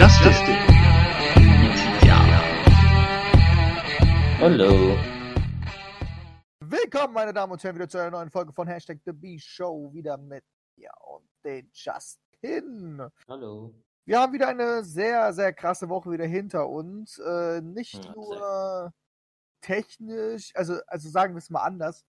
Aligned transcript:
Justice 0.00 0.40
Ja. 2.06 2.18
Hallo. 4.38 4.96
Willkommen, 6.60 7.12
meine 7.12 7.34
Damen 7.34 7.52
und 7.52 7.62
Herren, 7.62 7.76
wieder 7.76 7.86
zu 7.86 7.98
einer 7.98 8.10
neuen 8.10 8.30
Folge 8.30 8.50
von 8.50 8.66
Hashtag 8.66 9.00
The 9.04 9.12
B-Show. 9.12 9.92
Wieder 9.92 10.16
mit 10.16 10.42
mir 10.78 10.88
und 11.06 11.28
den 11.44 11.70
Justin. 11.74 13.10
Hallo. 13.28 13.74
Wir 14.06 14.20
haben 14.20 14.32
wieder 14.32 14.48
eine 14.48 14.82
sehr, 14.84 15.34
sehr 15.34 15.52
krasse 15.52 15.90
Woche 15.90 16.10
wieder 16.10 16.24
hinter 16.24 16.66
uns. 16.66 17.18
Äh, 17.18 17.60
nicht 17.60 18.02
Ja, 18.02 18.12
nur 18.14 18.94
technisch, 19.60 20.50
also, 20.56 20.80
also 20.86 21.10
sagen 21.10 21.34
wir 21.34 21.40
es 21.40 21.50
mal 21.50 21.64
anders. 21.64 22.06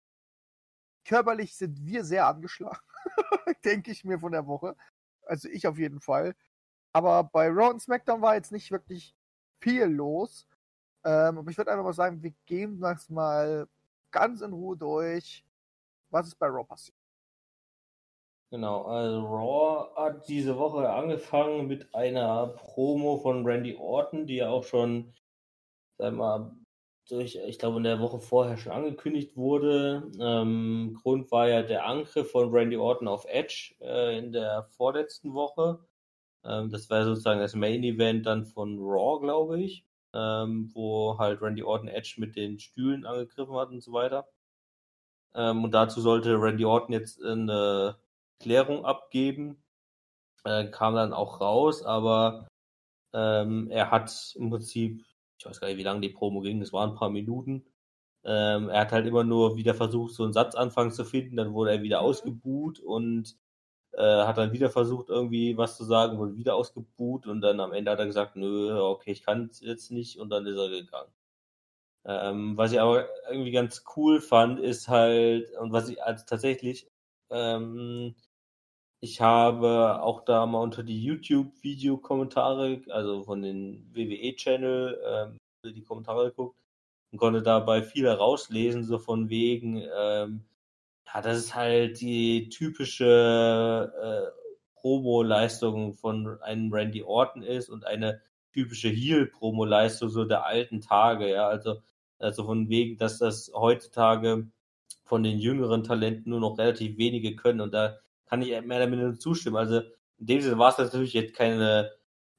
Körperlich 1.05 1.57
sind 1.57 1.85
wir 1.85 2.05
sehr 2.05 2.29
angeschlagen, 2.29 2.79
denke 3.65 3.91
ich 3.91 4.05
mir 4.05 4.21
von 4.21 4.31
der 4.31 4.47
Woche. 4.47 4.77
Also 5.27 5.49
ich 5.49 5.67
auf 5.67 5.77
jeden 5.77 6.01
Fall. 6.01 6.37
Aber 6.93 7.25
bei 7.25 7.49
Raw 7.49 7.71
und 7.71 7.81
SmackDown 7.81 8.23
war 8.23 8.35
jetzt 8.35 8.53
nicht 8.53 8.71
wirklich 8.71 9.15
viel 9.61 9.85
los. 9.85 10.47
Ähm, 11.05 11.39
aber 11.39 11.51
ich 11.51 11.57
würde 11.57 11.71
einfach 11.71 11.85
mal 11.85 11.93
sagen, 11.93 12.23
wir 12.23 12.33
gehen 12.47 12.81
das 12.81 13.09
mal 13.09 13.67
ganz 14.11 14.41
in 14.41 14.53
Ruhe 14.53 14.77
durch. 14.77 15.45
Was 16.11 16.27
ist 16.27 16.39
bei 16.39 16.47
Raw 16.47 16.65
passiert? 16.65 16.97
Genau, 18.51 18.83
also 18.83 19.21
Raw 19.27 19.95
hat 19.95 20.29
diese 20.29 20.59
Woche 20.59 20.91
angefangen 20.91 21.69
mit 21.69 21.95
einer 21.95 22.49
Promo 22.49 23.19
von 23.19 23.47
Randy 23.47 23.77
Orton, 23.77 24.27
die 24.27 24.37
ja 24.37 24.49
auch 24.49 24.65
schon, 24.65 25.15
sag 25.99 26.15
mal, 26.15 26.51
durch, 27.09 27.37
ich 27.37 27.59
glaube, 27.61 27.77
in 27.79 27.85
der 27.85 28.01
Woche 28.01 28.19
vorher 28.21 28.57
schon 28.57 28.73
angekündigt 28.73 29.37
wurde. 29.37 30.11
Ähm, 30.21 30.99
Grund 31.01 31.31
war 31.31 31.49
ja 31.49 31.63
der 31.63 31.87
Angriff 31.87 32.33
von 32.33 32.51
Randy 32.51 32.77
Orton 32.77 33.09
auf 33.09 33.25
Edge 33.27 33.75
äh, 33.81 34.19
in 34.19 34.33
der 34.33 34.65
vorletzten 34.65 35.33
Woche. 35.33 35.79
Ähm, 36.45 36.71
das 36.71 36.91
war 36.91 37.05
sozusagen 37.05 37.41
das 37.41 37.55
Main 37.55 37.83
Event 37.85 38.27
dann 38.27 38.47
von 38.47 38.79
Raw, 38.81 39.21
glaube 39.21 39.61
ich, 39.61 39.85
ähm, 40.15 40.71
wo 40.75 41.19
halt 41.19 41.43
Randy 41.43 41.63
Orton 41.63 41.89
Edge 41.89 42.15
mit 42.19 42.37
den 42.37 42.59
Stühlen 42.59 43.07
angegriffen 43.07 43.55
hat 43.57 43.71
und 43.71 43.83
so 43.83 43.93
weiter. 43.93 44.29
Ähm, 45.35 45.65
und 45.65 45.73
dazu 45.73 46.01
sollte 46.01 46.41
Randy 46.41 46.65
Orton 46.65 46.93
jetzt 46.93 47.23
eine 47.23 47.97
Klärung 48.41 48.85
abgeben. 48.85 49.63
Äh, 50.45 50.67
kam 50.71 50.95
dann 50.95 51.13
auch 51.13 51.41
raus, 51.41 51.83
aber 51.85 52.49
ähm, 53.13 53.71
er 53.71 53.91
hat 53.91 54.35
im 54.37 54.51
Prinzip, 54.51 55.05
ich 55.39 55.47
weiß 55.47 55.61
gar 55.61 55.69
nicht, 55.69 55.79
wie 55.79 55.83
lange 55.83 56.01
die 56.01 56.11
Promo 56.11 56.41
ging, 56.41 56.63
es 56.63 56.73
waren 56.73 56.91
ein 56.91 56.97
paar 56.97 57.11
Minuten. 57.11 57.67
Ähm, 58.25 58.69
er 58.71 58.83
hat 58.83 58.93
halt 58.93 59.07
immer 59.07 59.25
nur 59.25 59.57
wieder 59.57 59.75
versucht, 59.75 60.15
so 60.15 60.25
einen 60.25 60.33
Satzanfang 60.33 60.93
zu 60.93 61.05
finden, 61.05 61.37
dann 61.37 61.55
wurde 61.55 61.73
er 61.73 61.83
wieder 61.83 62.01
Mhm. 62.01 62.07
ausgebuht 62.07 62.81
und 62.81 63.37
äh, 63.93 64.25
hat 64.25 64.39
dann 64.39 64.53
wieder 64.53 64.71
versucht, 64.71 65.09
irgendwie 65.09 65.57
was 65.57 65.77
zu 65.77 65.85
sagen, 65.85 66.19
wurde 66.19 66.37
wieder 66.37 66.55
ausgebuht 66.57 67.27
und 67.27 67.41
dann 67.41 67.61
am 67.61 67.73
Ende 67.73 67.91
hat 67.91 67.99
er 67.99 68.07
gesagt, 68.07 68.37
nö, 68.37 68.79
okay, 68.81 69.13
ich 69.13 69.23
kann 69.25 69.49
es 69.51 69.61
jetzt 69.61 69.91
nicht 69.91 70.19
und 70.19 70.31
dann 70.31 70.47
ist 70.47 70.57
er 70.59 70.69
gegangen. 70.69 71.13
Ähm, 72.05 72.57
was 72.57 72.73
ich 72.73 72.81
aber 72.81 73.09
irgendwie 73.31 73.51
ganz 73.53 73.85
cool 73.97 74.21
fand, 74.21 74.59
ist 74.61 74.89
halt, 74.89 75.55
und 75.59 75.73
was 75.73 75.89
ich 75.89 76.03
also 76.03 76.25
tatsächlich, 76.27 76.89
ähm, 77.31 78.15
ich 79.01 79.21
habe 79.21 80.03
auch 80.03 80.25
da 80.25 80.47
mal 80.47 80.63
unter 80.63 80.83
die 80.83 81.03
YouTube-Video-Kommentare, 81.03 82.83
also 82.91 83.25
von 83.25 83.43
den 83.43 83.91
WWE-Channel, 83.95 85.01
ähm, 85.07 85.39
die 85.75 85.83
Kommentare 85.83 86.31
geguckt 86.31 86.57
und 87.13 87.19
konnte 87.19 87.43
dabei 87.43 87.83
viel 87.83 88.07
herauslesen, 88.07 88.85
so 88.85 88.99
von 88.99 89.29
wegen, 89.31 89.83
ähm, 89.97 90.45
ja, 91.15 91.21
das 91.23 91.39
ist 91.39 91.55
halt 91.55 92.01
die 92.01 92.49
typische 92.49 93.93
äh, 94.03 94.41
Promo-Leistung 94.81 95.95
von 95.95 96.41
einem 96.43 96.73
Randy 96.73 97.03
Orton 97.03 97.43
ist 97.43 97.69
und 97.69 97.85
eine 97.87 98.21
typische 98.53 98.89
Heel-Promo-Leistung 98.89 100.09
so 100.09 100.25
der 100.25 100.45
alten 100.47 100.81
Tage, 100.81 101.31
ja, 101.31 101.49
also, 101.49 101.83
also 102.19 102.45
von 102.45 102.69
wegen, 102.69 102.97
dass 102.97 103.19
das 103.19 103.51
heutzutage 103.55 104.49
von 105.05 105.23
den 105.23 105.39
jüngeren 105.39 105.85
Talenten 105.85 106.31
nur 106.31 106.41
noch 106.41 106.59
relativ 106.59 106.97
wenige 106.99 107.37
können 107.37 107.61
und 107.61 107.75
da 107.75 107.99
kann 108.27 108.43
ich 108.43 108.49
mehr 108.49 108.79
oder 108.79 108.87
minder 108.87 109.19
zustimmen. 109.19 109.57
Also 109.57 109.81
in 110.19 110.27
dem 110.27 110.41
Sinne 110.41 110.59
war 110.59 110.71
es 110.71 110.79
natürlich 110.79 111.15
jetzt 111.15 111.35
keine 111.35 111.91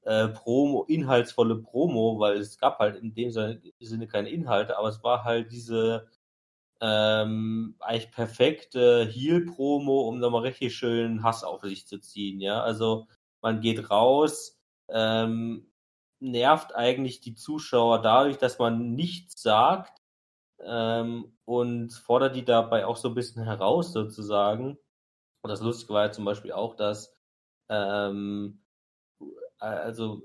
äh, 0.04 0.30
Promo, 0.30 0.86
inhaltsvolle 0.88 1.58
Promo, 1.58 2.20
weil 2.20 2.38
es 2.38 2.58
gab 2.58 2.80
halt 2.80 2.96
in 2.96 3.14
dem 3.14 3.32
Sinne 3.32 4.08
keine 4.08 4.30
Inhalte, 4.30 4.78
aber 4.78 4.90
es 4.90 5.04
war 5.04 5.24
halt 5.24 5.52
diese 5.52 6.08
ähm, 6.82 7.76
eigentlich 7.80 8.12
perfekte 8.12 9.06
Heel-Promo, 9.06 10.02
um 10.10 10.20
nochmal 10.20 10.42
richtig 10.42 10.76
schön 10.76 11.24
Hass 11.24 11.44
auf 11.44 11.62
sich 11.62 11.88
zu 11.88 12.00
ziehen, 12.00 12.42
ja. 12.42 12.62
Also 12.64 13.08
man 13.42 13.62
geht 13.62 13.92
raus, 13.92 14.60
ähm, 14.90 15.72
nervt 16.20 16.76
eigentlich 16.76 17.22
die 17.22 17.36
Zuschauer 17.36 18.02
dadurch, 18.02 18.38
dass 18.38 18.60
man 18.60 18.94
nichts 18.96 19.42
sagt 19.42 20.02
ähm, 20.60 21.38
und 21.46 21.94
fordert 21.94 22.36
die 22.36 22.46
dabei 22.46 22.86
auch 22.86 22.98
so 22.98 23.10
ein 23.10 23.16
bisschen 23.16 23.44
heraus 23.44 23.94
sozusagen. 23.94 24.78
Und 25.44 25.50
das 25.50 25.62
Lustige 25.62 25.94
war 25.94 26.06
ja 26.06 26.12
zum 26.12 26.26
Beispiel 26.26 26.52
auch, 26.52 26.76
dass 26.76 27.16
ähm, 27.70 28.62
also 29.60 30.24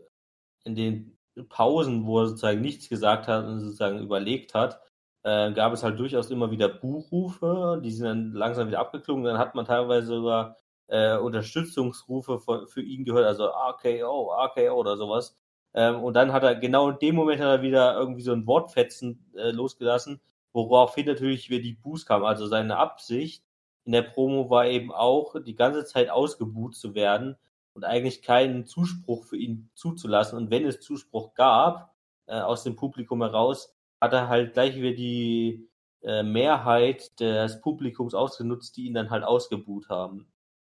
in 0.64 0.74
den 0.74 1.18
Pausen, 1.48 2.06
wo 2.06 2.20
er 2.20 2.28
sozusagen 2.28 2.60
nichts 2.60 2.88
gesagt 2.88 3.28
hat 3.28 3.44
und 3.44 3.60
sozusagen 3.60 3.98
überlegt 4.00 4.54
hat, 4.54 4.80
äh, 5.26 5.52
gab 5.52 5.72
es 5.72 5.82
halt 5.82 5.98
durchaus 5.98 6.30
immer 6.30 6.52
wieder 6.52 6.68
Buchrufe, 6.68 7.80
die 7.82 7.90
sind 7.90 8.06
dann 8.06 8.32
langsam 8.32 8.68
wieder 8.68 8.78
abgeklungen. 8.78 9.24
Dann 9.24 9.38
hat 9.38 9.56
man 9.56 9.64
teilweise 9.64 10.06
sogar 10.06 10.56
äh, 10.86 11.16
Unterstützungsrufe 11.18 12.38
von, 12.38 12.68
für 12.68 12.80
ihn 12.82 13.04
gehört, 13.04 13.26
also 13.26 13.46
RKO, 13.46 14.32
RKO 14.32 14.74
oder 14.74 14.96
sowas. 14.96 15.36
Ähm, 15.74 16.00
und 16.04 16.14
dann 16.14 16.32
hat 16.32 16.44
er 16.44 16.54
genau 16.54 16.90
in 16.90 16.98
dem 17.00 17.16
Moment 17.16 17.40
hat 17.40 17.48
er 17.48 17.62
wieder 17.62 17.98
irgendwie 17.98 18.22
so 18.22 18.32
ein 18.32 18.46
Wortfetzen 18.46 19.28
äh, 19.36 19.50
losgelassen, 19.50 20.20
woraufhin 20.52 21.06
natürlich 21.06 21.50
wieder 21.50 21.62
die 21.62 21.74
Boos 21.74 22.06
kam. 22.06 22.24
Also 22.24 22.46
seine 22.46 22.76
Absicht 22.76 23.42
in 23.84 23.90
der 23.92 24.02
Promo 24.02 24.48
war 24.48 24.66
eben 24.66 24.92
auch, 24.92 25.34
die 25.44 25.56
ganze 25.56 25.84
Zeit 25.86 26.08
ausgebuht 26.08 26.76
zu 26.76 26.94
werden 26.94 27.36
und 27.74 27.84
eigentlich 27.84 28.22
keinen 28.22 28.64
Zuspruch 28.64 29.24
für 29.24 29.38
ihn 29.38 29.70
zuzulassen. 29.74 30.38
Und 30.38 30.50
wenn 30.52 30.64
es 30.64 30.80
Zuspruch 30.80 31.34
gab, 31.34 31.96
äh, 32.26 32.38
aus 32.38 32.62
dem 32.62 32.76
Publikum 32.76 33.22
heraus, 33.22 33.75
hat 34.00 34.12
er 34.12 34.28
halt 34.28 34.54
gleich 34.54 34.76
wieder 34.76 34.92
die 34.92 35.68
äh, 36.02 36.22
Mehrheit 36.22 37.18
des 37.20 37.60
Publikums 37.60 38.14
ausgenutzt, 38.14 38.76
die 38.76 38.86
ihn 38.86 38.94
dann 38.94 39.10
halt 39.10 39.24
ausgebuht 39.24 39.88
haben. 39.88 40.32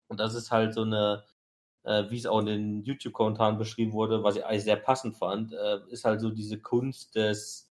Und 0.08 0.20
das 0.20 0.34
ist 0.34 0.50
halt 0.50 0.74
so 0.74 0.82
eine, 0.82 1.24
äh, 1.84 2.04
wie 2.10 2.18
es 2.18 2.26
auch 2.26 2.40
in 2.40 2.46
den 2.46 2.82
YouTube-Kommentaren 2.82 3.58
beschrieben 3.58 3.92
wurde, 3.92 4.22
was 4.22 4.36
ich 4.36 4.44
eigentlich 4.44 4.64
sehr 4.64 4.76
passend 4.76 5.16
fand, 5.16 5.52
äh, 5.54 5.80
ist 5.88 6.04
halt 6.04 6.20
so 6.20 6.30
diese 6.30 6.60
Kunst 6.60 7.14
des, 7.16 7.70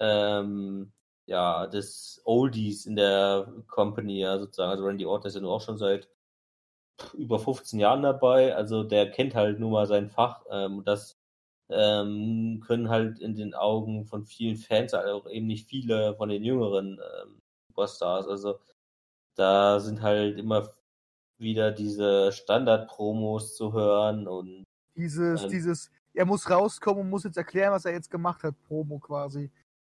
ähm, 0.00 0.92
ja, 1.26 1.66
des 1.66 2.20
Oldies 2.24 2.86
in 2.86 2.96
der 2.96 3.52
Company, 3.68 4.20
ja, 4.20 4.38
sozusagen. 4.38 4.70
Also 4.70 4.84
Randy 4.84 5.06
Orton 5.06 5.28
ist 5.28 5.34
ja 5.34 5.40
nur 5.40 5.52
auch 5.52 5.60
schon 5.60 5.78
seit 5.78 6.08
über 7.14 7.38
15 7.38 7.80
Jahren 7.80 8.02
dabei, 8.02 8.54
also 8.54 8.84
der 8.84 9.10
kennt 9.10 9.34
halt 9.34 9.58
nur 9.58 9.70
mal 9.70 9.86
sein 9.86 10.10
Fach. 10.10 10.44
Ähm, 10.50 10.84
das 10.84 11.18
ähm, 11.74 12.62
können 12.66 12.88
halt 12.88 13.18
in 13.18 13.34
den 13.34 13.54
Augen 13.54 14.06
von 14.06 14.24
vielen 14.24 14.56
Fans 14.56 14.92
halt 14.92 15.08
auch 15.08 15.28
eben 15.28 15.46
nicht 15.46 15.68
viele 15.68 16.14
von 16.16 16.28
den 16.28 16.44
jüngeren 16.44 17.00
ähm, 17.22 17.40
Superstars. 17.68 18.26
Also 18.28 18.58
da 19.36 19.80
sind 19.80 20.02
halt 20.02 20.38
immer 20.38 20.70
wieder 21.38 21.72
diese 21.72 22.32
Standard-Promos 22.32 23.56
zu 23.56 23.72
hören 23.72 24.28
und 24.28 24.64
Dieses, 24.96 25.42
Ähm. 25.42 25.50
dieses, 25.50 25.90
er 26.14 26.24
muss 26.24 26.48
rauskommen 26.48 27.02
und 27.02 27.10
muss 27.10 27.24
jetzt 27.24 27.36
erklären, 27.36 27.72
was 27.72 27.84
er 27.84 27.92
jetzt 27.92 28.10
gemacht 28.10 28.44
hat, 28.44 28.54
Promo 28.68 28.98
quasi. 28.98 29.50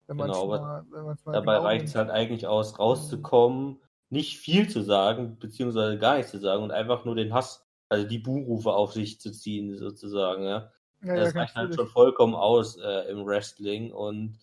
Wenn 0.07 0.17
Genau, 0.17 0.47
mal, 0.47 0.85
wenn 0.89 1.03
mal 1.03 1.17
dabei 1.25 1.55
genau 1.55 1.63
reicht 1.65 1.85
es 1.85 1.95
halt 1.95 2.09
eigentlich 2.09 2.47
aus, 2.47 2.79
rauszukommen, 2.79 3.81
nicht 4.09 4.39
viel 4.39 4.69
zu 4.69 4.81
sagen, 4.81 5.37
beziehungsweise 5.37 5.99
gar 5.99 6.15
nichts 6.17 6.31
zu 6.31 6.39
sagen 6.39 6.63
und 6.63 6.71
einfach 6.71 7.05
nur 7.05 7.15
den 7.15 7.33
Hass, 7.33 7.67
also 7.89 8.07
die 8.07 8.19
Buhrufe 8.19 8.71
auf 8.71 8.93
sich 8.93 9.19
zu 9.19 9.31
ziehen, 9.31 9.77
sozusagen, 9.77 10.43
ja. 10.43 10.71
Ja, 11.01 11.15
das 11.15 11.33
ja, 11.33 11.41
reicht 11.41 11.55
halt 11.55 11.75
schon 11.75 11.87
vollkommen 11.87 12.35
aus 12.35 12.77
äh, 12.77 13.09
im 13.11 13.25
Wrestling 13.25 13.91
und 13.91 14.39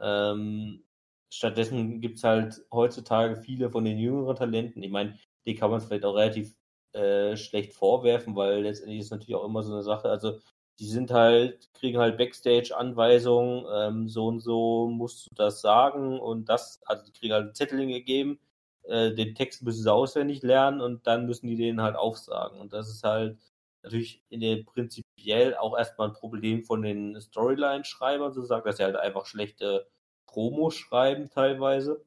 ähm, 0.00 0.84
stattdessen 1.30 2.00
gibt's 2.00 2.24
halt 2.24 2.62
heutzutage 2.72 3.36
viele 3.36 3.70
von 3.70 3.84
den 3.84 3.98
jüngeren 3.98 4.36
Talenten. 4.36 4.82
Ich 4.82 4.90
meine, 4.90 5.18
die 5.44 5.54
kann 5.54 5.70
man 5.70 5.80
vielleicht 5.80 6.04
auch 6.04 6.14
relativ 6.14 6.54
äh, 6.92 7.36
schlecht 7.36 7.74
vorwerfen, 7.74 8.36
weil 8.36 8.62
letztendlich 8.62 9.00
ist 9.00 9.10
natürlich 9.10 9.34
auch 9.34 9.44
immer 9.44 9.62
so 9.62 9.72
eine 9.72 9.82
Sache. 9.82 10.08
Also 10.08 10.38
die 10.78 10.86
sind 10.86 11.10
halt, 11.10 11.72
kriegen 11.74 11.98
halt 11.98 12.18
Backstage-Anweisungen, 12.18 13.64
ähm, 13.72 14.08
so 14.08 14.26
und 14.26 14.40
so 14.40 14.88
musst 14.88 15.26
du 15.26 15.34
das 15.34 15.60
sagen 15.60 16.20
und 16.20 16.48
das, 16.48 16.80
also 16.86 17.04
die 17.04 17.12
kriegen 17.12 17.32
halt 17.32 17.44
einen 17.44 17.54
Zettel 17.54 17.86
gegeben, 17.86 18.38
äh, 18.84 19.12
den 19.12 19.34
Text 19.34 19.62
müssen 19.62 19.82
sie 19.82 19.92
auswendig 19.92 20.42
lernen 20.42 20.80
und 20.80 21.06
dann 21.06 21.26
müssen 21.26 21.48
die 21.48 21.56
den 21.56 21.80
halt 21.82 21.96
aufsagen. 21.96 22.60
Und 22.60 22.72
das 22.72 22.88
ist 22.88 23.04
halt 23.04 23.38
natürlich 23.86 24.22
in 24.28 24.40
der 24.40 24.62
prinzipiell 24.64 25.56
auch 25.56 25.76
erstmal 25.76 26.08
ein 26.08 26.14
Problem 26.14 26.64
von 26.64 26.82
den 26.82 27.20
Storyline-Schreibern, 27.20 28.32
sozusagen, 28.32 28.64
dass 28.64 28.76
sie 28.76 28.84
halt 28.84 28.96
einfach 28.96 29.26
schlechte 29.26 29.88
Promos 30.26 30.74
schreiben 30.74 31.30
teilweise. 31.30 32.04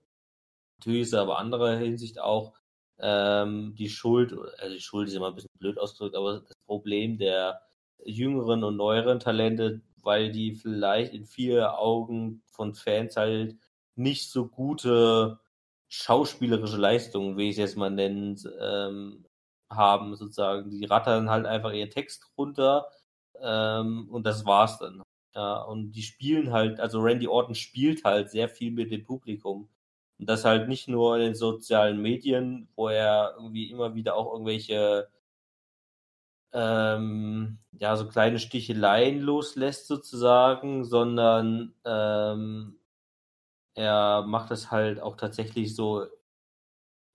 Natürlich 0.79 1.03
ist 1.03 1.13
aber 1.13 1.39
anderer 1.39 1.77
Hinsicht 1.77 2.19
auch 2.19 2.53
ähm, 2.99 3.75
die 3.75 3.89
Schuld, 3.89 4.33
also 4.59 4.75
die 4.75 4.81
Schuld 4.81 5.07
ist 5.07 5.15
immer 5.15 5.29
ein 5.29 5.35
bisschen 5.35 5.49
blöd 5.57 5.79
ausgedrückt, 5.79 6.15
aber 6.15 6.41
das 6.41 6.55
Problem 6.65 7.17
der 7.17 7.61
jüngeren 8.03 8.63
und 8.63 8.77
neueren 8.77 9.19
Talente, 9.19 9.81
weil 10.01 10.31
die 10.31 10.55
vielleicht 10.55 11.13
in 11.13 11.25
vier 11.25 11.77
Augen 11.77 12.41
von 12.45 12.73
Fans 12.73 13.15
halt 13.15 13.55
nicht 13.95 14.29
so 14.29 14.47
gute 14.47 15.39
schauspielerische 15.87 16.77
Leistungen, 16.77 17.37
wie 17.37 17.49
ich 17.49 17.51
es 17.51 17.57
jetzt 17.57 17.77
mal 17.77 17.89
nennen, 17.89 18.37
ähm, 18.61 19.25
haben, 19.69 20.16
sozusagen. 20.16 20.69
Die 20.71 20.86
rattern 20.86 21.30
halt 21.30 21.45
einfach 21.45 21.71
ihren 21.74 21.89
Text 21.89 22.31
runter 22.38 22.88
ähm, 23.42 24.10
und 24.12 24.25
das 24.25 24.45
war's 24.45 24.80
dann. 24.80 25.04
Ja, 25.36 25.62
und 25.62 25.92
die 25.92 26.01
spielen 26.04 26.51
halt, 26.51 26.80
also 26.80 27.00
Randy 27.01 27.27
Orton 27.27 27.56
spielt 27.56 28.04
halt 28.04 28.31
sehr 28.31 28.50
viel 28.50 28.71
mit 28.71 28.92
dem 28.92 29.04
Publikum. 29.06 29.69
Und 30.19 30.30
das 30.30 30.45
halt 30.45 30.68
nicht 30.68 30.88
nur 30.88 31.16
in 31.18 31.21
den 31.21 31.36
sozialen 31.36 32.01
Medien, 32.01 32.69
wo 32.75 32.89
er 32.89 33.36
irgendwie 33.38 33.69
immer 33.71 33.95
wieder 33.95 34.16
auch 34.16 34.33
irgendwelche 34.33 35.10
ähm, 36.54 37.60
ja, 37.80 37.95
so 37.95 38.07
kleine 38.07 38.39
Sticheleien 38.39 39.19
loslässt 39.19 39.88
sozusagen, 39.88 40.83
sondern 40.83 41.74
ähm, 41.86 42.80
er 43.75 44.24
macht 44.24 44.51
es 44.51 44.72
halt 44.72 45.00
auch 45.01 45.15
tatsächlich 45.15 45.75
so 45.75 46.07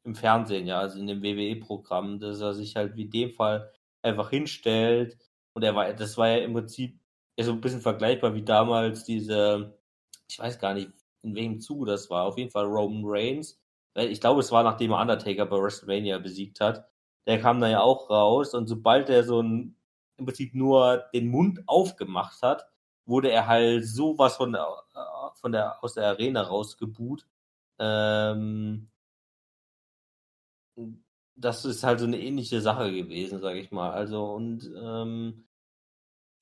im 0.05 0.15
Fernsehen, 0.15 0.67
ja, 0.67 0.81
also 0.81 0.99
in 0.99 1.06
dem 1.06 1.23
WWE-Programm, 1.23 2.21
dass 2.21 2.41
er 2.41 2.55
sich 2.55 2.77
halt 2.77 2.97
wie 2.97 3.06
dem 3.06 3.33
Fall 3.33 3.73
einfach 4.03 4.31
hinstellt. 4.31 5.19
Und 5.55 5.62
er 5.65 5.75
war, 5.75 5.93
das 5.95 6.17
war 6.19 6.29
ja 6.29 6.39
im 6.39 6.53
Prinzip 6.55 6.99
ja 7.39 7.45
so 7.45 7.53
ein 7.53 7.61
bisschen 7.61 7.81
vergleichbar 7.81 8.35
wie 8.35 8.45
damals 8.45 9.05
diese, 9.05 9.79
ich 10.29 10.39
weiß 10.39 10.59
gar 10.59 10.75
nicht, 10.75 10.91
in 11.23 11.35
welchem 11.35 11.61
Zuge 11.61 11.87
das 11.87 12.11
war, 12.11 12.25
auf 12.25 12.39
jeden 12.39 12.51
Fall 12.51 12.67
Roman 12.67 13.03
Reigns. 13.06 13.61
Ich 13.97 14.21
glaube, 14.21 14.41
es 14.41 14.53
war 14.53 14.62
nachdem 14.62 14.93
er 14.93 15.01
Undertaker 15.01 15.47
bei 15.47 15.56
WrestleMania 15.56 16.19
besiegt 16.19 16.61
hat. 16.61 16.87
Der 17.27 17.41
kam 17.41 17.61
da 17.61 17.69
ja 17.69 17.81
auch 17.81 18.11
raus 18.11 18.55
und 18.55 18.67
sobald 18.69 19.09
er 19.09 19.25
so 19.25 19.41
ein, 19.43 19.77
im 20.19 20.27
Prinzip 20.27 20.55
nur 20.55 21.05
den 21.15 21.29
Mund 21.29 21.62
aufgemacht 21.67 22.43
hat, 22.43 22.67
wurde 23.07 23.31
er 23.31 23.47
halt 23.47 23.87
sowas 23.87 24.37
von 24.37 24.53
der, 24.53 24.67
von 25.41 25.53
der, 25.53 25.83
aus 25.83 25.95
der 25.95 26.09
Arena 26.09 26.43
rausgebuht. 26.43 27.27
Ähm, 27.79 28.91
das 31.37 31.65
ist 31.65 31.85
halt 31.85 32.00
so 32.00 32.06
eine 32.06 32.21
ähnliche 32.21 32.61
Sache 32.61 32.93
gewesen, 32.93 33.41
sage 33.41 33.59
ich 33.61 33.71
mal. 33.71 33.91
Also 33.91 34.25
und 34.35 34.71
ähm, 34.81 35.47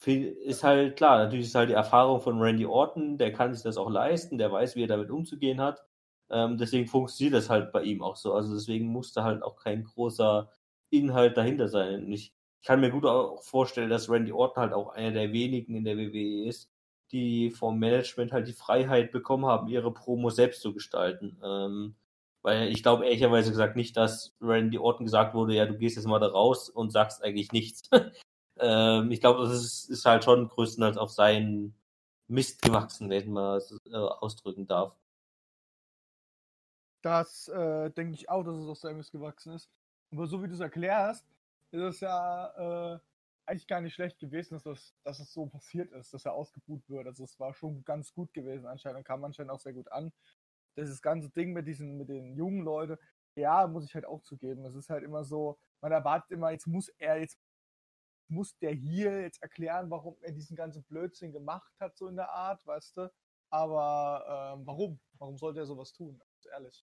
ist 0.06 0.64
halt 0.64 0.96
klar, 0.96 1.18
natürlich 1.18 1.46
ist 1.46 1.54
halt 1.54 1.70
die 1.70 1.74
Erfahrung 1.74 2.20
von 2.20 2.40
Randy 2.40 2.66
Orton, 2.66 3.18
der 3.18 3.32
kann 3.32 3.54
sich 3.54 3.62
das 3.62 3.76
auch 3.76 3.90
leisten, 3.90 4.38
der 4.38 4.50
weiß, 4.50 4.74
wie 4.76 4.82
er 4.82 4.88
damit 4.88 5.10
umzugehen 5.10 5.60
hat. 5.60 5.84
Ähm, 6.30 6.58
deswegen 6.58 6.88
funktioniert 6.88 7.34
das 7.34 7.50
halt 7.50 7.72
bei 7.72 7.82
ihm 7.84 8.02
auch 8.02 8.16
so. 8.16 8.34
Also 8.34 8.54
deswegen 8.54 8.86
musste 8.86 9.22
halt 9.24 9.42
auch 9.42 9.56
kein 9.56 9.84
großer 9.84 10.50
Inhalt 10.90 11.36
dahinter 11.36 11.68
sein. 11.68 12.04
Und 12.06 12.12
ich 12.12 12.34
kann 12.64 12.80
mir 12.80 12.90
gut 12.90 13.04
auch 13.06 13.42
vorstellen, 13.42 13.90
dass 13.90 14.10
Randy 14.10 14.32
Orton 14.32 14.62
halt 14.62 14.72
auch 14.72 14.90
einer 14.90 15.12
der 15.12 15.32
wenigen 15.32 15.76
in 15.76 15.84
der 15.84 15.96
WWE 15.96 16.48
ist, 16.48 16.70
die 17.12 17.50
vom 17.50 17.78
Management 17.78 18.32
halt 18.32 18.48
die 18.48 18.52
Freiheit 18.52 19.12
bekommen 19.12 19.46
haben, 19.46 19.68
ihre 19.68 19.92
Promo 19.92 20.30
selbst 20.30 20.62
zu 20.62 20.72
gestalten. 20.74 21.38
Ähm, 21.44 21.96
weil 22.42 22.68
ich 22.68 22.82
glaube 22.82 23.04
ehrlicherweise 23.04 23.50
gesagt 23.50 23.76
nicht, 23.76 23.96
dass 23.96 24.34
Randy 24.40 24.78
Orton 24.78 25.06
gesagt 25.06 25.34
wurde, 25.34 25.54
ja, 25.54 25.66
du 25.66 25.76
gehst 25.78 25.96
jetzt 25.96 26.06
mal 26.06 26.18
da 26.18 26.28
raus 26.28 26.68
und 26.68 26.90
sagst 26.90 27.22
eigentlich 27.22 27.52
nichts. 27.52 27.88
ähm, 28.58 29.10
ich 29.10 29.20
glaube, 29.20 29.42
das 29.42 29.52
ist, 29.52 29.90
ist, 29.90 30.04
halt 30.04 30.24
schon 30.24 30.48
größtenteils 30.48 30.96
auf 30.96 31.10
seinen 31.10 31.74
Mist 32.28 32.62
gewachsen, 32.62 33.10
wenn 33.10 33.32
man 33.32 33.56
es 33.58 33.78
äh, 33.86 33.94
ausdrücken 33.94 34.66
darf. 34.66 34.96
Das 37.02 37.48
äh, 37.48 37.90
denke 37.90 38.14
ich 38.14 38.28
auch, 38.28 38.44
dass 38.44 38.56
es 38.56 38.68
auf 38.68 38.78
seinen 38.78 38.98
Mist 38.98 39.12
gewachsen 39.12 39.54
ist. 39.54 39.68
Aber 40.12 40.26
so 40.26 40.42
wie 40.42 40.48
du 40.48 40.54
es 40.54 40.60
erklärst, 40.60 41.26
ist 41.70 41.80
es 41.80 42.00
ja 42.00 42.94
äh, 42.94 42.98
eigentlich 43.46 43.66
gar 43.66 43.80
nicht 43.80 43.94
schlecht 43.94 44.18
gewesen, 44.18 44.54
dass, 44.54 44.62
das, 44.62 44.94
dass 45.02 45.20
es 45.20 45.32
so 45.32 45.46
passiert 45.46 45.90
ist, 45.92 46.14
dass 46.14 46.24
er 46.24 46.34
ausgebucht 46.34 46.88
wird. 46.88 47.06
Also 47.06 47.24
es 47.24 47.38
war 47.40 47.54
schon 47.54 47.84
ganz 47.84 48.12
gut 48.14 48.32
gewesen 48.32 48.66
anscheinend 48.66 48.98
und 48.98 49.04
kam 49.04 49.24
anscheinend 49.24 49.52
auch 49.52 49.60
sehr 49.60 49.72
gut 49.72 49.90
an. 49.90 50.12
Das 50.74 51.02
ganze 51.02 51.30
Ding 51.30 51.52
mit 51.52 51.66
diesen, 51.66 51.96
mit 51.98 52.08
den 52.08 52.34
jungen 52.34 52.62
Leuten, 52.62 52.98
ja, 53.34 53.66
muss 53.66 53.84
ich 53.84 53.94
halt 53.94 54.06
auch 54.06 54.22
zugeben. 54.22 54.64
Es 54.64 54.74
ist 54.74 54.90
halt 54.90 55.04
immer 55.04 55.24
so, 55.24 55.58
man 55.80 55.92
erwartet 55.92 56.30
immer, 56.30 56.50
jetzt 56.50 56.66
muss 56.66 56.88
er, 56.98 57.18
jetzt 57.18 57.38
muss 58.28 58.56
der 58.58 58.72
hier 58.72 59.22
jetzt 59.22 59.42
erklären, 59.42 59.90
warum 59.90 60.16
er 60.22 60.32
diesen 60.32 60.56
ganzen 60.56 60.84
Blödsinn 60.84 61.32
gemacht 61.32 61.72
hat, 61.80 61.96
so 61.96 62.08
in 62.08 62.16
der 62.16 62.30
Art, 62.30 62.66
weißt 62.66 62.96
du. 62.96 63.12
Aber 63.50 64.54
ähm, 64.56 64.66
warum? 64.66 65.00
Warum 65.18 65.36
sollte 65.36 65.60
er 65.60 65.66
sowas 65.66 65.92
tun? 65.92 66.18
Ganz 66.18 66.46
ehrlich. 66.52 66.86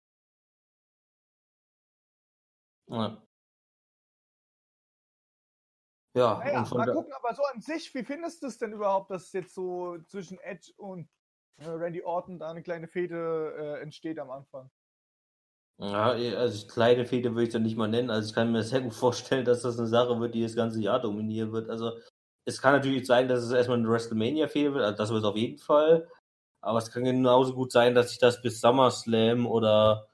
Ja. 2.87 3.23
Ja, 6.17 6.39
naja, 6.39 6.65
mal 6.71 6.93
gucken, 6.93 7.13
aber 7.13 7.35
so 7.35 7.43
an 7.53 7.61
sich, 7.61 7.93
wie 7.93 8.05
findest 8.05 8.41
du 8.43 8.47
es 8.47 8.57
denn 8.57 8.73
überhaupt, 8.73 9.11
dass 9.11 9.33
jetzt 9.33 9.53
so 9.53 9.99
zwischen 10.07 10.39
Edge 10.39 10.73
und 10.77 11.11
Randy 11.59 12.03
Orton 12.03 12.39
da 12.39 12.51
eine 12.51 12.63
kleine 12.63 12.89
Fehde 12.89 13.55
äh, 13.59 13.83
entsteht 13.83 14.19
am 14.19 14.31
Anfang? 14.31 14.71
Ja, 15.79 16.11
also 16.11 16.67
kleine 16.69 17.05
Fehde 17.05 17.33
würde 17.35 17.49
ich 17.49 17.53
ja 17.53 17.59
nicht 17.59 17.77
mal 17.77 17.89
nennen. 17.89 18.11
Also 18.11 18.29
ich 18.29 18.35
kann 18.35 18.53
mir 18.53 18.63
sehr 18.63 18.81
gut 18.81 18.95
vorstellen, 18.95 19.45
dass 19.45 19.63
das 19.63 19.79
eine 19.79 19.89
Sache 19.89 20.19
wird, 20.21 20.35
die 20.35 20.43
das 20.43 20.55
ganze 20.55 20.81
Jahr 20.81 21.01
dominieren 21.01 21.53
wird. 21.53 21.69
Also 21.69 21.93
es 22.45 22.61
kann 22.61 22.75
natürlich 22.75 23.07
sein, 23.07 23.29
dass 23.29 23.43
es 23.43 23.53
erstmal 23.53 23.79
eine 23.79 23.89
WrestleMania-Fehde 23.89 24.75
wird, 24.75 24.85
also 24.85 24.97
das 24.97 25.11
wird 25.11 25.21
es 25.21 25.29
auf 25.29 25.37
jeden 25.37 25.59
Fall. 25.59 26.09
Aber 26.61 26.79
es 26.79 26.91
kann 26.91 27.05
genauso 27.05 27.55
gut 27.55 27.73
sein, 27.73 27.95
dass 27.95 28.11
sich 28.11 28.19
das 28.19 28.41
bis 28.41 28.61
SummerSlam 28.61 29.47
oder 29.47 30.09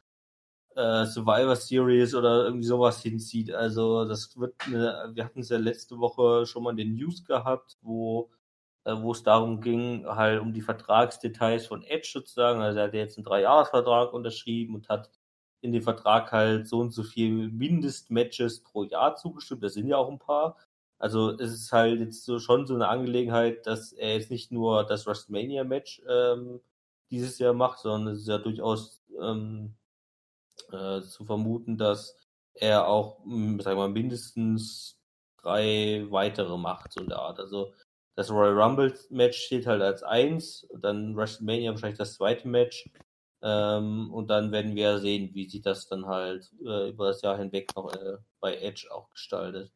äh, 0.77 1.05
Survivor 1.07 1.57
Series 1.57 2.15
oder 2.15 2.45
irgendwie 2.45 2.67
sowas 2.67 3.03
hinzieht. 3.03 3.53
Also 3.53 4.05
das 4.05 4.37
wird 4.39 4.55
eine, 4.67 5.11
wir 5.15 5.25
hatten 5.25 5.41
es 5.41 5.49
ja 5.51 5.59
letzte 5.59 5.99
Woche 5.99 6.47
schon 6.47 6.63
mal 6.65 6.71
in 6.71 6.77
den 6.79 6.95
News 6.95 7.25
gehabt, 7.25 7.79
wo 7.83 8.31
äh, 8.33 8.40
wo 8.85 9.13
es 9.13 9.23
darum 9.23 9.61
ging, 9.61 10.07
halt 10.07 10.41
um 10.41 10.53
die 10.53 10.63
Vertragsdetails 10.63 11.67
von 11.67 11.83
Edge 11.83 12.09
sozusagen. 12.13 12.61
Also 12.63 12.79
er 12.79 12.87
hat 12.87 12.95
jetzt 12.95 13.19
einen 13.19 13.25
Dreijahresvertrag 13.25 14.13
unterschrieben 14.13 14.75
und 14.75 14.89
hat 14.89 15.11
in 15.61 15.73
dem 15.73 15.83
Vertrag 15.83 16.33
halt 16.33 16.67
so 16.67 16.79
und 16.81 16.93
so 16.93 17.03
viel 17.03 17.49
Mindestmatches 17.51 18.63
pro 18.63 18.85
Jahr 18.85 19.17
zugestimmt. 19.17 19.63
Das 19.63 19.75
sind 19.75 19.87
ja 19.87 19.97
auch 19.99 20.11
ein 20.11 20.19
paar. 20.19 20.57
Also 20.99 21.31
es 21.39 21.53
ist 21.53 21.73
halt 21.73 22.01
jetzt 22.01 22.25
so 22.25 22.39
schon 22.39 22.67
so 22.67 22.75
eine 22.75 22.89
Angelegenheit, 22.89 23.67
dass 23.67 23.93
er 23.93 24.15
jetzt 24.15 24.31
nicht 24.31 24.53
nur 24.53 24.85
das 24.85 25.07
WrestleMania-Match 25.07 26.03
ähm, 26.09 26.61
dieses 27.11 27.39
Jahr 27.39 27.55
macht, 27.55 27.81
sondern 27.81 28.15
es 28.15 28.23
ist 28.23 28.29
ja 28.29 28.39
durchaus 28.39 29.03
ähm, 29.21 29.75
äh, 30.73 31.01
zu 31.03 31.25
vermuten, 31.25 31.79
dass 31.79 32.17
er 32.55 32.87
auch, 32.87 33.25
hm, 33.25 33.61
sagen 33.61 33.79
wir 33.79 33.89
mal, 33.89 33.93
mindestens 33.93 34.99
drei 35.39 36.07
weitere 36.11 36.59
macht, 36.59 36.93
so 36.93 37.01
in 37.01 37.09
der 37.09 37.19
Art. 37.19 37.39
Also 37.41 37.73
das 38.21 38.31
Royal 38.31 38.61
Rumble 38.61 38.95
Match 39.09 39.39
steht 39.39 39.67
halt 39.67 39.81
als 39.81 40.03
eins, 40.03 40.69
dann 40.79 41.17
WrestleMania 41.17 41.71
wahrscheinlich 41.71 41.99
das 41.99 42.17
zweite 42.17 42.47
Match. 42.49 42.91
Ähm, 43.43 44.13
und 44.13 44.29
dann 44.29 44.53
werden 44.53 44.77
wir 44.77 44.99
sehen, 44.99 45.31
wie 45.33 45.49
sich 45.49 45.63
das 45.63 45.87
dann 45.89 46.05
halt 46.05 46.53
äh, 46.63 46.91
über 46.91 47.07
das 47.07 47.23
Jahr 47.23 47.39
hinweg 47.39 47.75
noch 47.75 47.91
äh, 47.95 48.19
bei 48.39 48.57
Edge 48.59 48.89
auch 48.91 49.09
gestaltet. 49.09 49.73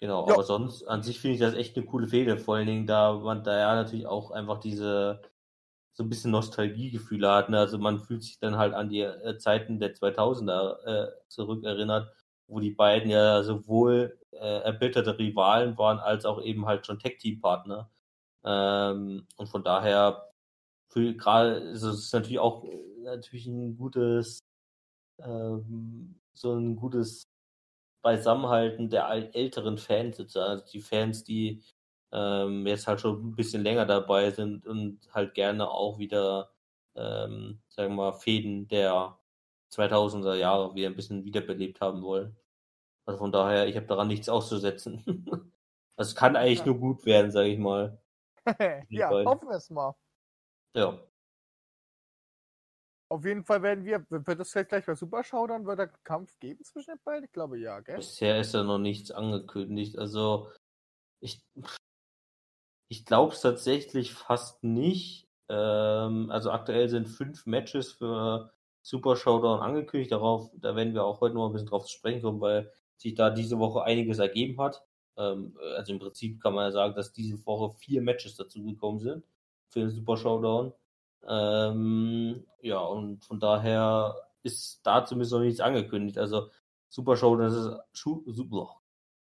Genau, 0.00 0.26
jo. 0.26 0.34
aber 0.34 0.42
sonst 0.42 0.82
an 0.82 1.04
sich 1.04 1.20
finde 1.20 1.34
ich 1.34 1.40
das 1.40 1.54
echt 1.54 1.76
eine 1.76 1.86
coole 1.86 2.08
Fehde, 2.08 2.38
vor 2.38 2.56
allen 2.56 2.66
Dingen 2.66 2.88
da 2.88 3.12
man 3.12 3.44
da 3.44 3.56
ja 3.56 3.74
natürlich 3.76 4.06
auch 4.06 4.32
einfach 4.32 4.58
diese 4.58 5.22
so 5.92 6.02
ein 6.02 6.08
bisschen 6.08 6.32
Nostalgiegefühle 6.32 7.30
hat. 7.30 7.50
Ne? 7.50 7.58
Also 7.60 7.78
man 7.78 8.00
fühlt 8.00 8.24
sich 8.24 8.40
dann 8.40 8.58
halt 8.58 8.74
an 8.74 8.88
die 8.88 9.02
äh, 9.02 9.38
Zeiten 9.38 9.78
der 9.78 9.94
2000er 9.94 10.84
äh, 10.86 11.12
zurückerinnert, 11.28 12.12
wo 12.48 12.60
die 12.60 12.70
beiden 12.72 13.10
ja 13.10 13.42
sowohl 13.42 14.18
äh, 14.32 14.60
erbitterte 14.62 15.18
Rivalen 15.18 15.78
waren, 15.78 15.98
als 15.98 16.24
auch 16.24 16.42
eben 16.42 16.66
halt 16.66 16.86
schon 16.86 16.98
Tech-Team-Partner. 16.98 17.90
Ähm, 18.44 19.26
und 19.36 19.48
von 19.48 19.64
daher 19.64 20.30
gerade 20.94 21.56
also 21.70 21.90
es 21.90 22.12
natürlich 22.12 22.38
auch 22.38 22.64
natürlich 23.02 23.46
ein 23.46 23.76
gutes 23.76 24.40
ähm, 25.20 26.20
so 26.34 26.54
ein 26.54 26.76
gutes 26.76 27.24
Beisammenhalten 28.02 28.90
der 28.90 29.08
älteren 29.34 29.78
Fans 29.78 30.20
also 30.36 30.64
die 30.72 30.80
Fans, 30.80 31.24
die 31.24 31.62
ähm, 32.12 32.66
jetzt 32.66 32.86
halt 32.86 33.00
schon 33.00 33.30
ein 33.30 33.34
bisschen 33.36 33.62
länger 33.62 33.86
dabei 33.86 34.30
sind 34.30 34.66
und 34.66 35.00
halt 35.12 35.34
gerne 35.34 35.70
auch 35.70 35.98
wieder, 35.98 36.52
ähm, 36.96 37.60
sagen 37.68 37.96
wir 37.96 38.12
mal, 38.12 38.12
Fäden 38.12 38.68
der 38.68 39.18
2000er 39.72 40.34
Jahre 40.34 40.74
wieder 40.74 40.88
ein 40.88 40.96
bisschen 40.96 41.24
wiederbelebt 41.24 41.80
haben 41.80 42.02
wollen. 42.02 42.36
Also 43.06 43.18
von 43.18 43.32
daher, 43.32 43.66
ich 43.66 43.76
habe 43.76 43.86
daran 43.86 44.08
nichts 44.08 44.28
auszusetzen. 44.28 45.02
also 45.96 46.10
es 46.10 46.14
kann 46.14 46.36
eigentlich 46.36 46.60
ja. 46.60 46.66
nur 46.66 46.78
gut 46.78 47.04
werden, 47.04 47.30
sage 47.30 47.48
ich 47.48 47.58
mal. 47.58 47.98
ja, 48.88 49.10
hoffen 49.10 49.48
wir 49.48 49.56
es 49.56 49.70
mal. 49.70 49.94
Ja. 50.74 50.98
Auf 53.10 53.24
jeden 53.24 53.44
Fall 53.44 53.62
werden 53.62 53.84
wir, 53.84 54.04
wird 54.08 54.40
das 54.40 54.50
vielleicht 54.50 54.70
gleich 54.70 54.86
bei 54.86 54.94
Superschau 54.94 55.46
dann 55.46 55.66
wird 55.66 55.78
der 55.78 55.88
Kampf 56.02 56.38
geben 56.40 56.64
zwischen 56.64 56.92
den 56.92 57.00
beiden? 57.04 57.24
Ich 57.24 57.32
glaube 57.32 57.58
ja, 57.58 57.80
gell? 57.80 57.96
Bisher 57.96 58.40
ist 58.40 58.54
ja 58.54 58.64
noch 58.64 58.78
nichts 58.78 59.10
angekündigt. 59.10 59.98
Also 59.98 60.50
ich, 61.20 61.44
ich 62.88 63.04
glaube 63.04 63.34
es 63.34 63.40
tatsächlich 63.40 64.14
fast 64.14 64.64
nicht. 64.64 65.28
Ähm, 65.48 66.30
also 66.30 66.50
aktuell 66.50 66.88
sind 66.88 67.06
fünf 67.06 67.46
Matches 67.46 67.92
für 67.92 68.52
Super 68.84 69.16
Showdown 69.16 69.60
angekündigt. 69.60 70.12
Darauf, 70.12 70.50
da 70.54 70.76
werden 70.76 70.92
wir 70.92 71.04
auch 71.04 71.22
heute 71.22 71.34
noch 71.34 71.46
ein 71.46 71.52
bisschen 71.52 71.68
drauf 71.68 71.86
zu 71.86 71.92
sprechen 71.92 72.20
kommen, 72.20 72.40
weil 72.42 72.70
sich 72.98 73.14
da 73.14 73.30
diese 73.30 73.58
Woche 73.58 73.82
einiges 73.82 74.18
ergeben 74.18 74.60
hat. 74.60 74.84
Ähm, 75.16 75.56
also 75.76 75.92
im 75.92 75.98
Prinzip 75.98 76.42
kann 76.42 76.54
man 76.54 76.66
ja 76.66 76.70
sagen, 76.70 76.94
dass 76.94 77.12
diese 77.12 77.44
Woche 77.46 77.74
vier 77.78 78.02
Matches 78.02 78.36
dazugekommen 78.36 79.00
sind 79.00 79.24
für 79.68 79.80
den 79.80 79.90
Super 79.90 80.18
Showdown. 80.18 80.74
Ähm, 81.26 82.44
ja, 82.60 82.78
und 82.80 83.24
von 83.24 83.40
daher 83.40 84.14
ist 84.42 84.80
da 84.84 85.04
zumindest 85.06 85.32
noch 85.32 85.40
nichts 85.40 85.60
angekündigt. 85.60 86.18
Also 86.18 86.50
Super 86.90 87.16
Showdown 87.16 87.46
ist 87.46 87.78
Super, 87.94 88.80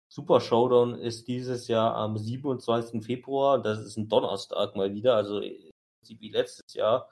Super 0.09 0.41
Showdown 0.41 0.95
ist 0.95 1.27
dieses 1.27 1.67
Jahr 1.67 1.97
am 1.97 2.17
27. 2.17 3.05
Februar. 3.05 3.61
Das 3.61 3.81
ist 3.81 3.97
ein 3.97 4.09
Donnerstag 4.09 4.77
mal 4.77 4.95
wieder, 4.95 5.17
also 5.17 5.41
wie 5.41 6.31
letztes 6.31 6.73
Jahr. 6.75 7.09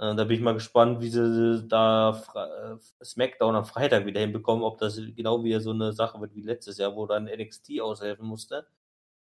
Äh, 0.00 0.14
da 0.14 0.24
bin 0.24 0.30
ich 0.30 0.40
mal 0.40 0.54
gespannt, 0.54 1.02
wie 1.02 1.10
sie 1.10 1.68
da 1.68 2.22
äh, 2.34 3.04
SmackDown 3.04 3.54
am 3.54 3.66
Freitag 3.66 4.06
wieder 4.06 4.20
hinbekommen, 4.20 4.64
ob 4.64 4.78
das 4.78 4.98
genau 5.14 5.44
wieder 5.44 5.60
so 5.60 5.72
eine 5.72 5.92
Sache 5.92 6.18
wird 6.22 6.34
wie 6.34 6.40
letztes 6.40 6.78
Jahr, 6.78 6.96
wo 6.96 7.04
dann 7.04 7.26
NXT 7.26 7.82
aushelfen 7.82 8.26
musste. 8.26 8.66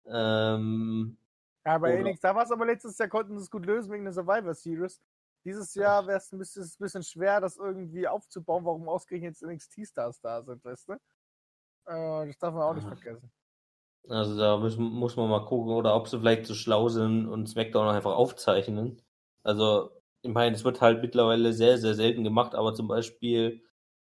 Ähm, 0.05 1.17
ja, 1.65 1.77
bei 1.77 2.01
NXT 2.01 2.23
war 2.25 2.43
es 2.43 2.51
aber 2.51 2.65
letztes 2.65 2.97
Jahr 2.97 3.07
konnten 3.07 3.37
sie 3.37 3.43
es 3.43 3.49
gut 3.49 3.65
lösen 3.65 3.93
wegen 3.93 4.03
der 4.03 4.11
Survivor 4.11 4.53
Series. 4.53 5.01
Dieses 5.45 5.73
Jahr 5.73 6.05
wäre 6.05 6.17
es 6.17 6.33
ein 6.33 6.39
bisschen, 6.39 6.63
ein 6.63 6.79
bisschen 6.79 7.03
schwer, 7.03 7.39
das 7.39 7.55
irgendwie 7.55 8.05
aufzubauen, 8.05 8.65
warum 8.65 8.89
ausgerechnet 8.89 9.39
jetzt 9.39 9.43
NXT-Stars 9.43 10.19
da 10.19 10.43
sind, 10.43 10.65
weißt 10.65 10.89
du? 10.89 10.93
Äh, 11.85 12.27
das 12.27 12.37
darf 12.39 12.53
man 12.53 12.63
auch 12.63 12.73
nicht 12.73 12.87
vergessen. 12.87 13.31
Also 14.09 14.37
da 14.37 14.57
muss, 14.57 14.75
muss 14.75 15.15
man 15.15 15.29
mal 15.29 15.45
gucken, 15.45 15.71
oder 15.71 15.95
ob 15.95 16.09
sie 16.09 16.19
vielleicht 16.19 16.45
so 16.45 16.55
schlau 16.55 16.89
sind 16.89 17.27
und 17.27 17.47
SmackDown 17.47 17.87
einfach 17.87 18.15
aufzeichnen. 18.15 19.01
Also 19.43 19.96
ich 20.27 20.33
meine, 20.33 20.55
es 20.55 20.65
wird 20.65 20.81
halt 20.81 21.01
mittlerweile 21.01 21.53
sehr, 21.53 21.77
sehr 21.77 21.93
selten 21.95 22.23
gemacht, 22.23 22.53
aber 22.53 22.73
zum 22.73 22.87
Beispiel 22.87 23.63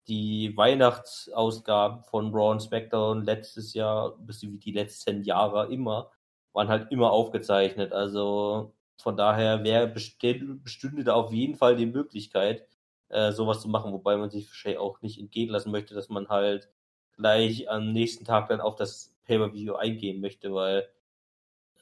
die 0.07 0.55
Weihnachtsausgaben 0.55 2.03
von 2.03 2.33
Raw 2.33 2.51
und 2.51 2.61
SmackDown 2.61 3.23
letztes 3.23 3.73
Jahr, 3.73 4.17
bis 4.19 4.41
wie 4.43 4.57
die 4.57 4.71
letzten 4.71 5.23
Jahre 5.23 5.71
immer, 5.71 6.11
waren 6.53 6.67
halt 6.67 6.91
immer 6.91 7.11
aufgezeichnet. 7.11 7.91
Also 7.93 8.73
von 8.97 9.17
daher 9.17 9.63
wäre 9.63 9.87
bestünde 9.87 11.03
da 11.03 11.13
auf 11.15 11.33
jeden 11.33 11.55
Fall 11.55 11.75
die 11.75 11.85
Möglichkeit, 11.87 12.67
äh, 13.09 13.31
sowas 13.31 13.61
zu 13.61 13.69
machen, 13.69 13.91
wobei 13.93 14.17
man 14.17 14.29
sich 14.29 14.47
wahrscheinlich 14.47 14.79
auch 14.79 15.01
nicht 15.01 15.19
entgehen 15.19 15.49
lassen 15.49 15.71
möchte, 15.71 15.95
dass 15.95 16.09
man 16.09 16.29
halt 16.29 16.69
gleich 17.17 17.69
am 17.69 17.93
nächsten 17.93 18.25
Tag 18.25 18.49
dann 18.49 18.61
auf 18.61 18.75
das 18.75 19.15
Pay-Per-View 19.25 19.73
eingehen 19.75 20.21
möchte, 20.21 20.53
weil 20.53 20.87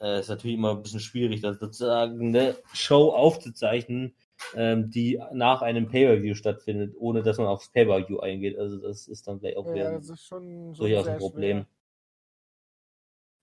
äh, 0.01 0.19
ist 0.19 0.29
natürlich 0.29 0.57
immer 0.57 0.71
ein 0.71 0.81
bisschen 0.81 0.99
schwierig, 0.99 1.41
dann 1.41 1.57
sozusagen 1.57 2.29
eine 2.29 2.57
Show 2.73 3.09
aufzuzeichnen, 3.11 4.15
ähm, 4.55 4.89
die 4.89 5.21
nach 5.33 5.61
einem 5.61 5.87
Pay-Per-View 5.87 6.35
stattfindet, 6.35 6.95
ohne 6.97 7.23
dass 7.23 7.37
man 7.37 7.47
aufs 7.47 7.71
Pay-Per-View 7.71 8.19
eingeht. 8.19 8.57
Also 8.57 8.77
das 8.77 9.07
ist 9.07 9.27
dann 9.27 9.39
vielleicht 9.39 9.57
auch 9.57 9.65
ja, 9.67 9.73
wieder 9.73 9.91
das 9.93 10.09
ist 10.09 10.25
schon, 10.25 10.75
schon 10.75 10.85
durchaus 10.85 11.07
ein 11.07 11.17
Problem. 11.17 11.57
Schwer. 11.57 11.67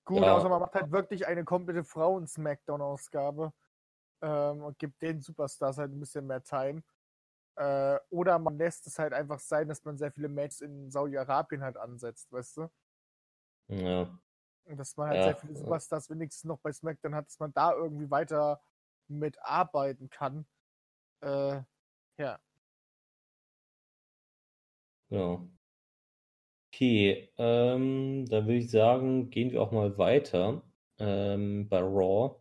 Gut, 0.06 0.22
ja. 0.22 0.34
also 0.36 0.48
man 0.48 0.60
macht 0.60 0.74
halt 0.74 0.92
wirklich 0.92 1.26
eine 1.26 1.44
komplette 1.44 1.82
Frauen-Smackdown-Ausgabe 1.82 3.52
ähm, 4.22 4.62
und 4.62 4.78
gibt 4.78 5.02
den 5.02 5.20
Superstars 5.20 5.78
halt 5.78 5.92
ein 5.92 5.98
bisschen 5.98 6.26
mehr 6.26 6.42
Time. 6.42 6.82
Äh, 7.56 7.98
oder 8.10 8.38
man 8.38 8.56
lässt 8.56 8.86
es 8.86 8.98
halt 8.98 9.12
einfach 9.12 9.40
sein, 9.40 9.68
dass 9.68 9.84
man 9.84 9.98
sehr 9.98 10.12
viele 10.12 10.28
Matches 10.28 10.60
in 10.60 10.90
Saudi-Arabien 10.90 11.62
halt 11.62 11.76
ansetzt, 11.76 12.30
weißt 12.30 12.58
du? 12.58 12.68
Ja. 13.68 14.02
Und 14.66 14.76
dass 14.76 14.96
man 14.96 15.08
halt 15.08 15.18
ja. 15.18 15.24
sehr 15.24 15.36
viele 15.36 15.56
Superstars 15.56 16.08
wenigstens 16.10 16.44
noch 16.44 16.58
bei 16.58 16.72
SmackDown 16.72 17.14
hat, 17.14 17.26
dass 17.26 17.38
man 17.40 17.52
da 17.52 17.72
irgendwie 17.72 18.10
weiter 18.10 18.60
mitarbeiten 19.08 20.10
kann. 20.10 20.46
Äh, 21.20 21.62
ja. 22.18 22.38
Ja. 25.10 25.46
Okay, 26.72 27.30
ähm, 27.38 28.26
dann 28.28 28.46
würde 28.46 28.58
ich 28.58 28.70
sagen, 28.70 29.30
gehen 29.30 29.50
wir 29.50 29.62
auch 29.62 29.72
mal 29.72 29.96
weiter 29.98 30.62
ähm, 30.98 31.68
bei 31.68 31.78
Raw. 31.80 32.36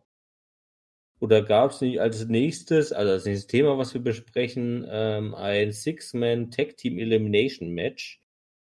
Oder 1.20 1.42
gab 1.42 1.70
es 1.70 1.80
nicht 1.80 2.00
als 2.00 2.26
nächstes, 2.28 2.92
also 2.92 3.12
als 3.12 3.24
nächstes 3.24 3.46
Thema, 3.46 3.78
was 3.78 3.94
wir 3.94 4.02
besprechen, 4.02 4.86
ähm, 4.90 5.34
ein 5.34 5.72
Six-Man 5.72 6.50
Tag 6.50 6.76
Team 6.76 6.98
Elimination 6.98 7.70
Match 7.70 8.20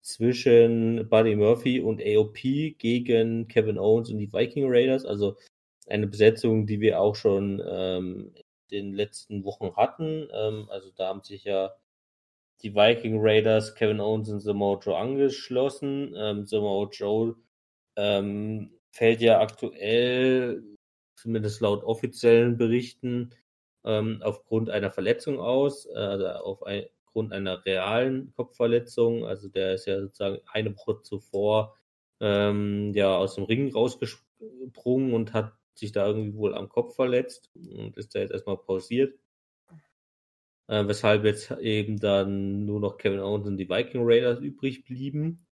zwischen 0.03 1.09
Buddy 1.09 1.37
Murphy 1.37 1.81
und 1.81 2.03
AOP 2.03 2.77
gegen 2.79 3.49
Kevin 3.49 3.79
Owens 3.79 4.11
und 4.11 4.19
die 4.19 4.33
Viking 4.33 4.67
Raiders. 4.69 5.07
Also 5.07 5.37
eine 5.89 6.07
Besetzung, 6.07 6.67
die 6.67 6.81
wir 6.81 7.01
auch 7.01 7.17
schon 7.17 7.63
ähm, 7.67 8.35
den 8.71 8.93
letzten 8.95 9.45
Wochen 9.45 9.77
hatten. 9.77 10.29
Ähm, 10.33 10.69
also 10.71 10.91
da 10.97 11.09
haben 11.09 11.23
sich 11.23 11.45
ja 11.45 11.75
die 12.63 12.75
Viking 12.75 13.19
Raiders, 13.21 13.75
Kevin 13.75 14.01
Owens 14.01 14.31
und 14.31 14.41
Samoa 14.41 14.79
Joe 14.79 14.97
angeschlossen. 14.97 16.15
Ähm, 16.17 16.47
Samoa 16.47 16.89
Joe 16.91 17.37
ähm, 17.97 18.73
fällt 18.93 19.21
ja 19.21 19.41
aktuell 19.41 20.63
zumindest 21.17 21.61
laut 21.61 21.85
offiziellen 21.85 22.57
Berichten, 22.57 23.31
ähm, 23.85 24.21
aufgrund 24.23 24.71
einer 24.71 24.91
Verletzung 24.91 25.41
aus, 25.41 25.87
äh, 25.87 25.95
also 25.95 26.27
aufgrund 26.29 27.33
einer 27.33 27.65
realen 27.65 28.33
Kopfverletzung. 28.37 29.25
Also 29.27 29.49
der 29.49 29.75
ist 29.75 29.87
ja 29.87 30.01
sozusagen 30.01 30.41
eine 30.53 30.77
Woche 30.77 31.03
zuvor 31.03 31.77
ähm, 32.21 32.93
ja 32.95 33.17
aus 33.17 33.35
dem 33.37 33.45
Ring 33.45 33.73
rausgesprungen 33.73 35.13
und 35.15 35.33
hat 35.35 35.53
sich 35.79 35.93
da 35.93 36.07
irgendwie 36.07 36.35
wohl 36.35 36.55
am 36.55 36.69
Kopf 36.69 36.95
verletzt 36.95 37.51
und 37.55 37.97
ist 37.97 38.15
da 38.15 38.21
jetzt 38.21 38.33
erstmal 38.33 38.57
pausiert. 38.57 39.19
Äh, 40.69 40.89
weshalb 40.89 41.25
jetzt 41.25 41.53
eben 41.53 41.99
dann 42.01 42.65
nur 42.65 42.81
noch 42.81 42.99
Kevin 42.99 43.21
Owens 43.21 43.47
und 43.47 43.57
die 43.57 43.69
Viking 43.69 44.03
Raiders 44.05 44.41
übrig 44.41 44.85
blieben. 44.85 45.47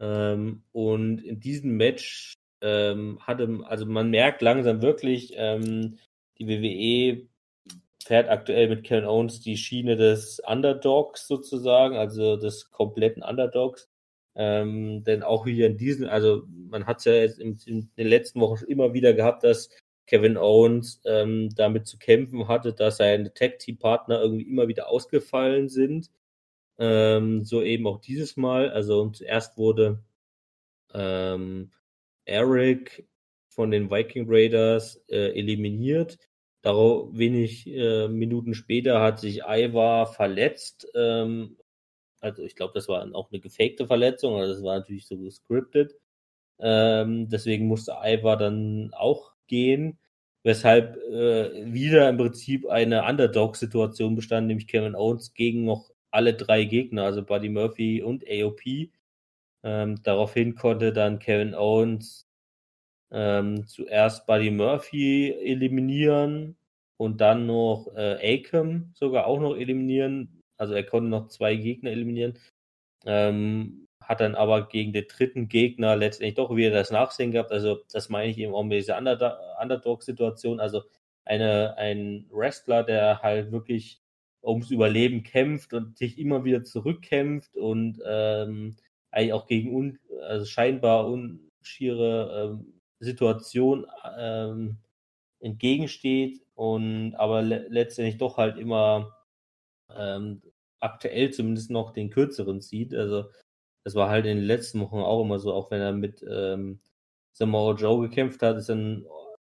Ähm, 0.00 0.62
und 0.72 1.22
in 1.22 1.40
diesem 1.40 1.76
Match 1.76 2.34
ähm, 2.62 3.18
hatte, 3.20 3.60
also 3.64 3.84
man 3.86 4.10
merkt 4.10 4.40
langsam 4.42 4.80
wirklich, 4.80 5.34
ähm, 5.36 5.98
die 6.38 6.48
WWE 6.48 7.28
fährt 8.02 8.30
aktuell 8.30 8.68
mit 8.68 8.84
Kevin 8.84 9.04
Owens 9.04 9.40
die 9.40 9.56
Schiene 9.56 9.96
des 9.96 10.40
Underdogs 10.46 11.26
sozusagen, 11.26 11.96
also 11.96 12.36
des 12.36 12.70
kompletten 12.70 13.22
Underdogs. 13.22 13.90
Ähm, 14.38 15.02
denn 15.02 15.24
auch 15.24 15.46
hier 15.46 15.66
in 15.66 15.76
diesen, 15.76 16.06
also 16.06 16.44
man 16.70 16.86
hat 16.86 16.98
es 16.98 17.06
ja 17.06 17.12
jetzt 17.14 17.40
in, 17.40 17.58
in, 17.66 17.90
den 17.98 18.06
letzten 18.06 18.40
Wochen 18.40 18.64
immer 18.66 18.94
wieder 18.94 19.12
gehabt, 19.12 19.42
dass 19.42 19.68
Kevin 20.06 20.36
Owens 20.36 21.02
ähm, 21.04 21.50
damit 21.56 21.88
zu 21.88 21.98
kämpfen 21.98 22.46
hatte, 22.46 22.72
dass 22.72 22.98
seine 22.98 23.34
Tag-Team-Partner 23.34 24.22
irgendwie 24.22 24.48
immer 24.48 24.68
wieder 24.68 24.88
ausgefallen 24.88 25.68
sind. 25.68 26.10
Ähm, 26.78 27.44
so 27.44 27.62
eben 27.62 27.86
auch 27.88 28.00
dieses 28.00 28.36
Mal. 28.36 28.70
Also 28.70 29.10
zuerst 29.10 29.58
wurde 29.58 30.04
ähm, 30.94 31.72
Eric 32.24 33.06
von 33.48 33.72
den 33.72 33.90
Viking 33.90 34.26
Raiders 34.28 35.02
äh, 35.08 35.36
eliminiert. 35.36 36.18
Darauf 36.62 37.10
wenig 37.12 37.66
äh, 37.66 38.08
Minuten 38.08 38.54
später 38.54 39.00
hat 39.00 39.18
sich 39.20 39.42
Ivar 39.48 40.06
verletzt. 40.06 40.88
Ähm, 40.94 41.57
also 42.20 42.42
ich 42.42 42.56
glaube, 42.56 42.72
das 42.74 42.88
war 42.88 43.06
auch 43.14 43.30
eine 43.30 43.40
gefakte 43.40 43.86
Verletzung, 43.86 44.36
also 44.36 44.54
das 44.54 44.62
war 44.62 44.78
natürlich 44.78 45.06
so 45.06 45.18
gescriptet. 45.18 45.94
Ähm, 46.60 47.28
deswegen 47.28 47.66
musste 47.68 47.96
Ivar 48.04 48.36
dann 48.36 48.92
auch 48.94 49.32
gehen, 49.46 49.98
weshalb 50.42 50.96
äh, 50.96 51.72
wieder 51.72 52.08
im 52.08 52.16
Prinzip 52.18 52.66
eine 52.68 53.04
Underdog-Situation 53.04 54.16
bestand, 54.16 54.48
nämlich 54.48 54.66
Kevin 54.66 54.96
Owens 54.96 55.34
gegen 55.34 55.64
noch 55.64 55.90
alle 56.10 56.34
drei 56.34 56.64
Gegner, 56.64 57.04
also 57.04 57.22
Buddy 57.24 57.48
Murphy 57.48 58.02
und 58.02 58.24
AOP. 58.28 58.90
Ähm, 59.62 60.02
daraufhin 60.02 60.54
konnte 60.54 60.92
dann 60.92 61.18
Kevin 61.18 61.54
Owens 61.54 62.28
ähm, 63.10 63.66
zuerst 63.66 64.26
Buddy 64.26 64.50
Murphy 64.50 65.32
eliminieren 65.32 66.56
und 66.96 67.20
dann 67.20 67.46
noch 67.46 67.88
äh, 67.96 68.38
Akam 68.38 68.92
sogar 68.94 69.26
auch 69.26 69.40
noch 69.40 69.56
eliminieren. 69.56 70.37
Also 70.58 70.74
er 70.74 70.84
konnte 70.84 71.10
noch 71.10 71.28
zwei 71.28 71.54
Gegner 71.56 71.90
eliminieren. 71.90 72.38
Ähm, 73.06 73.86
hat 74.02 74.20
dann 74.20 74.34
aber 74.34 74.68
gegen 74.68 74.92
den 74.92 75.06
dritten 75.06 75.48
Gegner 75.48 75.96
letztendlich 75.96 76.34
doch 76.34 76.54
wieder 76.54 76.70
das 76.70 76.90
Nachsehen 76.90 77.32
gehabt. 77.32 77.52
Also 77.52 77.80
das 77.92 78.08
meine 78.08 78.30
ich 78.30 78.38
eben 78.38 78.54
auch 78.54 78.64
mit 78.64 78.78
dieser 78.78 78.98
Underdog-Situation. 78.98 80.60
Also 80.60 80.82
eine, 81.24 81.76
ein 81.76 82.26
Wrestler, 82.30 82.84
der 82.84 83.22
halt 83.22 83.52
wirklich 83.52 84.00
ums 84.42 84.70
Überleben 84.70 85.22
kämpft 85.24 85.74
und 85.74 85.98
sich 85.98 86.18
immer 86.18 86.44
wieder 86.44 86.64
zurückkämpft 86.64 87.56
und 87.56 88.00
ähm, 88.06 88.76
eigentlich 89.10 89.32
auch 89.32 89.46
gegen 89.46 89.74
un, 89.74 89.98
also 90.22 90.46
scheinbar 90.46 91.06
unschiere 91.06 92.56
ähm, 92.58 92.80
Situation 93.00 93.86
ähm, 94.18 94.78
entgegensteht 95.40 96.40
und 96.54 97.14
aber 97.16 97.42
le 97.42 97.66
letztendlich 97.68 98.18
doch 98.18 98.38
halt 98.38 98.56
immer 98.58 99.14
ähm, 99.94 100.42
aktuell 100.80 101.30
zumindest 101.32 101.70
noch 101.70 101.92
den 101.92 102.10
kürzeren 102.10 102.60
zieht. 102.60 102.94
Also 102.94 103.26
das 103.84 103.94
war 103.94 104.10
halt 104.10 104.26
in 104.26 104.38
den 104.38 104.46
letzten 104.46 104.80
Wochen 104.80 104.98
auch 104.98 105.22
immer 105.22 105.38
so, 105.38 105.52
auch 105.52 105.70
wenn 105.70 105.80
er 105.80 105.92
mit 105.92 106.24
ähm, 106.28 106.80
Samoa 107.32 107.74
Joe 107.74 108.08
gekämpft 108.08 108.42
hat, 108.42 108.56
ist 108.58 108.68
dann 108.68 109.06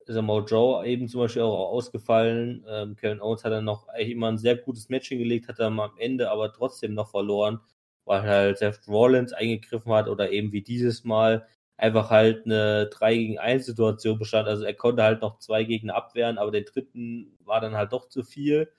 Samoa 0.07 0.43
Joe 0.45 0.86
eben 0.88 1.07
zum 1.07 1.21
Beispiel 1.21 1.41
auch 1.43 1.69
ausgefallen. 1.71 2.65
Ähm, 2.67 2.95
Kevin 2.95 3.21
Owens 3.21 3.43
hat 3.43 3.51
dann 3.51 3.65
noch 3.65 3.88
eigentlich 3.89 4.12
immer 4.12 4.29
ein 4.29 4.38
sehr 4.38 4.55
gutes 4.57 4.89
Match 4.89 5.09
hingelegt, 5.09 5.48
hat 5.48 5.59
dann 5.59 5.79
am 5.79 5.91
Ende 5.98 6.31
aber 6.31 6.51
trotzdem 6.53 6.93
noch 6.95 7.09
verloren, 7.12 7.59
weil 8.05 8.24
halt 8.24 8.57
Seth 8.57 8.88
Rollins 8.88 9.33
eingegriffen 9.33 9.91
hat 9.93 10.07
oder 10.07 10.31
eben 10.31 10.51
wie 10.51 10.62
dieses 10.62 11.03
Mal 11.03 11.48
einfach 11.77 12.09
halt 12.09 12.45
eine 12.45 12.88
3 12.88 13.15
gegen 13.15 13.39
1 13.39 13.65
Situation 13.65 14.19
bestand. 14.19 14.48
Also 14.48 14.65
er 14.65 14.74
konnte 14.74 15.03
halt 15.03 15.21
noch 15.21 15.39
zwei 15.39 15.63
Gegner 15.63 15.95
abwehren, 15.95 16.38
aber 16.38 16.51
den 16.51 16.65
dritten 16.65 17.38
war 17.45 17.62
dann 17.62 17.75
halt 17.75 17.93
doch 17.93 18.09
zu 18.09 18.24
viel. 18.24 18.69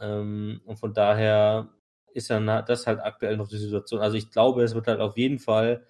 Ähm, 0.00 0.60
und 0.66 0.76
von 0.78 0.94
daher 0.94 1.68
ist 2.14 2.30
dann 2.30 2.46
das 2.46 2.86
halt 2.86 3.00
aktuell 3.00 3.36
noch 3.36 3.48
die 3.48 3.58
Situation. 3.58 4.00
Also 4.00 4.16
ich 4.16 4.30
glaube, 4.30 4.62
es 4.62 4.74
wird 4.74 4.86
halt 4.86 5.00
auf 5.00 5.16
jeden 5.16 5.38
Fall 5.38 5.86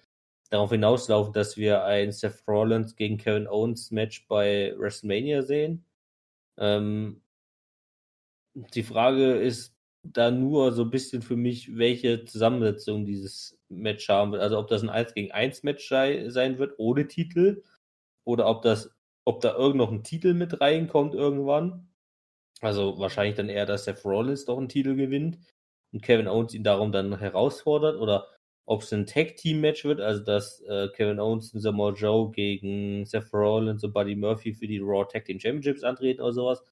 darauf 0.49 0.71
hinauslaufen, 0.71 1.33
dass 1.33 1.57
wir 1.57 1.83
ein 1.85 2.11
Seth 2.11 2.43
Rollins 2.47 2.95
gegen 2.95 3.17
Kevin 3.17 3.47
Owens 3.47 3.91
Match 3.91 4.27
bei 4.27 4.73
WrestleMania 4.77 5.43
sehen. 5.43 5.85
Ähm, 6.57 7.21
die 8.53 8.83
Frage 8.83 9.33
ist 9.35 9.75
da 10.03 10.31
nur 10.31 10.71
so 10.73 10.83
ein 10.83 10.89
bisschen 10.91 11.21
für 11.21 11.35
mich, 11.35 11.77
welche 11.77 12.25
Zusammensetzung 12.25 13.05
dieses 13.05 13.57
Match 13.69 14.07
haben 14.09 14.31
wird. 14.31 14.41
Also 14.41 14.57
ob 14.57 14.67
das 14.67 14.81
ein 14.83 14.89
1 14.89 15.13
gegen 15.13 15.31
1 15.31 15.63
Match 15.63 15.87
sei, 15.87 16.29
sein 16.29 16.57
wird 16.57 16.75
ohne 16.79 17.07
Titel 17.07 17.63
oder 18.25 18.47
ob 18.47 18.61
das, 18.63 18.91
ob 19.25 19.41
da 19.41 19.55
irgend 19.55 19.77
noch 19.77 19.91
ein 19.91 20.03
Titel 20.03 20.33
mit 20.33 20.61
reinkommt 20.61 21.15
irgendwann. 21.15 21.88
Also 22.61 22.99
wahrscheinlich 22.99 23.35
dann 23.35 23.49
eher, 23.49 23.65
dass 23.65 23.85
Seth 23.85 24.03
Rollins 24.05 24.45
doch 24.45 24.57
einen 24.57 24.69
Titel 24.69 24.95
gewinnt 24.95 25.39
und 25.93 26.01
Kevin 26.03 26.27
Owens 26.27 26.53
ihn 26.53 26.63
darum 26.63 26.91
dann 26.91 27.17
herausfordert 27.17 27.97
oder 27.99 28.27
ob 28.65 28.83
es 28.83 28.93
ein 28.93 29.07
Tag-Team-Match 29.07 29.83
wird, 29.85 29.99
also 29.99 30.23
dass 30.23 30.61
äh, 30.61 30.89
Kevin 30.95 31.19
Owens 31.19 31.53
und 31.53 31.61
Samoa 31.61 31.93
Joe 31.93 32.29
gegen 32.31 33.05
Seth 33.05 33.33
Rollins 33.33 33.83
und 33.83 33.93
Buddy 33.93 34.15
Murphy 34.15 34.53
für 34.53 34.67
die 34.67 34.77
Raw 34.79 35.05
Tag 35.11 35.25
Team 35.25 35.39
Championships 35.39 35.83
antreten 35.83 36.21
oder 36.21 36.33
sowas. 36.33 36.63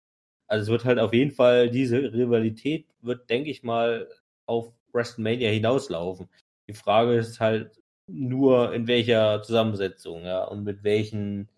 Also 0.48 0.64
es 0.64 0.70
wird 0.70 0.86
halt 0.86 1.00
auf 1.00 1.14
jeden 1.14 1.32
Fall, 1.32 1.70
diese 1.70 1.98
Rivalität 2.14 2.88
wird, 3.02 3.30
denke 3.30 3.50
ich 3.50 3.64
mal, 3.64 4.08
auf 4.46 4.74
WrestleMania 4.94 5.50
hinauslaufen. 5.50 6.30
Die 6.68 6.74
Frage 6.74 7.16
ist 7.16 7.40
halt 7.40 7.82
nur, 8.08 8.74
in 8.74 8.88
welcher 8.88 9.42
Zusammensetzung, 9.42 10.24
ja, 10.24 10.44
und 10.46 10.64
mit 10.64 10.84
welchen 10.84 11.50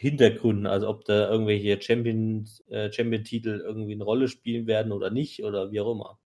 Hintergründen, 0.00 0.66
also 0.66 0.88
ob 0.88 1.04
da 1.04 1.28
irgendwelche 1.30 1.80
Champion, 1.80 2.48
äh, 2.68 2.90
Champion-Titel 2.90 3.60
irgendwie 3.64 3.92
eine 3.92 4.04
Rolle 4.04 4.28
spielen 4.28 4.66
werden 4.66 4.92
oder 4.92 5.10
nicht, 5.10 5.44
oder 5.44 5.70
wie 5.72 5.80
auch 5.80 5.92
immer. 5.92 6.18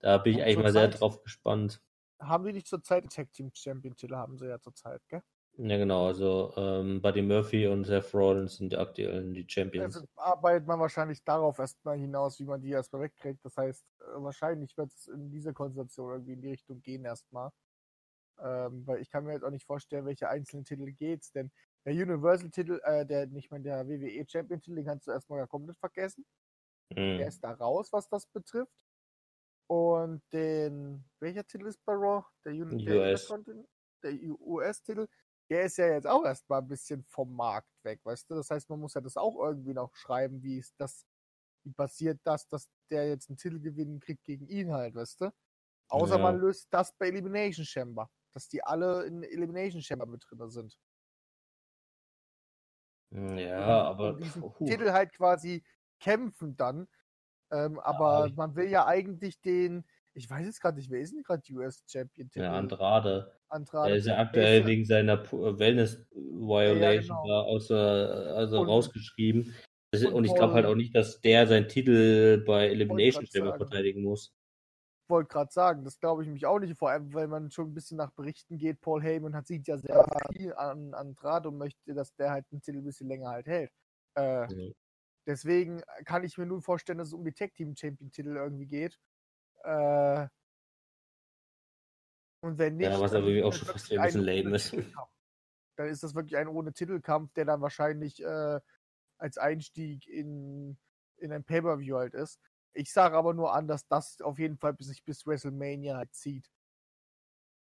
Da 0.00 0.18
bin 0.18 0.32
ich 0.34 0.38
Und 0.40 0.44
eigentlich 0.46 0.58
mal 0.58 0.72
sehr 0.72 0.82
zurzeit- 0.90 1.00
drauf 1.00 1.22
gespannt. 1.22 1.80
Haben 2.20 2.44
die 2.44 2.52
nicht 2.52 2.66
zurzeit 2.66 3.08
Tag 3.12 3.32
Team 3.32 3.50
Champion 3.54 3.94
Titel, 3.96 4.16
haben 4.16 4.36
sie 4.36 4.46
ja 4.48 4.60
zurzeit, 4.60 5.00
gell? 5.08 5.22
Ja, 5.58 5.76
genau, 5.76 6.06
also 6.06 6.54
ähm, 6.56 7.02
Buddy 7.02 7.22
Murphy 7.22 7.66
und 7.66 7.84
Seth 7.84 8.14
Rollins 8.14 8.56
sind 8.56 8.74
aktuell 8.74 9.32
die 9.32 9.44
Champions. 9.46 9.96
Also 9.96 10.06
arbeitet 10.16 10.66
man 10.66 10.80
wahrscheinlich 10.80 11.22
darauf 11.24 11.58
erstmal 11.58 11.98
hinaus, 11.98 12.40
wie 12.40 12.46
man 12.46 12.60
die 12.62 12.70
erstmal 12.70 13.02
wegkriegt. 13.02 13.44
Das 13.44 13.56
heißt, 13.56 13.84
äh, 14.00 14.22
wahrscheinlich 14.22 14.76
wird 14.76 14.92
es 14.92 15.08
in 15.08 15.30
dieser 15.30 15.52
Konstellation 15.52 16.10
irgendwie 16.12 16.32
in 16.32 16.40
die 16.40 16.50
Richtung 16.50 16.80
gehen 16.80 17.04
erstmal. 17.04 17.50
Ähm, 18.42 18.86
weil 18.86 19.00
ich 19.02 19.10
kann 19.10 19.24
mir 19.24 19.32
jetzt 19.34 19.44
auch 19.44 19.50
nicht 19.50 19.66
vorstellen, 19.66 20.06
welche 20.06 20.28
einzelnen 20.28 20.64
Titel 20.64 20.90
geht's, 20.92 21.32
denn 21.32 21.50
der 21.84 21.92
Universal-Titel, 21.94 22.80
äh, 22.84 23.04
der 23.06 23.26
nicht 23.26 23.50
mal 23.50 23.60
der 23.60 23.86
WWE 23.88 24.24
Champion-Titel, 24.28 24.76
den 24.76 24.84
kannst 24.86 25.06
du 25.06 25.10
erstmal 25.12 25.40
ja 25.40 25.46
komplett 25.46 25.78
vergessen. 25.78 26.24
Der 26.94 27.14
Mhm. 27.16 27.20
ist 27.20 27.42
da 27.42 27.52
raus, 27.52 27.92
was 27.92 28.08
das 28.08 28.26
betrifft. 28.26 28.72
Und 29.68 30.22
den, 30.32 31.04
welcher 31.20 31.44
Titel 31.46 31.66
ist 31.66 31.82
bei 31.84 31.94
Raw? 31.94 32.24
Der, 32.44 32.52
Uni- 32.52 32.84
der 32.84 32.96
US. 33.00 33.22
Intercontinental- 33.22 33.68
der 34.02 34.12
US-Titel, 34.40 35.08
der 35.50 35.62
ist 35.64 35.78
ja 35.78 35.86
jetzt 35.86 36.06
auch 36.06 36.24
erstmal 36.24 36.60
ein 36.60 36.68
bisschen 36.68 37.04
vom 37.04 37.34
Markt 37.34 37.68
weg, 37.84 38.00
weißt 38.04 38.28
du? 38.30 38.34
Das 38.34 38.50
heißt, 38.50 38.68
man 38.68 38.80
muss 38.80 38.94
ja 38.94 39.00
das 39.00 39.16
auch 39.16 39.36
irgendwie 39.36 39.72
noch 39.74 39.94
schreiben, 39.94 40.42
wie 40.42 40.58
ist 40.58 40.74
das, 40.78 41.06
wie 41.64 41.72
passiert 41.72 42.20
das, 42.24 42.46
dass 42.48 42.68
der 42.90 43.08
jetzt 43.08 43.30
einen 43.30 43.36
Titel 43.38 43.60
gewinnen 43.60 44.00
kriegt 44.00 44.24
gegen 44.24 44.46
ihn 44.48 44.72
halt, 44.72 44.94
weißt 44.94 45.20
du? 45.22 45.32
Außer 45.88 46.16
Ja. 46.16 46.22
man 46.22 46.38
löst 46.38 46.66
das 46.72 46.92
bei 46.94 47.08
Elimination 47.08 47.64
Chamber, 47.64 48.10
dass 48.32 48.48
die 48.48 48.62
alle 48.62 49.04
in 49.04 49.22
Elimination 49.22 49.82
Chamber 49.82 50.06
mit 50.06 50.24
drin 50.28 50.50
sind. 50.50 50.78
Ja, 53.14 53.80
um, 53.82 53.86
aber 53.86 54.14
um 54.14 54.20
diesen 54.20 54.42
puh. 54.42 54.64
Titel 54.66 54.90
halt 54.92 55.12
quasi 55.12 55.62
kämpfen 56.00 56.56
dann. 56.56 56.88
Ähm, 57.50 57.78
aber 57.80 58.26
ich- 58.28 58.36
man 58.36 58.54
will 58.56 58.68
ja 58.68 58.86
eigentlich 58.86 59.40
den, 59.40 59.84
ich 60.14 60.28
weiß 60.30 60.46
jetzt 60.46 60.60
gerade 60.60 60.78
nicht, 60.78 60.90
wer 60.90 61.00
ist 61.00 61.14
denn 61.14 61.22
gerade 61.22 61.42
US 61.52 61.82
Champion 61.86 62.30
Titel? 62.30 62.44
ja, 62.44 62.52
Andrade. 62.54 63.32
Andrade. 63.48 63.90
Er 63.90 63.96
ist 63.96 64.06
ja 64.06 64.18
aktuell 64.18 64.58
ist 64.60 64.62
ja- 64.62 64.66
wegen 64.68 64.84
seiner 64.86 65.22
äh, 65.22 65.58
Wellness-Violation 65.58 67.16
genau. 67.16 67.28
da 67.28 67.40
außer, 67.42 68.34
also 68.36 68.60
Und- 68.60 68.68
rausgeschrieben. 68.68 69.54
Ist, 69.94 70.06
und 70.06 70.14
und 70.14 70.24
ich 70.24 70.34
glaube 70.34 70.54
halt 70.54 70.64
auch 70.64 70.74
nicht, 70.74 70.94
dass 70.96 71.20
der 71.20 71.46
seinen 71.46 71.68
Titel 71.68 72.42
bei 72.46 72.68
Elimination 72.68 73.26
Chamber 73.26 73.54
verteidigen 73.58 74.02
muss. 74.02 74.32
Wollte 75.12 75.28
gerade 75.28 75.52
sagen, 75.52 75.84
das 75.84 76.00
glaube 76.00 76.24
ich 76.24 76.28
mich 76.28 76.46
auch 76.46 76.58
nicht, 76.58 76.76
vor 76.76 76.90
allem, 76.90 77.12
weil 77.14 77.28
man 77.28 77.50
schon 77.50 77.68
ein 77.68 77.74
bisschen 77.74 77.98
nach 77.98 78.10
Berichten 78.10 78.58
geht. 78.58 78.80
Paul 78.80 79.02
Heyman 79.02 79.36
hat 79.36 79.46
sieht 79.46 79.68
ja 79.68 79.78
sehr 79.78 80.04
viel 80.32 80.52
an 80.54 80.94
Andrade 80.94 81.48
und 81.50 81.58
möchte, 81.58 81.94
dass 81.94 82.14
der 82.16 82.30
halt 82.30 82.50
den 82.50 82.60
Titel 82.62 82.78
ein 82.78 82.84
bisschen 82.84 83.08
länger 83.08 83.30
halt 83.30 83.46
hält. 83.46 83.70
Äh, 84.16 84.52
Ja. 84.52 84.72
Deswegen 85.24 85.82
kann 86.04 86.24
ich 86.24 86.36
mir 86.36 86.46
nun 86.46 86.62
vorstellen, 86.62 86.98
dass 86.98 87.08
es 87.08 87.14
um 87.14 87.24
die 87.24 87.32
Tag 87.32 87.54
Team 87.54 87.76
Champion 87.76 88.10
Titel 88.10 88.36
irgendwie 88.36 88.66
geht. 88.66 88.98
Äh, 89.62 90.26
und 92.40 92.58
wenn 92.58 92.76
nicht, 92.76 92.90
Ja, 92.90 93.00
was 93.00 93.12
dann 93.12 93.22
aber 93.22 93.46
auch 93.46 93.50
das 93.50 93.58
schon 93.58 93.68
fast 93.68 93.90
wirklich 93.90 94.00
ein 94.00 94.04
bisschen 94.06 94.24
lame 94.24 94.48
ohne 94.48 94.56
ist. 94.56 94.74
Dann 95.76 95.88
ist 95.88 96.02
das 96.02 96.14
wirklich 96.14 96.36
ein 96.36 96.48
ohne 96.48 96.72
Titelkampf, 96.72 97.32
der 97.34 97.44
dann 97.44 97.60
wahrscheinlich 97.60 98.20
äh, 98.22 98.60
als 99.18 99.38
Einstieg 99.38 100.08
in, 100.08 100.76
in 101.18 101.32
ein 101.32 101.44
Pay-Per-View 101.44 101.96
halt 101.96 102.14
ist. 102.14 102.40
Ich 102.74 102.92
sage 102.92 103.16
aber 103.16 103.34
nur 103.34 103.52
an, 103.54 103.68
dass 103.68 103.86
das 103.86 104.20
auf 104.22 104.38
jeden 104.38 104.56
Fall 104.58 104.76
sich 104.80 105.04
bis 105.04 105.26
WrestleMania 105.26 105.96
halt 105.96 106.14
zieht. 106.14 106.50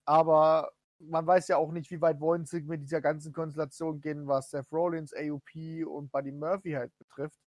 Aber 0.05 0.71
man 0.99 1.27
weiß 1.27 1.49
ja 1.49 1.57
auch 1.57 1.73
nicht, 1.73 1.91
wie 1.91 2.01
weit 2.01 2.21
wollen 2.21 2.45
sie 2.45 2.63
mit 2.63 2.83
dieser 2.83 3.01
ganzen 3.01 3.33
Konstellation 3.33 4.01
gehen, 4.01 4.27
was 4.27 4.51
Seth 4.51 4.71
Rollins, 4.73 5.15
AOP 5.15 5.85
und 5.87 6.11
Buddy 6.13 6.33
Murphy 6.33 6.73
halt 6.73 6.97
betrifft. 6.99 7.41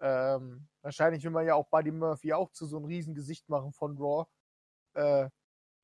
Ähm, 0.00 0.68
wahrscheinlich 0.82 1.24
will 1.24 1.30
man 1.32 1.46
ja 1.46 1.54
auch 1.54 1.68
Buddy 1.68 1.92
Murphy 1.92 2.32
auch 2.32 2.50
zu 2.52 2.66
so 2.66 2.76
einem 2.78 2.86
riesen 2.86 3.14
Gesicht 3.14 3.48
machen 3.48 3.72
von 3.72 3.96
Raw. 3.98 4.26
Äh, 4.94 5.30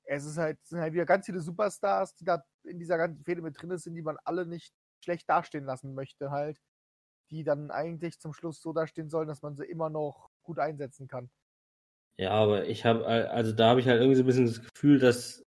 es 0.05 0.25
ist 0.27 0.39
halt, 0.39 0.59
sind 0.65 0.81
halt 0.81 0.95
wieder 0.95 1.07
ganz 1.07 1.27
viele 1.27 1.41
Superstars, 1.41 2.15
die 2.17 2.25
da 2.25 2.45
in 2.65 2.79
dieser 2.79 2.99
ganzen 2.99 3.25
Fehde 3.25 3.43
mit 3.43 3.61
drin 3.61 3.77
sind, 3.79 3.95
die 3.95 4.03
man 4.03 4.19
alle 4.25 4.47
nicht 4.47 4.75
schlecht 5.01 5.29
dastehen 5.29 5.65
lassen 5.65 5.95
möchte, 5.95 6.31
halt. 6.31 6.61
Die 7.31 7.45
dann 7.45 7.71
eigentlich 7.71 8.21
zum 8.21 8.35
Schluss 8.35 8.63
so 8.63 8.73
dastehen 8.73 9.11
sollen, 9.11 9.29
dass 9.29 9.43
man 9.43 9.57
sie 9.57 9.65
immer 9.67 9.91
noch 9.91 10.31
gut 10.43 10.59
einsetzen 10.59 11.09
kann. 11.09 11.31
Ja, 12.19 12.31
aber 12.31 12.67
ich 12.69 12.85
habe, 12.85 13.07
also 13.07 13.53
da 13.53 13.71
habe 13.71 13.81
ich 13.81 13.87
halt 13.89 14.01
irgendwie 14.01 14.17
so 14.17 14.23
ein 14.23 14.27
bisschen 14.27 14.47
das 14.47 14.63
Gefühl, 14.63 14.99
dass, 14.99 15.45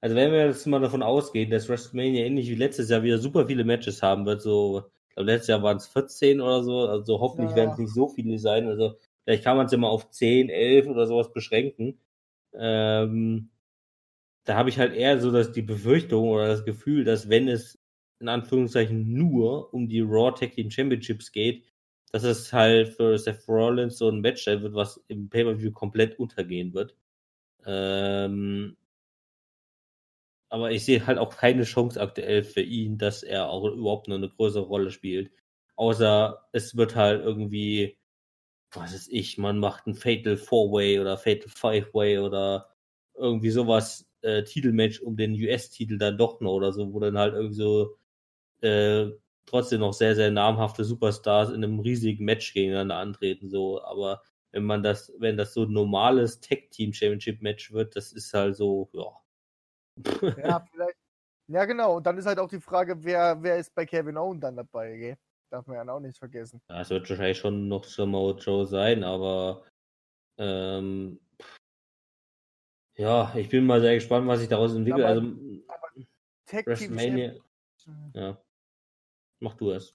also 0.00 0.16
wenn 0.16 0.32
wir 0.32 0.46
jetzt 0.46 0.66
mal 0.66 0.80
davon 0.80 1.02
ausgehen, 1.02 1.50
dass 1.50 1.68
WrestleMania 1.68 2.24
ähnlich 2.26 2.48
wie 2.50 2.56
letztes 2.56 2.90
Jahr 2.90 3.02
wieder 3.02 3.18
super 3.18 3.46
viele 3.48 3.64
Matches 3.64 4.02
haben 4.02 4.26
wird, 4.26 4.42
so, 4.42 4.90
ich 5.10 5.14
glaube, 5.16 5.30
letztes 5.32 5.48
Jahr 5.48 5.62
waren 5.62 5.78
es 5.78 5.88
14 5.88 6.40
oder 6.40 6.62
so, 6.64 6.80
also 6.88 7.20
hoffentlich 7.20 7.54
Ja. 7.54 7.56
werden 7.56 7.70
es 7.72 7.78
nicht 7.78 7.94
so 7.94 8.08
viele 8.08 8.38
sein, 8.38 8.68
also 8.68 8.96
vielleicht 9.24 9.44
kann 9.44 9.56
man 9.56 9.66
es 9.66 9.72
ja 9.72 9.78
mal 9.78 9.88
auf 9.88 10.10
10, 10.10 10.50
11 10.50 10.86
oder 10.88 11.06
sowas 11.06 11.32
beschränken. 11.32 12.00
Ähm, 12.54 13.50
da 14.44 14.56
habe 14.56 14.68
ich 14.70 14.78
halt 14.78 14.94
eher 14.94 15.20
so 15.20 15.30
dass 15.30 15.52
die 15.52 15.62
Befürchtung 15.62 16.28
oder 16.28 16.48
das 16.48 16.64
Gefühl, 16.64 17.04
dass 17.04 17.28
wenn 17.28 17.48
es 17.48 17.78
in 18.20 18.28
Anführungszeichen 18.28 19.12
nur 19.12 19.72
um 19.72 19.88
die 19.88 20.00
Raw 20.00 20.32
Tag 20.38 20.52
Team 20.52 20.70
Championships 20.70 21.32
geht, 21.32 21.64
dass 22.12 22.24
es 22.24 22.52
halt 22.52 22.90
für 22.90 23.18
Seth 23.18 23.46
Rollins 23.48 23.98
so 23.98 24.08
ein 24.10 24.20
Match 24.20 24.44
sein 24.44 24.62
wird, 24.62 24.74
was 24.74 25.02
im 25.08 25.28
Pay-Per-View 25.30 25.72
komplett 25.72 26.18
untergehen 26.18 26.74
wird. 26.74 26.96
Ähm, 27.66 28.76
aber 30.48 30.72
ich 30.72 30.84
sehe 30.84 31.06
halt 31.06 31.18
auch 31.18 31.36
keine 31.36 31.62
Chance 31.64 32.00
aktuell 32.00 32.42
für 32.42 32.62
ihn, 32.62 32.98
dass 32.98 33.22
er 33.22 33.48
auch 33.50 33.64
überhaupt 33.66 34.08
noch 34.08 34.16
eine 34.16 34.28
größere 34.28 34.64
Rolle 34.64 34.90
spielt. 34.90 35.30
Außer 35.76 36.48
es 36.52 36.76
wird 36.76 36.96
halt 36.96 37.22
irgendwie, 37.22 37.96
was 38.72 38.94
weiß 38.94 39.08
ich, 39.10 39.38
man 39.38 39.58
macht 39.58 39.86
ein 39.86 39.94
Fatal 39.94 40.36
Four-Way 40.36 41.00
oder 41.00 41.18
Fatal 41.18 41.48
Five-Way 41.48 42.20
oder 42.20 42.70
irgendwie 43.14 43.50
sowas, 43.50 44.08
äh, 44.22 44.44
Titelmatch 44.44 45.00
um 45.00 45.16
den 45.16 45.32
US-Titel 45.34 45.98
dann 45.98 46.18
doch 46.18 46.40
noch 46.40 46.52
oder 46.52 46.72
so, 46.72 46.92
wo 46.92 47.00
dann 47.00 47.18
halt 47.18 47.34
irgendwie 47.34 47.56
so 47.56 47.96
äh, 48.62 49.10
trotzdem 49.46 49.80
noch 49.80 49.92
sehr, 49.92 50.14
sehr 50.14 50.30
namhafte 50.30 50.84
Superstars 50.84 51.50
in 51.50 51.64
einem 51.64 51.80
riesigen 51.80 52.24
Match 52.24 52.52
gegeneinander 52.54 52.96
antreten, 52.96 53.48
so, 53.48 53.82
aber 53.82 54.22
wenn 54.52 54.64
man 54.64 54.82
das, 54.82 55.12
wenn 55.18 55.36
das 55.36 55.54
so 55.54 55.62
ein 55.64 55.72
normales 55.72 56.40
Tag 56.40 56.70
Team 56.70 56.92
Championship 56.92 57.40
Match 57.42 57.72
wird, 57.72 57.94
das 57.96 58.12
ist 58.12 58.32
halt 58.34 58.56
so, 58.56 58.90
ja. 58.92 59.16
Ja, 60.38 60.64
vielleicht. 60.70 60.96
Ja, 61.48 61.64
genau. 61.64 61.96
Und 61.96 62.06
dann 62.06 62.16
ist 62.16 62.26
halt 62.26 62.38
auch 62.38 62.48
die 62.48 62.60
Frage, 62.60 63.02
wer, 63.02 63.42
wer 63.42 63.56
ist 63.58 63.74
bei 63.74 63.84
Kevin 63.84 64.16
Owen 64.16 64.40
dann 64.40 64.56
dabei, 64.56 64.96
gell? 64.96 65.16
Darf 65.50 65.66
man 65.66 65.84
ja 65.84 65.92
auch 65.92 65.98
nicht 65.98 66.16
vergessen. 66.16 66.62
Ja, 66.68 66.80
es 66.82 66.90
wird 66.90 67.10
wahrscheinlich 67.10 67.38
schon 67.38 67.66
noch 67.66 67.82
Samoa 67.84 68.36
Joe 68.38 68.66
sein, 68.66 69.02
aber 69.02 69.64
ähm, 70.38 71.18
ja, 72.96 73.34
ich 73.34 73.48
bin 73.48 73.66
mal 73.66 73.80
sehr 73.80 73.94
gespannt, 73.94 74.28
was 74.28 74.40
sich 74.40 74.48
daraus 74.48 74.74
entwickelt. 74.74 75.04
Aber- 75.04 75.14
also 75.14 75.20
Team 76.46 76.66
WrestleMania, 76.66 77.34
ja. 78.14 78.42
Mach 79.40 79.54
du 79.54 79.70
es. 79.70 79.94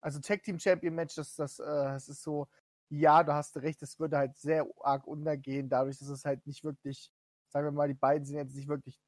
Also 0.00 0.20
Tag 0.20 0.42
Team 0.42 0.58
Champion 0.58 0.94
Match, 0.94 1.14
das, 1.14 1.36
das, 1.36 1.58
äh, 1.58 1.64
das 1.64 2.08
ist 2.08 2.22
so, 2.22 2.48
ja, 2.88 3.22
du 3.22 3.32
hast 3.32 3.56
recht, 3.58 3.80
es 3.82 3.98
würde 3.98 4.18
halt 4.18 4.36
sehr 4.36 4.66
arg 4.80 5.06
untergehen, 5.06 5.68
dadurch, 5.68 5.98
dass 5.98 6.08
es 6.08 6.24
halt 6.24 6.46
nicht 6.46 6.64
wirklich, 6.64 7.12
sagen 7.48 7.66
wir 7.66 7.72
mal, 7.72 7.88
die 7.88 7.94
beiden 7.94 8.24
sind 8.24 8.36
jetzt 8.36 8.54
nicht 8.54 8.68
wirklich 8.68 9.00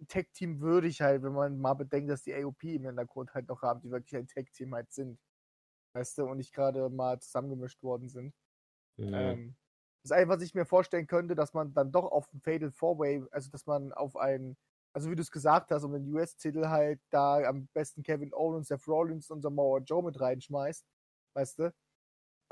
ein 0.00 0.06
Tech-Team 0.08 0.60
würdig 0.60 1.00
halt, 1.00 1.22
wenn 1.22 1.32
man 1.32 1.58
mal 1.58 1.74
bedenkt, 1.74 2.10
dass 2.10 2.22
die 2.22 2.34
AOP 2.34 2.64
im 2.64 2.84
Hintergrund 2.84 3.34
halt 3.34 3.48
noch 3.48 3.62
haben, 3.62 3.80
die 3.80 3.90
wirklich 3.90 4.16
ein 4.16 4.26
Tech-Team 4.26 4.74
halt 4.74 4.92
sind. 4.92 5.18
Weißt 5.94 6.18
du, 6.18 6.24
und 6.24 6.38
nicht 6.38 6.52
gerade 6.52 6.88
mal 6.90 7.20
zusammengemischt 7.20 7.82
worden 7.82 8.08
sind. 8.08 8.34
Mhm. 8.96 9.14
Ähm, 9.14 9.56
das 10.02 10.12
Einzige, 10.12 10.28
was 10.30 10.42
ich 10.42 10.54
mir 10.54 10.66
vorstellen 10.66 11.06
könnte, 11.06 11.34
dass 11.34 11.54
man 11.54 11.72
dann 11.72 11.92
doch 11.92 12.10
auf 12.10 12.32
ein 12.32 12.40
Fatal 12.40 12.70
Four-Way, 12.70 13.26
also 13.30 13.50
dass 13.50 13.66
man 13.66 13.92
auf 13.92 14.16
ein, 14.16 14.56
also 14.94 15.10
wie 15.10 15.16
du 15.16 15.22
es 15.22 15.30
gesagt 15.32 15.70
hast, 15.72 15.84
um 15.84 15.92
den 15.92 16.12
US-Titel 16.14 16.68
halt 16.68 17.00
da 17.10 17.38
am 17.44 17.68
besten 17.74 18.02
Kevin 18.04 18.32
Owens, 18.34 18.68
Seth 18.68 18.88
Rollins 18.88 19.30
und 19.30 19.42
Samoa 19.42 19.80
Joe 19.80 20.02
mit 20.04 20.20
reinschmeißt, 20.20 20.86
weißt 21.34 21.58
du? 21.60 21.74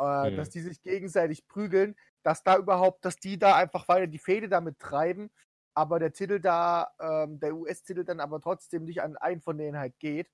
Äh, 0.00 0.32
Mhm. 0.32 0.32
Dass 0.32 0.50
die 0.50 0.60
sich 0.60 0.82
gegenseitig 0.82 1.46
prügeln, 1.48 1.96
dass 2.22 2.42
da 2.44 2.56
überhaupt, 2.58 3.04
dass 3.04 3.16
die 3.16 3.38
da 3.38 3.56
einfach 3.56 3.88
weiter 3.88 4.06
die 4.06 4.18
Fäde 4.18 4.48
damit 4.48 4.78
treiben, 4.78 5.30
aber 5.74 5.98
der 5.98 6.12
Titel 6.12 6.40
da, 6.40 6.92
ähm, 7.00 7.40
der 7.40 7.54
US-Titel 7.56 8.04
dann 8.04 8.20
aber 8.20 8.40
trotzdem 8.40 8.84
nicht 8.84 9.02
an 9.02 9.16
einen 9.16 9.40
von 9.42 9.58
denen 9.58 9.78
halt 9.78 9.98
geht, 9.98 10.30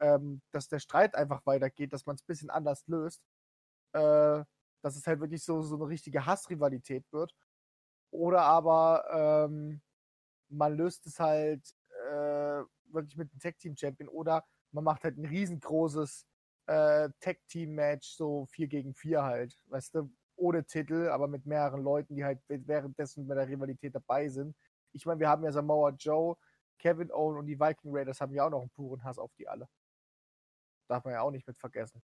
ähm, 0.00 0.42
dass 0.52 0.68
der 0.68 0.80
Streit 0.80 1.14
einfach 1.16 1.46
weitergeht, 1.46 1.92
dass 1.92 2.06
man 2.06 2.16
es 2.16 2.22
ein 2.22 2.26
bisschen 2.28 2.50
anders 2.50 2.86
löst, 2.88 3.22
äh, 3.94 4.44
dass 4.82 4.96
es 4.96 5.06
halt 5.06 5.20
wirklich 5.20 5.44
so, 5.44 5.62
so 5.62 5.76
eine 5.76 5.88
richtige 5.88 6.26
Hassrivalität 6.26 7.06
wird. 7.12 7.34
Oder 8.10 8.42
aber 8.42 9.46
ähm, 9.50 9.82
man 10.56 10.76
löst 10.76 11.06
es 11.06 11.18
halt 11.20 11.74
äh, 12.10 12.62
wirklich 12.92 13.16
mit 13.16 13.30
einem 13.32 13.40
Tag-Team-Champion 13.40 14.08
oder 14.08 14.44
man 14.72 14.84
macht 14.84 15.04
halt 15.04 15.18
ein 15.18 15.26
riesengroßes 15.26 16.26
äh, 16.66 17.08
Tag-Team-Match, 17.20 18.08
so 18.16 18.46
4 18.46 18.68
gegen 18.68 18.94
4 18.94 19.22
halt, 19.22 19.58
weißt 19.66 19.94
du, 19.94 20.10
ohne 20.36 20.64
Titel, 20.64 21.08
aber 21.08 21.28
mit 21.28 21.46
mehreren 21.46 21.82
Leuten, 21.82 22.16
die 22.16 22.24
halt 22.24 22.40
währenddessen 22.48 23.26
bei 23.28 23.34
der 23.34 23.48
Rivalität 23.48 23.94
dabei 23.94 24.28
sind. 24.28 24.56
Ich 24.92 25.06
meine, 25.06 25.20
wir 25.20 25.28
haben 25.28 25.44
ja 25.44 25.52
Samoa 25.52 25.90
Joe, 25.90 26.36
Kevin 26.78 27.12
Owen 27.12 27.38
und 27.38 27.46
die 27.46 27.58
Viking 27.58 27.94
Raiders 27.94 28.20
haben 28.20 28.34
ja 28.34 28.46
auch 28.46 28.50
noch 28.50 28.60
einen 28.60 28.70
puren 28.70 29.04
Hass 29.04 29.18
auf 29.18 29.32
die 29.38 29.46
alle. 29.46 29.68
Darf 30.88 31.04
man 31.04 31.14
ja 31.14 31.20
auch 31.22 31.30
nicht 31.30 31.46
mit 31.46 31.56
vergessen, 31.58 32.02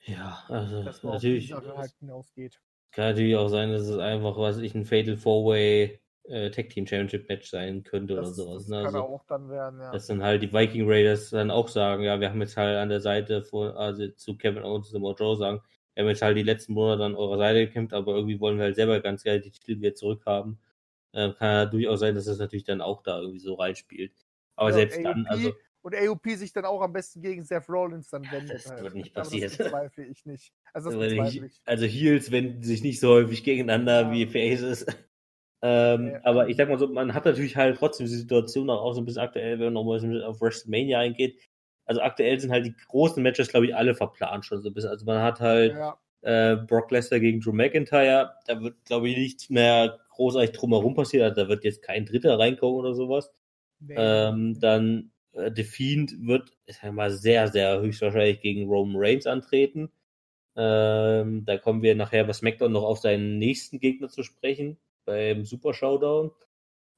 Ja, 0.00 0.44
also 0.48 0.82
dass 0.82 1.02
man 1.02 1.14
auf 1.14 1.20
die 1.20 1.28
natürlich. 1.28 1.48
Sache 1.48 1.76
halt 1.76 1.92
hinausgeht. 1.98 2.60
Kann 2.90 3.04
natürlich 3.10 3.36
auch 3.36 3.48
sein, 3.48 3.70
dass 3.70 3.82
es 3.82 3.98
einfach, 3.98 4.36
was 4.38 4.56
weiß 4.56 4.62
ich, 4.62 4.74
ein 4.74 4.84
Fatal 4.86 5.16
Four-Way 5.16 6.00
äh, 6.28 6.50
Tag 6.50 6.68
Team 6.70 6.86
Championship 6.86 7.28
Match 7.28 7.50
sein 7.50 7.82
könnte 7.82 8.14
oder 8.14 8.22
Das, 8.22 8.36
sowas. 8.36 8.62
das 8.64 8.68
Ne? 8.68 8.76
kann 8.76 8.86
Also, 8.86 8.98
auch 9.00 9.24
dann 9.26 9.48
werden, 9.50 9.80
ja. 9.80 9.90
dass 9.92 10.06
dann 10.06 10.22
halt 10.22 10.42
die 10.42 10.52
Viking 10.52 10.88
Raiders 10.88 11.30
dann 11.30 11.50
auch 11.50 11.68
sagen, 11.68 12.02
ja, 12.04 12.20
wir 12.20 12.30
haben 12.30 12.40
jetzt 12.40 12.56
halt 12.56 12.76
an 12.76 12.88
der 12.88 13.00
Seite 13.00 13.42
von, 13.42 13.70
also 13.72 14.08
zu 14.08 14.36
Kevin 14.36 14.62
Owens 14.62 14.88
und 14.88 14.92
Samoa 14.92 15.14
Joe 15.18 15.36
sagen, 15.36 15.60
wir 15.94 16.02
haben 16.04 16.08
jetzt 16.10 16.22
halt 16.22 16.36
die 16.36 16.42
letzten 16.42 16.74
Monate 16.74 17.04
an 17.04 17.14
eurer 17.16 17.38
Seite 17.38 17.66
gekämpft, 17.66 17.92
aber 17.92 18.14
irgendwie 18.14 18.38
wollen 18.40 18.56
wir 18.58 18.64
halt 18.64 18.76
selber 18.76 19.00
ganz 19.00 19.22
gerne 19.24 19.40
die 19.40 19.50
Titel 19.50 19.80
wieder 19.80 19.94
zurückhaben. 19.94 20.58
Ähm, 21.14 21.34
kann 21.36 21.48
ja 21.48 21.66
durchaus 21.66 22.00
sein, 22.00 22.14
dass 22.14 22.26
das 22.26 22.38
natürlich 22.38 22.64
dann 22.64 22.80
auch 22.80 23.02
da 23.02 23.18
irgendwie 23.20 23.40
so 23.40 23.54
reinspielt. 23.54 24.12
Aber 24.54 24.68
Ja, 24.70 24.74
selbst 24.76 25.02
dann, 25.02 25.26
also 25.28 25.52
und 25.80 25.94
AOP 25.96 26.26
sich 26.36 26.52
dann 26.52 26.64
auch 26.66 26.82
am 26.82 26.92
besten 26.92 27.22
gegen 27.22 27.44
Seth 27.44 27.68
Rollins 27.68 28.10
dann 28.10 28.22
wendet. 28.30 28.56
Das 28.56 28.70
halt. 28.70 28.82
wird 28.82 28.94
nicht 28.94 29.16
Aber 29.16 29.24
passieren. 29.24 29.48
Das 29.48 29.56
bezweifle 29.58 30.04
ich 30.04 30.26
nicht. 30.26 30.52
Also 30.74 30.90
das 30.90 30.98
bezweifle 30.98 31.46
ich. 31.46 31.60
also 31.64 31.86
Heels 31.86 32.30
wenden 32.30 32.62
sich 32.62 32.82
nicht 32.82 33.00
so 33.00 33.08
häufig 33.10 33.42
gegeneinander 33.42 34.02
Ja. 34.02 34.12
wie 34.12 34.26
Faces. 34.26 34.84
Ähm, 35.62 36.08
Ja. 36.12 36.20
Aber 36.24 36.48
ich 36.48 36.56
sag 36.56 36.68
mal 36.68 36.78
so, 36.78 36.86
man 36.88 37.14
hat 37.14 37.24
natürlich 37.24 37.56
halt 37.56 37.76
trotzdem 37.78 38.06
die 38.06 38.12
Situation 38.14 38.70
auch 38.70 38.92
so 38.92 39.00
ein 39.00 39.04
bisschen 39.04 39.22
aktuell, 39.22 39.58
wenn 39.58 39.72
man 39.72 39.74
nochmal 39.74 40.24
auf 40.24 40.40
WrestleMania 40.40 40.98
eingeht. 41.00 41.38
Also 41.84 42.00
aktuell 42.02 42.38
sind 42.38 42.50
halt 42.52 42.66
die 42.66 42.74
großen 42.88 43.22
Matches, 43.22 43.48
glaube 43.48 43.66
ich, 43.66 43.74
alle 43.74 43.94
verplant 43.94 44.44
schon 44.44 44.62
so 44.62 44.68
ein 44.70 44.74
bisschen. 44.74 44.90
Also 44.90 45.04
man 45.06 45.22
hat 45.22 45.40
halt 45.40 45.72
Ja, 45.74 45.98
äh, 46.22 46.56
Brock 46.56 46.90
Lesnar 46.90 47.20
gegen 47.20 47.40
Drew 47.40 47.52
McIntyre. 47.52 48.34
Da 48.46 48.60
wird, 48.62 48.84
glaube 48.84 49.08
ich, 49.08 49.16
nichts 49.16 49.50
mehr 49.50 49.98
großartig 50.10 50.52
drumherum 50.52 50.94
passieren. 50.94 51.28
Also 51.30 51.42
da 51.42 51.48
wird 51.48 51.64
jetzt 51.64 51.82
kein 51.82 52.04
Dritter 52.04 52.38
reinkommen 52.38 52.76
oder 52.78 52.94
sowas. 52.94 53.32
nee. 53.80 53.94
Ähm, 53.96 54.58
dann 54.60 55.12
äh, 55.32 55.50
The 55.54 55.64
Fiend 55.64 56.26
wird, 56.26 56.50
ich 56.66 56.76
sag 56.76 56.92
mal, 56.92 57.10
sehr, 57.10 57.48
sehr 57.48 57.80
höchstwahrscheinlich 57.80 58.40
gegen 58.40 58.68
Roman 58.68 58.96
Reigns 58.98 59.26
antreten. 59.26 59.90
Ähm, 60.56 61.44
da 61.44 61.56
kommen 61.58 61.82
wir 61.82 61.94
nachher 61.94 62.24
bei 62.24 62.32
SmackDown 62.32 62.72
noch 62.72 62.82
auf 62.82 62.98
seinen 62.98 63.38
nächsten 63.38 63.78
Gegner 63.78 64.08
zu 64.08 64.22
sprechen, 64.24 64.76
beim 65.08 65.44
Super 65.44 65.74
Showdown. 65.74 66.30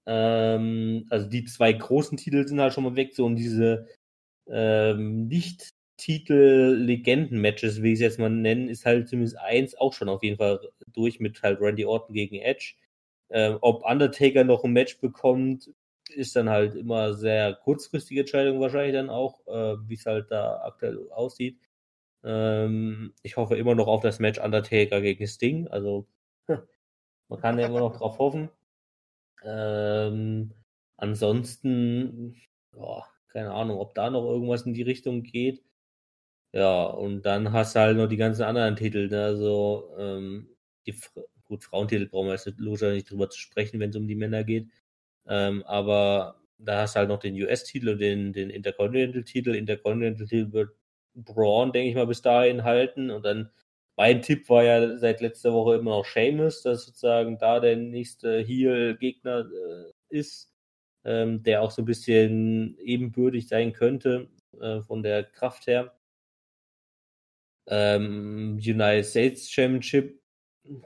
Ähm, 0.07 1.07
also 1.11 1.29
die 1.29 1.45
zwei 1.45 1.73
großen 1.73 2.17
Titel 2.19 2.47
sind 2.47 2.61
halt 2.61 2.75
schon 2.75 2.85
mal 2.85 2.97
weg, 2.97 3.15
so 3.15 3.25
und 3.27 3.37
diese 3.37 3.87
ähm, 4.49 5.29
Nicht-Titel-Legenden-Matches, 5.29 7.83
wie 7.83 7.93
ich 7.93 7.95
es 7.95 8.01
jetzt 8.01 8.19
mal 8.19 8.31
nennen, 8.31 8.69
ist 8.69 8.85
halt 8.87 9.09
zumindest 9.09 9.39
eins 9.39 9.75
auch 9.77 9.93
schon 9.95 10.09
auf 10.09 10.23
jeden 10.23 10.37
Fall 10.39 10.61
durch 10.89 11.21
mit 11.21 11.43
halt 11.43 11.61
Randy 11.61 11.85
Orton 11.87 12.15
gegen 12.15 12.37
Edge. 12.37 12.75
Ähm, 13.31 13.59
ob 13.61 13.85
Undertaker 13.85 14.45
noch 14.45 14.65
ein 14.65 14.73
Match 14.73 14.99
bekommt, 15.01 15.71
ist 16.11 16.37
dann 16.37 16.51
halt 16.51 16.75
immer 16.75 17.15
sehr 17.15 17.55
kurzfristige 17.55 18.21
Entscheidung 18.23 18.61
wahrscheinlich 18.61 18.95
dann 18.95 19.11
auch, 19.11 19.47
äh, 19.47 19.77
wie 19.89 19.95
es 19.95 20.07
halt 20.07 20.31
da 20.31 20.63
aktuell 20.65 21.11
aussieht. 21.13 21.59
Ähm, 22.25 23.15
ich 23.23 23.37
hoffe 23.37 23.57
immer 23.57 23.75
noch 23.75 23.87
auf 23.89 24.03
das 24.03 24.19
Match 24.21 24.39
Undertaker 24.41 25.01
gegen 25.01 25.27
Sting, 25.27 25.69
also 25.69 26.07
man 27.31 27.41
kann 27.41 27.59
ja 27.59 27.67
immer 27.67 27.81
noch 27.81 27.97
drauf 27.97 28.19
hoffen. 28.19 28.51
Ähm, 29.45 30.53
ansonsten, 30.97 32.37
boah, 32.73 33.07
keine 33.29 33.53
Ahnung, 33.53 33.79
ob 33.79 33.95
da 33.95 34.11
noch 34.11 34.25
irgendwas 34.25 34.63
in 34.67 34.75
die 34.75 34.83
Richtung 34.83 35.23
geht. 35.23 35.63
Ja, 36.53 36.85
und 36.85 37.23
dann 37.23 37.53
hast 37.53 37.77
du 37.77 37.81
halt 37.81 37.97
noch 37.97 38.09
die 38.09 38.17
ganzen 38.17 38.43
anderen 38.43 38.77
Titel, 38.77 39.09
ne? 39.09 39.25
also 39.25 39.95
ähm, 39.99 40.49
die 40.87 40.95
gut, 41.47 41.65
Frauentitel 41.65 42.09
brauchen 42.09 42.29
wir 42.29 42.35
jetzt 42.35 42.47
logischerweise 42.59 42.97
nicht 42.97 43.11
drüber 43.11 43.31
zu 43.31 43.39
sprechen, 43.39 43.81
wenn 43.81 43.91
es 43.91 43.97
um 43.97 44.09
die 44.09 44.15
Männer 44.17 44.45
geht. 44.45 44.69
Ähm, 45.29 45.63
aber 45.65 46.41
da 46.59 46.83
hast 46.83 46.95
du 46.97 47.01
halt 47.01 47.09
noch 47.09 47.21
den 47.21 47.35
US-Titel 47.35 47.91
und 47.91 47.99
den, 48.01 48.33
den 48.33 48.51
Intercontinental-Titel. 48.51 49.55
Intercontinental-Titel 49.55 50.53
wird 50.53 50.71
Braun, 51.15 51.73
denke 51.73 51.91
ich 51.91 51.97
mal, 51.97 52.07
bis 52.07 52.23
dahin 52.23 52.65
halten. 52.65 53.11
Und 53.11 53.25
dann 53.25 53.51
mein 54.01 54.23
Tipp 54.23 54.49
war 54.49 54.65
ja 54.65 54.97
seit 54.97 55.21
letzter 55.21 55.53
Woche 55.53 55.75
immer 55.75 55.91
noch 55.91 56.07
Sheamus, 56.07 56.63
dass 56.63 56.87
sozusagen 56.87 57.37
da 57.37 57.61
der 57.61 57.77
nächste 57.77 58.39
Heel-Gegner 58.39 59.41
äh, 59.41 59.93
ist, 60.09 60.51
ähm, 61.05 61.43
der 61.43 61.61
auch 61.61 61.71
so 61.71 61.83
ein 61.83 61.85
bisschen 61.85 62.79
ebenbürtig 62.79 63.47
sein 63.47 63.75
könnte 63.75 64.31
äh, 64.59 64.81
von 64.81 65.03
der 65.03 65.25
Kraft 65.25 65.67
her. 65.67 65.93
Ähm, 67.67 68.55
United 68.55 69.05
States 69.05 69.51
Championship 69.51 70.19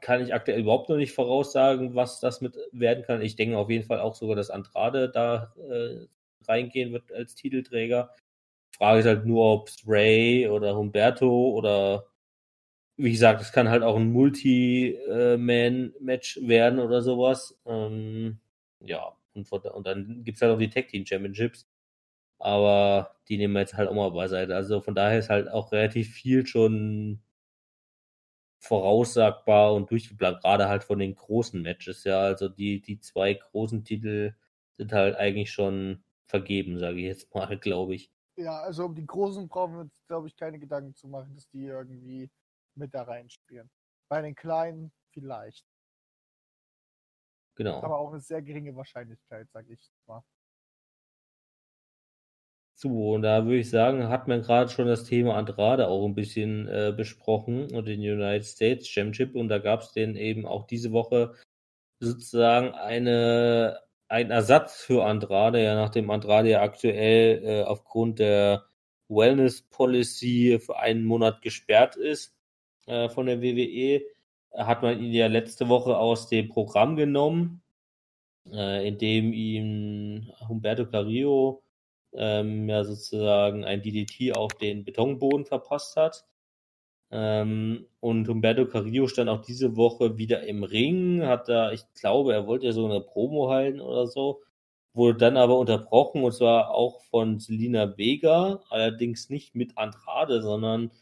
kann 0.00 0.20
ich 0.20 0.34
aktuell 0.34 0.58
überhaupt 0.58 0.88
noch 0.88 0.96
nicht 0.96 1.12
voraussagen, 1.12 1.94
was 1.94 2.18
das 2.18 2.40
mit 2.40 2.56
werden 2.72 3.04
kann. 3.04 3.22
Ich 3.22 3.36
denke 3.36 3.56
auf 3.56 3.70
jeden 3.70 3.86
Fall 3.86 4.00
auch 4.00 4.16
sogar, 4.16 4.34
dass 4.34 4.50
Andrade 4.50 5.08
da 5.08 5.54
äh, 5.70 6.08
reingehen 6.48 6.92
wird 6.92 7.12
als 7.12 7.36
Titelträger. 7.36 8.10
Frage 8.76 8.98
ist 8.98 9.06
halt 9.06 9.24
nur, 9.24 9.44
ob 9.52 9.70
Ray 9.86 10.48
oder 10.48 10.74
Humberto 10.74 11.50
oder 11.50 12.08
wie 12.96 13.12
gesagt, 13.12 13.40
es 13.40 13.52
kann 13.52 13.68
halt 13.68 13.82
auch 13.82 13.96
ein 13.96 14.12
Multi-Man-Match 14.12 16.40
werden 16.42 16.78
oder 16.78 17.02
sowas. 17.02 17.58
Ähm, 17.66 18.38
ja, 18.80 19.16
und, 19.34 19.50
und 19.52 19.86
dann 19.86 20.24
gibt 20.24 20.36
es 20.36 20.42
halt 20.42 20.52
auch 20.52 20.58
die 20.58 20.70
Tag 20.70 20.88
Team 20.88 21.06
Championships. 21.06 21.68
Aber 22.38 23.16
die 23.28 23.36
nehmen 23.38 23.54
wir 23.54 23.60
jetzt 23.60 23.74
halt 23.74 23.88
auch 23.88 23.94
mal 23.94 24.10
beiseite. 24.10 24.54
Also 24.54 24.80
von 24.80 24.94
daher 24.94 25.18
ist 25.18 25.30
halt 25.30 25.48
auch 25.48 25.72
relativ 25.72 26.12
viel 26.14 26.46
schon 26.46 27.22
voraussagbar 28.58 29.74
und 29.74 29.90
durchgeplant, 29.90 30.40
gerade 30.40 30.68
halt 30.68 30.84
von 30.84 30.98
den 30.98 31.14
großen 31.14 31.60
Matches, 31.60 32.04
ja. 32.04 32.20
Also 32.20 32.48
die, 32.48 32.80
die 32.80 32.98
zwei 33.00 33.34
großen 33.34 33.84
Titel 33.84 34.34
sind 34.72 34.92
halt 34.92 35.16
eigentlich 35.16 35.52
schon 35.52 36.02
vergeben, 36.26 36.78
sage 36.78 36.98
ich 36.98 37.04
jetzt 37.04 37.34
mal, 37.34 37.46
glaube 37.60 37.94
ich. 37.94 38.10
ja, 38.36 38.60
also 38.62 38.86
um 38.86 38.94
die 38.94 39.06
Großen 39.06 39.48
brauchen 39.48 39.74
wir 39.74 39.80
uns, 39.82 39.92
glaube 40.08 40.28
ich, 40.28 40.36
keine 40.36 40.58
Gedanken 40.58 40.94
zu 40.94 41.08
machen, 41.08 41.34
dass 41.34 41.48
die 41.50 41.64
irgendwie 41.64 42.30
mit 42.76 42.94
da 42.94 43.02
reinspielen. 43.02 43.70
Bei 44.08 44.22
den 44.22 44.34
Kleinen 44.34 44.92
vielleicht. 45.12 45.64
Genau. 47.56 47.82
Aber 47.82 47.98
auch 47.98 48.10
eine 48.10 48.20
sehr 48.20 48.42
geringe 48.42 48.74
Wahrscheinlichkeit, 48.74 49.48
sage 49.50 49.72
ich 49.72 49.90
mal. 50.06 50.22
So, 52.76 53.14
und 53.14 53.22
da 53.22 53.44
würde 53.44 53.58
ich 53.58 53.70
sagen, 53.70 54.08
hat 54.08 54.26
man 54.26 54.42
gerade 54.42 54.68
schon 54.68 54.88
das 54.88 55.04
Thema 55.04 55.36
Andrade 55.36 55.86
auch 55.86 56.04
ein 56.04 56.16
bisschen 56.16 56.66
äh, 56.68 56.92
besprochen 56.94 57.72
und 57.72 57.86
den 57.86 58.00
United 58.00 58.44
States 58.44 58.88
Championship 58.88 59.36
und 59.36 59.48
da 59.48 59.58
gab 59.58 59.82
es 59.82 59.92
den 59.92 60.16
eben 60.16 60.44
auch 60.44 60.66
diese 60.66 60.90
Woche 60.90 61.34
sozusagen 62.00 62.72
eine, 62.74 63.80
ein 64.08 64.32
Ersatz 64.32 64.82
für 64.82 65.04
Andrade, 65.04 65.62
ja, 65.62 65.76
nachdem 65.76 66.10
Andrade 66.10 66.50
ja 66.50 66.62
aktuell 66.62 67.44
äh, 67.44 67.62
aufgrund 67.62 68.18
der 68.18 68.66
Wellness 69.08 69.62
Policy 69.62 70.58
für 70.60 70.76
einen 70.76 71.04
Monat 71.04 71.42
gesperrt 71.42 71.94
ist 71.94 72.33
äh, 72.86 73.08
von 73.08 73.26
der 73.26 73.42
WWE, 73.42 74.02
hat 74.56 74.82
man 74.82 75.00
ihn 75.02 75.12
ja 75.12 75.26
letzte 75.26 75.68
Woche 75.68 75.96
aus 75.98 76.28
dem 76.28 76.48
Programm 76.48 76.96
genommen, 76.96 77.62
äh, 78.52 78.86
indem 78.88 79.32
ihm 79.32 80.30
Humberto 80.48 80.86
Carrillo 80.86 81.62
ähm, 82.14 82.68
ja 82.68 82.84
sozusagen 82.84 83.64
ein 83.64 83.82
DDT 83.82 84.36
auf 84.36 84.52
den 84.54 84.84
Betonboden 84.84 85.46
verpasst 85.46 85.96
hat. 85.96 86.24
Ähm, 87.10 87.86
und 88.00 88.28
Humberto 88.28 88.66
Carrillo 88.66 89.08
stand 89.08 89.30
auch 89.30 89.42
diese 89.42 89.76
Woche 89.76 90.18
wieder 90.18 90.44
im 90.46 90.64
Ring, 90.64 91.24
hat 91.26 91.48
da, 91.48 91.72
ich 91.72 91.84
glaube, 91.94 92.32
er 92.34 92.46
wollte 92.46 92.66
ja 92.66 92.72
so 92.72 92.86
eine 92.86 93.00
Promo 93.00 93.50
halten 93.50 93.80
oder 93.80 94.06
so. 94.06 94.42
wurde 94.94 95.18
dann 95.18 95.36
aber 95.36 95.58
unterbrochen 95.58 96.24
und 96.24 96.32
zwar 96.32 96.70
auch 96.72 97.02
von 97.04 97.40
Selina 97.40 97.96
Vega, 97.98 98.62
allerdings 98.70 99.30
nicht 99.30 99.54
mit 99.56 99.78
Andrade, 99.78 100.42
sondern 100.42 100.92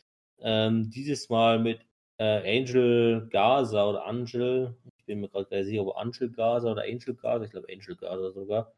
ähm, 0.43 0.91
dieses 0.91 1.29
Mal 1.29 1.59
mit 1.59 1.81
äh, 2.19 2.61
Angel 2.61 3.29
Gaza 3.31 3.89
oder 3.89 4.07
Angel, 4.07 4.77
ich 4.97 5.05
bin 5.07 5.21
mir 5.21 5.29
gerade 5.29 5.47
gar 5.47 5.65
sicher, 5.65 5.83
ob 5.87 5.97
Angel 5.97 6.31
Gaza 6.31 6.71
oder 6.71 6.83
Angel 6.83 7.15
Gaza, 7.15 7.45
ich 7.45 7.51
glaube 7.51 7.69
Angel 7.73 7.97
Gaza 7.97 8.31
sogar, 8.33 8.73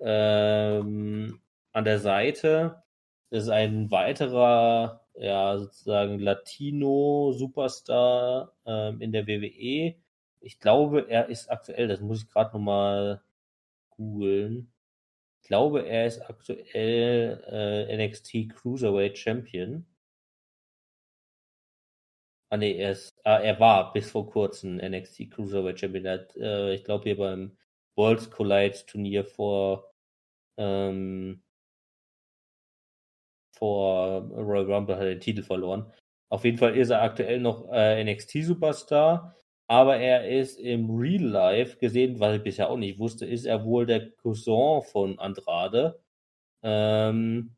ähm, 0.00 1.40
an 1.72 1.84
der 1.84 1.98
Seite. 2.00 2.82
Das 3.30 3.44
ist 3.44 3.50
ein 3.50 3.90
weiterer, 3.90 5.04
ja, 5.14 5.58
sozusagen 5.58 6.18
Latino-Superstar 6.20 8.52
ähm, 8.66 9.00
in 9.00 9.12
der 9.12 9.26
WWE. 9.26 9.94
Ich 10.40 10.60
glaube, 10.60 11.08
er 11.08 11.28
ist 11.28 11.50
aktuell, 11.50 11.88
das 11.88 12.00
muss 12.00 12.22
ich 12.22 12.28
gerade 12.28 12.52
nochmal 12.56 13.22
googeln. 13.90 14.72
Ich 15.42 15.48
glaube, 15.48 15.86
er 15.86 16.06
ist 16.06 16.20
aktuell 16.28 17.42
äh, 17.50 18.06
NXT 18.06 18.50
Cruiserweight 18.50 19.18
Champion. 19.18 19.86
Ah 22.56 22.58
nee, 22.58 22.72
er, 22.78 22.92
ist, 22.92 23.12
ah, 23.24 23.36
er 23.38 23.60
war 23.60 23.92
bis 23.92 24.10
vor 24.10 24.30
kurzem 24.30 24.76
NXT 24.78 25.30
Cruiserweight 25.30 25.78
Champion. 25.78 26.06
Äh, 26.36 26.72
ich 26.74 26.84
glaube 26.84 27.04
hier 27.04 27.18
beim 27.18 27.54
Worlds 27.96 28.30
Collide 28.30 28.74
Turnier 28.86 29.26
vor 29.26 29.92
ähm, 30.56 31.42
vor 33.52 34.22
Royal 34.30 34.72
Rumble 34.72 34.96
hat 34.96 35.02
er 35.02 35.10
den 35.10 35.20
Titel 35.20 35.42
verloren. 35.42 35.92
Auf 36.30 36.44
jeden 36.46 36.56
Fall 36.56 36.76
ist 36.76 36.88
er 36.88 37.02
aktuell 37.02 37.40
noch 37.40 37.68
äh, 37.72 38.02
NXT 38.02 38.44
Superstar, 38.44 39.36
aber 39.68 39.98
er 39.98 40.26
ist 40.26 40.58
im 40.58 40.90
Real 40.90 41.24
Life 41.24 41.76
gesehen, 41.76 42.20
was 42.20 42.36
ich 42.36 42.42
bisher 42.42 42.70
auch 42.70 42.78
nicht 42.78 42.98
wusste, 42.98 43.26
ist 43.26 43.44
er 43.44 43.66
wohl 43.66 43.84
der 43.84 44.12
Cousin 44.12 44.80
von 44.82 45.18
Andrade. 45.18 46.00
Ähm, 46.62 47.54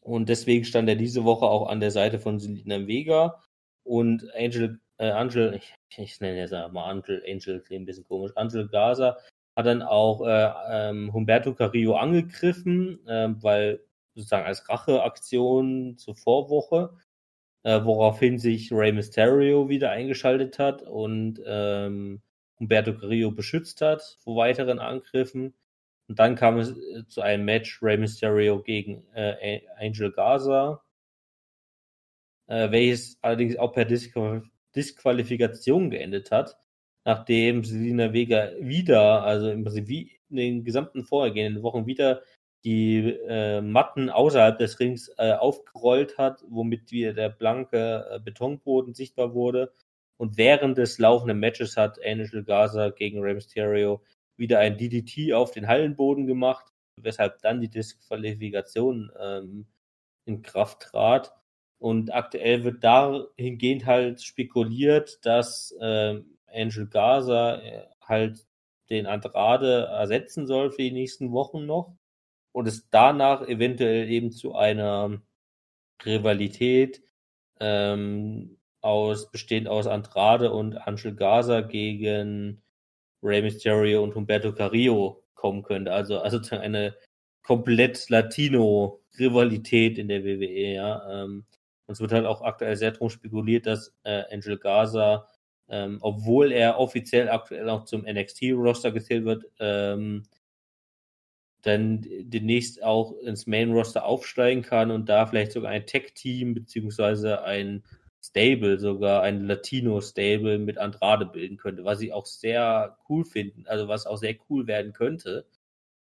und 0.00 0.28
deswegen 0.28 0.66
stand 0.66 0.90
er 0.90 0.96
diese 0.96 1.24
Woche 1.24 1.46
auch 1.46 1.68
an 1.68 1.80
der 1.80 1.90
Seite 1.90 2.18
von 2.18 2.38
Selina 2.38 2.86
Vega 2.86 3.40
und 3.86 4.26
Angel, 4.34 4.80
äh, 4.98 5.10
Angel, 5.10 5.54
ich, 5.54 5.74
ich 5.96 6.20
nenne 6.20 6.38
jetzt 6.38 6.52
mal 6.52 6.90
Angel, 6.90 7.22
Angel 7.26 7.60
klingt 7.60 7.82
ein 7.82 7.86
bisschen 7.86 8.04
komisch, 8.04 8.32
Angel 8.36 8.68
Gaza 8.68 9.16
hat 9.56 9.66
dann 9.66 9.82
auch 9.82 10.20
äh, 10.26 10.52
ähm, 10.70 11.12
Humberto 11.12 11.54
Carrillo 11.54 11.96
angegriffen, 11.96 13.06
äh, 13.08 13.28
weil 13.42 13.80
sozusagen 14.14 14.46
als 14.46 14.68
Racheaktion 14.68 15.96
zur 15.96 16.14
Vorwoche, 16.14 16.90
äh, 17.62 17.82
woraufhin 17.84 18.38
sich 18.38 18.70
Rey 18.72 18.92
Mysterio 18.92 19.68
wieder 19.68 19.90
eingeschaltet 19.90 20.58
hat 20.58 20.82
und 20.82 21.40
ähm, 21.46 22.20
Humberto 22.60 22.94
Carrillo 22.94 23.30
beschützt 23.30 23.80
hat 23.80 24.18
vor 24.20 24.36
weiteren 24.36 24.78
Angriffen. 24.78 25.54
Und 26.08 26.18
dann 26.18 26.36
kam 26.36 26.58
es 26.58 26.70
äh, 26.70 27.06
zu 27.08 27.22
einem 27.22 27.46
Match 27.46 27.82
Rey 27.82 27.96
Mysterio 27.96 28.62
gegen 28.62 29.06
äh, 29.14 29.62
Angel 29.78 30.12
Gaza, 30.12 30.82
äh, 32.48 32.70
welches 32.70 33.18
allerdings 33.22 33.56
auch 33.56 33.72
per 33.72 33.84
Disqual 33.84 34.42
Disqualifikation 34.74 35.90
geendet 35.90 36.30
hat, 36.30 36.58
nachdem 37.04 37.64
Selina 37.64 38.12
Vega 38.12 38.50
wieder, 38.60 39.22
also 39.22 39.50
im 39.50 39.64
Prinzip 39.64 39.88
wie 39.88 40.12
in 40.28 40.36
den 40.36 40.64
gesamten 40.64 41.04
vorhergehenden 41.04 41.62
Wochen 41.62 41.86
wieder 41.86 42.22
die 42.64 43.16
äh, 43.28 43.60
Matten 43.60 44.10
außerhalb 44.10 44.58
des 44.58 44.80
Rings 44.80 45.08
äh, 45.18 45.32
aufgerollt 45.32 46.18
hat, 46.18 46.44
womit 46.48 46.90
wieder 46.90 47.12
der 47.12 47.28
blanke 47.28 48.06
äh, 48.10 48.18
Betonboden 48.18 48.92
sichtbar 48.92 49.34
wurde. 49.34 49.72
Und 50.18 50.36
während 50.36 50.76
des 50.76 50.98
laufenden 50.98 51.38
Matches 51.38 51.76
hat 51.76 52.04
Angel 52.04 52.42
Gaza 52.42 52.90
gegen 52.90 53.20
Rey 53.20 53.34
Mysterio 53.34 54.02
wieder 54.36 54.58
ein 54.58 54.76
DDT 54.76 55.32
auf 55.32 55.52
den 55.52 55.68
Hallenboden 55.68 56.26
gemacht, 56.26 56.72
weshalb 57.00 57.40
dann 57.42 57.60
die 57.60 57.70
Disqualifikation 57.70 59.12
ähm, 59.18 59.66
in 60.24 60.42
Kraft 60.42 60.80
trat. 60.80 61.32
Und 61.78 62.14
aktuell 62.14 62.64
wird 62.64 62.82
dahingehend 62.82 63.86
halt 63.86 64.22
spekuliert, 64.22 65.18
dass 65.24 65.74
äh, 65.80 66.20
Angel 66.52 66.86
Gaza 66.88 67.56
äh, 67.56 67.84
halt 68.00 68.46
den 68.88 69.06
Andrade 69.06 69.88
ersetzen 69.90 70.46
soll 70.46 70.70
für 70.70 70.82
die 70.82 70.92
nächsten 70.92 71.32
Wochen 71.32 71.66
noch 71.66 71.96
und 72.52 72.66
es 72.66 72.88
danach 72.90 73.46
eventuell 73.46 74.08
eben 74.08 74.32
zu 74.32 74.54
einer 74.54 75.20
Rivalität 76.04 77.02
ähm, 77.60 78.58
aus, 78.80 79.30
bestehend 79.30 79.68
aus 79.68 79.86
Andrade 79.86 80.52
und 80.52 80.76
Angel 80.76 81.14
Gaza 81.14 81.60
gegen 81.62 82.62
Rey 83.22 83.42
Mysterio 83.42 84.02
und 84.02 84.14
Humberto 84.14 84.52
Carrillo 84.52 85.24
kommen 85.34 85.62
könnte. 85.62 85.92
Also, 85.92 86.18
also 86.20 86.38
eine 86.56 86.94
komplett 87.42 88.08
Latino-Rivalität 88.08 89.98
in 89.98 90.08
der 90.08 90.24
WWE, 90.24 90.74
ja. 90.74 91.24
Ähm, 91.24 91.44
es 91.88 92.00
wird 92.00 92.12
halt 92.12 92.26
auch 92.26 92.42
aktuell 92.42 92.76
sehr 92.76 92.92
drum 92.92 93.10
spekuliert, 93.10 93.66
dass 93.66 93.94
äh, 94.04 94.24
Angel 94.32 94.58
Gaza, 94.58 95.26
ähm, 95.68 95.98
obwohl 96.00 96.52
er 96.52 96.78
offiziell 96.78 97.28
aktuell 97.28 97.68
auch 97.68 97.84
zum 97.84 98.02
NXT-Roster 98.02 98.92
gezählt 98.92 99.24
wird, 99.24 99.44
ähm, 99.60 100.24
dann 101.62 102.06
demnächst 102.20 102.82
auch 102.82 103.18
ins 103.18 103.46
Main 103.46 103.72
Roster 103.72 104.04
aufsteigen 104.04 104.62
kann 104.62 104.90
und 104.90 105.08
da 105.08 105.26
vielleicht 105.26 105.52
sogar 105.52 105.72
ein 105.72 105.86
Tech-Team 105.86 106.54
beziehungsweise 106.54 107.42
ein 107.42 107.82
Stable, 108.22 108.78
sogar 108.78 109.22
ein 109.22 109.44
Latino-Stable 109.46 110.58
mit 110.58 110.78
Andrade 110.78 111.26
bilden 111.26 111.56
könnte, 111.56 111.84
was 111.84 112.00
ich 112.00 112.12
auch 112.12 112.26
sehr 112.26 112.98
cool 113.08 113.24
finden, 113.24 113.64
also 113.66 113.88
was 113.88 114.06
auch 114.06 114.16
sehr 114.16 114.36
cool 114.48 114.66
werden 114.66 114.92
könnte. 114.92 115.46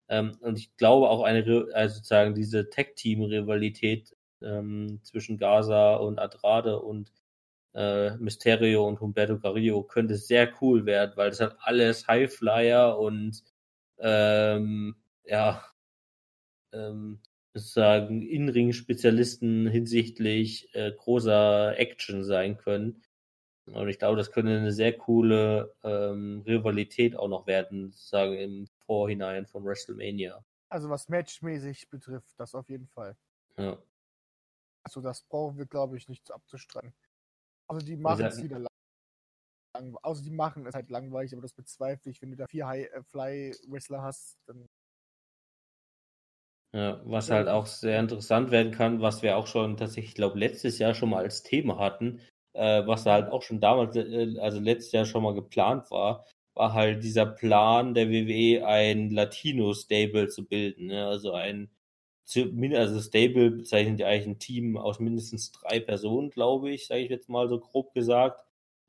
Ähm, 0.08 0.36
und 0.40 0.58
ich 0.58 0.76
glaube 0.76 1.08
auch 1.08 1.22
eine, 1.22 1.68
also 1.74 1.96
sozusagen 1.96 2.34
diese 2.34 2.70
Tech-Team-Rivalität 2.70 4.16
ähm, 4.42 5.00
zwischen 5.02 5.38
Gaza 5.38 5.96
und 5.96 6.18
Andrade 6.18 6.80
und 6.80 7.12
äh, 7.74 8.16
Mysterio 8.16 8.86
und 8.86 9.00
Humberto 9.00 9.38
Carrillo 9.38 9.82
könnte 9.84 10.16
sehr 10.16 10.52
cool 10.60 10.86
werden, 10.86 11.12
weil 11.16 11.30
das 11.30 11.40
hat 11.40 11.56
alles 11.60 12.08
Highflyer 12.08 12.98
und 12.98 13.44
ähm, 13.98 14.96
ja, 15.24 15.64
ähm, 16.72 17.20
sozusagen 17.54 18.22
In-Ring-Spezialisten 18.22 19.66
hinsichtlich 19.68 20.74
äh, 20.74 20.92
großer 20.92 21.78
Action 21.78 22.24
sein 22.24 22.56
können. 22.56 23.02
Und 23.66 23.88
ich 23.88 23.98
glaube, 23.98 24.16
das 24.16 24.32
könnte 24.32 24.56
eine 24.56 24.72
sehr 24.72 24.96
coole 24.96 25.74
ähm, 25.84 26.42
Rivalität 26.46 27.16
auch 27.16 27.28
noch 27.28 27.46
werden, 27.46 27.92
sozusagen 27.92 28.34
im 28.34 28.66
Vorhinein 28.86 29.46
von 29.46 29.64
WrestleMania. 29.64 30.44
Also 30.68 30.88
was 30.88 31.08
matchmäßig 31.08 31.88
betrifft, 31.88 32.38
das 32.38 32.54
auf 32.54 32.68
jeden 32.68 32.88
Fall. 32.88 33.16
Ja. 33.56 33.78
Also 34.84 35.00
das 35.00 35.22
brauchen 35.22 35.58
wir, 35.58 35.66
glaube 35.66 35.96
ich, 35.96 36.08
nicht 36.08 36.26
zu 36.26 36.34
Also 37.68 37.86
die 37.86 37.96
machen 37.96 38.24
es 38.24 38.42
wieder 38.42 38.58
lang. 38.58 39.96
Also 40.02 40.22
die 40.22 40.30
machen 40.30 40.66
es 40.66 40.74
halt 40.74 40.90
langweilig, 40.90 41.32
aber 41.32 41.42
das 41.42 41.52
bezweifle 41.52 42.10
ich. 42.10 42.20
Wenn 42.22 42.30
du 42.30 42.36
da 42.36 42.46
vier 42.48 42.66
High-Fly-Wrestler 42.66 44.02
hast, 44.02 44.38
dann 44.46 44.66
ja, 46.72 47.00
was 47.04 47.30
halt 47.30 47.48
auch 47.48 47.66
sehr 47.66 47.98
interessant 47.98 48.52
werden 48.52 48.70
kann, 48.70 49.00
was 49.00 49.22
wir 49.22 49.36
auch 49.36 49.48
schon 49.48 49.76
tatsächlich, 49.76 50.10
ich 50.10 50.14
glaube, 50.14 50.38
letztes 50.38 50.78
Jahr 50.78 50.94
schon 50.94 51.10
mal 51.10 51.24
als 51.24 51.42
Thema 51.42 51.78
hatten, 51.78 52.20
äh, 52.52 52.86
was 52.86 53.06
halt 53.06 53.30
auch 53.32 53.42
schon 53.42 53.60
damals, 53.60 53.96
äh, 53.96 54.38
also 54.38 54.60
letztes 54.60 54.92
Jahr 54.92 55.04
schon 55.04 55.24
mal 55.24 55.34
geplant 55.34 55.90
war, 55.90 56.26
war 56.54 56.72
halt 56.72 57.02
dieser 57.02 57.26
Plan 57.26 57.94
der 57.94 58.08
WWE, 58.10 58.64
ein 58.66 59.10
Latino-Stable 59.10 60.28
zu 60.28 60.46
bilden. 60.46 60.86
Ne? 60.86 61.06
Also 61.06 61.32
ein, 61.32 61.70
also 62.36 63.00
Stable 63.00 63.50
bezeichnet 63.50 64.00
ja 64.00 64.06
eigentlich 64.06 64.26
ein 64.26 64.38
Team 64.38 64.76
aus 64.76 65.00
mindestens 65.00 65.52
drei 65.52 65.80
Personen, 65.80 66.30
glaube 66.30 66.70
ich, 66.70 66.86
sage 66.86 67.02
ich 67.02 67.10
jetzt 67.10 67.28
mal 67.28 67.48
so 67.48 67.58
grob 67.58 67.92
gesagt. 67.94 68.44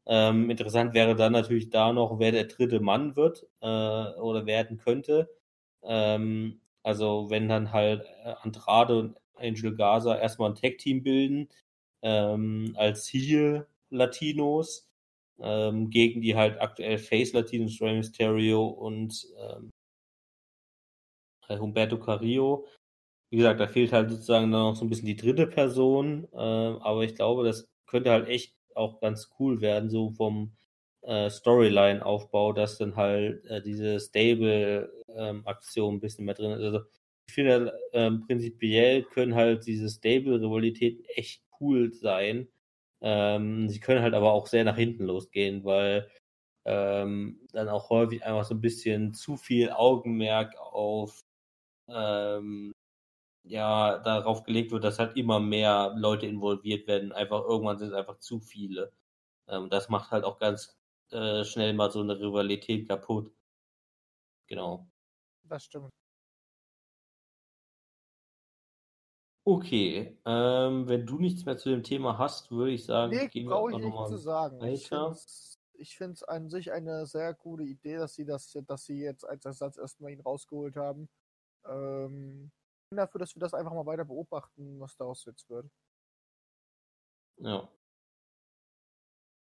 Ähm, 0.05 0.49
interessant 0.49 0.93
wäre 0.93 1.15
dann 1.15 1.33
natürlich 1.33 1.69
da 1.69 1.93
noch, 1.93 2.19
wer 2.19 2.31
der 2.31 2.45
dritte 2.45 2.79
Mann 2.79 3.15
wird 3.15 3.47
äh, 3.61 3.65
oder 4.19 4.45
werden 4.45 4.77
könnte. 4.77 5.29
Ähm, 5.83 6.61
also 6.83 7.29
wenn 7.29 7.47
dann 7.49 7.71
halt 7.71 8.05
äh, 8.23 8.33
Andrade 8.41 8.97
und 8.99 9.17
Angel 9.35 9.75
Gaza 9.75 10.17
erstmal 10.17 10.51
ein 10.51 10.55
Tag-Team 10.55 11.03
bilden, 11.03 11.49
ähm, 12.01 12.73
als 12.77 13.07
Heel 13.07 13.67
Latinos, 13.89 14.89
ähm, 15.39 15.89
gegen 15.89 16.21
die 16.21 16.35
halt 16.35 16.59
aktuell 16.61 16.97
Face 16.97 17.33
Latinos, 17.33 17.81
Rey 17.81 17.95
Mysterio 17.97 18.67
und 18.67 19.27
ähm, 19.39 19.71
Humberto 21.49 21.99
Carrillo. 21.99 22.65
Wie 23.31 23.37
gesagt, 23.37 23.59
da 23.61 23.67
fehlt 23.67 23.93
halt 23.93 24.09
sozusagen 24.11 24.49
noch 24.49 24.75
so 24.75 24.85
ein 24.85 24.89
bisschen 24.89 25.07
die 25.07 25.15
dritte 25.15 25.47
Person, 25.47 26.27
äh, 26.33 26.37
aber 26.37 27.03
ich 27.03 27.15
glaube, 27.15 27.45
das 27.45 27.69
könnte 27.87 28.11
halt 28.11 28.27
echt 28.27 28.55
auch 28.75 28.99
ganz 29.01 29.29
cool 29.39 29.61
werden, 29.61 29.89
so 29.89 30.11
vom 30.11 30.53
äh, 31.03 31.29
Storyline-Aufbau, 31.29 32.53
dass 32.53 32.77
dann 32.77 32.95
halt 32.97 33.45
äh, 33.45 33.61
diese 33.61 33.99
Stable-Aktion 33.99 35.89
ähm, 35.93 35.97
ein 35.97 35.99
bisschen 36.01 36.25
mehr 36.25 36.35
drin 36.35 36.51
ist. 36.51 36.61
Also 36.63 36.81
ich 37.27 37.33
finde, 37.33 37.73
ähm, 37.93 38.25
prinzipiell 38.27 39.03
können 39.03 39.35
halt 39.35 39.65
diese 39.65 39.89
Stable-Rivalitäten 39.89 41.05
echt 41.15 41.41
cool 41.61 41.93
sein. 41.93 42.49
Ähm, 43.01 43.69
sie 43.69 43.79
können 43.79 44.01
halt 44.01 44.13
aber 44.13 44.33
auch 44.33 44.47
sehr 44.47 44.63
nach 44.65 44.77
hinten 44.77 45.05
losgehen, 45.05 45.63
weil 45.63 46.09
ähm, 46.65 47.39
dann 47.53 47.69
auch 47.69 47.89
häufig 47.89 48.25
einfach 48.25 48.45
so 48.45 48.55
ein 48.55 48.61
bisschen 48.61 49.13
zu 49.13 49.37
viel 49.37 49.71
Augenmerk 49.71 50.55
auf 50.59 51.21
ähm, 51.89 52.73
ja 53.43 53.99
darauf 53.99 54.43
gelegt 54.43 54.71
wird, 54.71 54.83
dass 54.83 54.99
halt 54.99 55.17
immer 55.17 55.39
mehr 55.39 55.93
Leute 55.97 56.25
involviert 56.27 56.87
werden. 56.87 57.11
Einfach 57.11 57.43
irgendwann 57.43 57.77
sind 57.77 57.89
es 57.89 57.93
einfach 57.93 58.19
zu 58.19 58.39
viele. 58.39 58.93
Ähm, 59.47 59.69
das 59.69 59.89
macht 59.89 60.11
halt 60.11 60.23
auch 60.25 60.39
ganz 60.39 60.77
äh, 61.11 61.43
schnell 61.45 61.73
mal 61.73 61.91
so 61.91 62.01
eine 62.01 62.19
Rivalität 62.19 62.87
kaputt. 62.87 63.31
Genau. 64.47 64.87
Das 65.43 65.63
stimmt. 65.63 65.89
Okay, 69.43 70.19
ähm, 70.25 70.87
wenn 70.87 71.05
du 71.05 71.17
nichts 71.19 71.45
mehr 71.45 71.57
zu 71.57 71.69
dem 71.69 71.83
Thema 71.83 72.17
hast, 72.19 72.51
würde 72.51 72.71
ich 72.71 72.85
sagen, 72.85 73.11
Nee, 73.11 73.27
gehen 73.27 73.49
wir 73.49 73.55
brauche 73.55 73.71
ich 73.71 73.75
einfach 73.75 73.81
nichts 73.81 74.05
zu 74.05 74.17
nochmal 74.17 74.19
sagen. 74.19 74.61
Ich 74.61 74.91
weiter. 74.91 75.17
ich 75.73 75.97
finde 75.97 76.13
es 76.13 76.23
an 76.23 76.49
sich 76.49 76.71
eine 76.71 77.07
sehr 77.07 77.33
gute 77.33 77.63
Idee, 77.63 77.97
dass 77.97 78.13
sie 78.13 78.25
das, 78.25 78.55
dass 78.67 78.85
sie 78.85 78.99
jetzt 78.99 79.27
als 79.27 79.45
Ersatz 79.45 79.77
erstmal 79.77 80.11
ihn 80.11 80.21
rausgeholt 80.21 80.75
haben. 80.75 81.09
Ähm, 81.65 82.51
dafür, 82.97 83.19
dass 83.19 83.35
wir 83.35 83.39
das 83.39 83.53
einfach 83.53 83.73
mal 83.73 83.85
weiter 83.85 84.05
beobachten, 84.05 84.79
was 84.79 84.95
daraus 84.95 85.25
jetzt 85.25 85.49
wird. 85.49 85.69
Ja. 87.37 87.67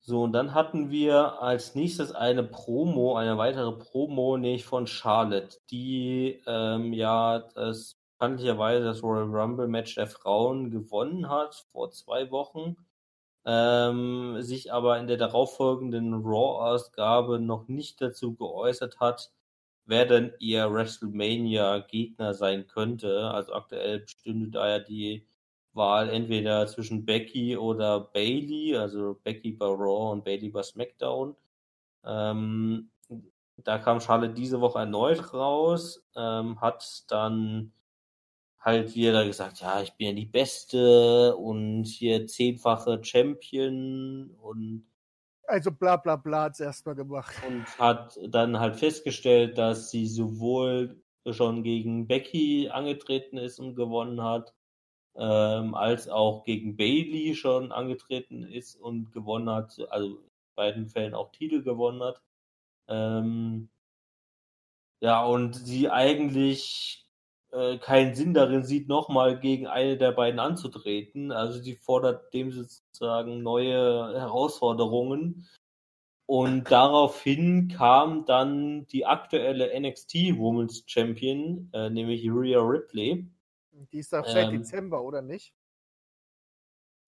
So, 0.05 0.23
und 0.23 0.33
dann 0.33 0.53
hatten 0.53 0.89
wir 0.89 1.41
als 1.41 1.75
nächstes 1.75 2.11
eine 2.11 2.43
Promo, 2.43 3.15
eine 3.15 3.37
weitere 3.37 3.71
Promo, 3.71 4.37
nämlich 4.37 4.65
von 4.65 4.85
Charlotte, 4.85 5.59
die 5.71 6.41
ähm, 6.45 6.91
ja 6.91 7.39
das 7.55 7.97
bekanntlicherweise 8.17 8.83
das 8.85 9.01
Royal 9.03 9.29
Rumble 9.33 9.67
Match 9.67 9.95
der 9.95 10.07
Frauen 10.07 10.71
gewonnen 10.71 11.29
hat 11.29 11.55
vor 11.71 11.91
zwei 11.91 12.31
Wochen, 12.31 12.75
ähm, 13.45 14.41
sich 14.41 14.73
aber 14.73 14.99
in 14.99 15.07
der 15.07 15.17
darauffolgenden 15.17 16.13
Raw-Ausgabe 16.13 17.39
noch 17.39 17.67
nicht 17.67 18.01
dazu 18.01 18.35
geäußert 18.35 18.99
hat, 18.99 19.31
wer 19.85 20.05
denn 20.05 20.33
ihr 20.39 20.71
WrestleMania-Gegner 20.71 22.33
sein 22.33 22.67
könnte. 22.67 23.31
Also 23.31 23.53
aktuell 23.53 23.99
bestünde 24.01 24.49
da 24.51 24.69
ja 24.69 24.79
die 24.79 25.27
Wahl 25.73 26.09
entweder 26.09 26.67
zwischen 26.67 27.05
Becky 27.05 27.57
oder 27.57 27.99
Bailey, 27.99 28.75
also 28.77 29.19
Becky 29.23 29.51
bei 29.53 29.65
Raw 29.65 30.11
und 30.11 30.23
Bailey 30.23 30.49
bei 30.49 30.63
SmackDown. 30.63 31.35
Ähm, 32.05 32.91
da 33.57 33.77
kam 33.79 33.99
Charlotte 34.01 34.33
diese 34.33 34.61
Woche 34.61 34.79
erneut 34.79 35.33
raus, 35.33 36.05
ähm, 36.15 36.59
hat 36.61 37.03
dann 37.09 37.71
halt 38.59 38.95
wieder 38.95 39.25
gesagt, 39.25 39.59
ja, 39.61 39.81
ich 39.81 39.93
bin 39.93 40.07
ja 40.07 40.13
die 40.13 40.25
Beste 40.25 41.35
und 41.35 41.85
hier 41.85 42.27
zehnfache 42.27 43.03
Champion 43.03 44.31
und 44.41 44.85
Also 45.53 45.71
bla 45.71 45.97
bla 45.97 46.15
bla 46.15 46.45
hat 46.45 46.53
es 46.53 46.61
erstmal 46.61 46.95
gemacht. 46.95 47.35
und 47.47 47.63
hat 47.77 48.17
dann 48.29 48.59
halt 48.59 48.75
festgestellt, 48.75 49.55
dass 49.59 49.91
sie 49.91 50.07
sowohl 50.07 50.99
schon 51.29 51.61
gegen 51.61 52.07
Becky 52.07 52.69
angetreten 52.69 53.37
ist 53.37 53.59
und 53.59 53.75
gewonnen 53.75 54.23
hat, 54.23 54.55
ähm, 55.15 55.75
als 55.75 56.09
auch 56.09 56.43
gegen 56.43 56.75
Bailey 56.75 57.35
schon 57.35 57.71
angetreten 57.71 58.41
ist 58.41 58.75
und 58.77 59.11
gewonnen 59.11 59.47
hat, 59.47 59.79
also 59.91 60.15
in 60.15 60.31
beiden 60.55 60.87
Fällen 60.87 61.13
auch 61.13 61.31
Titel 61.31 61.61
gewonnen 61.61 62.01
hat. 62.01 62.23
Ähm, 62.87 63.69
ja, 65.01 65.23
und 65.23 65.53
sie 65.53 65.87
eigentlich 65.87 67.02
äh, 67.53 67.77
keinen 67.77 68.15
Sinn 68.15 68.33
darin 68.33 68.63
sieht, 68.63 68.87
nochmal 68.87 69.39
gegen 69.39 69.67
eine 69.67 69.95
der 69.95 70.11
beiden 70.11 70.39
anzutreten. 70.39 71.31
Also 71.31 71.59
sie 71.59 71.75
fordert 71.75 72.33
dem 72.33 72.51
sozusagen 72.51 73.43
neue 73.43 74.19
Herausforderungen. 74.19 75.47
Und 76.25 76.71
daraufhin 76.71 77.67
kam 77.67 78.25
dann 78.25 78.87
die 78.87 79.05
aktuelle 79.05 79.79
NXT 79.79 80.37
Women's 80.37 80.83
Champion, 80.87 81.69
äh, 81.73 81.89
nämlich 81.89 82.27
Rhea 82.27 82.59
Ripley. 82.59 83.29
Die 83.91 83.99
ist 83.99 84.13
doch 84.13 84.25
seit 84.25 84.47
Ähm. 84.47 84.57
Dezember, 84.57 85.03
oder 85.03 85.21
nicht? 85.21 85.53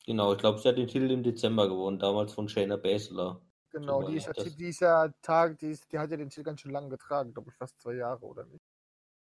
Genau, 0.05 0.33
ich 0.33 0.37
glaube, 0.37 0.59
sie 0.59 0.69
hat 0.69 0.77
den 0.77 0.87
Titel 0.87 1.09
im 1.09 1.23
Dezember 1.23 1.67
gewonnen, 1.67 1.97
damals 1.97 2.33
von 2.33 2.47
Shayna 2.47 2.77
Baszler. 2.77 3.41
Genau, 3.71 4.03
die 4.03 4.17
ist, 4.17 4.27
ja, 4.27 4.33
die 4.33 4.67
ist 4.67 4.79
ja 4.79 5.09
Tag, 5.23 5.57
die, 5.57 5.71
ist, 5.71 5.91
die 5.91 5.97
hat 5.97 6.11
ja 6.11 6.17
den 6.17 6.29
Titel 6.29 6.43
ganz 6.43 6.61
schön 6.61 6.71
lange 6.71 6.89
getragen, 6.89 7.33
glaube 7.33 7.49
ich, 7.49 7.55
fast 7.55 7.81
zwei 7.81 7.95
Jahre, 7.95 8.23
oder 8.23 8.45
nicht? 8.45 8.63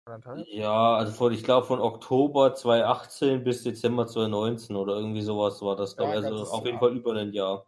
Anderthalb? 0.07 0.47
Ja, 0.47 0.95
also 0.97 1.11
von, 1.13 1.33
ich 1.33 1.43
glaube 1.43 1.67
von 1.67 1.79
Oktober 1.79 2.53
2018 2.55 3.43
bis 3.43 3.63
Dezember 3.63 4.07
2019 4.07 4.75
oder 4.75 4.95
irgendwie 4.95 5.21
sowas 5.21 5.61
war 5.61 5.75
das, 5.75 5.95
glaube 5.95 6.13
Ja, 6.13 6.19
ich. 6.19 6.25
Also 6.25 6.43
auf 6.51 6.65
jeden 6.65 6.73
Jahr. 6.75 6.79
Fall 6.79 6.95
über 6.97 7.13
ein 7.15 7.33
Jahr. 7.33 7.67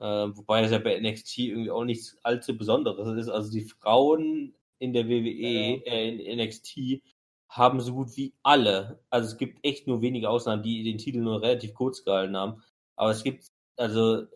Ähm, 0.00 0.36
wobei 0.36 0.62
es 0.64 0.70
ja 0.72 0.78
bei 0.78 0.98
NXT 1.00 1.38
irgendwie 1.38 1.70
auch 1.70 1.84
nichts 1.84 2.18
allzu 2.24 2.56
Besonderes 2.56 3.08
ist. 3.18 3.28
Also 3.28 3.50
die 3.52 3.62
Frauen 3.64 4.54
in 4.78 4.92
der 4.94 5.08
WWE, 5.08 5.82
Ja. 5.84 5.92
äh, 5.92 6.08
in 6.10 6.38
NXT, 6.38 7.02
haben 7.48 7.80
so 7.80 7.94
gut 7.94 8.16
wie 8.16 8.34
alle, 8.42 9.00
also 9.10 9.28
es 9.28 9.36
gibt 9.38 9.64
echt 9.66 9.86
nur 9.88 10.02
wenige 10.02 10.30
Ausnahmen, 10.30 10.62
die 10.62 10.84
den 10.84 10.98
Titel 10.98 11.18
nur 11.20 11.42
relativ 11.42 11.74
kurz 11.74 12.04
gehalten 12.04 12.36
haben. 12.36 12.62
Aber 12.96 13.10
es 13.10 13.24
gibt, 13.24 13.50
also 13.76 14.26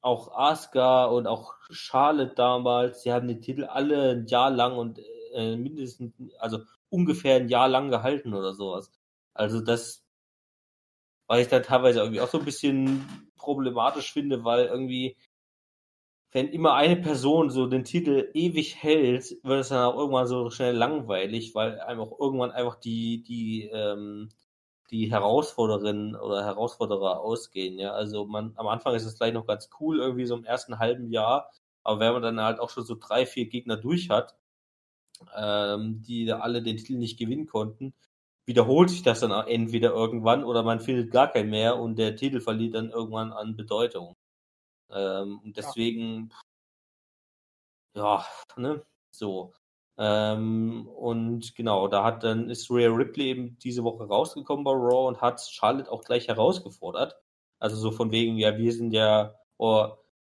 auch 0.00 0.32
Asuka 0.36 1.06
und 1.06 1.26
auch 1.26 1.54
Charlotte 1.70 2.34
damals, 2.34 3.02
sie 3.02 3.12
haben 3.12 3.28
den 3.28 3.40
Titel 3.42 3.64
alle 3.64 4.10
ein 4.12 4.26
Jahr 4.26 4.50
lang 4.50 4.76
und 4.78 4.98
äh, 5.36 5.56
mindestens, 5.56 6.14
also 6.38 6.60
ungefähr 6.88 7.36
ein 7.36 7.48
Jahr 7.48 7.68
lang 7.68 7.90
gehalten 7.90 8.34
oder 8.34 8.54
sowas. 8.54 8.90
Also 9.34 9.60
das, 9.60 10.04
was 11.26 11.40
ich 11.40 11.48
da 11.48 11.60
teilweise 11.60 12.00
irgendwie 12.00 12.20
auch 12.20 12.28
so 12.28 12.38
ein 12.38 12.44
bisschen 12.44 13.32
problematisch 13.36 14.12
finde, 14.12 14.44
weil 14.44 14.66
irgendwie, 14.66 15.16
wenn 16.32 16.48
immer 16.48 16.74
eine 16.74 16.96
Person 16.96 17.50
so 17.50 17.66
den 17.66 17.84
Titel 17.84 18.30
ewig 18.34 18.76
hält, 18.82 19.36
wird 19.42 19.60
es 19.60 19.68
dann 19.68 19.84
auch 19.84 19.96
irgendwann 19.96 20.26
so 20.26 20.50
schnell 20.50 20.74
langweilig, 20.76 21.54
weil 21.54 21.80
einem 21.80 22.00
auch 22.00 22.18
irgendwann 22.18 22.50
einfach 22.50 22.76
die, 22.76 23.22
die, 23.22 23.68
ähm, 23.72 24.30
die 24.90 25.10
Herausforderin 25.10 26.14
oder 26.16 26.44
Herausforderer 26.44 27.20
ausgehen, 27.20 27.78
ja. 27.78 27.92
Also 27.92 28.26
man, 28.26 28.52
am 28.56 28.68
Anfang 28.68 28.94
ist 28.94 29.04
es 29.04 29.16
vielleicht 29.16 29.34
noch 29.34 29.46
ganz 29.46 29.70
cool, 29.80 29.98
irgendwie 29.98 30.26
so 30.26 30.36
im 30.36 30.44
ersten 30.44 30.78
halben 30.78 31.10
Jahr, 31.10 31.50
aber 31.82 32.00
wenn 32.00 32.12
man 32.12 32.22
dann 32.22 32.40
halt 32.40 32.60
auch 32.60 32.70
schon 32.70 32.84
so 32.84 32.96
drei, 32.96 33.26
vier 33.26 33.46
Gegner 33.46 33.76
durch 33.76 34.10
hat, 34.10 34.36
ähm, 35.36 36.02
die 36.02 36.26
da 36.26 36.40
alle 36.40 36.62
den 36.62 36.76
Titel 36.76 36.96
nicht 36.96 37.18
gewinnen 37.18 37.46
konnten, 37.46 37.94
wiederholt 38.46 38.90
sich 38.90 39.02
das 39.02 39.20
dann 39.20 39.32
entweder 39.48 39.90
irgendwann 39.92 40.44
oder 40.44 40.62
man 40.62 40.80
findet 40.80 41.10
gar 41.10 41.28
keinen 41.32 41.50
mehr 41.50 41.78
und 41.78 41.96
der 41.96 42.16
Titel 42.16 42.40
verliert 42.40 42.74
dann 42.74 42.90
irgendwann 42.90 43.32
an 43.32 43.56
Bedeutung. 43.56 44.14
Ähm, 44.90 45.40
und 45.44 45.56
deswegen, 45.56 46.32
ja, 47.94 48.24
ne, 48.56 48.84
so. 49.10 49.54
Ähm, 49.98 50.88
und 50.88 51.54
genau, 51.54 51.88
da 51.88 52.04
hat 52.04 52.22
dann 52.22 52.50
ist 52.50 52.70
Rhea 52.70 52.90
Ripley 52.90 53.28
eben 53.30 53.58
diese 53.58 53.82
Woche 53.84 54.04
rausgekommen 54.06 54.64
bei 54.64 54.72
Raw 54.72 55.08
und 55.08 55.20
hat 55.22 55.40
Charlotte 55.40 55.90
auch 55.90 56.04
gleich 56.04 56.28
herausgefordert. 56.28 57.16
Also 57.58 57.76
so 57.76 57.90
von 57.90 58.10
wegen, 58.12 58.36
ja, 58.36 58.56
wir 58.58 58.72
sind 58.72 58.92
ja, 58.92 59.34
oh, 59.58 59.88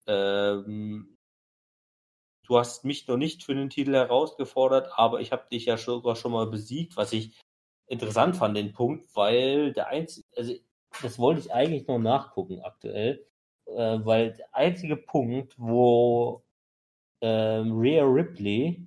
ähm, 0.07 1.16
du 2.47 2.59
hast 2.59 2.85
mich 2.85 3.07
noch 3.09 3.17
nicht 3.17 3.45
für 3.45 3.55
den 3.55 3.71
Titel 3.71 3.95
herausgefordert, 3.95 4.91
aber 4.97 5.21
ich 5.21 5.33
habe 5.33 5.49
dich 5.51 5.67
ja 5.67 5.77
sogar 5.77 6.17
schon 6.17 6.33
mal 6.33 6.47
besiegt, 6.47 6.97
was 6.97 7.13
ich 7.13 7.37
interessant 7.87 8.37
fand, 8.37 8.57
den 8.57 8.73
Punkt, 8.73 9.07
weil 9.15 9.73
der 9.73 9.89
einzige, 9.89 10.27
also 10.37 10.55
das 11.03 11.19
wollte 11.19 11.41
ich 11.41 11.53
eigentlich 11.53 11.87
noch 11.87 11.99
nachgucken 11.99 12.61
aktuell, 12.63 13.27
äh, 13.67 13.99
weil 14.05 14.33
der 14.35 14.55
einzige 14.55 14.97
Punkt, 14.97 15.55
wo 15.59 16.45
ähm, 17.21 17.79
Rhea 17.79 18.05
Ripley 18.05 18.87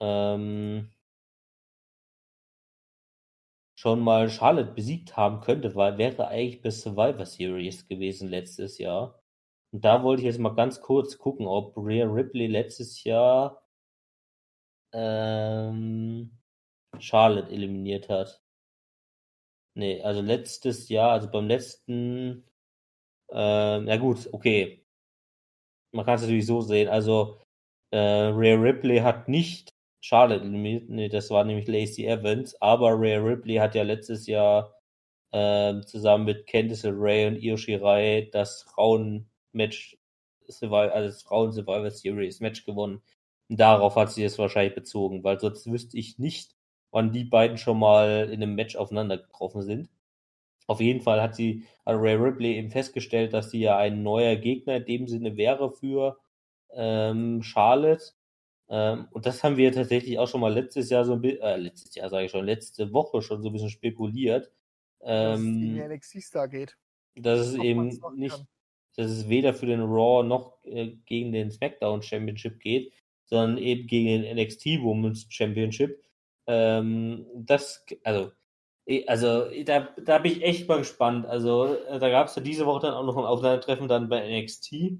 ähm, 0.00 0.90
schon 3.78 4.00
mal 4.00 4.28
Charlotte 4.28 4.72
besiegt 4.72 5.16
haben 5.16 5.40
könnte, 5.40 5.74
war, 5.74 5.98
wäre 5.98 6.28
eigentlich 6.28 6.62
bis 6.62 6.82
Survivor 6.82 7.26
Series 7.26 7.86
gewesen 7.86 8.28
letztes 8.28 8.78
Jahr. 8.78 9.17
Und 9.72 9.84
da 9.84 10.02
wollte 10.02 10.22
ich 10.22 10.26
jetzt 10.26 10.38
mal 10.38 10.54
ganz 10.54 10.80
kurz 10.80 11.18
gucken, 11.18 11.46
ob 11.46 11.76
Rhea 11.76 12.06
Ripley 12.06 12.46
letztes 12.46 13.04
Jahr 13.04 13.62
ähm, 14.92 16.38
Charlotte 16.98 17.50
eliminiert 17.50 18.08
hat. 18.08 18.42
Nee, 19.74 20.02
also 20.02 20.20
letztes 20.22 20.88
Jahr, 20.88 21.12
also 21.12 21.30
beim 21.30 21.46
letzten, 21.46 22.44
ähm, 23.30 23.86
ja 23.88 23.96
gut, 23.96 24.28
okay. 24.32 24.84
Man 25.92 26.04
kann 26.04 26.16
es 26.16 26.22
natürlich 26.22 26.46
so 26.46 26.60
sehen. 26.60 26.88
Also 26.88 27.40
äh, 27.90 27.98
Rhea 27.98 28.56
Ripley 28.56 28.98
hat 28.98 29.28
nicht 29.28 29.70
Charlotte 30.00 30.42
eliminiert, 30.42 30.88
nee, 30.88 31.08
das 31.08 31.30
war 31.30 31.44
nämlich 31.44 31.66
Lacey 31.68 32.06
Evans, 32.06 32.60
aber 32.62 32.98
Rhea 33.00 33.18
Ripley 33.18 33.56
hat 33.56 33.74
ja 33.74 33.82
letztes 33.82 34.26
Jahr 34.26 34.74
ähm, 35.32 35.86
zusammen 35.86 36.24
mit 36.26 36.46
Candice 36.46 36.84
LeRae 36.84 37.28
und 37.28 37.36
Io 37.42 37.56
Shirai 37.56 38.28
das 38.32 38.66
Frauen-Match, 39.58 39.98
Survival- 40.48 40.90
also 40.90 41.08
das 41.08 41.22
Frauen-Survivor 41.22 41.90
Series 41.90 42.40
Match 42.40 42.64
gewonnen. 42.64 43.02
Und 43.48 43.60
darauf 43.60 43.96
hat 43.96 44.12
sie 44.12 44.24
es 44.24 44.38
wahrscheinlich 44.38 44.74
bezogen, 44.74 45.24
weil 45.24 45.40
sonst 45.40 45.70
wüsste 45.70 45.98
ich 45.98 46.18
nicht, 46.18 46.54
wann 46.90 47.12
die 47.12 47.24
beiden 47.24 47.58
schon 47.58 47.78
mal 47.78 48.28
in 48.30 48.42
einem 48.42 48.54
Match 48.54 48.76
aufeinander 48.76 49.18
getroffen 49.18 49.62
sind. 49.62 49.90
Auf 50.66 50.80
jeden 50.80 51.00
Fall 51.00 51.22
hat 51.22 51.34
sie, 51.34 51.64
hat 51.86 51.96
Ray 51.98 52.14
Ripley 52.16 52.56
eben 52.56 52.70
festgestellt, 52.70 53.32
dass 53.32 53.50
sie 53.50 53.60
ja 53.60 53.78
ein 53.78 54.02
neuer 54.02 54.36
Gegner 54.36 54.76
in 54.76 54.84
dem 54.86 55.08
Sinne 55.08 55.36
wäre 55.36 55.70
für 55.72 56.18
ähm, 56.72 57.42
Charlotte. 57.42 58.04
Ähm, 58.68 59.08
und 59.12 59.24
das 59.26 59.42
haben 59.44 59.56
wir 59.56 59.72
tatsächlich 59.72 60.18
auch 60.18 60.28
schon 60.28 60.40
mal 60.42 60.52
letztes 60.52 60.90
Jahr 60.90 61.04
so 61.04 61.14
ein 61.14 61.22
bisschen, 61.22 61.40
äh, 61.42 61.56
letztes 61.56 61.94
Jahr 61.94 62.10
sage 62.10 62.26
ich 62.26 62.30
schon, 62.32 62.44
letzte 62.44 62.92
Woche 62.92 63.22
schon 63.22 63.42
so 63.42 63.48
ein 63.48 63.52
bisschen 63.52 63.70
spekuliert. 63.70 64.52
Dass 65.10 65.40
es 65.40 65.44
gegen 65.58 65.74
Ähm, 65.74 65.74
den 65.74 65.90
NXT-Star 65.92 66.48
geht. 66.48 66.76
dass 67.16 67.40
es 67.40 67.58
Ob 67.58 67.64
eben 67.64 67.88
nicht, 68.16 68.30
kann. 68.30 68.46
Dass 68.98 69.12
es 69.12 69.28
weder 69.28 69.54
für 69.54 69.66
den 69.66 69.82
Raw 69.82 70.26
noch 70.26 70.58
äh, 70.64 70.88
gegen 71.06 71.30
den 71.30 71.52
SmackDown 71.52 72.02
Championship 72.02 72.58
geht, 72.58 72.92
sondern 73.26 73.56
eben 73.58 73.86
gegen 73.86 74.22
den 74.22 74.36
NXT 74.36 74.82
Women's 74.82 75.24
Championship. 75.30 76.02
Ähm, 76.48 77.24
das, 77.32 77.86
also, 78.02 78.32
also 79.06 79.44
da, 79.64 79.88
da 80.04 80.18
bin 80.18 80.32
ich 80.32 80.42
echt 80.42 80.68
mal 80.68 80.78
gespannt. 80.78 81.26
Also, 81.26 81.76
äh, 81.76 82.00
da 82.00 82.10
gab 82.10 82.26
es 82.26 82.34
ja 82.34 82.42
diese 82.42 82.66
Woche 82.66 82.86
dann 82.86 82.94
auch 82.94 83.04
noch 83.04 83.16
ein 83.16 83.24
Aufeinandertreffen 83.24 83.86
dann 83.86 84.08
bei 84.08 84.26
NXT. 84.42 84.98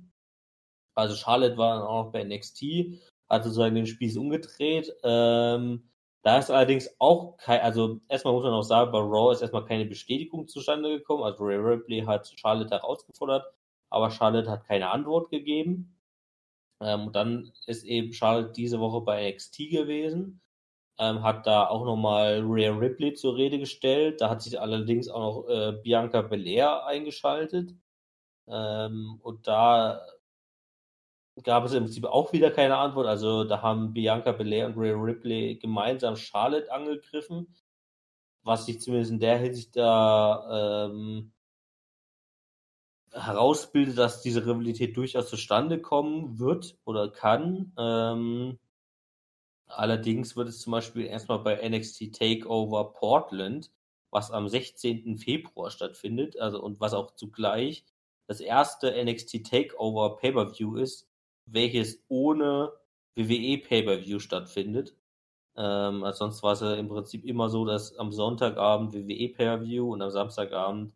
Also 0.94 1.16
Charlotte 1.16 1.56
war 1.56 1.78
dann 1.78 1.88
auch 1.88 2.04
noch 2.04 2.12
bei 2.12 2.22
NXT, 2.22 3.00
hat 3.28 3.42
sozusagen 3.42 3.74
den 3.74 3.86
Spieß 3.86 4.16
umgedreht. 4.16 4.94
Ähm, 5.02 5.90
da 6.22 6.38
ist 6.38 6.50
allerdings 6.50 6.88
auch 7.00 7.36
kein, 7.38 7.62
also 7.62 8.00
erstmal 8.08 8.34
muss 8.34 8.44
man 8.44 8.52
auch 8.52 8.62
sagen, 8.62 8.92
bei 8.92 8.98
Raw 8.98 9.32
ist 9.32 9.42
erstmal 9.42 9.64
keine 9.64 9.86
Bestätigung 9.86 10.46
zustande 10.46 10.98
gekommen. 10.98 11.24
Also 11.24 11.42
Ray 11.42 11.56
Ripley 11.56 12.02
hat 12.02 12.32
Charlotte 12.38 12.70
herausgefordert, 12.70 13.44
aber 13.90 14.10
Charlotte 14.10 14.50
hat 14.50 14.66
keine 14.66 14.90
Antwort 14.90 15.30
gegeben. 15.30 15.98
Ähm, 16.80 17.08
und 17.08 17.16
dann 17.16 17.52
ist 17.66 17.84
eben 17.84 18.12
Charlotte 18.12 18.52
diese 18.52 18.80
Woche 18.80 19.00
bei 19.00 19.30
NXT 19.30 19.70
gewesen, 19.70 20.40
ähm, 20.98 21.22
hat 21.22 21.46
da 21.46 21.68
auch 21.68 21.84
nochmal 21.84 22.40
Rhea 22.40 22.72
Ripley 22.72 23.14
zur 23.14 23.36
Rede 23.36 23.58
gestellt. 23.58 24.20
Da 24.20 24.30
hat 24.30 24.42
sich 24.42 24.60
allerdings 24.60 25.08
auch 25.08 25.20
noch 25.20 25.48
äh, 25.48 25.72
Bianca 25.82 26.22
Belair 26.22 26.84
eingeschaltet. 26.86 27.74
Ähm, 28.48 29.20
und 29.22 29.46
da 29.46 30.00
gab 31.44 31.64
es 31.64 31.72
im 31.72 31.84
Prinzip 31.84 32.04
auch 32.04 32.32
wieder 32.32 32.50
keine 32.50 32.76
Antwort. 32.76 33.06
Also 33.06 33.44
da 33.44 33.62
haben 33.62 33.92
Bianca 33.92 34.32
Belair 34.32 34.66
und 34.66 34.76
Rhea 34.76 34.94
Ripley 34.94 35.56
gemeinsam 35.56 36.16
Charlotte 36.16 36.72
angegriffen, 36.72 37.54
was 38.42 38.66
sich 38.66 38.80
zumindest 38.80 39.12
in 39.12 39.20
der 39.20 39.38
Hinsicht 39.38 39.76
da 39.76 40.86
ähm, 40.86 41.32
herausbildet, 43.12 43.98
dass 43.98 44.22
diese 44.22 44.44
Rivalität 44.46 44.96
durchaus 44.96 45.28
zustande 45.28 45.80
kommen 45.80 46.38
wird 46.38 46.76
oder 46.84 47.10
kann. 47.10 47.72
Ähm, 47.78 48.58
allerdings 49.66 50.36
wird 50.36 50.48
es 50.48 50.60
zum 50.60 50.72
Beispiel 50.72 51.06
erstmal 51.06 51.40
bei 51.40 51.68
NXT 51.68 52.14
Takeover 52.14 52.92
Portland, 52.92 53.70
was 54.10 54.30
am 54.30 54.48
16. 54.48 55.18
Februar 55.18 55.70
stattfindet, 55.70 56.38
also 56.38 56.62
und 56.62 56.80
was 56.80 56.94
auch 56.94 57.14
zugleich 57.14 57.84
das 58.26 58.40
erste 58.40 58.92
NXT 59.04 59.44
Takeover 59.44 60.16
Pay-per-View 60.16 60.76
ist, 60.76 61.08
welches 61.46 62.04
ohne 62.08 62.72
WWE 63.16 63.58
Pay-per-View 63.58 64.18
stattfindet. 64.18 64.94
Ähm, 65.56 66.04
also 66.04 66.18
sonst 66.18 66.42
war 66.42 66.52
es 66.52 66.60
ja 66.60 66.74
im 66.74 66.88
Prinzip 66.88 67.24
immer 67.24 67.48
so, 67.48 67.64
dass 67.64 67.96
am 67.98 68.12
Sonntagabend 68.12 68.92
WWE 68.92 69.30
Pay-per-View 69.30 69.92
und 69.92 70.02
am 70.02 70.10
Samstagabend 70.10 70.92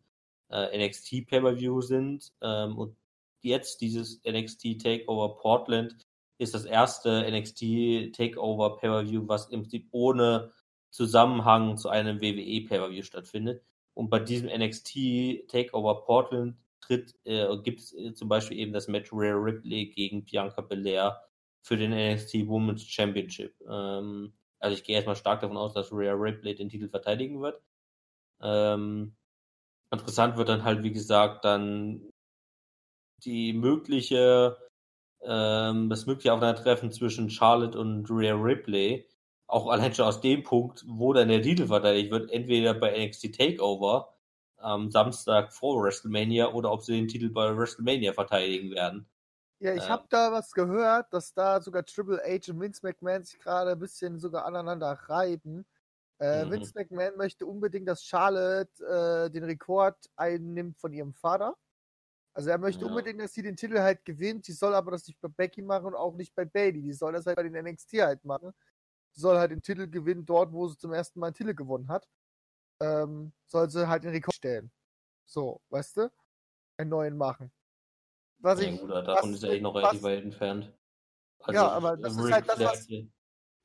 äh, 0.53 0.87
NXT 0.87 1.27
Pay-per-View 1.27 1.81
sind. 1.81 2.31
Ähm, 2.41 2.77
und 2.77 2.95
jetzt 3.41 3.81
dieses 3.81 4.21
NXT 4.23 4.81
Takeover 4.81 5.35
Portland 5.37 5.97
ist 6.37 6.53
das 6.53 6.65
erste 6.65 7.29
NXT 7.29 8.13
Takeover 8.15 8.77
Pay-per-View, 8.77 9.27
was 9.27 9.49
im 9.49 9.61
Prinzip 9.61 9.87
ohne 9.91 10.51
Zusammenhang 10.91 11.77
zu 11.77 11.89
einem 11.89 12.21
WWE 12.21 12.67
Pay-per-View 12.67 13.03
stattfindet. 13.03 13.63
Und 13.95 14.09
bei 14.09 14.19
diesem 14.19 14.49
NXT 14.49 15.47
Takeover 15.47 16.01
Portland 16.05 16.57
tritt, 16.81 17.15
äh, 17.25 17.57
gibt 17.63 17.79
es 17.79 17.93
äh, 17.93 18.13
zum 18.13 18.29
Beispiel 18.29 18.59
eben 18.59 18.73
das 18.73 18.87
Match 18.87 19.11
Rhea 19.11 19.33
Ripley 19.33 19.87
gegen 19.87 20.23
Bianca 20.23 20.61
Belair 20.61 21.21
für 21.61 21.77
den 21.77 21.91
NXT 21.91 22.47
Women's 22.47 22.83
Championship. 22.83 23.55
Ähm, 23.67 24.33
also 24.59 24.77
ich 24.77 24.83
gehe 24.83 24.95
erstmal 24.95 25.15
stark 25.15 25.41
davon 25.41 25.57
aus, 25.57 25.73
dass 25.73 25.91
Rhea 25.91 26.13
Ripley 26.13 26.55
den 26.55 26.69
Titel 26.69 26.89
verteidigen 26.89 27.41
wird. 27.41 27.61
Ähm, 28.41 29.15
interessant 29.93 30.37
wird 30.37 30.49
dann 30.49 30.63
halt, 30.63 30.83
wie 30.83 30.91
gesagt, 30.91 31.45
dann 31.45 32.09
die 33.23 33.53
mögliche, 33.53 34.57
ähm, 35.21 35.89
das 35.89 36.05
mögliche 36.05 36.33
Aufeinandertreffen 36.33 36.91
zwischen 36.91 37.29
Charlotte 37.29 37.79
und 37.79 38.09
Rhea 38.09 38.33
Ripley. 38.35 39.07
Auch 39.47 39.67
allein 39.67 39.93
schon 39.93 40.05
aus 40.05 40.21
dem 40.21 40.43
Punkt, 40.43 40.83
wo 40.87 41.13
dann 41.13 41.27
der 41.29 41.41
Titel 41.41 41.67
verteidigt 41.67 42.11
wird, 42.11 42.31
entweder 42.31 42.73
bei 42.73 42.91
NXT 42.97 43.33
Takeover 43.35 44.13
am 44.57 44.89
Samstag 44.91 45.53
vor 45.53 45.83
WrestleMania 45.83 46.53
oder 46.53 46.71
ob 46.71 46.81
sie 46.83 46.93
den 46.93 47.07
Titel 47.07 47.29
bei 47.29 47.55
WrestleMania 47.55 48.13
verteidigen 48.13 48.71
werden. 48.71 49.07
Ja, 49.59 49.73
ich 49.73 49.83
Ähm. 49.83 49.89
habe 49.89 50.05
da 50.09 50.31
was 50.31 50.51
gehört, 50.51 51.13
dass 51.13 51.33
da 51.33 51.61
sogar 51.61 51.85
Triple 51.85 52.17
H 52.17 52.51
und 52.51 52.59
Vince 52.59 52.81
McMahon 52.83 53.23
sich 53.23 53.39
gerade 53.39 53.71
ein 53.71 53.79
bisschen 53.79 54.19
sogar 54.19 54.45
aneinander 54.45 54.91
reiben. 55.07 55.65
Äh, 56.23 56.45
Mhm. 56.45 56.51
Vince 56.51 56.71
McMahon 56.75 57.17
möchte 57.17 57.45
unbedingt, 57.45 57.85
dass 57.87 58.03
Charlotte 58.05 58.71
äh, 58.85 59.29
den 59.29 59.43
Rekord 59.43 59.97
einnimmt 60.15 60.77
von 60.79 60.93
ihrem 60.93 61.13
Vater. 61.13 61.57
Also 62.33 62.49
er 62.49 62.57
möchte 62.57 62.85
Ja. 62.85 62.87
unbedingt, 62.89 63.19
dass 63.19 63.33
sie 63.33 63.41
den 63.41 63.57
Titel 63.57 63.77
halt 63.79 64.05
gewinnt. 64.05 64.45
Sie 64.45 64.53
soll 64.53 64.73
aber 64.73 64.91
das 64.91 65.05
nicht 65.05 65.19
bei 65.19 65.27
Becky 65.27 65.61
machen 65.61 65.87
und 65.87 65.95
auch 65.95 66.15
nicht 66.15 66.33
bei 66.33 66.45
Bailey. 66.45 66.81
Die 66.81 66.93
soll 66.93 67.11
das 67.11 67.25
halt 67.25 67.35
bei 67.35 67.43
den 67.43 67.55
NXT 67.55 68.01
halt 68.01 68.23
machen. 68.23 68.53
Sie 69.11 69.19
soll 69.21 69.37
halt 69.37 69.51
den 69.51 69.61
Titel 69.61 69.87
gewinnen 69.89 70.25
dort, 70.25 70.53
wo 70.53 70.67
sie 70.69 70.77
zum 70.77 70.93
ersten 70.93 71.19
Mal 71.19 71.27
einen 71.27 71.35
Titel 71.35 71.53
gewonnen 71.53 71.89
hat. 71.89 72.07
Ähm, 72.79 73.33
soll 73.45 73.69
sie 73.69 73.85
halt 73.87 74.03
den 74.05 74.11
Rekord 74.11 74.33
stellen. 74.35 74.71
So, 75.25 75.61
weißt 75.69 75.97
du? 75.97 76.11
Einen 76.77 76.89
neuen 76.89 77.17
machen. 77.17 77.51
Was 78.39 78.61
Ja, 78.61 78.69
ich, 78.69 78.79
gut, 78.79 78.89
davon 78.91 79.29
was- 79.31 79.37
ist 79.37 79.43
er 79.43 79.49
echt 79.51 79.61
noch 79.61 79.75
relativ 79.75 80.01
weit 80.03 80.23
entfernt. 80.23 80.73
Also, 81.39 81.59
Ja, 81.59 81.67
aber 81.69 81.97
das 81.97 82.15
ist 82.15 82.31
halt 82.31 82.47
das, 82.47 82.59
was- 82.59 82.87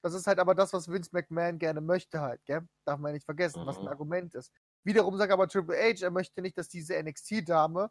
Das 0.03 0.15
ist 0.15 0.27
halt 0.27 0.39
aber 0.39 0.55
das, 0.55 0.73
was 0.73 0.89
Vince 0.89 1.11
McMahon 1.13 1.59
gerne 1.59 1.81
möchte 1.81 2.21
halt, 2.21 2.45
gell? 2.47 2.69
Darf 2.85 2.99
man 3.01 3.13
nicht 3.13 3.25
vergessen, 3.25 3.67
was 3.67 3.83
ein 3.83 3.83
Mhm. 3.85 3.89
Argument 3.89 4.35
ist. 4.35 4.53
Wiederum 4.85 5.17
sagt 5.17 5.33
aber 5.33 5.49
Triple 5.49 5.77
H, 5.77 6.05
er 6.05 6.11
möchte 6.11 6.41
nicht, 6.43 6.57
dass 6.59 6.69
diese 6.69 6.97
NXT-Dame 7.03 7.91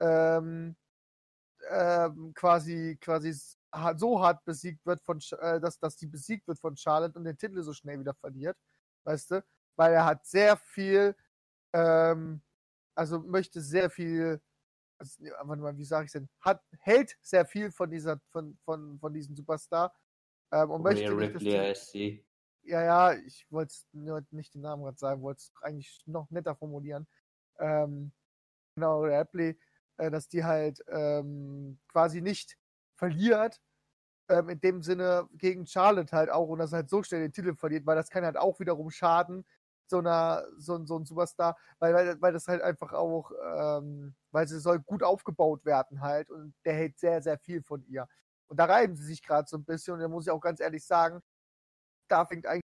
ähm, 0.00 0.76
ähm, 1.68 2.32
quasi, 2.34 2.98
quasi 3.00 3.34
so 3.96 4.20
hart 4.22 4.44
besiegt 4.44 4.84
wird 4.86 5.00
von, 5.02 5.20
äh, 5.40 5.60
dass, 5.60 5.78
dass 5.78 5.96
die 5.96 6.06
besiegt 6.06 6.48
wird 6.48 6.58
von 6.58 6.76
Charlotte 6.76 7.18
und 7.18 7.24
den 7.24 7.38
Titel 7.38 7.62
so 7.62 7.72
schnell 7.72 8.00
wieder 8.00 8.14
verliert. 8.14 8.56
Weißt 9.04 9.30
du? 9.32 9.44
Weil 9.76 9.92
er 9.94 10.04
hat 10.06 10.26
sehr 10.26 10.56
viel, 10.56 11.16
ähm, 11.72 12.42
also 12.94 13.20
möchte 13.20 13.60
sehr 13.60 13.90
viel, 13.90 14.40
also, 14.98 15.22
wie 15.22 15.84
sage 15.84 16.06
ich 16.06 16.12
denn? 16.12 16.28
Hat, 16.40 16.62
hält 16.80 17.16
sehr 17.22 17.46
viel 17.46 17.70
von 17.72 17.90
dieser, 17.90 18.20
von, 18.30 18.58
von, 18.64 18.98
von 19.00 19.12
diesem 19.14 19.36
Superstar. 19.36 19.94
Ähm, 20.52 20.70
und 20.70 20.82
möchte 20.82 21.10
Rhea 21.10 21.14
nicht, 21.14 21.34
dass 21.34 21.42
Ripley 21.42 21.58
heißt 21.58 21.92
sie. 21.92 22.24
ja, 22.62 22.82
ja, 22.82 23.12
ich 23.14 23.46
wollte 23.50 23.74
nur 23.92 24.22
nicht 24.30 24.54
den 24.54 24.62
Namen 24.62 24.82
gerade 24.82 24.98
sagen, 24.98 25.22
wollte 25.22 25.38
es 25.40 25.52
eigentlich 25.62 26.02
noch 26.06 26.30
netter 26.30 26.54
formulieren. 26.56 27.06
Ähm, 27.58 28.12
genau, 28.74 29.02
Ripley, 29.02 29.58
äh, 29.98 30.10
dass 30.10 30.28
die 30.28 30.44
halt 30.44 30.82
ähm, 30.88 31.78
quasi 31.88 32.20
nicht 32.20 32.56
verliert, 32.96 33.60
ähm, 34.28 34.48
in 34.50 34.60
dem 34.60 34.82
Sinne 34.82 35.28
gegen 35.34 35.66
Charlotte 35.66 36.14
halt 36.16 36.30
auch 36.30 36.48
und 36.48 36.58
das 36.58 36.72
halt 36.72 36.90
so 36.90 37.02
schnell 37.02 37.22
den 37.22 37.32
Titel 37.32 37.54
verliert, 37.56 37.86
weil 37.86 37.96
das 37.96 38.10
kann 38.10 38.24
halt 38.24 38.36
auch 38.36 38.60
wiederum 38.60 38.90
schaden, 38.90 39.44
so 39.86 39.98
einer, 39.98 40.46
so, 40.56 40.84
so 40.86 40.96
ein 40.98 41.04
Superstar, 41.04 41.56
weil, 41.80 41.92
weil, 41.94 42.22
weil 42.22 42.32
das 42.32 42.46
halt 42.48 42.62
einfach 42.62 42.92
auch, 42.92 43.32
ähm, 43.56 44.14
weil 44.30 44.46
sie 44.48 44.60
soll 44.60 44.78
gut 44.80 45.02
aufgebaut 45.02 45.64
werden 45.64 46.00
halt 46.00 46.30
und 46.30 46.54
der 46.64 46.74
hält 46.74 46.98
sehr, 46.98 47.22
sehr 47.22 47.38
viel 47.38 47.62
von 47.62 47.84
ihr. 47.88 48.08
Und 48.50 48.56
da 48.58 48.64
reiben 48.64 48.96
sie 48.96 49.04
sich 49.04 49.22
gerade 49.22 49.48
so 49.48 49.56
ein 49.56 49.64
bisschen 49.64 49.94
und 49.94 50.00
da 50.00 50.08
muss 50.08 50.26
ich 50.26 50.30
auch 50.30 50.40
ganz 50.40 50.60
ehrlich 50.60 50.84
sagen, 50.84 51.22
da 52.08 52.26
fängt 52.26 52.46
eigentlich 52.46 52.62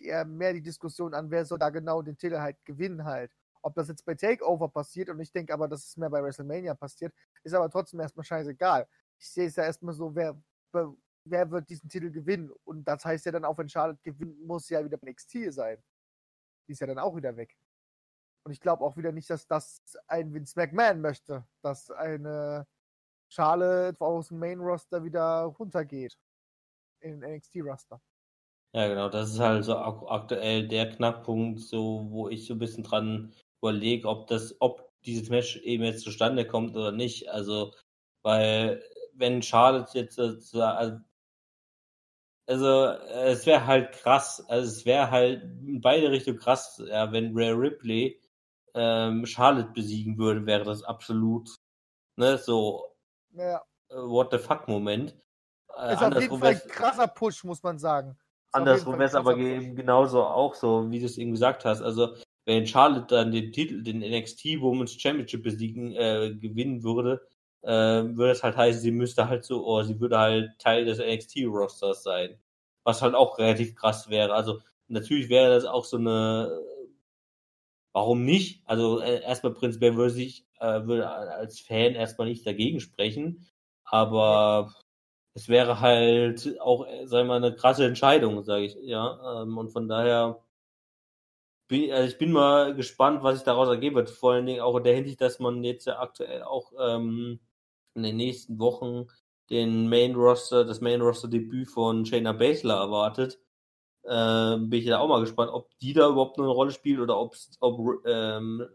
eher 0.00 0.24
mehr 0.24 0.52
die 0.54 0.62
Diskussion 0.62 1.14
an, 1.14 1.30
wer 1.30 1.44
soll 1.44 1.58
da 1.58 1.70
genau 1.70 2.02
den 2.02 2.16
Titel 2.16 2.38
halt 2.38 2.64
gewinnen 2.64 3.04
halt. 3.04 3.30
Ob 3.62 3.74
das 3.74 3.88
jetzt 3.88 4.04
bei 4.04 4.14
Takeover 4.14 4.68
passiert 4.68 5.10
und 5.10 5.20
ich 5.20 5.32
denke 5.32 5.52
aber, 5.52 5.68
dass 5.68 5.84
es 5.84 5.96
mehr 5.96 6.10
bei 6.10 6.22
WrestleMania 6.22 6.74
passiert, 6.74 7.14
ist 7.42 7.54
aber 7.54 7.68
trotzdem 7.70 8.00
erstmal 8.00 8.24
scheißegal. 8.24 8.88
Ich 9.18 9.30
sehe 9.30 9.48
es 9.48 9.56
ja 9.56 9.64
erstmal 9.64 9.94
so, 9.94 10.14
wer, 10.14 10.40
wer- 10.72 11.50
wird 11.50 11.68
diesen 11.68 11.90
Titel 11.90 12.10
gewinnen? 12.10 12.50
Und 12.64 12.84
das 12.84 13.04
heißt 13.04 13.26
ja 13.26 13.32
dann 13.32 13.44
auch, 13.44 13.58
wenn 13.58 13.68
Charlotte 13.68 14.00
gewinnt, 14.02 14.40
muss 14.46 14.68
ja 14.70 14.82
wieder 14.84 14.96
bei 14.96 15.08
NXT 15.10 15.52
sein. 15.52 15.82
Die 16.66 16.72
ist 16.72 16.80
ja 16.80 16.86
dann 16.86 16.98
auch 16.98 17.16
wieder 17.16 17.36
weg. 17.36 17.56
Und 18.46 18.52
ich 18.52 18.60
glaube 18.60 18.82
auch 18.84 18.96
wieder 18.96 19.12
nicht, 19.12 19.28
dass 19.28 19.46
das 19.46 19.82
ein 20.06 20.32
Vince 20.32 20.54
McMahon 20.58 21.00
möchte, 21.02 21.46
dass 21.62 21.90
eine 21.90 22.66
Charlotte 23.28 24.00
aus 24.04 24.28
dem 24.28 24.38
Main 24.38 24.60
Roster 24.60 25.04
wieder 25.04 25.42
runtergeht. 25.58 26.18
In 27.00 27.20
den 27.20 27.30
NXT-Roster. 27.30 28.00
Ja, 28.74 28.86
genau, 28.88 29.08
das 29.08 29.30
ist 29.32 29.40
halt 29.40 29.64
so 29.64 29.76
ak 29.76 30.02
aktuell 30.08 30.68
der 30.68 30.90
Knackpunkt, 30.90 31.60
so 31.60 32.06
wo 32.10 32.28
ich 32.28 32.46
so 32.46 32.54
ein 32.54 32.58
bisschen 32.58 32.84
dran 32.84 33.32
überlege, 33.60 34.08
ob 34.08 34.26
das, 34.28 34.56
ob 34.60 34.90
dieses 35.04 35.30
Match 35.30 35.56
eben 35.58 35.84
jetzt 35.84 36.02
zustande 36.04 36.46
kommt 36.46 36.76
oder 36.76 36.92
nicht. 36.92 37.28
Also, 37.30 37.74
weil 38.22 38.82
wenn 39.14 39.42
Charlotte 39.42 39.98
jetzt 39.98 40.18
äh, 40.18 40.32
so- 40.40 40.62
also 40.62 40.98
also 42.46 42.66
es 43.24 43.46
wäre 43.46 43.66
halt 43.66 43.92
krass, 43.92 44.44
also 44.48 44.66
es 44.68 44.86
wäre 44.86 45.10
halt 45.10 45.42
in 45.42 45.80
beide 45.80 46.10
Richtungen 46.10 46.38
krass, 46.38 46.82
ja, 46.88 47.12
wenn 47.12 47.36
Rhea 47.36 47.52
Ripley 47.52 48.20
ähm, 48.74 49.26
Charlotte 49.26 49.70
besiegen 49.74 50.18
würde, 50.18 50.46
wäre 50.46 50.64
das 50.64 50.82
absolut, 50.82 51.50
ne, 52.16 52.38
so 52.38 52.87
Ja, 53.38 53.62
äh, 53.90 53.94
what 53.96 54.30
the 54.32 54.38
fuck 54.38 54.68
Moment. 54.68 55.16
äh, 55.76 55.94
Ist 55.94 56.02
auf 56.02 56.20
jeden 56.20 56.38
Fall 56.38 56.48
ein 56.50 56.68
krasser 56.68 57.06
Push, 57.08 57.44
muss 57.44 57.62
man 57.62 57.78
sagen. 57.78 58.10
Ist 58.10 58.54
Andersrum 58.54 58.94
wäre 58.94 59.04
es 59.04 59.14
aber 59.14 59.36
eben 59.36 59.76
genauso 59.76 60.24
auch 60.24 60.54
so, 60.54 60.90
wie 60.90 61.00
du 61.00 61.06
es 61.06 61.18
eben 61.18 61.32
gesagt 61.32 61.64
hast. 61.64 61.82
Also, 61.82 62.14
wenn 62.46 62.66
Charlotte 62.66 63.14
dann 63.14 63.30
den 63.30 63.52
Titel, 63.52 63.82
den 63.82 64.00
NXT 64.00 64.60
Women's 64.60 64.92
Championship 64.92 65.42
besiegen, 65.42 65.94
äh, 65.94 66.34
gewinnen 66.34 66.82
würde, 66.82 67.20
äh, 67.62 67.70
würde 67.70 68.30
es 68.30 68.42
halt 68.42 68.56
heißen, 68.56 68.80
sie 68.80 68.90
müsste 68.90 69.28
halt 69.28 69.44
so, 69.44 69.66
oder 69.66 69.84
sie 69.84 70.00
würde 70.00 70.18
halt 70.18 70.58
Teil 70.58 70.84
des 70.86 70.98
NXT-Rosters 70.98 72.02
sein. 72.02 72.38
Was 72.84 73.02
halt 73.02 73.14
auch 73.14 73.38
relativ 73.38 73.74
krass 73.74 74.08
wäre. 74.08 74.32
Also, 74.32 74.60
natürlich 74.88 75.28
wäre 75.28 75.54
das 75.54 75.66
auch 75.66 75.84
so 75.84 75.98
eine, 75.98 76.58
warum 77.92 78.24
nicht? 78.24 78.62
Also, 78.66 79.00
äh, 79.00 79.22
erstmal 79.22 79.54
prinzipiell 79.54 79.96
würde 79.96 80.20
ich, 80.22 80.46
äh, 80.60 80.84
würde 80.86 81.08
als 81.08 81.60
Fan 81.60 81.94
erstmal 81.94 82.28
nicht 82.28 82.46
dagegen 82.46 82.80
sprechen, 82.80 83.46
aber 83.84 84.74
es 85.34 85.48
wäre 85.48 85.80
halt 85.80 86.60
auch, 86.60 86.86
äh, 86.86 87.06
sagen 87.06 87.28
wir 87.28 87.38
mal, 87.40 87.44
eine 87.44 87.54
krasse 87.56 87.84
Entscheidung, 87.86 88.42
sage 88.44 88.64
ich, 88.66 88.76
ja. 88.82 89.42
Ähm, 89.42 89.58
und 89.58 89.70
von 89.70 89.88
daher 89.88 90.42
bin, 91.68 91.92
also 91.92 92.08
ich 92.08 92.18
bin 92.18 92.32
mal 92.32 92.74
gespannt, 92.74 93.22
was 93.22 93.36
sich 93.36 93.44
daraus 93.44 93.68
ergeben 93.68 93.96
wird. 93.96 94.10
Vor 94.10 94.32
allen 94.32 94.46
Dingen 94.46 94.60
auch 94.60 94.76
in 94.76 94.84
der 94.84 94.94
Hinsicht, 94.94 95.20
dass 95.20 95.38
man 95.38 95.62
jetzt 95.64 95.86
ja 95.86 95.98
aktuell 96.00 96.42
auch 96.42 96.72
ähm, 96.78 97.40
in 97.94 98.02
den 98.02 98.16
nächsten 98.16 98.58
Wochen 98.58 99.06
den 99.50 99.88
Main 99.88 100.14
Roster, 100.14 100.64
das 100.64 100.80
Main 100.80 101.00
Roster 101.00 101.28
Debüt 101.28 101.68
von 101.68 102.04
Shayna 102.06 102.32
Baszler 102.32 102.76
erwartet. 102.76 103.38
Ähm, 104.08 104.70
bin 104.70 104.80
ich 104.80 104.86
da 104.86 104.98
auch 104.98 105.08
mal 105.08 105.20
gespannt, 105.20 105.50
ob 105.52 105.70
die 105.78 105.92
da 105.92 106.08
überhaupt 106.08 106.38
eine 106.38 106.48
Rolle 106.48 106.72
spielt 106.72 107.00
oder 107.00 107.18
ob's, 107.18 107.56
ob 107.60 108.04
ähm, 108.06 108.66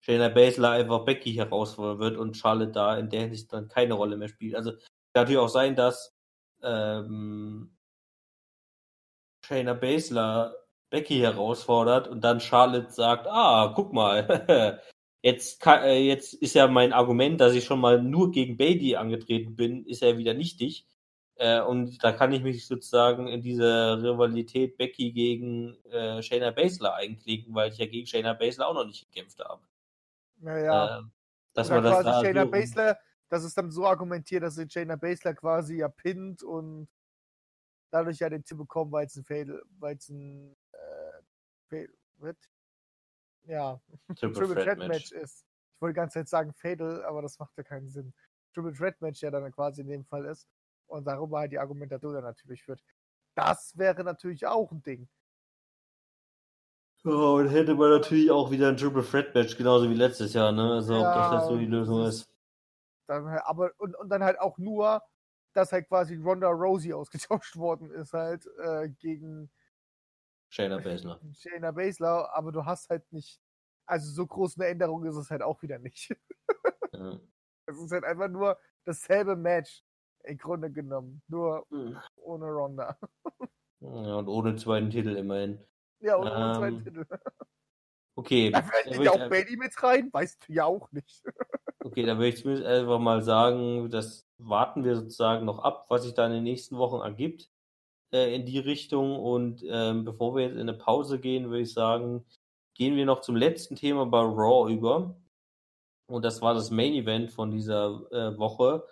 Shayna 0.00 0.28
Baszler 0.28 0.70
einfach 0.70 1.04
Becky 1.04 1.34
herausfordern 1.34 1.98
wird 1.98 2.16
und 2.16 2.36
Charlotte 2.36 2.72
da 2.72 2.96
in 2.96 3.10
der 3.10 3.22
Hinsicht 3.22 3.52
dann 3.52 3.68
keine 3.68 3.94
Rolle 3.94 4.16
mehr 4.16 4.28
spielt. 4.28 4.54
Also 4.54 4.72
kann 4.72 5.24
natürlich 5.24 5.38
auch 5.38 5.48
sein, 5.48 5.74
dass 5.74 6.14
ähm, 6.62 7.76
Shayna 9.44 9.74
Baszler 9.74 10.54
Becky 10.90 11.18
herausfordert 11.18 12.08
und 12.08 12.22
dann 12.22 12.40
Charlotte 12.40 12.90
sagt, 12.90 13.26
ah, 13.26 13.72
guck 13.74 13.92
mal, 13.92 14.80
jetzt, 15.22 15.60
kann, 15.60 15.82
äh, 15.82 15.98
jetzt 15.98 16.34
ist 16.34 16.54
ja 16.54 16.68
mein 16.68 16.92
Argument, 16.92 17.40
dass 17.40 17.54
ich 17.54 17.64
schon 17.64 17.80
mal 17.80 18.02
nur 18.02 18.30
gegen 18.30 18.56
Bailey 18.56 18.96
angetreten 18.96 19.56
bin, 19.56 19.84
ist 19.84 20.02
ja 20.02 20.16
wieder 20.16 20.34
nichtig. 20.34 20.86
Äh, 21.38 21.60
und 21.60 22.02
da 22.02 22.10
kann 22.10 22.32
ich 22.32 22.42
mich 22.42 22.66
sozusagen 22.66 23.28
in 23.28 23.40
diese 23.40 24.02
Rivalität 24.02 24.76
Becky 24.76 25.12
gegen 25.12 25.76
äh, 25.84 26.20
Shayna 26.20 26.50
Baszler 26.50 26.94
einklicken, 26.94 27.54
weil 27.54 27.70
ich 27.70 27.78
ja 27.78 27.86
gegen 27.86 28.08
Shayna 28.08 28.32
Baszler 28.34 28.66
auch 28.66 28.74
noch 28.74 28.84
nicht 28.84 29.06
gekämpft 29.06 29.38
habe. 29.38 29.62
Naja. 30.38 30.98
Äh, 30.98 31.02
dass 31.54 31.70
man 31.70 31.84
das 31.84 32.02
da 32.04 32.24
Shayna 32.24 32.42
so, 32.42 32.50
Baszler, 32.50 32.98
dass 33.28 33.44
es 33.44 33.54
dann 33.54 33.70
so 33.70 33.86
argumentiert, 33.86 34.42
dass 34.42 34.56
sie 34.56 34.68
Shayna 34.68 34.96
Baszler 34.96 35.32
quasi 35.32 35.76
ja 35.76 35.88
pinnt 35.88 36.42
und 36.42 36.88
dadurch 37.92 38.18
ja 38.18 38.28
den 38.28 38.44
Tipp 38.44 38.58
bekommen, 38.58 38.90
weil 38.90 39.06
es 39.06 39.14
ein 39.14 39.24
Fail, 39.24 39.62
weil 39.78 39.94
es 39.94 40.08
ein 40.08 40.56
äh, 40.72 41.22
Fail, 41.68 41.94
wird. 42.16 42.38
Ja, 43.44 43.80
Triple 44.16 44.32
Triple 44.32 44.64
Threat. 44.64 44.78
Match 44.78 45.12
ist. 45.12 45.46
Ich 45.76 45.80
wollte 45.80 45.94
die 45.94 46.00
ganze 46.00 46.14
Zeit 46.18 46.28
sagen 46.28 46.52
Fatal, 46.52 47.04
aber 47.04 47.22
das 47.22 47.38
macht 47.38 47.56
ja 47.56 47.62
keinen 47.62 47.88
Sinn. 47.88 48.12
Triple 48.52 48.72
Threat 48.72 49.00
Match 49.00 49.22
ja 49.22 49.30
dann 49.30 49.52
quasi 49.52 49.82
in 49.82 49.88
dem 49.88 50.04
Fall 50.04 50.24
ist 50.24 50.48
und 50.88 51.04
darüber 51.04 51.38
halt 51.38 51.52
die 51.52 51.58
Argumentation 51.58 52.14
dann 52.14 52.24
natürlich 52.24 52.62
führt. 52.62 52.82
Das 53.34 53.76
wäre 53.76 54.02
natürlich 54.04 54.46
auch 54.46 54.72
ein 54.72 54.82
Ding. 54.82 55.08
Ja, 57.04 57.12
und 57.12 57.48
hätte 57.48 57.74
man 57.74 57.90
natürlich 57.90 58.30
auch 58.30 58.50
wieder 58.50 58.68
ein 58.68 58.76
Triple 58.76 59.04
Threat 59.04 59.34
Match, 59.34 59.56
genauso 59.56 59.88
wie 59.88 59.94
letztes 59.94 60.34
Jahr, 60.34 60.50
ne? 60.50 60.72
Also 60.72 60.96
ob 60.96 61.04
das 61.04 61.32
jetzt 61.32 61.48
so 61.48 61.56
die 61.56 61.66
Lösung 61.66 62.04
ist. 62.04 62.28
Dann 63.06 63.26
halt, 63.26 63.42
aber 63.44 63.70
und, 63.78 63.96
und 63.96 64.08
dann 64.08 64.24
halt 64.24 64.40
auch 64.40 64.58
nur, 64.58 65.02
dass 65.54 65.72
halt 65.72 65.88
quasi 65.88 66.16
Ronda 66.16 66.48
Rousey 66.48 66.92
ausgetauscht 66.92 67.56
worden 67.56 67.90
ist 67.90 68.12
halt 68.12 68.46
äh, 68.58 68.88
gegen 68.88 69.50
Shayna 70.50 70.78
Baszler. 70.78 71.20
Shayna 71.38 71.70
Baszler, 71.70 72.34
aber 72.34 72.52
du 72.52 72.64
hast 72.64 72.90
halt 72.90 73.10
nicht, 73.12 73.40
also 73.86 74.10
so 74.10 74.26
groß 74.26 74.58
eine 74.58 74.66
Änderung 74.66 75.04
ist 75.04 75.16
es 75.16 75.30
halt 75.30 75.42
auch 75.42 75.62
wieder 75.62 75.78
nicht. 75.78 76.14
Ja. 76.90 77.20
Es 77.66 77.78
ist 77.78 77.92
halt 77.92 78.02
einfach 78.02 78.28
nur 78.28 78.58
dasselbe 78.84 79.36
Match 79.36 79.84
im 80.28 80.38
Grunde 80.38 80.70
genommen, 80.70 81.22
nur 81.28 81.66
ohne 82.16 82.46
Ronda. 82.46 82.96
ja, 83.80 84.14
und 84.16 84.28
ohne 84.28 84.56
zweiten 84.56 84.90
Titel 84.90 85.16
immerhin. 85.16 85.58
Ja, 86.00 86.18
ohne 86.18 86.30
Ähm, 86.30 86.54
zweiten 86.54 86.84
Titel. 86.84 87.06
Okay, 88.18 88.50
Da 88.50 88.62
fällt 88.62 89.00
ja 89.00 89.12
auch 89.12 89.28
Bailey 89.28 89.56
mit 89.56 89.80
rein, 89.80 90.10
weißt 90.12 90.48
du 90.48 90.52
ja 90.52 90.64
auch 90.64 90.90
nicht. 90.90 91.22
Okay, 91.84 92.02
dann 92.04 92.18
würde 92.18 92.30
ich 92.30 92.38
zumindest 92.38 92.66
einfach 92.66 92.98
mal 92.98 93.22
sagen, 93.22 93.88
das 93.90 94.26
warten 94.38 94.84
wir 94.84 94.96
sozusagen 94.96 95.46
noch 95.46 95.60
ab, 95.60 95.86
was 95.88 96.02
sich 96.02 96.14
da 96.14 96.26
in 96.26 96.32
den 96.32 96.42
nächsten 96.42 96.76
Wochen 96.78 97.00
ergibt 97.00 97.48
äh, 98.12 98.34
in 98.34 98.44
die 98.44 98.58
Richtung. 98.58 99.16
Und 99.20 99.64
ähm, 99.68 100.04
bevor 100.04 100.34
wir 100.34 100.42
jetzt 100.42 100.54
in 100.54 100.62
eine 100.62 100.74
Pause 100.74 101.20
gehen, 101.20 101.44
würde 101.48 101.60
ich 101.60 101.72
sagen, 101.72 102.24
gehen 102.74 102.96
wir 102.96 103.06
noch 103.06 103.20
zum 103.20 103.36
letzten 103.36 103.76
Thema 103.76 104.04
bei 104.06 104.18
Raw 104.20 104.68
über. 104.72 105.16
Und 106.08 106.24
das 106.24 106.42
war 106.42 106.54
das 106.54 106.72
Main 106.72 106.94
Event 106.94 107.30
von 107.30 107.52
dieser 107.52 108.02
äh, 108.10 108.36
Woche. 108.36 108.84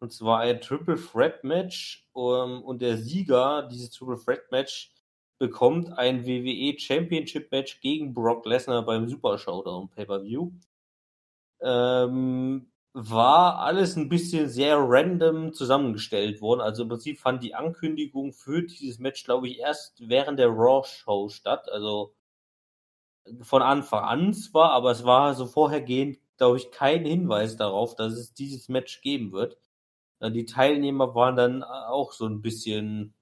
Und 0.00 0.12
zwar 0.12 0.40
ein 0.40 0.60
Triple 0.60 0.96
Threat 0.96 1.44
Match. 1.44 2.06
Um, 2.12 2.62
und 2.64 2.82
der 2.82 2.96
Sieger 2.98 3.68
dieses 3.70 3.90
Triple 3.90 4.18
Threat 4.18 4.50
Match 4.50 4.92
bekommt 5.38 5.96
ein 5.98 6.26
WWE 6.26 6.78
Championship 6.78 7.50
Match 7.52 7.80
gegen 7.80 8.12
Brock 8.12 8.44
Lesnar 8.46 8.84
beim 8.84 9.08
Super 9.08 9.38
Showdown 9.38 9.88
Pay-Per-View 9.88 10.52
ähm, 11.60 12.70
war 12.92 13.60
alles 13.60 13.96
ein 13.96 14.08
bisschen 14.08 14.48
sehr 14.48 14.76
random 14.78 15.52
zusammengestellt 15.52 16.40
worden. 16.40 16.60
Also 16.60 16.82
im 16.82 16.88
Prinzip 16.88 17.18
fand 17.18 17.42
die 17.42 17.54
Ankündigung 17.54 18.32
für 18.32 18.62
dieses 18.62 18.98
Match, 18.98 19.24
glaube 19.24 19.48
ich, 19.48 19.58
erst 19.60 20.08
während 20.08 20.38
der 20.38 20.48
Raw-Show 20.48 21.28
statt. 21.28 21.68
Also 21.70 22.14
von 23.42 23.62
Anfang 23.62 24.04
an 24.04 24.34
zwar, 24.34 24.72
aber 24.72 24.90
es 24.90 25.04
war 25.04 25.34
so 25.34 25.46
vorhergehend, 25.46 26.18
glaube 26.36 26.56
ich, 26.56 26.70
kein 26.72 27.04
Hinweis 27.04 27.56
darauf, 27.56 27.94
dass 27.94 28.14
es 28.14 28.34
dieses 28.34 28.68
Match 28.68 29.02
geben 29.02 29.32
wird. 29.32 29.56
Äh, 30.20 30.30
Die 30.30 30.46
Teilnehmer 30.46 31.14
waren 31.14 31.36
dann 31.36 31.62
auch 31.62 32.12
so 32.12 32.26
ein 32.26 32.42
bisschen 32.42 33.14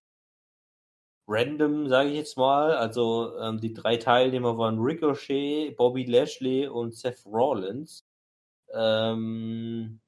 random, 1.28 1.88
sage 1.88 2.10
ich 2.10 2.16
jetzt 2.16 2.36
mal. 2.36 2.72
Also 2.76 3.36
ähm, 3.38 3.60
die 3.60 3.74
drei 3.74 3.96
Teilnehmer 3.96 4.56
waren 4.58 4.78
Ricochet, 4.78 5.76
Bobby 5.76 6.04
Lashley 6.04 6.66
und 6.66 6.94
Seth 6.96 7.24
Rollins. 7.26 8.04
Ähm, 8.72 10.00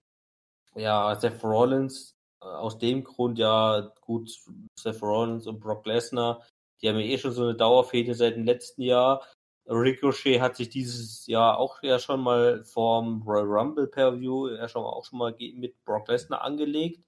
ja, 0.75 1.15
Seth 1.17 1.43
Rollins, 1.45 2.15
äh, 2.43 2.47
aus 2.47 2.79
dem 2.79 3.05
Grund 3.05 3.39
ja 3.39 3.93
gut, 4.03 4.31
Seth 4.79 5.03
Rollins 5.03 5.47
und 5.47 5.61
Brock 5.61 5.87
Lesnar, 5.87 6.43
die 6.83 6.89
haben 6.89 6.99
ja 6.99 7.07
eh 7.07 7.19
schon 7.19 7.33
so 7.33 7.45
eine 7.45 7.55
Dauerfehde 7.55 8.15
seit 8.15 8.37
dem 8.37 8.45
letzten 8.45 8.83
Jahr. 8.83 9.23
Ricochet 9.71 10.41
hat 10.41 10.57
sich 10.57 10.69
dieses 10.69 11.27
Jahr 11.27 11.59
auch 11.59 11.83
ja 11.83 11.99
schon 11.99 12.21
mal 12.21 12.65
vorm 12.65 13.23
Royal 13.23 13.47
Rumble 13.47 13.87
Per-View 13.87 14.49
ja 14.49 14.69
schon 14.69 14.85
auch 14.85 15.05
schon 15.05 15.19
mal 15.19 15.35
mit 15.55 15.83
Brock 15.85 16.09
Lesnar 16.09 16.43
angelegt. 16.43 17.07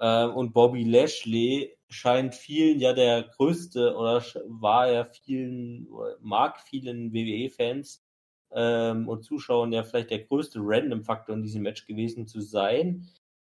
Ähm, 0.00 0.34
und 0.34 0.52
Bobby 0.52 0.84
Lashley 0.84 1.76
scheint 1.88 2.34
vielen 2.34 2.80
ja 2.80 2.92
der 2.92 3.24
größte 3.24 3.96
oder 3.96 4.22
war 4.46 4.90
ja 4.90 5.04
vielen, 5.04 5.88
mag 6.20 6.60
vielen 6.60 7.12
WWE-Fans 7.12 8.04
ähm, 8.52 9.08
und 9.08 9.24
Zuschauern 9.24 9.72
ja 9.72 9.82
vielleicht 9.84 10.10
der 10.10 10.24
größte 10.24 10.60
Random-Faktor 10.62 11.34
in 11.36 11.42
diesem 11.42 11.62
Match 11.62 11.86
gewesen 11.86 12.26
zu 12.26 12.40
sein. 12.40 13.08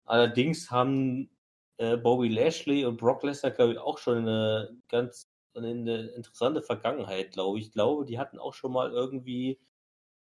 Allerdings 0.05 0.71
haben 0.71 1.29
äh, 1.77 1.97
Bobby 1.97 2.29
Lashley 2.29 2.85
und 2.85 2.97
Brock 2.97 3.23
Lesnar, 3.23 3.51
glaube 3.51 3.73
ich, 3.73 3.79
auch 3.79 3.97
schon 3.97 4.19
eine 4.19 4.77
ganz 4.89 5.32
eine 5.55 6.07
interessante 6.09 6.61
Vergangenheit, 6.61 7.31
glaube 7.31 7.59
ich. 7.59 7.67
Ich 7.67 7.71
glaube, 7.71 8.05
die 8.05 8.19
hatten 8.19 8.39
auch 8.39 8.53
schon 8.53 8.71
mal 8.71 8.91
irgendwie, 8.91 9.59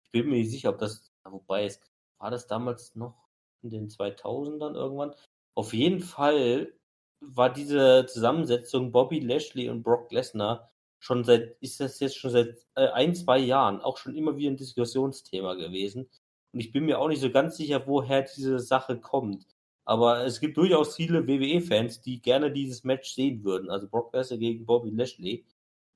ich 0.04 0.10
bin 0.12 0.28
mir 0.28 0.36
nicht 0.36 0.50
sicher, 0.50 0.70
ob 0.70 0.78
das, 0.78 1.12
wobei 1.24 1.64
es 1.66 1.80
war 2.18 2.30
das 2.30 2.46
damals 2.46 2.94
noch 2.94 3.28
in 3.62 3.70
den 3.70 3.88
2000ern 3.88 4.74
irgendwann. 4.74 5.14
Auf 5.54 5.72
jeden 5.74 6.00
Fall 6.00 6.72
war 7.20 7.52
diese 7.52 8.06
Zusammensetzung 8.06 8.92
Bobby 8.92 9.20
Lashley 9.20 9.68
und 9.68 9.82
Brock 9.82 10.10
Lesnar 10.12 10.70
schon 10.98 11.24
seit, 11.24 11.56
ist 11.60 11.80
das 11.80 12.00
jetzt 12.00 12.16
schon 12.16 12.30
seit 12.30 12.56
äh, 12.74 12.88
ein, 12.88 13.14
zwei 13.14 13.38
Jahren 13.38 13.80
auch 13.80 13.96
schon 13.96 14.14
immer 14.14 14.36
wieder 14.36 14.50
ein 14.50 14.56
Diskussionsthema 14.56 15.54
gewesen. 15.54 16.08
Und 16.52 16.60
ich 16.60 16.72
bin 16.72 16.84
mir 16.84 16.98
auch 16.98 17.08
nicht 17.08 17.20
so 17.20 17.30
ganz 17.30 17.56
sicher, 17.56 17.86
woher 17.86 18.22
diese 18.22 18.58
Sache 18.60 18.98
kommt. 19.00 19.46
Aber 19.84 20.24
es 20.24 20.40
gibt 20.40 20.56
durchaus 20.56 20.96
viele 20.96 21.26
WWE-Fans, 21.26 22.00
die 22.02 22.22
gerne 22.22 22.52
dieses 22.52 22.84
Match 22.84 23.14
sehen 23.14 23.44
würden. 23.44 23.70
Also 23.70 23.88
Brock 23.88 24.12
Lesnar 24.14 24.38
gegen 24.38 24.64
Bobby 24.64 24.90
Lashley. 24.90 25.44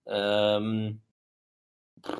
Ähm, 0.06 1.00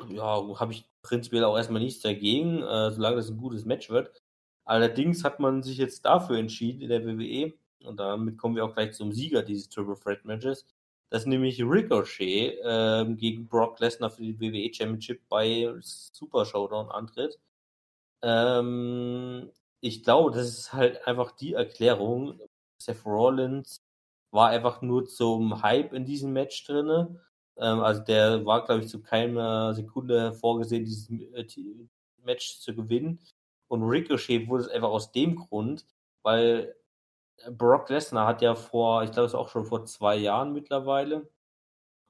ja, 0.09 0.59
habe 0.59 0.73
ich 0.73 0.89
prinzipiell 1.01 1.43
auch 1.43 1.57
erstmal 1.57 1.81
nichts 1.81 2.01
dagegen, 2.01 2.61
äh, 2.63 2.91
solange 2.91 3.17
das 3.17 3.29
ein 3.29 3.37
gutes 3.37 3.65
Match 3.65 3.89
wird. 3.89 4.21
Allerdings 4.65 5.23
hat 5.23 5.39
man 5.39 5.63
sich 5.63 5.77
jetzt 5.77 6.05
dafür 6.05 6.37
entschieden 6.37 6.81
in 6.81 6.89
der 6.89 7.05
WWE, 7.05 7.53
und 7.83 7.99
damit 7.99 8.37
kommen 8.37 8.55
wir 8.55 8.65
auch 8.65 8.73
gleich 8.73 8.93
zum 8.93 9.11
Sieger 9.13 9.43
dieses 9.43 9.69
Triple 9.69 9.97
Threat 9.97 10.25
Matches, 10.25 10.65
dass 11.09 11.25
nämlich 11.25 11.61
Ricochet 11.61 12.59
ähm, 12.63 13.15
gegen 13.17 13.47
Brock 13.47 13.79
Lesnar 13.79 14.09
für 14.09 14.23
die 14.23 14.39
WWE 14.39 14.73
Championship 14.73 15.21
bei 15.29 15.73
Super 15.81 16.45
Showdown 16.45 16.89
antritt. 16.89 17.39
Ähm, 18.21 19.49
ich 19.81 20.03
glaube, 20.03 20.31
das 20.31 20.47
ist 20.47 20.73
halt 20.73 21.05
einfach 21.07 21.31
die 21.31 21.53
Erklärung, 21.53 22.39
Seth 22.81 23.05
Rollins 23.05 23.81
war 24.31 24.49
einfach 24.49 24.81
nur 24.81 25.05
zum 25.05 25.61
Hype 25.63 25.93
in 25.93 26.05
diesem 26.05 26.33
Match 26.33 26.65
drinne. 26.65 27.19
Ähm, 27.57 27.79
also 27.81 28.01
der 28.03 28.45
war, 28.45 28.65
glaube 28.65 28.81
ich, 28.83 28.89
zu 28.89 29.01
keiner 29.01 29.73
Sekunde 29.73 30.33
vorgesehen, 30.33 30.85
dieses 30.85 31.09
äh, 31.09 31.45
Match 32.23 32.59
zu 32.59 32.75
gewinnen. 32.75 33.19
Und 33.67 33.83
Ricochet 33.83 34.47
wurde 34.47 34.63
es 34.63 34.69
einfach 34.69 34.89
aus 34.89 35.11
dem 35.11 35.35
Grund, 35.35 35.85
weil 36.23 36.75
Brock 37.51 37.89
Lesnar 37.89 38.27
hat 38.27 38.41
ja 38.41 38.55
vor, 38.55 39.03
ich 39.03 39.11
glaube, 39.11 39.27
es 39.27 39.33
ist 39.33 39.39
auch 39.39 39.49
schon 39.49 39.65
vor 39.65 39.85
zwei 39.85 40.15
Jahren 40.15 40.53
mittlerweile, 40.53 41.29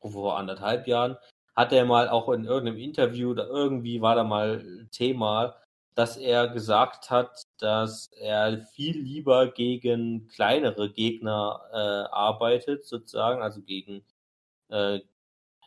vor 0.02 0.38
anderthalb 0.38 0.88
Jahren, 0.88 1.18
hat 1.56 1.74
er 1.74 1.86
mal 1.86 2.10
auch 2.10 2.30
in 2.30 2.46
irgendeinem 2.46 2.80
Interview 2.80 3.32
oder 3.32 3.48
irgendwie 3.48 4.02
war 4.02 4.16
da 4.16 4.24
mal 4.24 4.88
Thema, 4.92 5.56
dass 5.98 6.16
er 6.16 6.48
gesagt 6.50 7.10
hat, 7.10 7.42
dass 7.58 8.12
er 8.20 8.60
viel 8.76 9.00
lieber 9.02 9.48
gegen 9.52 10.28
kleinere 10.28 10.92
Gegner 10.92 11.60
äh, 11.72 12.14
arbeitet, 12.14 12.86
sozusagen, 12.86 13.42
also 13.42 13.62
gegen 13.64 14.04
äh, 14.70 15.00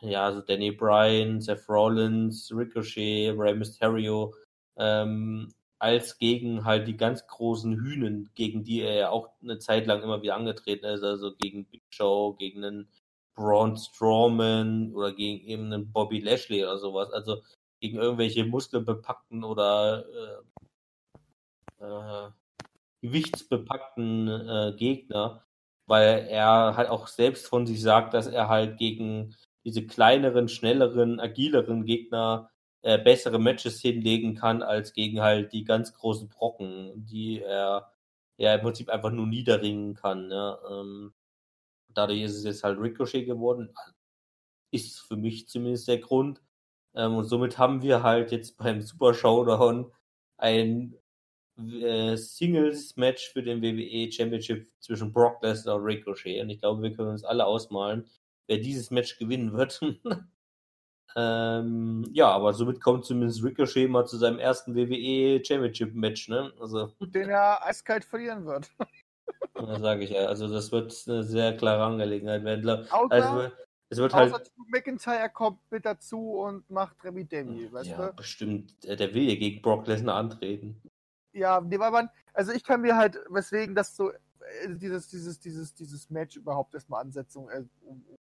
ja, 0.01 0.25
also 0.25 0.41
Danny 0.41 0.71
Bryan, 0.71 1.41
Seth 1.41 1.67
Rollins, 1.67 2.49
Ricochet, 2.55 3.35
Rey 3.37 3.55
Mysterio, 3.55 4.33
ähm, 4.77 5.53
als 5.79 6.17
gegen 6.17 6.63
halt 6.63 6.87
die 6.87 6.95
ganz 6.95 7.27
großen 7.27 7.75
Hühnen, 7.75 8.29
gegen 8.33 8.63
die 8.63 8.81
er 8.81 8.93
ja 8.95 9.09
auch 9.09 9.29
eine 9.43 9.59
Zeit 9.59 9.85
lang 9.85 10.01
immer 10.01 10.21
wieder 10.21 10.35
angetreten 10.35 10.85
ist, 10.85 11.03
also 11.03 11.35
gegen 11.35 11.65
Big 11.65 11.83
Show, 11.89 12.35
gegen 12.39 12.63
einen 12.63 12.87
Braun 13.35 13.75
Strowman 13.75 14.93
oder 14.93 15.11
gegen 15.13 15.45
eben 15.45 15.73
einen 15.73 15.91
Bobby 15.91 16.19
Lashley 16.19 16.63
oder 16.63 16.77
sowas. 16.77 17.11
Also 17.11 17.43
gegen 17.81 17.97
irgendwelche 17.97 18.45
muskelbepackten 18.45 19.43
oder 19.43 20.05
äh, 21.79 21.83
äh, 21.83 22.29
gewichtsbepackten 23.01 24.27
äh, 24.27 24.73
Gegner, 24.77 25.43
weil 25.87 26.27
er 26.29 26.77
halt 26.77 26.89
auch 26.89 27.07
selbst 27.07 27.47
von 27.47 27.65
sich 27.65 27.81
sagt, 27.81 28.13
dass 28.13 28.27
er 28.27 28.47
halt 28.47 28.77
gegen 28.77 29.35
diese 29.65 29.85
kleineren, 29.85 30.47
schnelleren, 30.47 31.19
agileren 31.19 31.85
Gegner 31.85 32.51
äh, 32.83 32.97
bessere 32.97 33.39
Matches 33.39 33.81
hinlegen 33.81 34.35
kann 34.35 34.63
als 34.63 34.93
gegen 34.93 35.21
halt 35.21 35.51
die 35.53 35.63
ganz 35.63 35.93
großen 35.93 36.29
Brocken, 36.29 37.05
die 37.05 37.41
er 37.41 37.91
ja 38.37 38.55
im 38.55 38.61
Prinzip 38.61 38.89
einfach 38.89 39.11
nur 39.11 39.27
niederringen 39.27 39.95
kann. 39.95 40.27
Ne? 40.27 40.57
Ähm, 40.69 41.13
dadurch 41.89 42.21
ist 42.21 42.35
es 42.37 42.43
jetzt 42.43 42.63
halt 42.63 42.79
Ricochet 42.79 43.25
geworden. 43.25 43.73
Ist 44.71 44.99
für 44.99 45.17
mich 45.17 45.47
zumindest 45.49 45.87
der 45.87 45.99
Grund. 45.99 46.41
Ähm, 46.95 47.15
und 47.15 47.25
somit 47.25 47.57
haben 47.57 47.81
wir 47.81 48.03
halt 48.03 48.31
jetzt 48.31 48.57
beim 48.57 48.81
Super 48.81 49.13
Showdown 49.13 49.91
ein 50.37 50.95
äh, 51.57 52.15
Singles-Match 52.15 53.31
für 53.31 53.43
den 53.43 53.61
WWE 53.61 54.11
Championship 54.11 54.67
zwischen 54.79 55.13
Brock 55.13 55.41
Lesnar 55.41 55.75
und 55.75 55.83
Ricochet. 55.83 56.41
Und 56.41 56.49
ich 56.49 56.59
glaube, 56.59 56.81
wir 56.81 56.93
können 56.93 57.09
uns 57.09 57.23
alle 57.23 57.45
ausmalen, 57.45 58.09
wer 58.47 58.57
dieses 58.57 58.91
Match 58.91 59.17
gewinnen 59.17 59.53
wird. 59.53 59.79
ähm, 61.15 62.05
ja, 62.11 62.29
aber 62.29 62.53
somit 62.53 62.81
kommt 62.81 63.05
zumindest 63.05 63.43
Ricochet 63.43 63.89
mal 63.89 64.05
zu 64.05 64.17
seinem 64.17 64.39
ersten 64.39 64.75
WWE 64.75 65.43
Championship 65.43 65.93
Match, 65.93 66.29
ne? 66.29 66.51
Also. 66.59 66.91
Den 66.99 67.29
er 67.29 67.65
eiskalt 67.65 68.05
verlieren 68.05 68.45
wird. 68.45 68.69
ja, 69.55 69.79
sage 69.79 70.03
ich 70.03 70.09
ja. 70.11 70.25
Also 70.25 70.47
das 70.47 70.71
wird 70.71 70.93
eine 71.07 71.23
sehr 71.23 71.55
klare 71.55 71.83
Angelegenheit 71.83 72.43
werden. 72.43 72.87
Außer, 72.89 73.11
also, 73.11 73.51
es 73.91 73.97
wird 73.97 74.13
außer 74.13 74.31
halt. 74.31 74.51
McIntyre 74.67 75.29
kommt 75.29 75.59
mit 75.69 75.85
dazu 75.85 76.39
und 76.39 76.67
macht 76.69 77.03
Remy 77.03 77.25
Demi, 77.25 77.71
weißt 77.71 77.89
ja, 77.89 78.07
du? 78.07 78.13
bestimmt. 78.13 78.81
Der 78.85 78.95
der 78.95 79.13
will 79.13 79.23
ja 79.23 79.35
gegen 79.35 79.61
Brock 79.61 79.85
Lesnar 79.85 80.15
antreten. 80.15 80.81
Ja, 81.33 81.59
nee, 81.59 81.77
weil 81.77 81.91
man, 81.91 82.09
also 82.33 82.53
ich 82.53 82.63
kann 82.63 82.81
mir 82.81 82.95
halt, 82.95 83.19
weswegen 83.29 83.75
das 83.75 83.93
so, 83.93 84.11
äh, 84.11 84.17
dieses, 84.69 85.09
dieses, 85.09 85.39
dieses, 85.41 85.73
dieses 85.73 86.09
Match 86.09 86.37
überhaupt 86.37 86.73
erstmal 86.73 87.01
Ansetzung, 87.01 87.49
äh, 87.49 87.63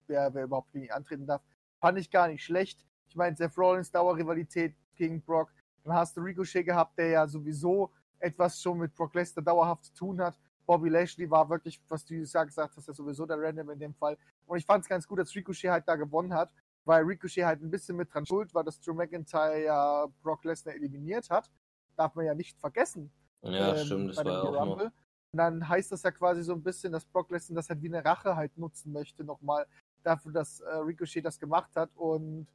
wer, 0.07 0.35
wer 0.35 0.45
überhaupt 0.45 0.73
gegen 0.73 0.85
ihn 0.85 0.91
antreten 0.91 1.27
darf, 1.27 1.43
fand 1.81 1.99
ich 1.99 2.11
gar 2.11 2.29
nicht 2.29 2.45
schlecht. 2.45 2.85
Ich 3.09 3.17
meine, 3.17 3.35
Seth 3.35 3.57
Rollins 3.57 3.91
Dauerrivalität 3.91 4.75
gegen 4.95 5.23
Brock, 5.23 5.51
dann 5.85 5.95
hast 5.95 6.19
du 6.19 6.21
Ricochet 6.21 6.65
gehabt, 6.65 6.99
der 6.99 7.09
ja 7.09 7.27
sowieso 7.27 7.91
etwas 8.19 8.61
schon 8.61 8.79
mit 8.79 8.95
Brock 8.95 9.15
Lesnar 9.15 9.43
dauerhaft 9.43 9.87
zu 9.87 9.95
tun 9.95 10.21
hat. 10.21 10.39
Bobby 10.67 10.89
Lashley 10.89 11.31
war 11.31 11.49
wirklich, 11.49 11.81
was 11.89 12.05
du 12.05 12.15
ja 12.15 12.45
gesagt 12.45 12.77
hast, 12.77 12.89
ja 12.89 12.95
sowieso 12.95 13.25
der 13.25 13.41
Random 13.41 13.71
in 13.71 13.79
dem 13.79 13.95
Fall. 13.95 14.19
Und 14.47 14.59
ich 14.59 14.67
fand 14.67 14.83
es 14.83 14.89
ganz 14.89 15.07
gut, 15.07 15.19
dass 15.19 15.35
Ricochet 15.35 15.71
halt 15.71 15.89
da 15.89 15.97
gewonnen 15.97 16.35
hat, 16.35 16.53
weil 16.85 17.05
Ricochet 17.05 17.45
halt 17.45 17.63
ein 17.63 17.71
bisschen 17.71 17.97
mit 17.97 18.13
dran 18.13 18.27
schuld 18.27 18.53
war, 18.53 18.65
dass 18.65 18.81
Drew 18.81 18.95
McIntyre 18.95 19.63
ja 19.63 20.07
Brock 20.23 20.45
Lesnar 20.45 20.75
eliminiert 20.75 21.31
hat. 21.31 21.51
Darf 21.97 22.15
man 22.15 22.27
ja 22.27 22.35
nicht 22.35 22.59
vergessen. 22.59 23.11
Ja, 23.43 23.77
ähm, 23.77 23.85
stimmt, 23.85 24.11
das 24.11 24.25
war 24.25 24.33
ja 24.33 24.43
auch 24.43 24.53
noch. 24.53 24.61
Rumble. 24.61 24.93
Und 25.33 25.39
dann 25.39 25.69
heißt 25.69 25.93
das 25.93 26.03
ja 26.03 26.11
quasi 26.11 26.43
so 26.43 26.53
ein 26.53 26.63
bisschen, 26.63 26.93
dass 26.93 27.05
Brock 27.05 27.31
Lesnar 27.31 27.57
das 27.57 27.69
halt 27.69 27.83
wie 27.83 27.89
eine 27.89 28.05
Rache 28.05 28.37
halt 28.37 28.57
nutzen 28.59 28.93
möchte, 28.93 29.25
nochmal 29.25 29.67
dafür, 30.03 30.33
dass 30.33 30.61
äh, 30.61 30.75
Ricochet 30.77 31.25
das 31.25 31.39
gemacht 31.39 31.75
hat. 31.77 31.91
Und 31.95 32.49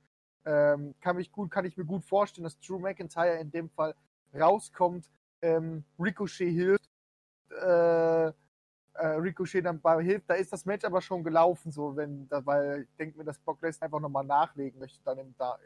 ähm, 0.46 0.96
kann, 1.00 1.16
mich 1.16 1.32
gut, 1.32 1.52
kann 1.52 1.66
ich 1.66 1.78
mir 1.78 1.86
gut 1.86 2.04
vorstellen, 2.04 2.44
dass 2.44 2.60
Drew 2.60 2.80
McIntyre 2.80 3.38
in 3.38 3.52
dem 3.52 3.70
Fall 3.70 3.96
rauskommt, 4.34 5.10
ähm, 5.42 5.84
Ricochet 6.00 6.52
hilft, 6.52 6.91
äh, 7.52 8.28
äh, 8.94 9.08
Ricochet 9.16 9.66
dann 9.66 9.80
bei 9.80 10.04
hilft. 10.04 10.30
Da 10.30 10.36
ist 10.36 10.52
das 10.52 10.66
Match 10.66 10.86
aber 10.86 11.02
schon 11.02 11.24
gelaufen, 11.24 11.72
so 11.72 11.96
wenn, 11.96 12.28
da, 12.28 12.46
weil 12.46 12.82
ich 12.84 12.96
denke 12.98 13.18
mir, 13.18 13.24
dass 13.24 13.40
Brock 13.40 13.62
Lesnar 13.62 13.88
einfach 13.88 14.00
nochmal 14.00 14.26
nachlegen 14.26 14.80
möchte 14.80 15.02
dann 15.04 15.18
im, 15.18 15.36
da, 15.38 15.58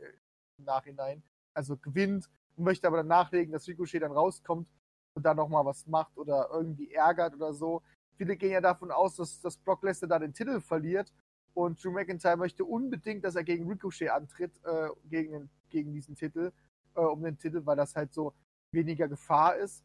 im 0.58 0.66
Nachhinein. 0.66 1.24
Also 1.54 1.78
gewinnt 1.78 2.30
möchte 2.58 2.88
aber 2.88 2.98
dann 2.98 3.08
nachlegen, 3.08 3.52
dass 3.52 3.68
Ricochet 3.68 4.02
dann 4.02 4.12
rauskommt 4.12 4.70
und 5.16 5.26
dann 5.26 5.38
nochmal 5.38 5.66
was 5.66 5.86
macht 5.88 6.18
oder 6.18 6.50
irgendwie 6.52 6.92
ärgert 6.94 7.36
oder 7.36 7.54
so. 7.54 7.82
Viele 8.18 8.38
gehen 8.38 8.52
ja 8.52 8.62
davon 8.62 8.92
aus, 8.92 9.16
dass, 9.16 9.42
dass 9.42 9.58
Brock 9.58 9.84
Lesnar 9.84 10.10
da 10.10 10.20
den 10.20 10.34
Titel 10.34 10.62
verliert 10.62 11.12
und 11.54 11.84
Drew 11.84 11.92
McIntyre 11.92 12.38
möchte 12.38 12.64
unbedingt, 12.64 13.24
dass 13.24 13.36
er 13.36 13.44
gegen 13.44 13.68
Ricochet 13.68 14.10
antritt, 14.10 14.52
äh, 14.64 14.90
gegen, 15.06 15.50
gegen 15.70 15.94
diesen 15.94 16.16
Titel, 16.16 16.52
äh, 16.96 17.02
um 17.02 17.24
den 17.24 17.38
Titel, 17.38 17.66
weil 17.66 17.78
das 17.78 17.96
halt 17.96 18.14
so 18.14 18.34
weniger 18.72 19.08
Gefahr 19.08 19.56
ist. 19.56 19.84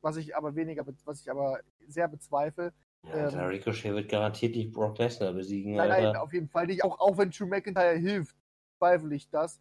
Was 0.00 0.16
ich 0.16 0.36
aber 0.36 0.54
weniger, 0.54 0.84
was 1.04 1.20
ich 1.20 1.30
aber 1.30 1.60
sehr 1.86 2.08
bezweifle. 2.08 2.72
Ja, 3.04 3.30
der 3.30 3.48
Ricochet 3.50 3.94
wird 3.94 4.08
garantiert 4.08 4.54
nicht 4.56 4.72
Brock 4.72 4.98
Lesnar 4.98 5.32
besiegen. 5.32 5.74
Nein, 5.76 5.88
nein, 5.88 6.06
Alter. 6.06 6.22
auf 6.22 6.32
jeden 6.32 6.48
Fall 6.48 6.66
nicht. 6.66 6.82
Auch, 6.84 6.98
auch 6.98 7.16
wenn 7.18 7.30
Drew 7.30 7.46
McIntyre 7.46 7.96
hilft, 7.96 8.36
zweifle 8.78 9.14
ich 9.14 9.28
das. 9.30 9.60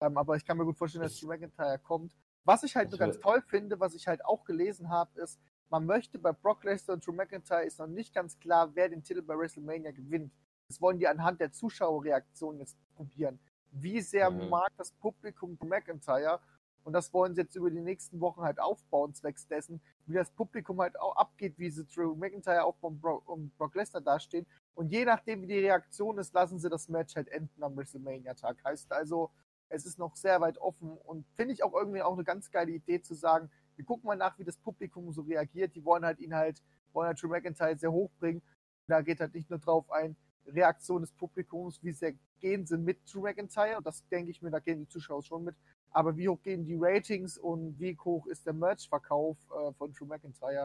Ähm, 0.00 0.16
aber 0.16 0.36
ich 0.36 0.44
kann 0.44 0.56
mir 0.56 0.64
gut 0.64 0.76
vorstellen, 0.76 1.02
dass 1.02 1.18
Drew 1.18 1.28
McIntyre 1.28 1.78
kommt. 1.78 2.16
Was 2.44 2.62
ich 2.64 2.74
halt 2.74 2.90
nur 2.90 2.98
ganz 2.98 3.20
toll 3.20 3.42
finde, 3.42 3.78
was 3.78 3.94
ich 3.94 4.06
halt 4.08 4.24
auch 4.24 4.44
gelesen 4.44 4.88
habe, 4.88 5.20
ist, 5.20 5.38
man 5.68 5.86
möchte 5.86 6.18
bei 6.18 6.32
Brock 6.32 6.64
Lesnar 6.64 6.94
und 6.94 7.06
Drew 7.06 7.12
McIntyre 7.12 7.64
ist 7.64 7.78
noch 7.78 7.86
nicht 7.86 8.12
ganz 8.14 8.38
klar, 8.40 8.70
wer 8.74 8.88
den 8.88 9.04
Titel 9.04 9.22
bei 9.22 9.38
WrestleMania 9.38 9.92
gewinnt. 9.92 10.32
Das 10.68 10.80
wollen 10.80 10.98
die 10.98 11.06
anhand 11.06 11.40
der 11.40 11.52
Zuschauerreaktion 11.52 12.58
jetzt 12.58 12.76
probieren. 12.96 13.38
Wie 13.70 14.00
sehr 14.00 14.30
Mhm. 14.30 14.48
mag 14.48 14.70
das 14.76 14.90
Publikum 14.90 15.56
Drew 15.58 15.66
McIntyre? 15.66 16.40
Und 16.84 16.92
das 16.92 17.12
wollen 17.12 17.34
sie 17.34 17.42
jetzt 17.42 17.56
über 17.56 17.70
die 17.70 17.80
nächsten 17.80 18.20
Wochen 18.20 18.42
halt 18.42 18.60
aufbauen, 18.60 19.14
zwecks 19.14 19.46
dessen, 19.46 19.80
wie 20.06 20.14
das 20.14 20.30
Publikum 20.30 20.80
halt 20.80 20.98
auch 20.98 21.16
abgeht, 21.16 21.58
wie 21.58 21.70
sie 21.70 21.84
Drew 21.84 22.14
McIntyre 22.14 22.64
auch 22.64 22.76
vom 22.76 22.98
Bro 22.98 23.22
um 23.26 23.50
Brock 23.58 23.74
Lesnar 23.74 24.02
dastehen. 24.02 24.46
Und 24.74 24.90
je 24.90 25.04
nachdem, 25.04 25.42
wie 25.42 25.46
die 25.46 25.58
Reaktion 25.58 26.18
ist, 26.18 26.32
lassen 26.32 26.58
sie 26.58 26.70
das 26.70 26.88
Match 26.88 27.16
halt 27.16 27.28
enden 27.28 27.62
am 27.62 27.76
WrestleMania-Tag. 27.76 28.64
Heißt 28.64 28.90
also, 28.92 29.30
es 29.68 29.86
ist 29.86 29.98
noch 29.98 30.16
sehr 30.16 30.40
weit 30.40 30.58
offen 30.58 30.96
und 31.04 31.26
finde 31.36 31.54
ich 31.54 31.62
auch 31.62 31.74
irgendwie 31.74 32.02
auch 32.02 32.14
eine 32.14 32.24
ganz 32.24 32.50
geile 32.50 32.72
Idee 32.72 33.00
zu 33.02 33.14
sagen, 33.14 33.50
wir 33.76 33.84
gucken 33.84 34.08
mal 34.08 34.16
nach, 34.16 34.38
wie 34.38 34.44
das 34.44 34.58
Publikum 34.58 35.12
so 35.12 35.22
reagiert. 35.22 35.74
Die 35.74 35.84
wollen 35.84 36.04
halt 36.04 36.18
ihn 36.18 36.34
halt, 36.34 36.62
wollen 36.92 37.06
halt 37.06 37.22
Drew 37.22 37.28
McIntyre 37.28 37.76
sehr 37.76 37.92
hoch 37.92 38.10
bringen. 38.18 38.42
Da 38.88 39.00
geht 39.00 39.20
halt 39.20 39.34
nicht 39.34 39.48
nur 39.48 39.58
drauf 39.58 39.90
ein, 39.90 40.16
Reaktion 40.46 41.02
des 41.02 41.12
Publikums, 41.12 41.82
wie 41.82 41.92
sehr 41.92 42.14
gehen 42.40 42.66
sie 42.66 42.76
mit 42.76 42.98
Drew 43.10 43.22
McIntyre. 43.22 43.76
Und 43.76 43.86
das 43.86 44.06
denke 44.08 44.30
ich 44.30 44.42
mir, 44.42 44.50
da 44.50 44.58
gehen 44.58 44.80
die 44.80 44.88
Zuschauer 44.88 45.22
schon 45.22 45.44
mit. 45.44 45.56
Aber 45.92 46.16
wie 46.16 46.28
hoch 46.28 46.40
gehen 46.42 46.64
die 46.64 46.76
Ratings 46.78 47.38
und 47.38 47.78
wie 47.78 47.96
hoch 47.98 48.26
ist 48.26 48.46
der 48.46 48.52
Merch-Verkauf 48.52 49.36
äh, 49.50 49.72
von 49.72 49.92
Drew 49.92 50.06
McIntyre? 50.06 50.64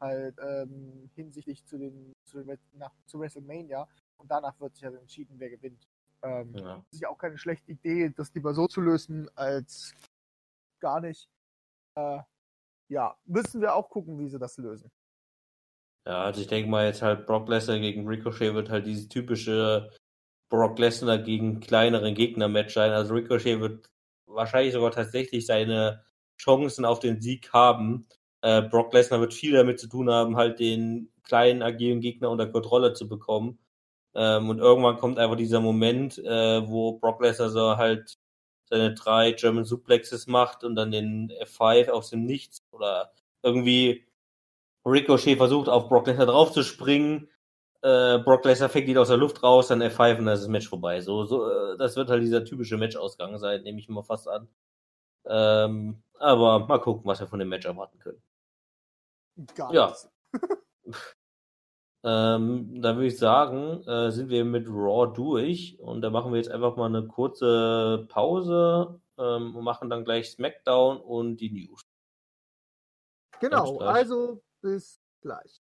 Halt 0.00 0.36
ähm, 0.40 1.10
hinsichtlich 1.14 1.64
zu 1.64 1.78
den 1.78 2.12
zu, 2.24 2.44
nach, 2.72 2.92
zu 3.06 3.20
WrestleMania. 3.20 3.88
Und 4.16 4.30
danach 4.30 4.58
wird 4.60 4.74
sich 4.74 4.82
ja 4.82 4.90
entschieden, 4.90 5.34
wer 5.38 5.50
gewinnt. 5.50 5.86
Ähm, 6.22 6.54
Ja. 6.54 6.76
Das 6.76 6.92
ist 6.92 7.00
ja 7.00 7.08
auch 7.08 7.18
keine 7.18 7.38
schlechte 7.38 7.72
Idee, 7.72 8.10
das 8.10 8.32
lieber 8.34 8.54
so 8.54 8.66
zu 8.66 8.80
lösen, 8.80 9.28
als 9.36 9.94
gar 10.80 11.00
nicht. 11.00 11.28
Äh, 11.96 12.20
ja, 12.88 13.16
müssen 13.24 13.60
wir 13.60 13.74
auch 13.74 13.88
gucken, 13.88 14.18
wie 14.18 14.28
sie 14.28 14.38
das 14.38 14.56
lösen. 14.58 14.90
Ja, 16.06 16.24
also 16.24 16.40
ich 16.40 16.48
denke 16.48 16.68
mal 16.68 16.86
jetzt 16.86 17.02
halt 17.02 17.26
Brock 17.26 17.48
Lesnar 17.48 17.78
gegen 17.78 18.06
Ricochet 18.06 18.54
wird 18.54 18.70
halt 18.70 18.86
dieses 18.86 19.08
typische 19.08 19.90
Brock 20.52 20.78
Lesnar 20.78 21.16
gegen 21.16 21.60
kleineren 21.60 22.14
Gegner-Match 22.14 22.74
sein. 22.74 22.92
Also 22.92 23.14
Ricochet 23.14 23.58
wird 23.60 23.90
wahrscheinlich 24.26 24.74
sogar 24.74 24.90
tatsächlich 24.90 25.46
seine 25.46 26.04
Chancen 26.38 26.84
auf 26.84 27.00
den 27.00 27.22
Sieg 27.22 27.54
haben. 27.54 28.06
Äh, 28.42 28.60
Brock 28.60 28.92
Lesnar 28.92 29.20
wird 29.20 29.32
viel 29.32 29.52
damit 29.52 29.80
zu 29.80 29.88
tun 29.88 30.10
haben, 30.10 30.36
halt 30.36 30.60
den 30.60 31.10
kleinen, 31.24 31.62
agilen 31.62 32.02
Gegner 32.02 32.28
unter 32.28 32.46
Kontrolle 32.46 32.92
zu 32.92 33.08
bekommen. 33.08 33.60
Ähm, 34.14 34.50
und 34.50 34.58
irgendwann 34.58 34.98
kommt 34.98 35.18
einfach 35.18 35.36
dieser 35.36 35.60
Moment, 35.60 36.18
äh, 36.18 36.68
wo 36.68 36.98
Brock 36.98 37.22
Lesnar 37.22 37.48
so 37.48 37.78
halt 37.78 38.18
seine 38.66 38.92
drei 38.92 39.32
German 39.32 39.64
Suplexes 39.64 40.26
macht 40.26 40.64
und 40.64 40.76
dann 40.76 40.90
den 40.90 41.32
F5 41.32 41.88
aus 41.88 42.10
dem 42.10 42.26
Nichts 42.26 42.58
oder 42.72 43.12
irgendwie 43.42 44.04
Ricochet 44.84 45.38
versucht 45.38 45.70
auf 45.70 45.88
Brock 45.88 46.08
Lesnar 46.08 46.26
draufzuspringen. 46.26 47.30
Äh, 47.82 48.18
Brock 48.18 48.44
Lesnar 48.44 48.68
fängt 48.68 48.88
ihn 48.88 48.98
aus 48.98 49.08
der 49.08 49.16
Luft 49.16 49.42
raus, 49.42 49.68
dann 49.68 49.82
F5 49.82 50.18
und 50.18 50.26
dann 50.26 50.34
ist 50.34 50.42
das 50.42 50.48
Match 50.48 50.68
vorbei. 50.68 51.00
So, 51.00 51.24
so, 51.24 51.50
äh, 51.50 51.76
das 51.78 51.96
wird 51.96 52.10
halt 52.10 52.22
dieser 52.22 52.44
typische 52.44 52.76
Matchausgang 52.76 53.38
sein, 53.38 53.62
nehme 53.62 53.78
ich 53.80 53.88
mal 53.88 54.02
fast 54.02 54.28
an. 54.28 54.48
Ähm, 55.26 56.02
aber 56.18 56.66
mal 56.66 56.80
gucken, 56.80 57.04
was 57.06 57.20
wir 57.20 57.26
von 57.26 57.38
dem 57.38 57.48
Match 57.48 57.66
erwarten 57.66 57.98
können. 57.98 58.22
Gar 59.54 59.72
Ja. 59.72 59.94
Ähm, 62.04 62.82
da 62.82 62.96
würde 62.96 63.06
ich 63.06 63.18
sagen, 63.18 63.86
äh, 63.86 64.10
sind 64.10 64.28
wir 64.28 64.44
mit 64.44 64.66
Raw 64.66 65.12
durch 65.14 65.78
und 65.78 66.00
da 66.00 66.10
machen 66.10 66.32
wir 66.32 66.38
jetzt 66.38 66.50
einfach 66.50 66.76
mal 66.76 66.86
eine 66.86 67.06
kurze 67.06 68.06
Pause 68.08 69.00
ähm, 69.18 69.54
und 69.54 69.62
machen 69.62 69.88
dann 69.88 70.04
gleich 70.04 70.32
SmackDown 70.32 71.00
und 71.00 71.36
die 71.36 71.50
News. 71.50 71.80
Genau, 73.38 73.78
also 73.78 74.42
bis 74.60 75.00
gleich. 75.20 75.62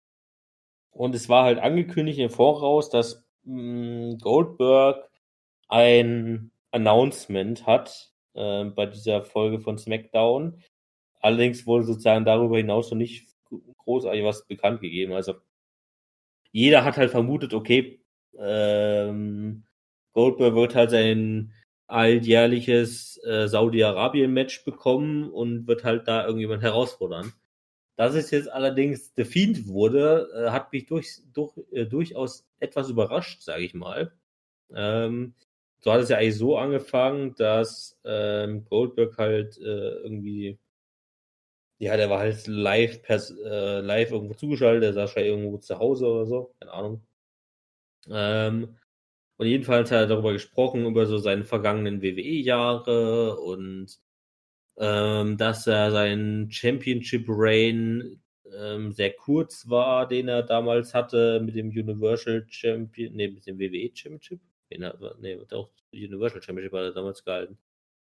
und 0.93 1.15
es 1.15 1.29
war 1.29 1.45
halt 1.45 1.59
angekündigt 1.59 2.19
im 2.19 2.31
Voraus, 2.31 2.91
dass 2.91 3.25
mh, 3.45 4.17
Goldberg 4.23 5.09
ein 5.69 6.51
Announcement 6.71 7.67
hat 7.67 8.13
äh, 8.35 8.65
bei 8.65 8.87
dieser 8.87 9.23
Folge 9.25 9.61
von 9.61 9.79
SmackDown. 9.79 10.63
Allerdings 11.23 11.67
wurde 11.67 11.85
sozusagen 11.85 12.25
darüber 12.25 12.59
hinaus 12.59 12.91
noch 12.91 12.99
nicht 12.99 13.29
großartig 13.79 14.25
was 14.25 14.47
bekannt 14.47 14.81
gegeben. 14.81 15.13
Also 15.13 15.37
jeder 16.51 16.85
hat 16.85 16.97
halt 16.97 17.11
vermutet, 17.11 17.55
okay, 17.55 18.01
ähm, 18.39 19.65
Goldberg 20.13 20.55
wird 20.55 20.75
halt 20.75 20.91
sein 20.91 21.53
alljährliches 21.87 23.23
äh, 23.25 23.49
Saudi-Arabien-Match 23.49 24.65
bekommen 24.65 25.31
und 25.31 25.67
wird 25.67 25.85
halt 25.85 26.09
da 26.09 26.25
irgendjemand 26.27 26.63
herausfordern. 26.63 27.33
Dass 27.97 28.15
es 28.15 28.31
jetzt 28.31 28.51
allerdings 28.51 29.13
The 29.17 29.25
Fiend 29.25 29.69
wurde, 29.69 30.29
äh, 30.35 30.51
hat 30.51 30.73
mich 30.73 30.87
durch, 30.87 31.21
durch, 31.33 31.53
äh, 31.71 31.87
durchaus 31.87 32.47
etwas 32.59 32.89
überrascht, 32.89 33.43
sage 33.43 33.65
ich 33.65 33.75
mal. 33.75 34.13
Ähm, 34.75 35.35
so 35.81 35.93
hat 35.93 36.01
es 36.01 36.09
ja 36.09 36.17
eigentlich 36.17 36.39
so 36.39 36.57
angefangen, 36.57 37.35
dass 37.37 37.99
ähm, 38.05 38.65
Goldberg 38.65 39.19
halt 39.19 39.59
äh, 39.59 39.97
irgendwie, 40.03 40.59
ja, 41.83 41.97
der 41.97 42.09
war 42.11 42.21
halt 42.21 42.47
live, 42.47 43.03
pers 43.03 43.33
äh, 43.45 43.81
live 43.81 44.13
irgendwo 44.13 44.35
zugeschaltet, 44.35 44.85
der 44.85 44.93
saß 44.93 45.01
wahrscheinlich 45.01 45.33
irgendwo 45.33 45.59
zu 45.59 45.79
Hause 45.81 46.07
oder 46.07 46.27
so, 46.27 46.55
keine 46.61 46.73
Ahnung. 46.73 47.07
Ähm, 48.09 48.79
und 49.37 49.47
jedenfalls 49.49 49.91
hat 49.91 49.99
er 50.03 50.07
darüber 50.07 50.33
gesprochen, 50.33 50.87
über 50.87 51.07
so 51.07 51.19
seine 51.19 51.45
vergangenen 51.45 52.01
WWE-Jahre 52.01 53.37
und 53.41 53.99
ähm, 54.79 55.37
dass 55.39 55.67
er 55.67 55.91
sein 55.91 56.49
Championship-Reign 56.53 58.23
ähm, 58.57 58.93
sehr 58.93 59.13
kurz 59.15 59.69
war, 59.69 60.07
den 60.07 60.29
er 60.29 60.45
damals 60.45 60.95
hatte 60.95 61.41
mit 61.41 61.57
dem 61.57 61.71
Universal 61.71 62.47
Champion, 62.49 63.15
nee, 63.17 63.29
mit 63.29 63.45
dem 63.45 63.59
WWE 63.59 63.91
Championship. 63.93 64.41
Nee, 64.71 65.39
doch, 65.49 65.71
Universal 65.93 66.43
Championship 66.43 66.73
hat 66.75 66.83
er 66.83 66.93
damals 66.93 67.25
gehalten. 67.25 67.59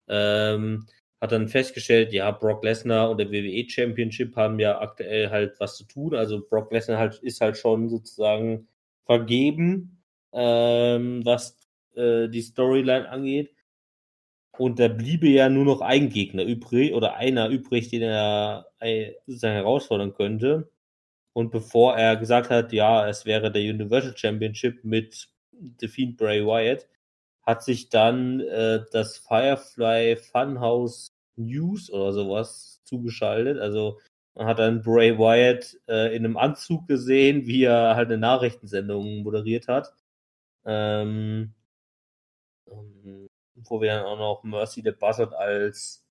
Ähm, 0.08 0.86
hat 1.20 1.32
dann 1.32 1.48
festgestellt, 1.48 2.12
ja, 2.12 2.30
Brock 2.30 2.62
Lesnar 2.62 3.10
und 3.10 3.18
der 3.18 3.30
WWE 3.30 3.68
Championship 3.68 4.36
haben 4.36 4.58
ja 4.60 4.80
aktuell 4.80 5.30
halt 5.30 5.58
was 5.58 5.76
zu 5.76 5.84
tun. 5.84 6.14
Also 6.14 6.40
Brock 6.48 6.72
Lesnar 6.72 6.98
halt, 6.98 7.18
ist 7.22 7.40
halt 7.40 7.56
schon 7.56 7.88
sozusagen 7.88 8.68
vergeben, 9.04 10.02
ähm, 10.32 11.24
was 11.24 11.58
äh, 11.96 12.28
die 12.28 12.42
Storyline 12.42 13.08
angeht. 13.08 13.52
Und 14.56 14.78
da 14.80 14.88
bliebe 14.88 15.28
ja 15.28 15.48
nur 15.48 15.64
noch 15.64 15.80
ein 15.80 16.08
Gegner 16.08 16.44
übrig 16.44 16.92
oder 16.92 17.14
einer 17.16 17.48
übrig, 17.48 17.90
den 17.90 18.02
er 18.02 18.66
äh, 18.80 19.12
sozusagen 19.26 19.54
herausfordern 19.54 20.14
könnte. 20.14 20.70
Und 21.32 21.50
bevor 21.50 21.96
er 21.96 22.16
gesagt 22.16 22.50
hat, 22.50 22.72
ja, 22.72 23.08
es 23.08 23.24
wäre 23.24 23.52
der 23.52 23.62
Universal 23.62 24.16
Championship 24.16 24.84
mit 24.84 25.28
The 25.80 25.88
Fiend 25.88 26.16
Bray 26.16 26.44
Wyatt, 26.44 26.88
hat 27.48 27.64
sich 27.64 27.88
dann 27.88 28.40
äh, 28.40 28.84
das 28.92 29.16
Firefly 29.16 30.16
Funhouse 30.16 31.14
News 31.36 31.90
oder 31.90 32.12
sowas 32.12 32.82
zugeschaltet. 32.84 33.58
Also 33.58 33.98
man 34.34 34.46
hat 34.46 34.58
dann 34.58 34.82
Bray 34.82 35.18
Wyatt 35.18 35.78
äh, 35.88 36.14
in 36.14 36.26
einem 36.26 36.36
Anzug 36.36 36.86
gesehen, 36.86 37.46
wie 37.46 37.64
er 37.64 37.96
halt 37.96 38.08
eine 38.08 38.18
Nachrichtensendung 38.18 39.22
moderiert 39.22 39.66
hat. 39.66 39.94
Ähm, 40.66 41.54
wo 42.66 43.80
wir 43.80 43.94
dann 43.94 44.04
auch 44.04 44.18
noch 44.18 44.42
Mercy 44.44 44.82
the 44.84 44.90
Buzzard 44.90 45.32
als 45.32 46.04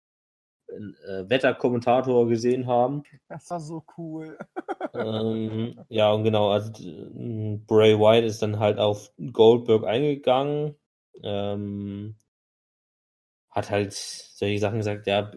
äh, 0.69 1.29
Wetterkommentator 1.29 2.27
gesehen 2.27 2.65
haben. 2.65 3.03
Das 3.29 3.47
war 3.51 3.59
so 3.59 3.83
cool. 3.95 4.39
ähm, 4.95 5.85
ja, 5.89 6.11
und 6.11 6.23
genau, 6.23 6.49
also 6.49 6.71
äh, 6.83 7.59
Bray 7.67 7.99
Wyatt 7.99 8.23
ist 8.23 8.41
dann 8.41 8.57
halt 8.57 8.79
auf 8.79 9.11
Goldberg 9.31 9.83
eingegangen. 9.83 10.75
Ähm, 11.23 12.15
hat 13.49 13.69
halt 13.71 13.93
solche 13.93 14.59
Sachen 14.59 14.77
gesagt, 14.79 15.07
ja, 15.07 15.31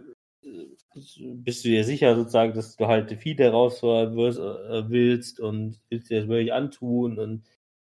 bist 1.22 1.64
du 1.64 1.68
dir 1.68 1.84
sicher 1.84 2.16
sozusagen, 2.16 2.54
dass 2.54 2.76
du 2.76 2.86
halt 2.86 3.12
viele 3.20 3.44
herausfordern 3.44 4.18
äh, 4.18 4.90
willst 4.90 5.40
und 5.40 5.80
willst 5.88 6.10
dir 6.10 6.20
das 6.20 6.28
wirklich 6.28 6.52
antun 6.52 7.18
und 7.18 7.44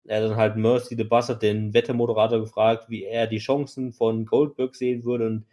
er 0.07 0.17
hat 0.23 0.29
dann 0.29 0.37
halt 0.37 0.55
Mercy 0.55 0.95
the 0.95 1.03
Buzzard, 1.03 1.41
den 1.41 1.73
Wettermoderator, 1.73 2.39
gefragt, 2.39 2.89
wie 2.89 3.03
er 3.05 3.27
die 3.27 3.39
Chancen 3.39 3.91
von 3.91 4.25
Goldberg 4.25 4.75
sehen 4.75 5.03
würde 5.03 5.27
und 5.27 5.45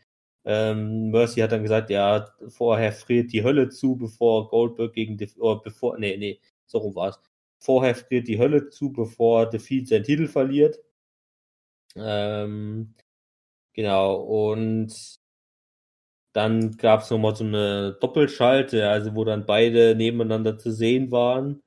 ähm, 0.45 1.11
Mercy 1.11 1.41
hat 1.41 1.53
dann 1.53 1.63
gesagt, 1.63 1.91
ja, 1.91 2.27
vorher 2.49 2.93
friert 2.93 3.33
die 3.33 3.45
Hölle 3.45 3.69
zu, 3.71 3.97
bevor 3.97 4.49
Goldberg 4.49 4.93
gegen 4.95 5.17
die, 5.17 5.29
oder 5.39 5.61
bevor, 5.63 5.99
nee, 5.99 6.17
nee, 6.17 6.41
so 6.67 6.79
rum 6.79 6.95
war's. 6.97 7.21
Vorher 7.59 7.95
friert 7.95 8.29
die 8.29 8.39
Hölle 8.39 8.69
zu, 8.71 8.93
bevor 8.93 9.49
Defeat 9.49 9.89
seinen 9.89 10.05
Titel 10.05 10.27
verliert. 10.27 10.79
Ähm, 11.97 12.95
genau, 13.75 14.17
und 14.17 14.93
dann 16.33 16.77
gab 16.79 17.03
es 17.03 17.11
nochmal 17.11 17.37
so 17.37 17.45
eine 17.45 17.93
Doppelschalte, 18.01 18.89
also 18.89 19.15
wo 19.15 19.25
dann 19.25 19.47
beide 19.47 19.95
nebeneinander 19.95 20.59
zu 20.59 20.73
sehen 20.73 21.11
waren. 21.11 21.63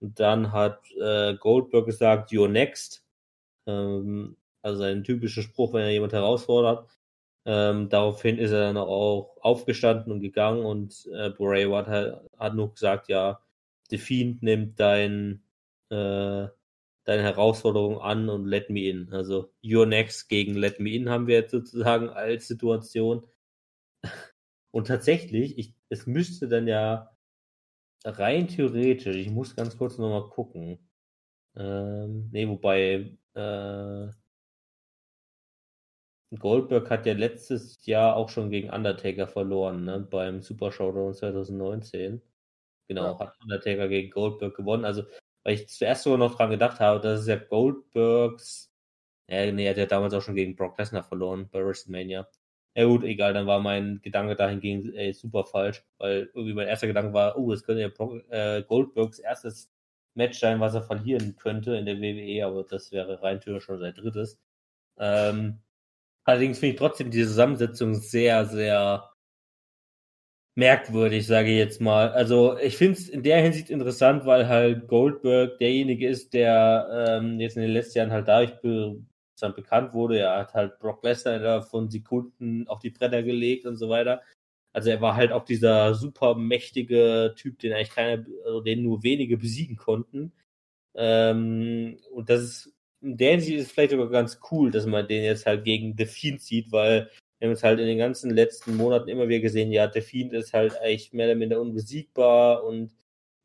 Und 0.00 0.20
dann 0.20 0.52
hat 0.52 0.80
äh, 1.00 1.34
Goldberg 1.36 1.86
gesagt, 1.86 2.30
you're 2.32 2.48
next. 2.48 3.04
Ähm, 3.66 4.36
also 4.62 4.84
ein 4.84 5.04
typischer 5.04 5.42
Spruch, 5.42 5.72
wenn 5.74 5.82
er 5.84 5.92
jemand 5.92 6.12
herausfordert. 6.12 6.88
Ähm, 7.46 7.88
daraufhin 7.88 8.38
ist 8.38 8.52
er 8.52 8.60
dann 8.60 8.76
auch 8.76 9.36
aufgestanden 9.40 10.12
und 10.12 10.20
gegangen 10.20 10.64
und 10.64 11.08
äh, 11.12 11.30
Bray 11.30 11.68
Wyatt 11.68 11.88
hat, 11.88 12.30
hat 12.38 12.54
nur 12.54 12.72
gesagt, 12.72 13.08
ja, 13.08 13.40
The 13.90 13.98
Fiend 13.98 14.42
nimmt 14.42 14.78
dein, 14.78 15.42
äh, 15.90 16.48
deine 17.04 17.22
Herausforderung 17.22 18.00
an 18.00 18.28
und 18.28 18.46
let 18.46 18.70
me 18.70 18.88
in. 18.88 19.12
Also 19.12 19.52
Your 19.64 19.86
Next 19.86 20.28
gegen 20.28 20.54
Let 20.54 20.80
me 20.80 20.90
in 20.94 21.10
haben 21.10 21.26
wir 21.26 21.36
jetzt 21.36 21.50
sozusagen 21.52 22.08
als 22.10 22.48
Situation. 22.48 23.26
Und 24.70 24.86
tatsächlich, 24.88 25.58
ich, 25.58 25.74
es 25.88 26.06
müsste 26.06 26.48
dann 26.48 26.66
ja 26.66 27.10
rein 28.04 28.48
theoretisch, 28.48 29.16
ich 29.16 29.30
muss 29.30 29.56
ganz 29.56 29.76
kurz 29.78 29.98
nochmal 29.98 30.28
gucken. 30.30 30.88
Ähm, 31.56 32.30
nee, 32.32 32.48
wobei 32.48 33.18
äh, 33.34 34.08
Goldberg 36.38 36.90
hat 36.90 37.04
ja 37.06 37.12
letztes 37.14 37.84
Jahr 37.86 38.16
auch 38.16 38.28
schon 38.30 38.50
gegen 38.50 38.70
Undertaker 38.70 39.28
verloren, 39.28 39.84
ne? 39.84 40.00
Beim 40.00 40.40
Super 40.42 40.72
Showdown 40.72 41.14
2019. 41.14 42.22
Genau, 42.88 43.04
Ja. 43.12 43.18
hat 43.18 43.34
Undertaker 43.42 43.88
gegen 43.88 44.10
Goldberg 44.10 44.56
gewonnen. 44.56 44.84
Also, 44.84 45.04
weil 45.44 45.54
ich 45.54 45.68
zuerst 45.68 46.04
sogar 46.04 46.18
noch 46.18 46.36
dran 46.36 46.50
gedacht 46.50 46.80
habe, 46.80 47.00
dass 47.00 47.20
es 47.20 47.26
ja 47.26 47.36
Goldbergs. 47.36 48.72
Ja, 49.28 49.50
nee, 49.52 49.64
er 49.64 49.70
hat 49.70 49.78
ja 49.78 49.86
damals 49.86 50.14
auch 50.14 50.22
schon 50.22 50.34
gegen 50.34 50.56
Brock 50.56 50.78
Lesnar 50.78 51.04
verloren 51.04 51.48
bei 51.50 51.64
WrestleMania. 51.64 52.28
Ja 52.74 52.84
gut, 52.86 53.04
egal, 53.04 53.34
dann 53.34 53.46
war 53.46 53.60
mein 53.60 54.00
Gedanke 54.02 54.34
dahingehend 54.34 54.94
ey, 54.94 55.12
super 55.12 55.44
falsch, 55.44 55.84
weil 55.98 56.30
irgendwie 56.34 56.54
mein 56.54 56.68
erster 56.68 56.86
Gedanke 56.86 57.12
war, 57.12 57.36
oh, 57.38 57.52
es 57.52 57.64
könnte 57.64 57.82
ja 57.82 57.88
Brock, 57.88 58.22
äh, 58.30 58.62
Goldbergs 58.62 59.18
erstes 59.18 59.70
Match 60.14 60.38
sein, 60.38 60.60
was 60.60 60.74
er 60.74 60.82
verlieren 60.82 61.36
könnte 61.36 61.76
in 61.76 61.86
der 61.86 61.98
WWE, 62.00 62.46
aber 62.46 62.64
das 62.64 62.92
wäre 62.92 63.22
rein 63.22 63.40
theoretisch 63.40 63.66
schon 63.66 63.78
sein 63.78 63.94
drittes. 63.94 64.38
Ähm, 64.98 65.60
allerdings 66.24 66.58
finde 66.58 66.74
ich 66.74 66.78
trotzdem 66.78 67.10
diese 67.10 67.28
Zusammensetzung 67.28 67.94
sehr, 67.94 68.46
sehr 68.46 69.11
merkwürdig, 70.54 71.26
sage 71.26 71.50
ich 71.50 71.56
jetzt 71.56 71.80
mal. 71.80 72.10
Also 72.10 72.58
ich 72.58 72.76
finde 72.76 72.98
es 72.98 73.08
in 73.08 73.22
der 73.22 73.42
Hinsicht 73.42 73.70
interessant, 73.70 74.26
weil 74.26 74.48
halt 74.48 74.88
Goldberg 74.88 75.58
derjenige 75.58 76.08
ist, 76.08 76.34
der 76.34 77.08
ähm, 77.08 77.40
jetzt 77.40 77.56
in 77.56 77.62
den 77.62 77.72
letzten 77.72 77.98
Jahren 77.98 78.12
halt 78.12 78.28
dadurch 78.28 78.60
be 78.60 79.00
bekannt 79.56 79.92
wurde. 79.92 80.20
Er 80.20 80.38
hat 80.38 80.54
halt 80.54 80.78
Brock 80.78 81.02
Lesnar 81.02 81.40
da 81.40 81.62
von 81.62 81.90
Sekunden 81.90 82.68
auf 82.68 82.78
die 82.78 82.90
Bretter 82.90 83.24
gelegt 83.24 83.66
und 83.66 83.74
so 83.74 83.88
weiter. 83.88 84.22
Also 84.72 84.90
er 84.90 85.00
war 85.00 85.16
halt 85.16 85.32
auch 85.32 85.44
dieser 85.44 85.94
super 85.94 86.36
mächtige 86.36 87.34
Typ, 87.36 87.58
den 87.58 87.72
eigentlich 87.72 87.90
keiner, 87.90 88.24
also 88.44 88.60
den 88.60 88.84
nur 88.84 89.02
wenige 89.02 89.36
besiegen 89.36 89.76
konnten. 89.76 90.32
Ähm, 90.94 91.98
und 92.12 92.30
das 92.30 92.42
ist, 92.42 92.72
in 93.00 93.16
der 93.16 93.32
Hinsicht 93.32 93.56
ist 93.58 93.66
es 93.66 93.72
vielleicht 93.72 93.90
sogar 93.90 94.10
ganz 94.10 94.38
cool, 94.50 94.70
dass 94.70 94.86
man 94.86 95.08
den 95.08 95.24
jetzt 95.24 95.46
halt 95.46 95.64
gegen 95.64 95.96
The 95.96 96.06
Fiend 96.06 96.40
sieht, 96.40 96.70
weil 96.70 97.10
wir 97.42 97.48
haben 97.48 97.54
es 97.54 97.64
halt 97.64 97.80
in 97.80 97.86
den 97.86 97.98
ganzen 97.98 98.30
letzten 98.30 98.76
Monaten 98.76 99.08
immer 99.08 99.26
wieder 99.26 99.40
gesehen, 99.40 99.72
ja, 99.72 99.90
The 99.92 100.00
Fiend 100.00 100.32
ist 100.32 100.52
halt 100.52 100.80
eigentlich 100.80 101.12
mehr 101.12 101.26
oder 101.26 101.34
minder 101.34 101.60
unbesiegbar 101.60 102.62
und 102.62 102.94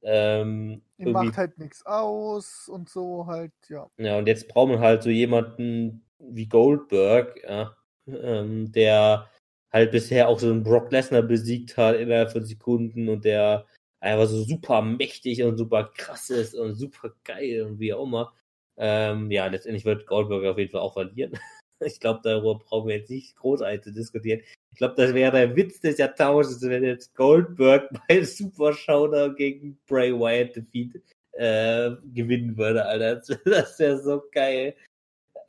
ähm, 0.03 0.83
macht 0.99 1.35
halt 1.35 1.57
nichts 1.57 1.83
aus 1.83 2.69
und 2.69 2.89
so 2.89 3.25
halt, 3.25 3.53
ja. 3.69 3.89
ja, 3.97 4.19
und 4.19 4.27
jetzt 4.27 4.49
braucht 4.49 4.69
man 4.69 4.81
halt 4.81 5.01
so 5.01 5.09
jemanden 5.09 6.05
wie 6.19 6.45
Goldberg, 6.45 7.41
ja, 7.43 7.75
ähm, 8.05 8.71
der 8.71 9.27
halt 9.71 9.91
bisher 9.91 10.29
auch 10.29 10.37
so 10.37 10.51
einen 10.51 10.61
Brock 10.61 10.91
Lesnar 10.91 11.23
besiegt 11.23 11.75
hat 11.75 11.95
innerhalb 11.95 12.31
von 12.31 12.45
Sekunden 12.45 13.09
und 13.09 13.25
der 13.25 13.65
einfach 13.99 14.27
so 14.27 14.43
super 14.43 14.83
mächtig 14.83 15.41
und 15.41 15.57
super 15.57 15.85
krass 15.85 16.29
ist 16.29 16.53
und 16.53 16.75
super 16.75 17.15
geil 17.23 17.63
und 17.63 17.79
wie 17.79 17.95
auch 17.95 18.03
immer. 18.03 18.31
Ähm, 18.77 19.31
ja, 19.31 19.47
letztendlich 19.47 19.85
wird 19.85 20.05
Goldberg 20.05 20.45
auf 20.45 20.59
jeden 20.59 20.71
Fall 20.71 20.81
auch 20.81 20.93
verlieren. 20.93 21.33
Ich 21.85 21.99
glaube, 21.99 22.21
darüber 22.23 22.55
brauchen 22.55 22.87
wir 22.87 22.97
jetzt 22.97 23.09
nicht 23.09 23.35
großartig 23.35 23.83
zu 23.83 23.93
diskutieren. 23.93 24.41
Ich 24.71 24.77
glaube, 24.77 24.95
das 24.95 25.13
wäre 25.13 25.31
der 25.31 25.55
Witz 25.55 25.79
des 25.79 25.97
Jahrtausends, 25.97 26.61
wenn 26.63 26.83
jetzt 26.83 27.15
Goldberg 27.15 27.89
bei 28.07 28.23
Super 28.23 28.73
Showdown 28.73 29.35
gegen 29.35 29.77
Bray 29.87 30.13
Wyatt 30.13 30.55
Defeat 30.55 31.01
äh, 31.33 31.91
gewinnen 32.13 32.57
würde, 32.57 32.85
Alter. 32.85 33.21
Das 33.45 33.79
wäre 33.79 33.99
so 33.99 34.23
geil. 34.31 34.75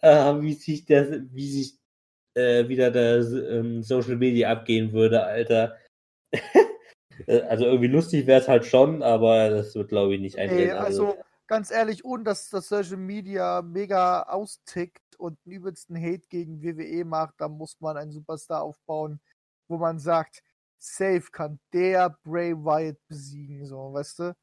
Äh, 0.00 0.34
wie 0.40 0.54
sich 0.54 0.84
das, 0.84 1.08
wie 1.32 1.48
sich 1.48 1.78
äh, 2.34 2.68
wieder 2.68 2.90
das 2.90 3.32
ähm, 3.32 3.82
Social 3.82 4.16
Media 4.16 4.50
abgehen 4.50 4.92
würde, 4.92 5.24
Alter. 5.24 5.76
Äh, 7.26 7.40
also 7.42 7.64
irgendwie 7.64 7.88
lustig 7.88 8.26
wäre 8.26 8.40
es 8.40 8.48
halt 8.48 8.64
schon, 8.64 9.02
aber 9.02 9.50
das 9.50 9.74
wird, 9.74 9.88
glaube 9.88 10.14
ich, 10.14 10.20
nicht 10.20 10.38
eintreten. 10.38 10.70
Ey, 10.70 10.76
also 10.76 11.16
ganz 11.46 11.70
ehrlich, 11.70 12.04
ohne 12.04 12.24
dass 12.24 12.50
das 12.50 12.68
Social 12.68 12.96
Media 12.96 13.62
mega 13.62 14.22
austickt 14.22 15.02
und 15.18 15.38
einen 15.44 15.56
übelsten 15.56 15.96
Hate 15.96 16.26
gegen 16.28 16.62
WWE 16.62 17.04
macht, 17.04 17.34
da 17.38 17.48
muss 17.48 17.80
man 17.80 17.96
einen 17.96 18.12
Superstar 18.12 18.62
aufbauen, 18.62 19.20
wo 19.68 19.78
man 19.78 19.98
sagt, 19.98 20.42
safe 20.78 21.24
kann 21.32 21.60
der 21.72 22.10
Bray 22.22 22.54
Wyatt 22.54 22.98
besiegen, 23.08 23.66
so, 23.66 23.92
weißt 23.92 24.18
du? 24.20 24.36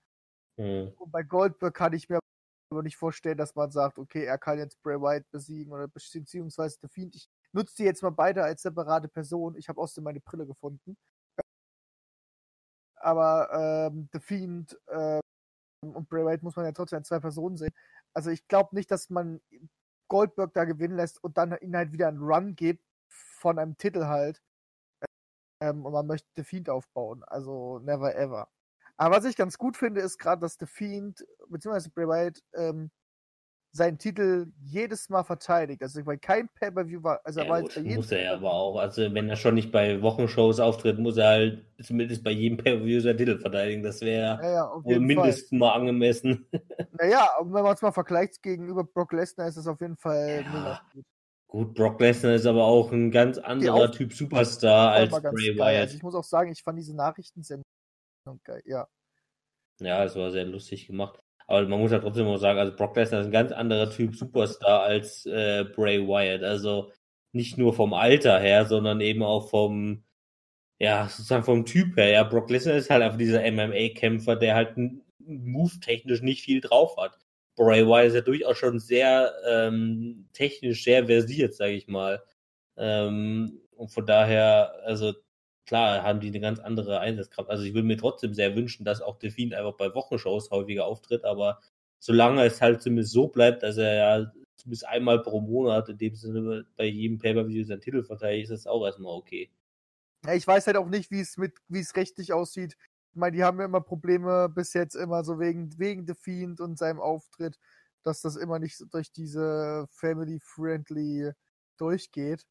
hm. 0.57 0.93
Und 0.97 1.11
bei 1.11 1.23
Goldberg 1.23 1.73
kann 1.73 1.93
ich 1.93 2.09
mir 2.09 2.19
aber 2.71 2.83
nicht 2.83 2.97
vorstellen, 2.97 3.37
dass 3.37 3.55
man 3.55 3.71
sagt, 3.71 3.97
okay, 3.99 4.25
er 4.25 4.37
kann 4.37 4.57
jetzt 4.57 4.81
Bray 4.81 4.99
Wyatt 4.99 5.29
besiegen 5.31 5.71
oder 5.71 5.87
beziehungsweise 5.87 6.77
The 6.81 6.87
Fiend. 6.87 7.15
Ich 7.15 7.29
nutze 7.51 7.75
die 7.77 7.83
jetzt 7.83 8.03
mal 8.03 8.09
beide 8.11 8.43
als 8.43 8.61
separate 8.61 9.07
Person. 9.07 9.55
Ich 9.55 9.69
habe 9.69 9.79
außerdem 9.81 10.03
meine 10.03 10.19
Brille 10.19 10.45
gefunden. 10.45 10.97
Aber 12.95 13.91
ähm, 13.91 14.09
The 14.11 14.19
Fiend 14.19 14.79
ähm, 14.89 15.21
und 15.81 16.09
Bray 16.09 16.25
Wyatt 16.25 16.43
muss 16.43 16.55
man 16.55 16.65
ja 16.65 16.71
trotzdem 16.71 16.97
als 16.97 17.07
zwei 17.07 17.19
Personen 17.19 17.57
sehen. 17.57 17.73
Also 18.13 18.31
ich 18.31 18.47
glaube 18.47 18.75
nicht, 18.75 18.89
dass 18.89 19.09
man 19.09 19.41
Goldberg 20.07 20.53
da 20.53 20.65
gewinnen 20.65 20.95
lässt 20.97 21.23
und 21.23 21.37
dann 21.37 21.57
ihn 21.61 21.75
halt 21.75 21.91
wieder 21.91 22.07
einen 22.07 22.21
Run 22.21 22.55
gibt 22.55 22.83
von 23.09 23.59
einem 23.59 23.77
Titel 23.77 24.05
halt. 24.05 24.41
Ähm, 25.61 25.85
und 25.85 25.93
man 25.93 26.07
möchte 26.07 26.27
The 26.35 26.43
Fiend 26.43 26.69
aufbauen. 26.69 27.23
Also 27.25 27.79
never 27.79 28.15
ever. 28.15 28.49
Aber 28.97 29.17
was 29.17 29.25
ich 29.25 29.35
ganz 29.35 29.57
gut 29.57 29.77
finde, 29.77 30.01
ist 30.01 30.17
gerade, 30.17 30.41
dass 30.41 30.57
The 30.59 30.65
Fiend, 30.65 31.25
beziehungsweise 31.49 31.89
Bray 31.89 32.07
Wyatt, 32.07 32.43
ähm, 32.53 32.91
seinen 33.75 33.97
Titel 33.97 34.47
jedes 34.63 35.09
Mal 35.09 35.23
verteidigt. 35.23 35.83
Also 35.83 36.01
bei 36.05 36.15
keinem 36.15 36.47
Pay-Per-View 36.59 37.03
war, 37.03 37.19
also 37.25 37.41
er 37.41 37.45
Ja, 37.45 37.51
war 37.51 37.61
gut, 37.61 37.75
muss 37.83 38.11
er 38.11 38.23
ja 38.23 38.33
aber 38.35 38.53
auch. 38.53 38.77
Also 38.77 39.13
wenn 39.13 39.29
er 39.29 39.35
schon 39.35 39.55
nicht 39.55 39.71
bei 39.71 40.01
Wochenshows 40.01 40.61
auftritt, 40.61 40.97
muss 40.97 41.17
er 41.17 41.27
halt 41.27 41.65
zumindest 41.83 42.23
bei 42.23 42.31
jedem 42.31 42.57
Pay-Per-View 42.57 43.01
seinen 43.01 43.17
Titel 43.17 43.37
verteidigen. 43.37 43.83
Das 43.83 43.99
wäre 43.99 44.41
ja, 44.41 44.53
ja, 44.53 44.71
wohl 44.71 44.93
jeden 44.93 45.07
Fall. 45.07 45.23
mindestens 45.23 45.51
mal 45.51 45.73
angemessen. 45.73 46.47
Naja, 46.97 47.27
und 47.41 47.53
wenn 47.53 47.63
man 47.63 47.73
es 47.73 47.81
mal 47.81 47.91
vergleicht 47.91 48.41
gegenüber 48.41 48.85
Brock 48.85 49.11
Lesnar, 49.11 49.49
ist 49.49 49.57
es 49.57 49.67
auf 49.67 49.81
jeden 49.81 49.97
Fall 49.97 50.45
gut. 50.93 51.03
Gut, 51.47 51.73
Brock 51.73 51.99
Lesnar 51.99 52.35
ist 52.35 52.45
aber 52.45 52.63
auch 52.63 52.93
ein 52.93 53.11
ganz 53.11 53.37
anderer 53.37 53.91
Typ 53.91 54.13
Superstar 54.13 54.91
als 54.91 55.11
Bray. 55.11 55.57
Wyatt. 55.57 55.81
Also 55.81 55.97
ich 55.97 56.03
muss 56.03 56.15
auch 56.15 56.23
sagen, 56.23 56.51
ich 56.53 56.63
fand 56.63 56.79
diese 56.79 56.95
Nachrichtensendung 56.95 57.65
geil. 58.45 58.61
Ja. 58.63 58.87
Ja, 59.81 60.05
es 60.05 60.15
war 60.15 60.31
sehr 60.31 60.45
lustig 60.45 60.87
gemacht. 60.87 61.19
Aber 61.47 61.67
man 61.67 61.79
muss 61.79 61.91
ja 61.91 61.99
trotzdem 61.99 62.27
auch 62.27 62.37
sagen, 62.37 62.59
also 62.59 62.75
Brock 62.75 62.95
Lesnar 62.95 63.21
ist 63.21 63.27
ein 63.27 63.31
ganz 63.31 63.51
anderer 63.51 63.89
Typ 63.91 64.15
Superstar 64.15 64.81
als 64.81 65.25
äh, 65.25 65.63
Bray 65.75 66.07
Wyatt. 66.07 66.43
Also 66.43 66.91
nicht 67.33 67.57
nur 67.57 67.73
vom 67.73 67.93
Alter 67.93 68.39
her, 68.39 68.65
sondern 68.65 69.01
eben 69.01 69.21
auch 69.23 69.49
vom, 69.49 70.03
ja, 70.79 71.07
sozusagen 71.09 71.43
vom 71.43 71.65
Typ 71.65 71.97
her. 71.97 72.09
Ja, 72.09 72.23
Brock 72.23 72.49
Lesnar 72.49 72.75
ist 72.75 72.89
halt 72.89 73.03
einfach 73.03 73.17
dieser 73.17 73.41
MMA-Kämpfer, 73.51 74.35
der 74.35 74.55
halt 74.55 74.75
move-technisch 75.19 76.21
nicht 76.21 76.43
viel 76.43 76.61
drauf 76.61 76.97
hat. 76.97 77.17
Bray 77.55 77.85
Wyatt 77.87 78.07
ist 78.07 78.15
ja 78.15 78.21
durchaus 78.21 78.57
schon 78.57 78.79
sehr 78.79 79.33
ähm, 79.47 80.27
technisch 80.33 80.83
sehr 80.83 81.05
versiert, 81.05 81.53
sage 81.55 81.73
ich 81.73 81.87
mal. 81.87 82.23
Ähm, 82.77 83.61
und 83.77 83.89
von 83.91 84.05
daher, 84.05 84.73
also 84.83 85.13
klar, 85.65 86.03
haben 86.03 86.19
die 86.19 86.27
eine 86.27 86.39
ganz 86.39 86.59
andere 86.59 86.99
Einsatzkraft. 86.99 87.49
Also 87.49 87.63
ich 87.63 87.73
würde 87.73 87.87
mir 87.87 87.97
trotzdem 87.97 88.33
sehr 88.33 88.55
wünschen, 88.55 88.85
dass 88.85 89.01
auch 89.01 89.17
Delfin 89.19 89.53
einfach 89.53 89.75
bei 89.77 89.93
Wochenshows 89.93 90.51
häufiger 90.51 90.85
auftritt, 90.85 91.23
aber 91.25 91.59
solange 91.99 92.43
es 92.45 92.61
halt 92.61 92.81
zumindest 92.81 93.13
so 93.13 93.27
bleibt, 93.27 93.63
dass 93.63 93.77
er 93.77 93.95
ja 93.95 94.31
zumindest 94.55 94.87
einmal 94.87 95.21
pro 95.21 95.41
Monat 95.41 95.89
in 95.89 95.97
dem 95.97 96.15
Sinne 96.15 96.65
bei 96.77 96.85
jedem 96.85 97.17
Pay-Per-View 97.17 97.65
seinen 97.65 97.81
Titel 97.81 98.03
verteidigt, 98.03 98.51
ist 98.51 98.65
das 98.65 98.67
auch 98.71 98.85
erstmal 98.85 99.13
okay. 99.15 99.49
Ja, 100.25 100.33
Ich 100.33 100.47
weiß 100.47 100.67
halt 100.67 100.77
auch 100.77 100.89
nicht, 100.89 101.11
wie 101.11 101.19
es 101.19 101.37
mit, 101.37 101.59
wie 101.67 101.79
es 101.79 101.95
rechtlich 101.95 102.33
aussieht. 102.33 102.77
Ich 103.11 103.15
meine, 103.19 103.35
die 103.35 103.43
haben 103.43 103.59
ja 103.59 103.65
immer 103.65 103.81
Probleme 103.81 104.49
bis 104.49 104.73
jetzt 104.73 104.95
immer 104.95 105.23
so 105.23 105.39
wegen, 105.39 105.77
wegen 105.79 106.05
The 106.07 106.15
Fiend 106.15 106.59
und 106.61 106.77
seinem 106.77 106.99
Auftritt, 106.99 107.57
dass 108.03 108.21
das 108.21 108.35
immer 108.35 108.59
nicht 108.59 108.81
durch 108.93 109.11
diese 109.11 109.85
Family-Friendly 109.89 111.31
durchgeht. 111.77 112.45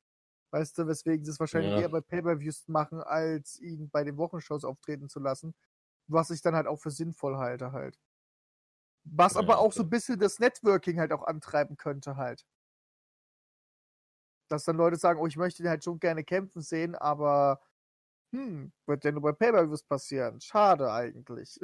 Weißt 0.55 0.78
du, 0.78 0.86
weswegen 0.86 1.24
sie 1.24 1.32
es 1.32 1.40
wahrscheinlich 1.40 1.72
Ja. 1.72 1.80
eher 1.80 1.88
bei 1.88 2.00
Pay-Per-Views 2.00 2.68
machen, 2.68 3.00
als 3.02 3.59
ihn 3.61 3.90
bei 3.90 4.05
den 4.05 4.16
Wochenshows 4.16 4.64
auftreten 4.64 5.09
zu 5.09 5.18
lassen. 5.18 5.52
Was 6.07 6.30
ich 6.30 6.42
dann 6.42 6.55
halt 6.55 6.68
auch 6.68 6.78
für 6.78 6.92
sinnvoll 6.92 7.38
halte 7.38 7.72
halt. 7.72 7.98
Was 9.05 9.34
Ja, 9.34 9.40
aber 9.40 9.59
auch 9.59 9.72
so 9.72 9.82
ein 9.82 9.90
bisschen 9.90 10.18
das 10.20 10.38
Networking 10.38 11.00
halt 11.00 11.12
auch 11.12 11.24
antreiben 11.26 11.76
könnte 11.76 12.16
halt. 12.16 12.46
Dass 14.48 14.64
dann 14.64 14.76
Leute 14.76 14.96
sagen, 14.96 15.18
oh, 15.20 15.26
ich 15.26 15.36
möchte 15.36 15.62
den 15.62 15.70
halt 15.70 15.84
schon 15.84 15.98
gerne 15.98 16.22
kämpfen 16.22 16.62
sehen, 16.62 16.94
aber 16.94 17.61
hm, 18.32 18.72
wird 18.86 19.05
ja 19.05 19.12
nur 19.12 19.22
bei 19.22 19.32
Pay-Per-Views 19.32 19.84
passieren. 19.84 20.40
Schade 20.40 20.92
eigentlich. 20.92 21.61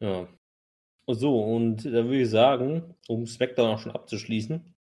Ja. 0.00 0.28
So, 1.10 1.42
und 1.44 1.86
da 1.86 1.92
würde 2.06 2.22
ich 2.22 2.30
sagen, 2.30 2.96
um 3.08 3.26
SmackDown 3.26 3.74
auch 3.74 3.80
schon 3.80 3.92
abzuschließen, 3.92 4.75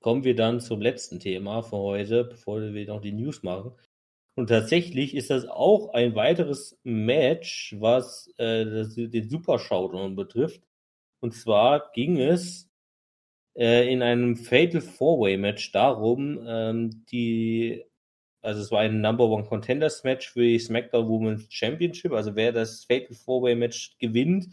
kommen 0.00 0.24
wir 0.24 0.34
dann 0.34 0.60
zum 0.60 0.80
letzten 0.80 1.20
Thema 1.20 1.62
für 1.62 1.76
heute, 1.76 2.24
bevor 2.24 2.60
wir 2.60 2.86
noch 2.86 3.00
die 3.00 3.12
News 3.12 3.42
machen. 3.42 3.72
Und 4.36 4.48
tatsächlich 4.48 5.14
ist 5.14 5.30
das 5.30 5.46
auch 5.46 5.92
ein 5.92 6.14
weiteres 6.14 6.78
Match, 6.82 7.76
was 7.78 8.32
äh, 8.38 8.64
das, 8.64 8.94
den 8.94 9.28
Super 9.28 9.58
Showdown 9.58 10.16
betrifft. 10.16 10.62
Und 11.20 11.34
zwar 11.34 11.90
ging 11.92 12.18
es 12.18 12.70
äh, 13.54 13.92
in 13.92 14.02
einem 14.02 14.36
Fatal 14.36 14.80
Four-Way 14.80 15.36
Match 15.36 15.72
darum, 15.72 16.42
ähm, 16.46 17.04
die, 17.10 17.84
also 18.42 18.62
es 18.62 18.70
war 18.70 18.80
ein 18.80 19.00
Number 19.02 19.24
One 19.28 19.44
Contenders 19.44 20.04
Match 20.04 20.30
für 20.30 20.42
die 20.42 20.58
SmackDown 20.58 21.08
Women's 21.08 21.46
Championship. 21.50 22.12
Also 22.12 22.34
wer 22.36 22.52
das 22.52 22.84
Fatal 22.84 23.14
Four-Way 23.14 23.56
Match 23.56 23.98
gewinnt, 23.98 24.48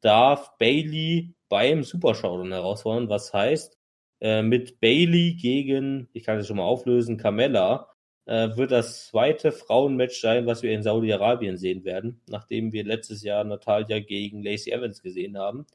darf 0.00 0.56
Bailey 0.58 1.34
beim 1.48 1.84
Super 1.84 2.14
Showdown 2.14 2.52
herausfordern. 2.52 3.08
Was 3.08 3.32
heißt, 3.32 3.77
äh, 4.20 4.42
mit 4.42 4.80
Bailey 4.80 5.34
gegen, 5.34 6.08
ich 6.12 6.24
kann 6.24 6.38
es 6.38 6.46
schon 6.46 6.56
mal 6.56 6.64
auflösen, 6.64 7.16
Carmella, 7.16 7.88
äh, 8.26 8.56
wird 8.56 8.70
das 8.72 9.06
zweite 9.08 9.52
Frauenmatch 9.52 10.20
sein, 10.20 10.46
was 10.46 10.62
wir 10.62 10.72
in 10.72 10.82
Saudi-Arabien 10.82 11.56
sehen 11.56 11.84
werden, 11.84 12.20
nachdem 12.28 12.72
wir 12.72 12.84
letztes 12.84 13.22
Jahr 13.22 13.44
Natalia 13.44 14.00
gegen 14.00 14.42
Lacey 14.42 14.70
Evans 14.70 15.02
gesehen 15.02 15.38
haben. 15.38 15.66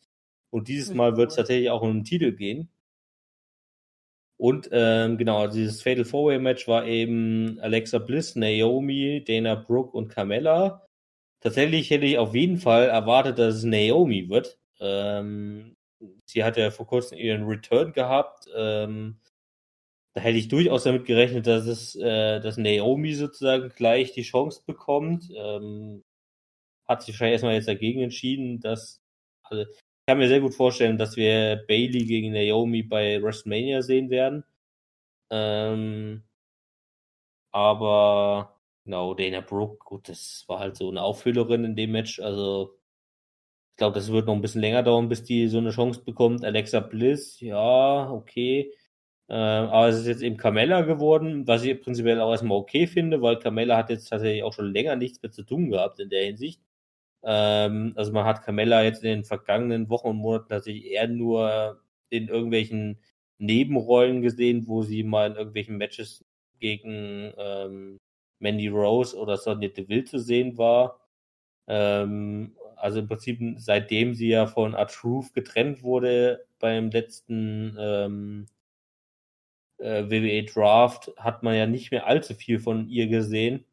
Und 0.52 0.68
dieses 0.68 0.94
Mal 0.94 1.18
wird 1.18 1.32
es 1.32 1.36
tatsächlich 1.38 1.72
auch 1.72 1.82
um 1.82 1.94
den 1.94 2.04
Titel 2.04 2.32
gehen. 2.34 2.70
Und 4.38 4.70
ähm, 4.72 5.18
genau, 5.18 5.40
also 5.40 5.58
dieses 5.58 5.82
Fatal 5.82 6.06
Four-Way 6.06 6.40
Match 6.40 6.68
war 6.68 6.86
eben 6.86 7.60
Alexa 7.60 7.98
Bliss, 7.98 8.36
Naomi, 8.36 9.24
Dana 9.26 9.56
Brooke 9.56 9.98
und 9.98 10.10
Carmella. 10.10 10.86
Tatsächlich 11.40 11.90
hätte 11.90 12.06
ich 12.06 12.18
auf 12.18 12.36
jeden 12.36 12.58
Fall 12.58 12.88
erwartet, 12.88 13.40
dass 13.40 13.56
es 13.56 13.64
Naomi 13.64 14.30
wird. 14.30 14.60
Ähm, 14.80 15.76
sie 16.26 16.44
hat 16.44 16.58
ja 16.58 16.72
vor 16.72 16.88
kurzem 16.88 17.18
ihren 17.18 17.46
Return 17.46 17.94
gehabt. 17.94 18.48
Ähm, 18.56 19.20
da 20.14 20.22
hätte 20.22 20.38
ich 20.38 20.48
durchaus 20.48 20.84
damit 20.84 21.06
gerechnet, 21.06 21.48
dass 21.48 21.66
es, 21.66 21.96
äh, 21.96 22.40
dass 22.40 22.58
Naomi 22.58 23.14
sozusagen 23.14 23.70
gleich 23.70 24.14
die 24.14 24.22
Chance 24.24 24.62
bekommt. 24.66 25.30
Ähm, 25.36 26.04
hat 26.88 27.04
sich 27.04 27.16
wahrscheinlich 27.16 27.34
erstmal 27.34 27.56
jetzt 27.56 27.68
dagegen 27.68 28.02
entschieden, 28.02 28.60
dass, 28.60 29.02
also 29.44 29.64
ich 29.64 30.08
kann 30.08 30.18
mir 30.20 30.28
sehr 30.28 30.42
gut 30.42 30.54
vorstellen, 30.54 30.98
dass 30.98 31.16
wir 31.18 31.64
Bailey 31.68 32.06
gegen 32.06 32.34
Naomi 32.34 32.84
bei 32.84 33.22
WrestleMania 33.22 33.82
sehen 33.82 34.10
werden. 34.10 34.44
Ähm, 35.32 36.24
aber 37.52 38.60
genau, 38.84 39.14
Dana 39.14 39.42
Brooke, 39.42 39.78
gut, 39.86 40.10
das 40.10 40.44
war 40.48 40.60
halt 40.60 40.76
so 40.76 40.90
eine 40.90 41.02
Aufhüllerin 41.02 41.64
in 41.64 41.76
dem 41.76 41.92
Match. 41.92 42.20
Also 42.20 42.78
ich 43.74 43.78
glaube, 43.78 43.96
das 43.96 44.12
wird 44.12 44.28
noch 44.28 44.36
ein 44.36 44.42
bisschen 44.42 44.62
länger 44.62 44.84
dauern, 44.84 45.10
bis 45.10 45.24
die 45.24 45.48
so 45.48 45.58
eine 45.58 45.72
Chance 45.72 46.04
bekommt. 46.04 46.46
Alexa 46.46 46.80
Bliss, 46.80 47.40
ja, 47.40 48.10
okay. 48.12 48.72
Äh, 49.30 49.34
aber 49.34 49.88
es 49.88 49.98
ist 49.98 50.06
jetzt 50.08 50.22
eben 50.22 50.38
Carmella 50.38 50.82
geworden, 50.82 51.48
was 51.48 51.64
ich 51.64 51.82
prinzipiell 51.82 52.22
auch 52.22 52.32
erstmal 52.32 52.58
okay 52.60 52.86
finde, 52.86 53.22
weil 53.24 53.40
Carmella 53.40 53.78
hat 53.78 53.90
jetzt 53.90 54.10
tatsächlich 54.10 54.44
auch 54.44 54.54
schon 54.54 54.72
länger 54.72 54.96
nichts 54.96 55.22
mehr 55.24 55.32
zu 55.32 55.44
tun 55.44 55.72
gehabt 55.72 56.00
in 56.00 56.10
der 56.10 56.26
Hinsicht. 56.26 56.62
Ähm, 57.24 57.94
also 57.96 58.12
man 58.12 58.26
hat 58.26 58.44
Carmella 58.44 58.84
jetzt 58.84 59.04
in 59.04 59.10
den 59.10 59.24
vergangenen 59.26 59.90
Wochen 59.90 60.10
und 60.10 60.18
Monaten 60.18 60.50
tatsächlich 60.50 60.86
eher 60.86 61.08
nur 61.08 61.82
in 62.10 62.28
irgendwelchen 62.28 63.00
Nebenrollen 63.40 64.22
gesehen, 64.22 64.68
wo 64.68 64.84
sie 64.84 65.04
mal 65.04 65.32
in 65.32 65.38
irgendwelchen 65.38 65.78
Matches 65.78 66.24
gegen 66.60 67.34
ähm, 67.38 67.98
Mandy 68.40 68.68
Rose 68.68 69.18
oder 69.18 69.38
Sonya 69.38 69.70
Deville 69.70 70.04
zu 70.06 70.20
sehen 70.20 70.58
war. 70.60 71.00
Ähm, 71.68 72.56
also 72.84 73.00
im 73.00 73.08
Prinzip 73.08 73.40
seitdem 73.60 74.14
sie 74.14 74.28
ja 74.28 74.46
von 74.46 74.74
R-Truth 74.74 75.34
getrennt 75.34 75.84
wurde 75.84 76.46
beim 76.60 76.90
letzten 76.90 77.78
ähm, 77.80 78.48
äh, 79.78 80.04
WWE 80.10 80.44
Draft, 80.44 81.12
hat 81.16 81.44
man 81.44 81.56
ja 81.56 81.66
nicht 81.66 81.92
mehr 81.92 82.08
allzu 82.08 82.34
viel 82.34 82.60
von 82.60 82.90
ihr 82.90 83.08
gesehen. 83.08 83.64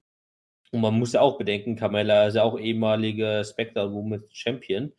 Und 0.71 0.81
man 0.83 0.97
muss 0.97 1.13
ja 1.13 1.23
auch 1.23 1.39
bedenken, 1.39 1.75
Carmella 1.75 2.29
ist 2.29 2.35
ja 2.37 2.45
auch 2.45 2.57
ehemalige 2.57 3.43
Spectre 3.45 3.93
Women's 3.93 4.33
Champion. 4.33 4.93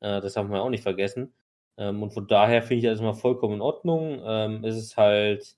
Äh, 0.00 0.20
das 0.20 0.36
haben 0.36 0.50
wir 0.50 0.60
auch 0.60 0.70
nicht 0.70 0.82
vergessen. 0.82 1.32
Ähm, 1.76 2.02
und 2.02 2.12
von 2.12 2.26
daher 2.26 2.62
finde 2.62 2.78
ich 2.88 2.92
das 2.92 3.00
mal 3.00 3.14
vollkommen 3.14 3.54
in 3.54 3.60
Ordnung. 3.60 4.20
Ähm, 4.24 4.64
es 4.64 4.76
ist 4.76 4.96
halt 4.96 5.56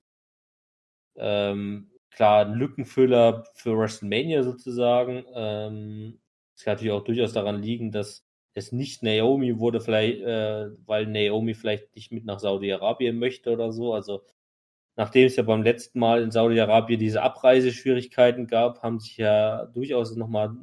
ähm, 1.16 1.90
klar 2.10 2.44
ein 2.44 2.54
Lückenfüller 2.54 3.44
für 3.54 3.78
WrestleMania 3.78 4.42
sozusagen. 4.42 5.24
Es 6.56 6.64
kann 6.64 6.74
natürlich 6.74 6.92
auch 6.92 7.04
durchaus 7.04 7.32
daran 7.32 7.62
liegen, 7.62 7.92
dass 7.92 8.24
es 8.54 8.72
nicht 8.72 9.02
Naomi 9.02 9.58
wurde, 9.58 9.80
vielleicht, 9.80 10.20
äh, 10.22 10.70
weil 10.86 11.06
Naomi 11.06 11.54
vielleicht 11.54 11.94
nicht 11.94 12.10
mit 12.12 12.24
nach 12.24 12.40
Saudi-Arabien 12.40 13.18
möchte 13.18 13.52
oder 13.52 13.72
so. 13.72 13.92
Also 13.92 14.22
nachdem 14.96 15.26
es 15.26 15.36
ja 15.36 15.42
beim 15.42 15.62
letzten 15.62 15.98
Mal 15.98 16.22
in 16.22 16.30
Saudi-Arabien 16.30 16.98
diese 16.98 17.22
Abreiseschwierigkeiten 17.22 18.46
gab, 18.46 18.82
haben 18.82 18.98
sich 19.00 19.18
ja 19.18 19.66
durchaus 19.66 20.16
nochmal 20.16 20.56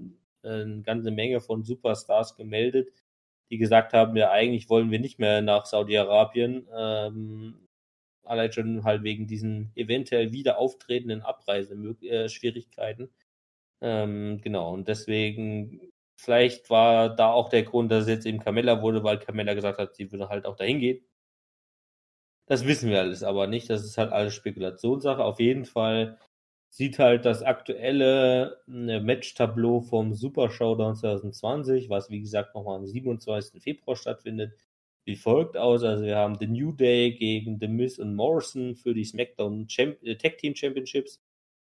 äh, 0.44 0.50
eine 0.64 0.82
ganze 0.82 1.12
Menge 1.12 1.40
von 1.42 1.64
Superstars 1.64 2.36
gemeldet, 2.36 2.90
die 3.52 3.58
gesagt 3.60 3.94
haben, 3.94 4.16
ja, 4.18 4.32
eigentlich 4.32 4.70
wollen 4.70 4.90
wir 4.92 5.00
nicht 5.00 5.20
mehr 5.20 5.42
nach 5.44 5.66
Saudi-Arabien, 5.68 6.68
ähm, 6.76 7.68
allein 8.24 8.52
schon 8.52 8.84
halt 8.84 9.04
wegen 9.04 9.28
diesen 9.28 9.72
eventuell 9.76 10.32
wieder 10.32 10.58
auftretenden 10.58 11.22
Abreiseschwierigkeiten. 11.22 13.10
Ähm, 13.84 14.40
genau, 14.42 14.74
und 14.74 14.88
deswegen, 14.88 15.80
vielleicht 16.16 16.70
war 16.72 17.16
da 17.16 17.32
auch 17.32 17.50
der 17.50 17.64
Grund, 17.64 17.92
dass 17.92 18.04
es 18.04 18.10
jetzt 18.10 18.26
eben 18.26 18.40
Carmella 18.40 18.82
wurde, 18.82 19.04
weil 19.04 19.20
Carmella 19.20 19.54
gesagt 19.54 19.78
hat, 19.78 19.96
sie 19.96 20.12
würde 20.12 20.30
halt 20.30 20.46
auch 20.48 20.56
dahin 20.56 20.80
gehen. 20.80 21.06
Das 22.48 22.66
wissen 22.68 22.90
wir 22.90 23.00
alles 23.00 23.24
aber 23.24 23.48
nicht. 23.48 23.70
Das 23.70 23.84
ist 23.84 23.98
halt 23.98 24.12
alles 24.12 24.34
Spekulationssache. 24.36 25.24
Auf 25.24 25.40
jeden 25.40 25.66
Fall 25.66 26.18
sieht 26.70 27.00
halt 27.00 27.26
das 27.26 27.44
aktuelle 27.44 28.62
äh, 28.68 29.00
Match-Tableau 29.00 29.82
vom 29.82 30.14
Super 30.14 30.50
Showdown 30.50 30.96
2020, 30.96 31.90
was 31.90 32.10
wie 32.10 32.22
gesagt 32.22 32.56
nochmal 32.56 32.78
am 32.78 32.88
27. 32.88 33.62
Februar 33.64 33.96
stattfindet, 33.96 34.54
wie 35.06 35.16
folgt 35.16 35.58
aus. 35.58 35.84
Also 35.84 36.04
wir 36.06 36.18
haben 36.18 36.38
The 36.40 36.48
New 36.48 36.72
Day 36.74 37.12
gegen 37.14 37.60
The 37.60 37.68
Miz 37.68 38.00
und 38.00 38.16
Morrison 38.16 38.76
für 38.76 38.94
die 38.94 39.06
SmackDown 39.06 39.68
Champ 39.68 40.02
äh, 40.04 40.16
Tag 40.16 40.38
Team 40.38 40.56
Championships. 40.56 41.22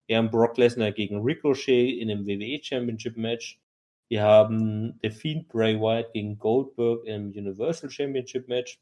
Wir 0.08 0.16
haben 0.16 0.30
Brock 0.30 0.56
Lesnar 0.56 0.90
gegen 0.92 1.20
Ricochet 1.20 2.00
in 2.00 2.10
einem 2.10 2.26
WWE 2.26 2.58
Championship 2.62 3.18
Match. 3.18 3.60
Wir 4.08 4.22
haben 4.22 4.98
The 5.02 5.10
Fiend 5.10 5.48
Bray 5.48 5.78
Wyatt 5.78 6.14
gegen 6.14 6.38
Goldberg 6.38 7.04
im 7.04 7.28
Universal 7.28 7.90
Championship 7.90 8.48
Match. 8.48 8.80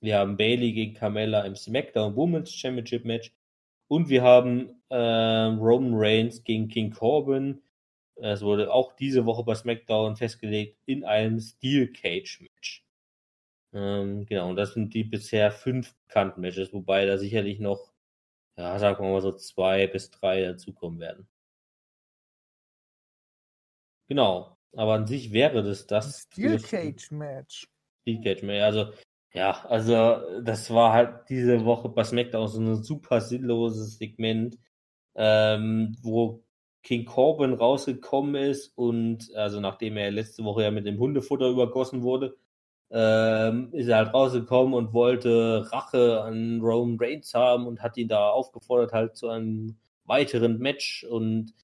Wir 0.00 0.16
haben 0.16 0.38
Bailey 0.38 0.72
gegen 0.72 0.94
Carmella 0.94 1.42
im 1.42 1.54
SmackDown 1.54 2.16
Women's 2.16 2.50
Championship 2.50 3.04
Match. 3.04 3.30
Und 3.88 4.08
wir 4.08 4.22
haben 4.22 4.82
äh, 4.88 4.96
Roman 4.96 5.92
Reigns 5.94 6.42
gegen 6.42 6.68
King 6.68 6.92
Corbin. 6.92 7.60
Es 8.16 8.40
wurde 8.40 8.72
auch 8.72 8.96
diese 8.96 9.26
Woche 9.26 9.44
bei 9.44 9.54
SmackDown 9.54 10.16
festgelegt 10.16 10.78
in 10.86 11.04
einem 11.04 11.40
Steel 11.40 11.92
Cage 11.92 12.40
Match. 12.40 12.86
Ähm, 13.74 14.24
genau, 14.24 14.48
und 14.48 14.56
das 14.56 14.72
sind 14.72 14.94
die 14.94 15.04
bisher 15.04 15.50
fünf 15.50 15.94
bekannten 16.06 16.40
Matches, 16.40 16.72
wobei 16.72 17.04
da 17.04 17.18
sicherlich 17.18 17.58
noch, 17.58 17.91
ja, 18.56 18.78
sagen 18.78 19.04
wir 19.04 19.12
mal 19.12 19.20
so 19.20 19.32
zwei 19.32 19.86
bis 19.86 20.10
drei 20.10 20.42
dazukommen 20.42 21.00
werden. 21.00 21.28
Genau, 24.08 24.56
aber 24.74 24.94
an 24.94 25.06
sich 25.06 25.32
wäre 25.32 25.62
das 25.62 25.86
das. 25.86 26.22
Steel 26.22 26.60
Cage 26.60 27.10
Match. 27.12 27.66
Steel 28.02 28.22
Cage 28.22 28.42
Match, 28.42 28.62
also 28.62 28.92
ja, 29.34 29.64
also 29.64 30.40
das 30.42 30.70
war 30.70 30.92
halt 30.92 31.28
diese 31.30 31.64
Woche 31.64 31.88
bei 31.88 32.04
SmackDown 32.04 32.48
so 32.48 32.60
ein 32.60 32.82
super 32.82 33.20
sinnloses 33.22 33.96
Segment, 33.96 34.58
ähm, 35.14 35.96
wo 36.02 36.44
King 36.82 37.06
Corbin 37.06 37.54
rausgekommen 37.54 38.34
ist 38.34 38.76
und 38.76 39.32
also 39.34 39.60
nachdem 39.60 39.96
er 39.96 40.10
letzte 40.10 40.44
Woche 40.44 40.64
ja 40.64 40.70
mit 40.70 40.84
dem 40.86 40.98
Hundefutter 40.98 41.48
übergossen 41.48 42.02
wurde, 42.02 42.36
ähm, 42.92 43.70
ist 43.72 43.88
er 43.88 43.96
halt 43.98 44.14
rausgekommen 44.14 44.74
und 44.74 44.92
wollte 44.92 45.66
Rache 45.72 46.22
an 46.22 46.60
Roman 46.60 46.98
Reigns 47.00 47.34
haben 47.34 47.66
und 47.66 47.82
hat 47.82 47.96
ihn 47.96 48.08
da 48.08 48.30
aufgefordert 48.30 48.92
halt 48.92 49.16
zu 49.16 49.28
einem 49.28 49.76
weiteren 50.04 50.58
Match 50.58 51.04
und 51.04 51.54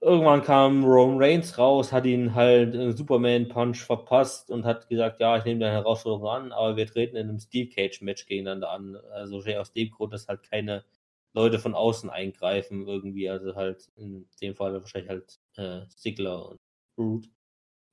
Irgendwann 0.00 0.42
kam 0.42 0.84
Roman 0.84 1.20
Reigns 1.20 1.58
raus, 1.58 1.90
hat 1.90 2.04
ihn 2.04 2.34
halt 2.34 2.74
einen 2.74 2.94
Superman-Punch 2.96 3.78
verpasst 3.78 4.50
und 4.50 4.64
hat 4.64 4.88
gesagt, 4.88 5.20
ja, 5.20 5.38
ich 5.38 5.44
nehme 5.44 5.60
deine 5.60 5.72
Herausforderung 5.72 6.28
an, 6.28 6.52
aber 6.52 6.76
wir 6.76 6.86
treten 6.86 7.16
in 7.16 7.28
einem 7.28 7.38
Steel 7.40 7.68
Cage-Match 7.68 8.26
gegeneinander 8.26 8.70
an. 8.70 8.96
Also 9.12 9.38
aus 9.58 9.72
dem 9.72 9.90
Grund, 9.90 10.12
dass 10.12 10.28
halt 10.28 10.42
keine 10.42 10.84
Leute 11.32 11.58
von 11.58 11.74
außen 11.74 12.10
eingreifen 12.10 12.86
irgendwie. 12.86 13.28
Also 13.30 13.56
halt 13.56 13.90
in 13.96 14.28
dem 14.42 14.54
Fall 14.54 14.74
wahrscheinlich 14.74 15.10
halt 15.10 15.40
äh, 15.56 15.86
Sigler 15.88 16.50
und 16.50 16.60
Root 16.98 17.28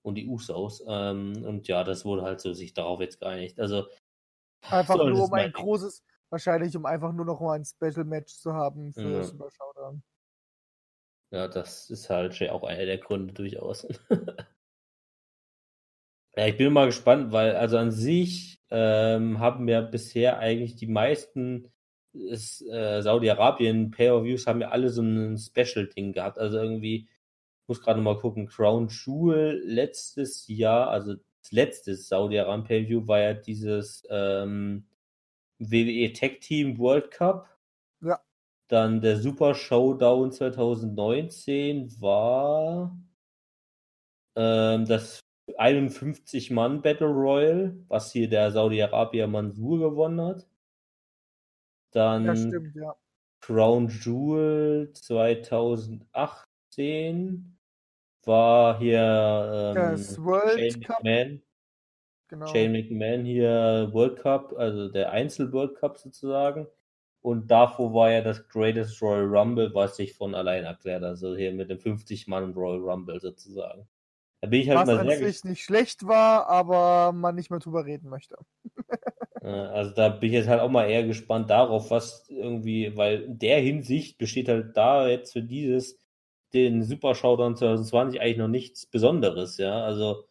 und 0.04 0.16
die 0.16 0.28
Usos. 0.28 0.84
Ähm, 0.88 1.44
und 1.44 1.68
ja, 1.68 1.84
das 1.84 2.06
wurde 2.06 2.22
halt 2.22 2.40
so 2.40 2.54
sich 2.54 2.74
darauf 2.74 3.00
jetzt 3.02 3.20
geeinigt. 3.20 3.60
Also 3.60 3.88
einfach 4.70 4.96
nur 4.96 5.24
um 5.24 5.34
ein 5.34 5.52
großes, 5.52 6.04
wahrscheinlich 6.30 6.78
um 6.78 6.86
einfach 6.86 7.12
nur 7.12 7.26
noch 7.26 7.42
mal 7.42 7.54
ein 7.54 7.66
Special 7.66 8.06
Match 8.06 8.36
zu 8.36 8.54
haben 8.54 8.94
für 8.94 9.10
ja. 9.10 9.24
Super 9.24 9.50
Showdown. 9.50 10.04
Ja, 11.32 11.48
das 11.48 11.90
ist 11.90 12.10
halt 12.12 12.40
auch 12.52 12.64
einer 12.64 12.86
der 12.86 13.00
Gründe 13.00 13.34
durchaus. 13.34 13.88
Ja, 16.36 16.48
ich 16.48 16.58
bin 16.58 16.74
mal 16.74 16.88
gespannt, 16.88 17.32
weil 17.32 17.56
also 17.56 17.78
an 17.78 17.92
sich 17.92 18.60
ähm, 18.72 19.38
haben 19.40 19.68
wir 19.68 19.84
bisher 19.84 20.40
eigentlich 20.40 20.76
die 20.76 20.88
meisten 20.88 21.72
ist, 22.14 22.62
äh, 22.68 23.02
Saudi-Arabien 23.02 23.92
Pay-Per-Views 23.92 24.48
haben 24.48 24.62
ja 24.62 24.70
alle 24.70 24.90
so 24.90 25.02
ein 25.02 25.38
Special-Ding 25.38 26.14
gehabt. 26.14 26.38
Also 26.40 26.58
irgendwie, 26.60 27.08
muss 27.68 27.82
gerade 27.82 28.02
mal 28.02 28.18
gucken, 28.18 28.48
Crown 28.48 28.88
Jewel 28.88 29.62
letztes 29.66 30.48
Jahr, 30.48 30.90
also 30.90 31.16
das 31.16 31.52
letzte 31.52 31.96
Saudi-Arabien 31.96 32.64
Pay-Per-View 32.64 33.08
war 33.08 33.20
ja 33.20 33.34
dieses 33.34 34.06
ähm, 34.10 34.86
WWE 35.60 36.14
Tag 36.14 36.42
Team 36.42 36.78
World 36.78 37.12
Cup. 37.12 37.50
Ja. 38.02 38.20
Dann 38.68 39.02
der 39.02 39.18
Super 39.18 39.54
Showdown 39.54 40.32
2019 40.32 42.02
war 42.02 42.98
ähm, 44.36 44.86
das 44.86 45.20
51 45.58 46.52
Mann 46.52 46.82
Battle 46.82 47.08
Royal, 47.08 47.76
was 47.88 48.12
hier 48.12 48.30
der 48.30 48.52
Saudi-Arabier 48.52 49.28
Mansur 49.28 49.80
gewonnen 49.80 50.22
hat. 50.22 50.48
Dann 51.92 52.26
Ja, 52.26 52.36
stimmt, 52.36 52.76
ja. 52.76 52.96
Crown 53.42 53.90
Jewel 53.90 54.92
2018 54.94 57.53
war 58.28 58.78
hier 58.80 59.74
ähm, 59.76 59.76
Das 59.76 60.18
World 60.24 60.60
Shane 60.60 60.80
Cup, 60.82 61.04
McMahon. 61.04 61.42
genau. 62.28 62.48
Shane 62.48 62.72
McMahon 62.72 63.26
hier 63.26 63.90
World 63.94 64.18
Cup, 64.18 64.54
also 64.58 64.90
der 64.90 65.12
Einzel-World 65.12 65.76
Cup 65.76 65.98
sozusagen. 65.98 66.68
Und 67.22 67.50
davor 67.52 67.94
war 67.94 68.12
ja 68.12 68.22
das 68.22 68.48
Greatest 68.50 69.02
Royal 69.02 69.26
Rumble, 69.26 69.74
was 69.74 69.96
sich 69.96 70.14
von 70.14 70.36
allein 70.36 70.66
erklärt, 70.66 71.04
also 71.04 71.36
hier 71.36 71.54
mit 71.54 71.70
dem 71.70 71.78
50-Mann 71.80 72.54
Royal 72.54 72.82
Rumble 72.82 73.20
sozusagen. 73.22 73.88
Da 74.42 74.48
bin 74.50 74.60
ich 74.62 74.70
halt 74.70 74.82
Was 74.82 74.88
mal 74.88 75.00
an 75.00 75.08
sehr 75.08 75.18
sich 75.20 75.26
gespannt. 75.28 75.46
nicht 75.46 75.64
schlecht 75.64 76.06
war, 76.06 76.48
aber 76.50 77.14
man 77.14 77.36
nicht 77.36 77.50
mehr 77.50 77.60
drüber 77.60 77.86
reden 77.86 78.10
möchte. 78.10 78.36
Äh, 79.42 79.48
Also 79.48 79.92
da 79.94 80.10
bin 80.10 80.30
ich 80.30 80.36
jetzt 80.36 80.48
halt 80.50 80.60
auch 80.62 80.70
mal 80.70 80.90
eher 80.90 81.06
gespannt 81.06 81.50
darauf, 81.50 81.92
was 81.92 82.26
irgendwie, 82.30 82.96
weil 82.98 83.22
in 83.24 83.40
der 83.40 83.60
Hinsicht 83.62 84.18
besteht 84.18 84.50
halt 84.50 84.76
da 84.76 85.08
jetzt 85.08 85.32
für 85.34 85.44
dieses, 85.44 85.98
den 86.54 86.84
Super 86.84 87.16
Showdown 87.16 87.56
2020 87.56 88.22
eigentlich 88.22 88.38
noch 88.38 88.48
nichts 88.48 88.86
Besonderes, 88.86 89.58
ja. 89.58 89.84
Also 89.84 90.26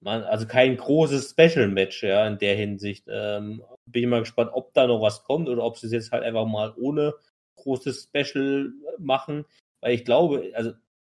man, 0.00 0.22
also 0.24 0.46
kein 0.46 0.76
großes 0.76 1.30
Special 1.30 1.68
Match, 1.68 2.02
ja, 2.02 2.26
in 2.26 2.38
der 2.38 2.56
Hinsicht. 2.56 3.06
Ähm, 3.08 3.62
bin 3.86 4.04
ich 4.04 4.08
mal 4.08 4.20
gespannt, 4.20 4.50
ob 4.54 4.72
da 4.74 4.86
noch 4.86 5.02
was 5.02 5.24
kommt 5.24 5.48
oder 5.48 5.64
ob 5.64 5.78
sie 5.78 5.86
es 5.86 5.92
jetzt 5.92 6.12
halt 6.12 6.24
einfach 6.24 6.46
mal 6.46 6.74
ohne 6.76 7.14
großes 7.56 8.04
Special 8.04 8.72
machen. 8.98 9.44
Weil 9.80 9.94
ich 9.94 10.04
glaube, 10.04 10.52
also 10.54 10.72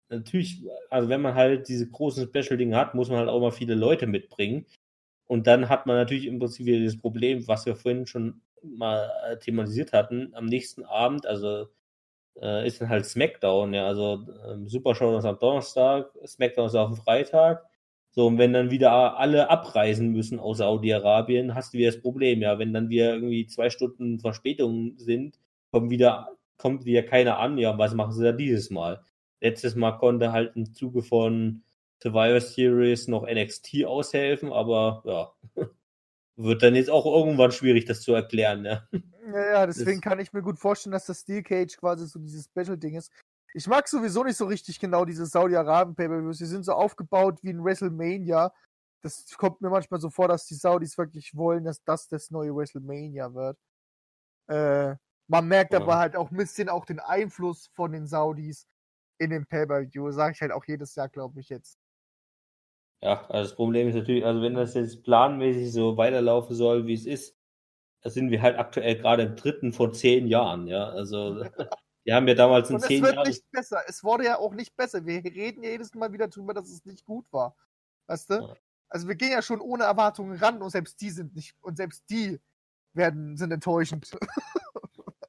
natürlich, 0.09 0.63
also 0.91 1.09
wenn 1.09 1.23
man 1.23 1.35
halt 1.35 1.69
diese 1.69 1.89
großen 1.91 2.29
Special-Dinge 2.29 2.77
hat, 2.77 2.95
muss 2.95 3.09
man 3.09 3.19
halt 3.19 3.29
auch 3.29 3.41
mal 3.41 3.53
viele 3.53 3.75
Leute 3.75 4.07
mitbringen. 4.07 4.67
Und 5.27 5.47
dann 5.47 5.69
hat 5.69 5.87
man 5.87 5.97
natürlich 5.97 6.27
im 6.27 6.39
Prinzip 6.39 6.67
wieder 6.67 6.85
das 6.85 6.99
Problem, 6.99 7.49
was 7.49 7.67
wir 7.67 7.77
vorhin 7.77 8.07
schon 8.07 8.43
mal 8.63 9.11
äh, 9.27 9.39
thematisiert 9.39 9.93
hatten, 9.93 10.35
am 10.35 10.47
nächsten 10.47 10.85
Abend, 10.85 11.27
also 11.27 11.69
äh, 12.41 12.67
ist 12.67 12.81
dann 12.81 12.89
halt 12.89 13.07
SmackDown, 13.07 13.75
ja, 13.75 13.87
also 13.87 14.25
ähm, 14.49 14.69
Super 14.69 14.95
Showdown 14.95 15.19
ist 15.19 15.25
am 15.25 15.39
Donnerstag, 15.39 16.11
SmackDown 16.27 16.67
ist 16.67 16.75
auf 16.75 16.91
dem 16.91 16.97
Freitag. 16.97 17.65
So, 18.11 18.27
und 18.29 18.39
wenn 18.39 18.53
dann 18.53 18.71
wieder 18.71 19.19
alle 19.19 19.51
abreisen 19.51 20.11
müssen 20.13 20.39
aus 20.39 20.59
Saudi-Arabien, 20.59 21.55
hast 21.55 21.75
du 21.75 21.79
wieder 21.79 21.91
das 21.91 22.01
Problem, 22.01 22.43
ja, 22.43 22.59
wenn 22.59 22.73
dann 22.73 22.89
wir 22.89 23.15
irgendwie 23.15 23.47
zwei 23.47 23.71
Stunden 23.71 24.21
Verspätung 24.21 24.97
sind, 24.99 25.41
kommt 25.73 25.91
wieder, 25.91 26.29
kommt 26.57 26.85
wieder 26.85 27.03
keiner 27.03 27.39
an, 27.39 27.59
ja, 27.59 27.77
was 27.77 27.95
machen 27.95 28.13
sie 28.13 28.23
da 28.23 28.33
dieses 28.33 28.71
Mal? 28.71 29.03
Letztes 29.41 29.75
Mal 29.75 29.93
konnte 29.99 30.31
halt 30.33 30.55
im 30.55 30.73
Zuge 30.73 31.03
von 31.03 31.65
Survivor 32.01 32.41
Series 32.41 33.09
noch 33.09 33.27
NXT 33.27 33.85
aushelfen, 33.87 34.53
aber 34.53 35.03
ja, 35.07 35.33
wird 36.37 36.63
dann 36.63 36.77
jetzt 36.77 36.91
auch 36.91 37.07
irgendwann 37.07 37.51
schwierig, 37.51 37.85
das 37.87 38.03
zu 38.03 38.13
erklären, 38.13 38.65
ja. 38.65 38.87
Ja, 39.27 39.47
ja, 39.53 39.67
deswegen 39.67 40.01
kann 40.01 40.19
ich 40.19 40.33
mir 40.33 40.43
gut 40.43 40.59
vorstellen, 40.59 40.93
dass 40.93 41.07
das 41.07 41.21
Steel 41.21 41.43
Cage 41.43 41.77
quasi 41.77 42.07
so 42.07 42.19
dieses 42.19 42.45
Special-Ding 42.45 42.97
ist. 42.97 43.11
Ich 43.55 43.67
mag 43.67 43.87
sowieso 43.89 44.25
nicht 44.25 44.37
so 44.37 44.47
richtig 44.47 44.81
genau 44.81 45.05
diese 45.05 45.27
Saudi-Arabien-Pay-Per-Views. 45.27 46.39
Die 46.39 46.45
sind 46.47 46.65
so 46.65 46.73
aufgebaut 46.73 47.39
wie 47.43 47.51
ein 47.51 47.65
WrestleMania. 47.65 48.53
Das 49.03 49.37
kommt 49.37 49.61
mir 49.61 49.71
manchmal 49.71 50.01
so 50.01 50.11
vor, 50.11 50.29
dass 50.29 50.47
die 50.47 50.55
Saudis 50.55 50.99
wirklich 50.99 51.35
wollen, 51.35 51.65
dass 51.65 51.83
das 51.85 52.09
das 52.09 52.31
neue 52.31 52.55
WrestleMania 52.55 53.33
wird. 53.33 53.59
Äh, 54.49 54.97
man 55.29 55.47
merkt 55.47 55.73
Ja. 55.73 55.81
aber 55.81 55.99
halt 55.99 56.17
auch 56.17 56.31
ein 56.31 56.37
bisschen 56.37 56.69
auch 56.69 56.85
den 56.85 57.01
Einfluss 57.01 57.69
von 57.75 57.93
den 57.93 58.07
Saudis 58.07 58.67
in 59.19 59.31
den 59.31 59.47
Pay-Per-View. 59.47 60.11
Sage 60.11 60.33
ich 60.35 60.41
halt 60.43 60.53
auch 60.53 60.65
jedes 60.67 60.95
Jahr, 60.97 61.09
glaube 61.09 61.41
ich, 61.41 61.49
jetzt. 61.49 61.79
Ja, 63.03 63.25
also 63.29 63.49
das 63.51 63.55
Problem 63.55 63.89
ist 63.89 63.95
natürlich, 63.95 64.25
also 64.25 64.43
wenn 64.43 64.55
das 64.55 64.75
jetzt 64.75 65.03
planmäßig 65.05 65.73
so 65.73 65.97
weiterlaufen 65.97 66.57
soll, 66.57 66.87
wie 66.87 66.95
es 66.95 67.07
ist, 67.07 67.37
da 68.05 68.11
sind 68.11 68.31
wir 68.31 68.43
halt 68.43 68.59
aktuell 68.59 68.97
gerade 68.97 69.23
im 69.23 69.35
dritten 69.35 69.73
von 69.73 69.95
zehn 69.95 70.27
Jahren, 70.27 70.67
ja. 70.67 70.91
Also 70.91 71.41
wir 72.05 72.15
haben 72.15 72.29
ja 72.29 72.35
damals 72.35 72.69
in 72.69 72.77
Und 72.77 72.83
es 72.83 72.89
zehn 72.89 73.03
wird 73.03 73.15
Jahren. 73.15 73.27
nicht 73.27 73.51
besser. 73.51 73.81
Es 73.87 74.05
wurde 74.05 74.27
ja 74.27 74.39
auch 74.39 74.53
nicht 74.53 74.77
besser. 74.77 75.07
Wir 75.07 75.25
reden 75.25 75.65
ja 75.65 75.71
jedes 75.71 75.95
Mal 75.95 76.13
wieder 76.13 76.29
drüber, 76.29 76.53
dass 76.53 76.69
es 76.69 76.85
nicht 76.85 77.07
gut 77.07 77.25
war. 77.33 77.57
Weißt 78.07 78.29
du? 78.29 78.35
Ja. 78.35 78.55
Also 78.91 79.09
wir 79.09 79.15
gehen 79.15 79.33
ja 79.33 79.41
schon 79.41 79.61
ohne 79.61 79.85
Erwartungen 79.85 80.37
ran 80.37 80.61
und 80.61 80.69
selbst 80.69 81.01
die 81.01 81.11
sind 81.11 81.35
nicht, 81.35 81.57
und 81.63 81.79
selbst 81.79 82.05
die 82.11 82.39
werden, 82.93 83.37
sind 83.37 83.51
enttäuschend. 83.51 84.11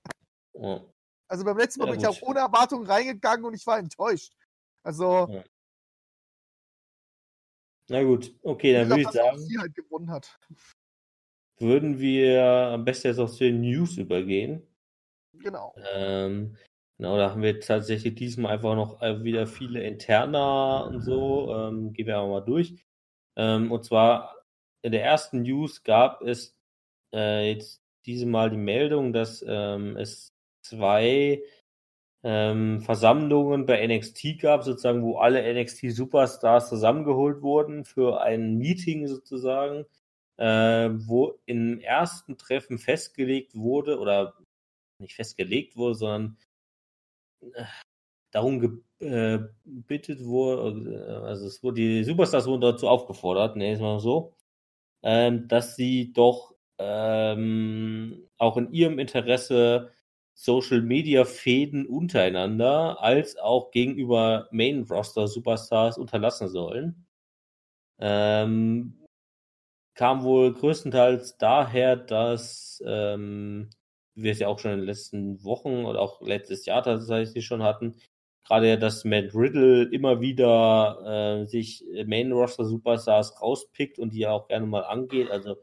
Ja. 0.57 0.81
Also 1.27 1.43
beim 1.43 1.57
letzten 1.57 1.81
Mal 1.81 1.87
Ja, 1.87 1.91
bin 1.91 1.99
ich 1.99 2.07
auch 2.07 2.21
ohne 2.21 2.39
Erwartungen 2.39 2.87
reingegangen 2.87 3.43
und 3.45 3.53
ich 3.53 3.67
war 3.67 3.77
enttäuscht. 3.77 4.33
Also. 4.83 5.43
Na 7.89 8.03
gut, 8.03 8.33
okay, 8.41 8.71
dann 8.71 8.87
würde 8.87 9.01
ich 9.01 9.09
sagen, 9.09 9.37
sie 9.37 9.59
halt 9.59 9.75
gewonnen 9.75 10.09
hat. 10.09 10.39
Würden 11.57 11.99
wir 11.99 12.43
am 12.43 12.85
besten 12.85 13.07
jetzt 13.07 13.19
auch 13.19 13.29
zu 13.29 13.43
den 13.45 13.61
News 13.61 13.97
übergehen. 13.97 14.61
Genau. 15.33 15.73
Ähm, 15.93 16.57
genau, 16.97 17.17
da 17.17 17.31
haben 17.31 17.41
wir 17.41 17.59
tatsächlich 17.59 18.15
diesmal 18.15 18.53
einfach 18.53 18.75
noch 18.75 19.01
äh, 19.01 19.23
wieder 19.23 19.47
viele 19.47 19.83
Interna 19.83 20.81
und 20.81 21.01
so. 21.01 21.53
Ähm, 21.55 21.93
gehen 21.93 22.07
wir 22.07 22.17
aber 22.17 22.29
mal 22.29 22.41
durch. 22.41 22.75
Ähm, 23.35 23.71
und 23.71 23.83
zwar 23.85 24.35
in 24.81 24.91
der 24.91 25.03
ersten 25.03 25.41
News 25.41 25.83
gab 25.83 26.21
es 26.21 26.55
äh, 27.13 27.51
jetzt 27.51 27.81
Mal 28.07 28.51
die 28.51 28.57
Meldung, 28.57 29.13
dass 29.13 29.43
ähm, 29.47 29.97
es 29.97 30.31
zwei 30.61 31.41
ähm, 32.23 32.81
Versammlungen 32.81 33.65
bei 33.65 33.85
NXT 33.85 34.39
gab, 34.39 34.63
sozusagen, 34.63 35.01
wo 35.01 35.17
alle 35.17 35.41
NXT-Superstars 35.41 36.69
zusammengeholt 36.69 37.41
wurden 37.41 37.83
für 37.83 38.21
ein 38.21 38.57
Meeting 38.57 39.07
sozusagen, 39.07 39.85
äh, 40.37 40.89
wo 40.91 41.39
im 41.45 41.79
ersten 41.79 42.37
Treffen 42.37 42.77
festgelegt 42.79 43.55
wurde, 43.55 43.99
oder 43.99 44.35
nicht 44.99 45.15
festgelegt 45.15 45.75
wurde, 45.77 45.95
sondern 45.95 46.37
äh, 47.41 47.65
darum 48.31 48.59
gebittet 48.99 50.25
wurde, 50.25 50.93
äh, 50.93 51.25
also 51.25 51.47
es 51.47 51.63
wurde, 51.63 51.81
die 51.81 52.03
Superstars 52.03 52.47
wurden 52.47 52.61
dazu 52.61 52.87
aufgefordert, 52.87 53.55
ne, 53.55 53.73
ist 53.73 53.81
mal 53.81 53.99
so, 53.99 54.35
ähm, 55.03 55.47
dass 55.47 55.75
sie 55.75 56.13
doch 56.13 56.55
ähm, 56.79 58.27
auch 58.37 58.57
in 58.57 58.71
ihrem 58.71 58.99
Interesse 58.99 59.91
Social 60.33 60.81
Media 60.81 61.23
Fäden 61.25 61.85
untereinander 61.87 63.01
als 63.01 63.37
auch 63.37 63.71
gegenüber 63.71 64.49
Main 64.51 64.83
Roster 64.83 65.27
Superstars 65.27 65.97
unterlassen 65.97 66.49
sollen. 66.49 67.07
Ähm, 67.99 69.04
kam 69.95 70.23
wohl 70.23 70.53
größtenteils 70.53 71.37
daher, 71.37 71.95
dass 71.95 72.81
ähm, 72.85 73.69
wir 74.15 74.31
es 74.31 74.39
ja 74.39 74.47
auch 74.47 74.59
schon 74.59 74.71
in 74.71 74.79
den 74.79 74.85
letzten 74.87 75.43
Wochen 75.43 75.85
oder 75.85 76.01
auch 76.01 76.21
letztes 76.21 76.65
Jahr 76.65 76.83
tatsächlich 76.83 77.45
schon 77.45 77.63
hatten, 77.63 77.95
gerade 78.45 78.69
ja, 78.69 78.75
dass 78.77 79.05
Matt 79.05 79.33
Riddle 79.35 79.83
immer 79.91 80.21
wieder 80.21 81.41
äh, 81.43 81.45
sich 81.47 81.83
Main 82.05 82.31
Roster 82.31 82.65
Superstars 82.65 83.41
rauspickt 83.41 83.99
und 83.99 84.13
die 84.13 84.19
ja 84.19 84.31
auch 84.31 84.47
gerne 84.47 84.65
mal 84.67 84.83
angeht. 84.85 85.31
Also 85.31 85.57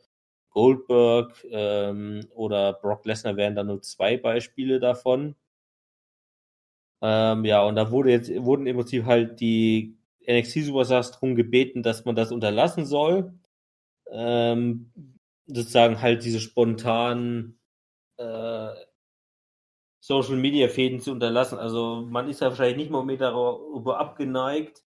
Goldberg 0.51 1.47
ähm, 1.51 2.27
oder 2.35 2.75
Brock 2.75 3.07
Lesnar 3.07 3.37
wären 3.37 3.55
da 3.55 3.65
nur 3.65 3.83
zwei 3.83 4.17
Beispiele 4.17 4.81
davon. 4.81 5.37
Ähm, 7.03 7.45
ja, 7.45 7.63
und 7.65 7.75
da 7.77 7.91
wurde 7.91 8.11
jetzt, 8.11 8.31
wurden 8.45 8.67
im 8.67 8.77
Prinzip 8.77 9.05
halt 9.07 9.41
die 9.41 9.97
NXT 10.29 10.67
Superstars 10.67 11.13
darum 11.13 11.35
gebeten, 11.35 11.83
dass 11.83 12.05
man 12.05 12.15
das 12.15 12.31
unterlassen 12.33 12.87
soll. 12.87 13.33
Ähm, 14.13 14.93
sozusagen 15.47 16.01
halt 16.01 16.25
diese 16.25 16.41
spontanen 16.41 17.59
äh, 18.19 18.69
Social 20.01 20.37
Media 20.37 20.69
Fäden 20.69 21.01
zu 21.01 21.13
unterlassen. 21.13 21.59
Also 21.59 22.05
man 22.09 22.29
ist 22.29 22.41
ja 22.41 22.49
wahrscheinlich 22.49 22.77
nicht 22.77 22.91
mal 22.91 22.99
unbedingt 22.99 23.23
darüber 23.23 23.99
abgeneigt, 23.99 24.83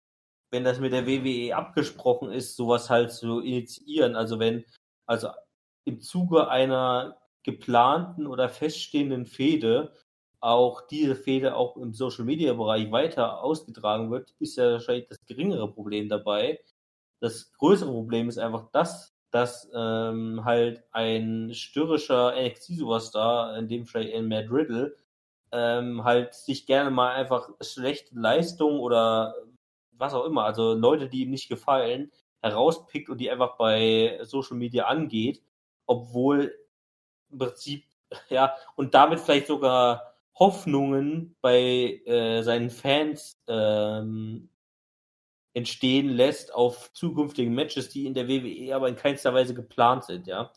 wenn 0.52 0.64
das 0.64 0.80
mit 0.80 0.93
der 0.93 1.06
WWE 1.06 1.56
abgesprochen 1.56 2.31
ist, 2.31 2.56
sowas 2.56 2.89
halt 2.89 3.11
zu 3.11 3.39
initiieren. 3.41 4.15
Also 4.15 4.39
wenn, 4.39 4.65
also 5.06 5.30
im 5.85 6.02
Zuge 6.02 6.49
einer 6.49 7.18
geplanten 7.43 8.27
oder 8.27 8.49
feststehenden 8.49 9.26
Fehde 9.26 9.93
auch 10.39 10.88
diese 10.88 11.15
Fehde 11.15 11.56
auch 11.56 11.77
im 11.77 11.93
Social 11.93 12.26
Media 12.26 12.53
Bereich 12.53 12.91
weiter 12.91 13.43
ausgetragen 13.43 14.11
wird, 14.11 14.34
ist 14.39 14.57
ja 14.57 14.72
wahrscheinlich 14.72 15.07
das 15.07 15.19
geringere 15.27 15.72
Problem 15.72 16.10
dabei. 16.10 16.60
Das 17.22 17.53
größere 17.53 17.91
Problem 17.91 18.27
ist 18.27 18.38
einfach 18.38 18.68
das, 18.73 19.15
dass 19.31 19.69
ähm, 19.73 20.43
halt 20.43 20.84
ein 20.91 21.53
störrischer 21.53 22.34
NXT-Superstar, 22.35 23.57
in 23.57 23.69
dem 23.69 23.85
Fall 23.85 24.03
in 24.03 24.27
Matt 24.27 24.52
Riddle, 24.52 24.98
ähm, 25.53 26.03
halt 26.03 26.34
sich 26.34 26.65
gerne 26.65 26.91
mal 26.91 27.14
einfach 27.14 27.49
schlechte 27.61 28.15
Leistung 28.15 28.80
oder 28.80 29.35
was 29.91 30.14
auch 30.14 30.26
immer, 30.26 30.43
also 30.45 30.73
Leute, 30.73 31.07
die 31.07 31.22
ihm 31.22 31.30
nicht 31.30 31.48
gefallen, 31.48 32.11
herauspickt 32.41 33.10
und 33.10 33.19
die 33.19 33.30
einfach 33.30 33.57
bei 33.57 34.19
Social 34.23 34.57
Media 34.57 34.85
angeht, 34.85 35.41
obwohl 35.85 36.53
im 37.31 37.38
Prinzip, 37.38 37.85
ja, 38.30 38.56
und 38.76 38.93
damit 38.93 39.19
vielleicht 39.19 39.48
sogar 39.48 40.15
Hoffnungen 40.35 41.35
bei 41.41 42.02
äh, 42.06 42.41
seinen 42.41 42.72
Fans 42.72 43.39
ähm, 43.48 44.49
entstehen 45.53 46.10
lässt 46.10 46.53
auf 46.53 46.91
zukünftigen 46.94 47.53
Matches, 47.53 47.90
die 47.90 48.06
in 48.06 48.14
der 48.14 48.28
WWE 48.28 48.76
aber 48.76 48.88
in 48.88 48.95
keinster 48.95 49.34
Weise 49.34 49.53
geplant 49.53 50.06
sind, 50.06 50.28
ja. 50.28 50.52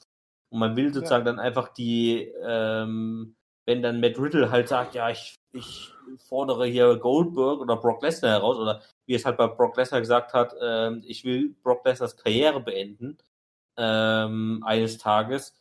Und 0.50 0.60
man 0.60 0.76
will 0.76 0.94
sozusagen 0.94 1.26
ja. 1.26 1.32
dann 1.32 1.40
einfach 1.40 1.68
die, 1.68 2.32
ähm, 2.42 3.34
wenn 3.66 3.82
dann 3.82 4.00
Matt 4.00 4.18
Riddle 4.18 4.50
halt 4.50 4.68
sagt, 4.68 4.94
ja, 4.94 5.10
ich, 5.10 5.34
ich 5.52 5.90
fordere 6.28 6.66
hier 6.66 6.96
Goldberg 6.96 7.60
oder 7.60 7.76
Brock 7.76 8.02
Lesnar 8.02 8.30
heraus, 8.32 8.58
oder 8.58 8.82
wie 9.06 9.14
es 9.14 9.24
halt 9.24 9.36
bei 9.36 9.48
Brock 9.48 9.76
Lesnar 9.76 10.00
gesagt 10.00 10.32
hat, 10.32 10.54
ähm, 10.62 11.02
ich 11.06 11.24
will 11.24 11.56
Brock 11.62 11.84
Lesnars 11.84 12.16
Karriere 12.16 12.60
beenden 12.60 13.18
ähm, 13.76 14.62
eines 14.64 14.98
Tages. 14.98 15.54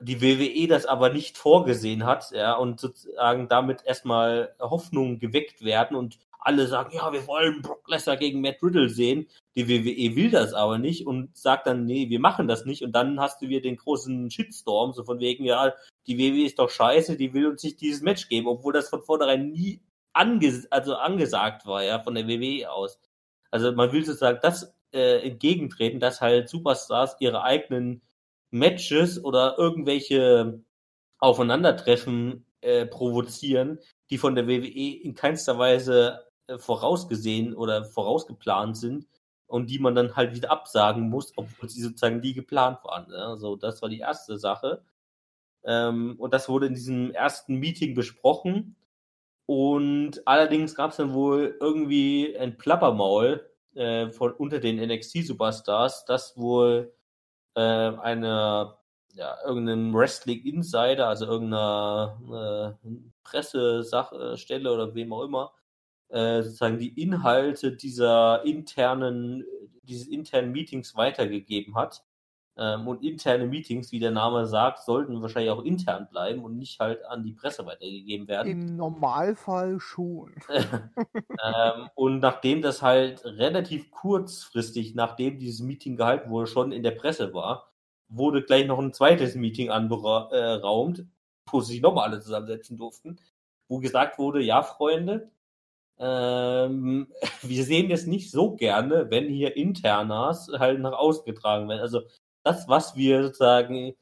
Die 0.00 0.20
WWE 0.20 0.66
das 0.66 0.84
aber 0.84 1.10
nicht 1.10 1.38
vorgesehen 1.38 2.04
hat, 2.04 2.32
ja, 2.32 2.54
und 2.54 2.80
sozusagen 2.80 3.48
damit 3.48 3.84
erstmal 3.84 4.52
Hoffnungen 4.58 5.20
geweckt 5.20 5.64
werden 5.64 5.96
und 5.96 6.18
alle 6.44 6.66
sagen, 6.66 6.94
ja, 6.94 7.12
wir 7.12 7.26
wollen 7.26 7.62
Brock 7.62 7.88
Lesnar 7.88 8.16
gegen 8.16 8.40
Matt 8.40 8.62
Riddle 8.62 8.88
sehen. 8.88 9.28
Die 9.54 9.68
WWE 9.68 10.16
will 10.16 10.30
das 10.30 10.54
aber 10.54 10.78
nicht 10.78 11.06
und 11.06 11.36
sagt 11.36 11.66
dann, 11.66 11.84
nee, 11.84 12.08
wir 12.08 12.20
machen 12.20 12.48
das 12.48 12.64
nicht. 12.64 12.82
Und 12.82 12.92
dann 12.92 13.20
hast 13.20 13.42
du 13.42 13.48
wieder 13.48 13.60
den 13.60 13.76
großen 13.76 14.30
Shitstorm, 14.30 14.92
so 14.92 15.04
von 15.04 15.20
wegen, 15.20 15.44
ja, 15.44 15.72
die 16.06 16.18
WWE 16.18 16.46
ist 16.46 16.58
doch 16.58 16.70
scheiße, 16.70 17.16
die 17.16 17.32
will 17.34 17.46
uns 17.46 17.62
nicht 17.62 17.80
dieses 17.80 18.02
Match 18.02 18.28
geben, 18.28 18.48
obwohl 18.48 18.72
das 18.72 18.88
von 18.88 19.02
vornherein 19.02 19.50
nie 19.50 19.80
anges 20.12 20.70
also 20.70 20.94
angesagt 20.96 21.66
war, 21.66 21.82
ja, 21.82 22.00
von 22.02 22.14
der 22.14 22.26
WWE 22.28 22.70
aus. 22.70 22.98
Also 23.50 23.72
man 23.72 23.92
will 23.92 24.04
sozusagen 24.04 24.40
das 24.42 24.74
äh, 24.92 25.26
entgegentreten, 25.26 26.00
dass 26.00 26.20
halt 26.20 26.48
Superstars 26.48 27.16
ihre 27.20 27.42
eigenen 27.42 28.02
Matches 28.50 29.22
oder 29.22 29.56
irgendwelche 29.58 30.60
Aufeinandertreffen 31.18 32.46
äh, 32.60 32.86
provozieren, 32.86 33.78
die 34.10 34.18
von 34.18 34.34
der 34.34 34.46
WWE 34.46 35.02
in 35.02 35.14
keinster 35.14 35.58
Weise 35.58 36.24
vorausgesehen 36.58 37.54
oder 37.54 37.84
vorausgeplant 37.84 38.76
sind 38.76 39.06
und 39.46 39.68
die 39.70 39.78
man 39.78 39.94
dann 39.94 40.16
halt 40.16 40.34
wieder 40.34 40.50
absagen 40.50 41.08
muss, 41.08 41.32
obwohl 41.36 41.68
sie 41.68 41.82
sozusagen 41.82 42.20
nie 42.20 42.32
geplant 42.32 42.78
waren. 42.84 43.08
Ne? 43.08 43.18
Also 43.18 43.56
das 43.56 43.82
war 43.82 43.88
die 43.88 44.00
erste 44.00 44.38
Sache. 44.38 44.82
Ähm, 45.64 46.16
und 46.18 46.32
das 46.32 46.48
wurde 46.48 46.66
in 46.66 46.74
diesem 46.74 47.12
ersten 47.12 47.56
Meeting 47.56 47.94
besprochen. 47.94 48.76
Und 49.46 50.26
allerdings 50.26 50.74
gab 50.74 50.92
es 50.92 50.96
dann 50.96 51.12
wohl 51.14 51.56
irgendwie 51.60 52.36
ein 52.38 52.56
Plappermaul 52.58 53.46
äh, 53.74 54.10
von 54.10 54.32
unter 54.32 54.58
den 54.58 54.80
NXT-Superstars, 54.80 56.06
dass 56.06 56.36
wohl 56.36 56.94
äh, 57.54 57.60
eine 57.60 58.76
ja, 59.14 59.36
irgendeinem 59.44 59.92
Wrestling 59.94 60.42
Insider, 60.44 61.08
also 61.08 61.26
irgendeiner 61.26 62.78
äh, 62.82 62.88
Pressesachstelle 63.24 64.72
oder 64.72 64.94
wem 64.94 65.12
auch 65.12 65.24
immer, 65.24 65.52
äh, 66.12 66.42
sozusagen 66.42 66.78
die 66.78 67.00
Inhalte 67.00 67.72
dieser 67.72 68.44
internen, 68.44 69.44
dieses 69.82 70.06
internen 70.06 70.52
Meetings 70.52 70.94
weitergegeben 70.94 71.74
hat. 71.74 72.04
Ähm, 72.54 72.86
und 72.86 73.02
interne 73.02 73.46
Meetings, 73.46 73.92
wie 73.92 73.98
der 73.98 74.10
Name 74.10 74.46
sagt, 74.46 74.80
sollten 74.80 75.22
wahrscheinlich 75.22 75.50
auch 75.50 75.64
intern 75.64 76.06
bleiben 76.10 76.44
und 76.44 76.58
nicht 76.58 76.80
halt 76.80 77.02
an 77.06 77.24
die 77.24 77.32
Presse 77.32 77.64
weitergegeben 77.64 78.28
werden. 78.28 78.52
Im 78.52 78.76
Normalfall 78.76 79.80
schon. 79.80 80.34
ähm, 80.48 81.88
und 81.94 82.20
nachdem 82.20 82.60
das 82.60 82.82
halt 82.82 83.24
relativ 83.24 83.90
kurzfristig, 83.90 84.94
nachdem 84.94 85.38
dieses 85.38 85.60
Meeting 85.60 85.96
gehalten 85.96 86.28
wurde, 86.28 86.46
schon 86.46 86.72
in 86.72 86.82
der 86.82 86.90
Presse 86.90 87.32
war, 87.32 87.72
wurde 88.08 88.42
gleich 88.42 88.66
noch 88.66 88.78
ein 88.78 88.92
zweites 88.92 89.34
Meeting 89.34 89.70
anberaumt, 89.70 91.06
wo 91.50 91.60
sich 91.62 91.80
nochmal 91.80 92.10
alle 92.10 92.20
zusammensetzen 92.20 92.76
durften, 92.76 93.18
wo 93.66 93.78
gesagt 93.78 94.18
wurde, 94.18 94.42
ja, 94.42 94.62
Freunde, 94.62 95.30
ähm, 95.98 97.08
wir 97.42 97.64
sehen 97.64 97.90
es 97.90 98.06
nicht 98.06 98.30
so 98.30 98.56
gerne, 98.56 99.10
wenn 99.10 99.28
hier 99.28 99.56
Internas 99.56 100.48
halt 100.58 100.80
nach 100.80 100.92
außen 100.92 101.24
getragen 101.24 101.68
werden. 101.68 101.80
Also 101.80 102.02
das, 102.44 102.68
was 102.68 102.96
wir 102.96 103.22
sozusagen 103.24 103.94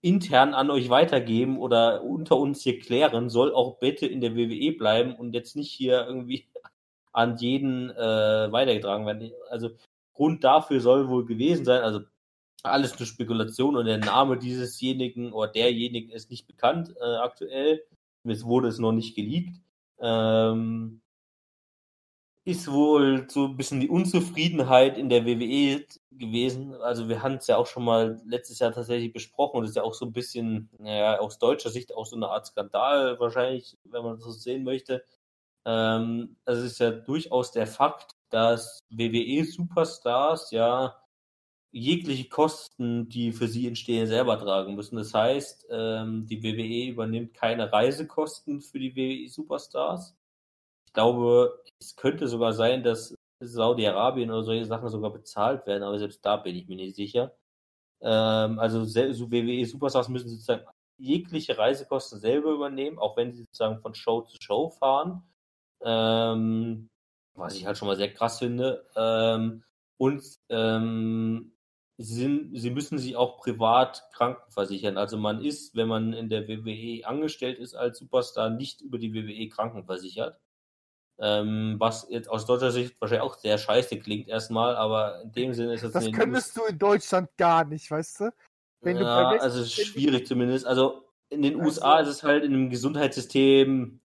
intern 0.00 0.54
an 0.54 0.70
euch 0.70 0.90
weitergeben 0.90 1.58
oder 1.58 2.02
unter 2.04 2.36
uns 2.36 2.62
hier 2.62 2.78
klären, 2.78 3.30
soll 3.30 3.52
auch 3.54 3.78
bitte 3.78 4.06
in 4.06 4.20
der 4.20 4.36
WWE 4.36 4.72
bleiben 4.72 5.14
und 5.14 5.34
jetzt 5.34 5.56
nicht 5.56 5.70
hier 5.72 6.06
irgendwie 6.06 6.46
an 7.12 7.36
jeden 7.38 7.90
äh, 7.90 8.52
weitergetragen 8.52 9.06
werden. 9.06 9.32
Also 9.50 9.70
Grund 10.14 10.44
dafür 10.44 10.80
soll 10.80 11.08
wohl 11.08 11.26
gewesen 11.26 11.64
sein, 11.64 11.82
also 11.82 12.00
alles 12.62 12.98
nur 12.98 13.06
Spekulation 13.06 13.76
und 13.76 13.86
der 13.86 13.98
Name 13.98 14.36
diesesjenigen 14.36 15.32
oder 15.32 15.50
derjenigen 15.52 16.10
ist 16.10 16.30
nicht 16.30 16.46
bekannt 16.46 16.94
äh, 17.00 17.16
aktuell. 17.16 17.84
Es 18.24 18.44
wurde 18.44 18.68
es 18.68 18.78
noch 18.78 18.92
nicht 18.92 19.14
geleakt. 19.14 19.60
Ähm, 20.00 21.00
ist 22.48 22.70
wohl 22.72 23.28
so 23.28 23.46
ein 23.46 23.56
bisschen 23.58 23.80
die 23.80 23.90
Unzufriedenheit 23.90 24.96
in 24.96 25.10
der 25.10 25.26
WWE 25.26 25.84
gewesen. 26.12 26.74
Also 26.76 27.08
wir 27.08 27.22
haben 27.22 27.34
es 27.34 27.46
ja 27.46 27.58
auch 27.58 27.66
schon 27.66 27.84
mal 27.84 28.22
letztes 28.24 28.58
Jahr 28.58 28.72
tatsächlich 28.72 29.12
besprochen 29.12 29.58
und 29.58 29.64
es 29.64 29.70
ist 29.70 29.76
ja 29.76 29.82
auch 29.82 29.92
so 29.92 30.06
ein 30.06 30.14
bisschen, 30.14 30.70
naja, 30.78 31.18
aus 31.20 31.38
deutscher 31.38 31.68
Sicht 31.68 31.94
auch 31.94 32.06
so 32.06 32.16
eine 32.16 32.28
Art 32.28 32.46
Skandal 32.46 33.20
wahrscheinlich, 33.20 33.76
wenn 33.84 34.02
man 34.02 34.14
das 34.16 34.24
so 34.24 34.30
sehen 34.32 34.64
möchte. 34.64 35.04
Ähm, 35.66 36.36
also 36.46 36.62
es 36.64 36.72
ist 36.72 36.78
ja 36.80 36.90
durchaus 36.90 37.52
der 37.52 37.66
Fakt, 37.66 38.12
dass 38.30 38.80
WWE-Superstars 38.90 40.50
ja 40.50 40.96
jegliche 41.70 42.28
Kosten, 42.28 43.08
die 43.08 43.32
für 43.32 43.48
sie 43.48 43.66
entstehen, 43.66 44.06
selber 44.06 44.38
tragen 44.38 44.74
müssen. 44.74 44.96
Das 44.96 45.12
heißt, 45.14 45.66
ähm, 45.70 46.26
die 46.26 46.42
WWE 46.42 46.92
übernimmt 46.92 47.34
keine 47.34 47.72
Reisekosten 47.72 48.60
für 48.60 48.78
die 48.78 48.96
WWE 48.96 49.28
Superstars. 49.28 50.16
Ich 50.86 50.92
glaube, 50.92 51.62
es 51.80 51.96
könnte 51.96 52.28
sogar 52.28 52.52
sein, 52.52 52.82
dass 52.82 53.14
Saudi-Arabien 53.40 54.30
oder 54.30 54.42
solche 54.42 54.64
Sachen 54.64 54.88
sogar 54.88 55.12
bezahlt 55.12 55.66
werden, 55.66 55.82
aber 55.82 55.98
selbst 55.98 56.24
da 56.24 56.36
bin 56.36 56.56
ich 56.56 56.66
mir 56.68 56.76
nicht 56.76 56.96
sicher. 56.96 57.36
Ähm, 58.00 58.58
also 58.58 58.84
so 58.84 59.30
WWE 59.30 59.66
Superstars 59.66 60.08
müssen 60.08 60.28
sozusagen 60.28 60.64
jegliche 60.98 61.56
Reisekosten 61.58 62.18
selber 62.20 62.52
übernehmen, 62.52 62.98
auch 62.98 63.16
wenn 63.16 63.32
sie 63.32 63.42
sozusagen 63.42 63.80
von 63.80 63.94
Show 63.94 64.22
zu 64.22 64.36
Show 64.40 64.70
fahren. 64.70 65.22
Ähm, 65.82 66.88
was 67.34 67.54
ich 67.54 67.66
halt 67.66 67.78
schon 67.78 67.88
mal 67.88 67.96
sehr 67.96 68.12
krass 68.12 68.38
finde. 68.38 68.84
Ähm, 68.96 69.62
und 69.96 70.22
ähm, 70.48 71.52
sie, 71.98 72.48
sie 72.54 72.70
müssen 72.70 72.96
sich 72.98 73.16
auch 73.16 73.38
privat 73.38 74.08
krankenversichern. 74.14 74.96
Also 74.96 75.18
man 75.18 75.44
ist, 75.44 75.74
wenn 75.74 75.88
man 75.88 76.12
in 76.12 76.28
der 76.28 76.46
WWE 76.48 77.04
angestellt 77.04 77.58
ist 77.58 77.74
als 77.74 77.98
Superstar, 77.98 78.50
nicht 78.50 78.80
über 78.80 78.98
die 78.98 79.12
WWE 79.12 79.48
krankenversichert. 79.48 80.40
Ähm, 81.20 81.74
was 81.78 82.06
jetzt 82.08 82.30
aus 82.30 82.46
deutscher 82.46 82.70
Sicht 82.70 83.00
wahrscheinlich 83.00 83.28
auch 83.28 83.36
sehr 83.36 83.58
scheiße 83.58 83.98
klingt 83.98 84.28
erstmal, 84.28 84.76
aber 84.76 85.20
in 85.22 85.32
dem 85.32 85.52
Sinne 85.52 85.74
ist 85.74 85.82
es. 85.82 85.90
Das 85.90 86.12
könntest 86.12 86.56
du 86.56 86.62
in 86.62 86.78
Deutschland 86.78 87.28
gar 87.36 87.64
nicht, 87.64 87.90
weißt 87.90 88.20
du? 88.20 88.32
Wenn 88.82 88.98
ja, 88.98 89.32
du 89.32 89.42
also 89.42 89.64
schwierig 89.64 90.28
zumindest. 90.28 90.64
Also 90.64 91.08
in 91.28 91.42
den 91.42 91.54
also, 91.54 91.66
USA 91.66 91.98
ist 91.98 92.08
es 92.08 92.22
halt 92.22 92.44
in 92.44 92.54
einem 92.54 92.70
Gesundheitssystem, 92.70 94.00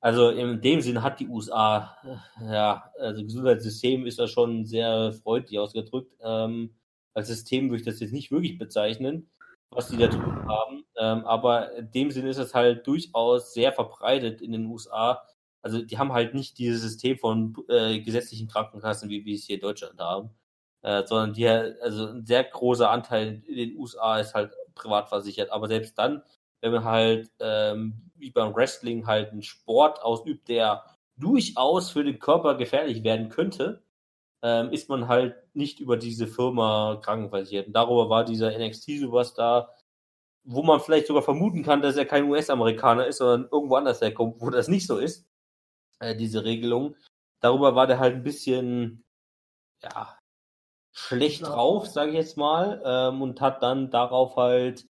also 0.00 0.30
in 0.30 0.60
dem 0.60 0.80
Sinne 0.80 1.02
hat 1.02 1.18
die 1.18 1.26
USA, 1.26 1.96
ja, 2.40 2.92
also 3.00 3.24
Gesundheitssystem 3.24 4.06
ist 4.06 4.20
da 4.20 4.28
schon 4.28 4.64
sehr 4.64 5.12
freundlich 5.12 5.58
ausgedrückt. 5.58 6.14
Ähm, 6.20 6.78
als 7.14 7.28
System 7.28 7.70
würde 7.70 7.80
ich 7.80 7.86
das 7.86 8.00
jetzt 8.00 8.12
nicht 8.12 8.30
wirklich 8.30 8.58
bezeichnen, 8.58 9.30
was 9.70 9.88
die 9.88 9.96
da 9.96 10.08
drüben 10.08 10.48
haben. 10.48 10.84
Ähm, 10.96 11.24
aber 11.24 11.72
in 11.74 11.90
dem 11.90 12.10
Sinne 12.10 12.30
ist 12.30 12.38
es 12.38 12.54
halt 12.54 12.86
durchaus 12.86 13.52
sehr 13.54 13.72
verbreitet 13.72 14.40
in 14.40 14.52
den 14.52 14.66
USA. 14.66 15.22
Also 15.62 15.82
die 15.82 15.98
haben 15.98 16.12
halt 16.12 16.34
nicht 16.34 16.58
dieses 16.58 16.82
System 16.82 17.18
von 17.18 17.56
äh, 17.68 18.00
gesetzlichen 18.00 18.48
Krankenkassen, 18.48 19.10
wie 19.10 19.24
wir 19.24 19.34
es 19.34 19.44
hier 19.44 19.56
in 19.56 19.62
Deutschland 19.62 19.98
haben, 20.00 20.30
äh, 20.82 21.04
sondern 21.06 21.34
die 21.34 21.48
also 21.48 22.08
ein 22.08 22.26
sehr 22.26 22.44
großer 22.44 22.90
Anteil 22.90 23.42
in 23.46 23.56
den 23.56 23.76
USA 23.76 24.18
ist 24.18 24.34
halt 24.34 24.52
privat 24.74 25.08
versichert. 25.08 25.50
Aber 25.50 25.68
selbst 25.68 25.98
dann, 25.98 26.22
wenn 26.60 26.72
man 26.72 26.84
halt 26.84 27.30
ähm, 27.40 28.10
wie 28.16 28.30
beim 28.30 28.54
Wrestling 28.54 29.06
halt 29.06 29.30
einen 29.30 29.42
Sport 29.42 30.02
ausübt, 30.02 30.48
der 30.48 30.84
durchaus 31.16 31.90
für 31.90 32.04
den 32.04 32.18
Körper 32.18 32.56
gefährlich 32.56 33.02
werden 33.04 33.28
könnte, 33.28 33.82
ähm, 34.42 34.70
ist 34.72 34.88
man 34.88 35.08
halt 35.08 35.36
nicht 35.54 35.80
über 35.80 35.96
diese 35.96 36.26
Firma 36.26 37.00
krankenversichert. 37.02 37.68
Und 37.68 37.72
darüber 37.74 38.08
war 38.10 38.24
dieser 38.24 38.52
NXT-Superstar, 38.58 39.74
wo 40.44 40.62
man 40.62 40.80
vielleicht 40.80 41.06
sogar 41.08 41.22
vermuten 41.22 41.62
kann, 41.64 41.82
dass 41.82 41.96
er 41.96 42.06
kein 42.06 42.30
US-Amerikaner 42.30 43.06
ist, 43.06 43.18
sondern 43.18 43.48
irgendwo 43.52 43.76
anders 43.76 44.00
herkommt, 44.00 44.40
wo 44.40 44.50
das 44.50 44.68
nicht 44.68 44.86
so 44.86 44.98
ist, 44.98 45.26
äh, 46.00 46.16
diese 46.16 46.44
Regelung. 46.44 46.96
Darüber 47.42 47.74
war 47.76 47.86
der 47.86 47.98
halt 48.00 48.16
ein 48.16 48.22
bisschen, 48.24 49.04
ja, 49.82 50.18
schlecht 50.92 51.42
Ja. 51.42 51.48
drauf, 51.50 51.86
sage 51.88 52.10
ich 52.12 52.16
jetzt 52.16 52.36
mal, 52.36 52.82
ähm, 52.84 53.22
und 53.22 53.40
hat 53.40 53.62
dann 53.62 53.90
darauf 53.90 54.36
halt, 54.36 54.86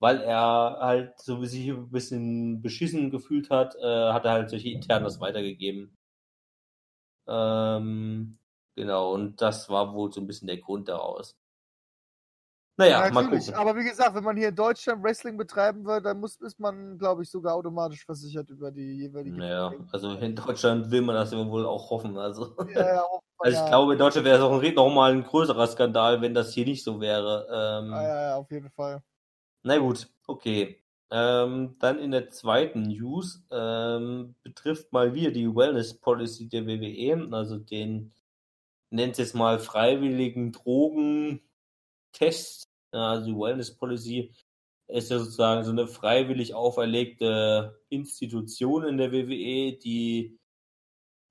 weil 0.00 0.20
er 0.22 0.78
halt 0.80 1.20
so 1.20 1.44
sich 1.44 1.68
ein 1.70 1.90
bisschen 1.90 2.62
beschissen 2.62 3.10
gefühlt 3.10 3.50
hat, 3.50 3.76
äh, 3.76 4.12
hat 4.12 4.24
er 4.26 4.32
halt 4.32 4.50
solche 4.50 4.70
Internas 4.70 5.20
weitergegeben. 5.20 5.94
Ähm, 7.28 8.38
genau, 8.76 9.12
und 9.14 9.40
das 9.42 9.68
war 9.68 9.92
wohl 9.94 10.12
so 10.12 10.20
ein 10.20 10.26
bisschen 10.26 10.46
der 10.48 10.58
Grund 10.58 10.88
daraus. 10.88 11.36
Naja, 12.78 13.08
mal 13.10 13.22
natürlich. 13.22 13.46
gucken. 13.46 13.54
Aber 13.54 13.74
wie 13.76 13.84
gesagt, 13.84 14.14
wenn 14.14 14.24
man 14.24 14.36
hier 14.36 14.48
in 14.50 14.54
Deutschland 14.54 15.02
Wrestling 15.02 15.38
betreiben 15.38 15.86
will, 15.86 16.02
dann 16.02 16.20
muss, 16.20 16.36
ist 16.36 16.60
man, 16.60 16.98
glaube 16.98 17.22
ich, 17.22 17.30
sogar 17.30 17.54
automatisch 17.54 18.04
versichert 18.04 18.50
über 18.50 18.70
die 18.70 18.98
jeweilige 18.98 19.34
Naja, 19.34 19.68
Versicherung. 19.70 19.88
also 19.92 20.10
in 20.18 20.36
Deutschland 20.36 20.90
will 20.90 21.00
man 21.00 21.14
das 21.14 21.32
ja 21.32 21.46
wohl 21.48 21.64
auch 21.64 21.88
hoffen. 21.90 22.18
Also, 22.18 22.54
Ja, 22.74 22.86
ja, 22.96 23.02
hofft 23.02 23.24
man, 23.38 23.46
also 23.46 23.56
ich 23.56 23.62
ja. 23.62 23.68
glaube, 23.68 23.92
in 23.94 23.98
Deutschland 23.98 24.26
wäre 24.26 24.36
es 24.36 24.42
auch 24.42 24.62
noch 24.88 24.94
mal 24.94 25.12
ein 25.12 25.24
größerer 25.24 25.66
Skandal, 25.66 26.20
wenn 26.20 26.34
das 26.34 26.52
hier 26.52 26.66
nicht 26.66 26.84
so 26.84 27.00
wäre. 27.00 27.46
Ähm, 27.50 27.90
Ja, 27.92 28.02
ja, 28.02 28.22
ja, 28.30 28.36
auf 28.36 28.50
jeden 28.50 28.70
Fall. 28.70 29.02
Na 29.62 29.78
gut, 29.78 30.08
okay. 30.26 30.82
Ähm, 31.10 31.76
dann 31.78 31.98
in 31.98 32.10
der 32.10 32.30
zweiten 32.30 32.82
News 32.82 33.42
ähm, 33.50 34.34
betrifft 34.42 34.92
mal 34.92 35.14
wieder 35.14 35.30
die 35.30 35.46
Wellness 35.54 35.94
Policy 35.98 36.48
der 36.48 36.66
WWE, 36.66 37.28
also 37.32 37.58
den, 37.58 38.12
nennt 38.90 39.18
es 39.18 39.34
mal 39.34 39.58
freiwilligen 39.58 40.52
Drogentest. 40.52 42.68
Also 42.92 43.26
die 43.26 43.38
Wellness 43.38 43.76
Policy 43.76 44.32
ist 44.88 45.10
ja 45.10 45.18
sozusagen 45.18 45.64
so 45.64 45.72
eine 45.72 45.88
freiwillig 45.88 46.54
auferlegte 46.54 47.80
Institution 47.88 48.84
in 48.84 48.98
der 48.98 49.12
WWE, 49.12 49.76
die 49.76 50.38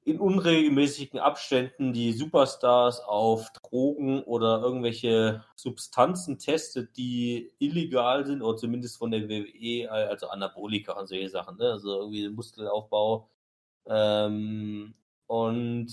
in 0.05 0.19
unregelmäßigen 0.19 1.19
Abständen 1.19 1.91
die 1.91 2.13
Superstars 2.13 2.99
auf 2.99 3.51
Drogen 3.53 4.21
oder 4.23 4.61
irgendwelche 4.61 5.43
Substanzen 5.55 6.37
testet, 6.37 6.95
die 6.95 7.51
illegal 7.57 8.23
sind 8.25 8.43
oder 8.43 8.55
zumindest 8.55 8.97
von 8.97 9.09
der 9.09 9.27
WWE, 9.27 9.89
also 9.89 10.27
Anabolika 10.27 10.93
und 10.93 11.07
solche 11.07 11.29
Sachen, 11.29 11.57
ne? 11.57 11.71
also 11.71 12.01
irgendwie 12.01 12.29
Muskelaufbau. 12.29 13.31
Ähm, 13.87 14.93
und 15.25 15.87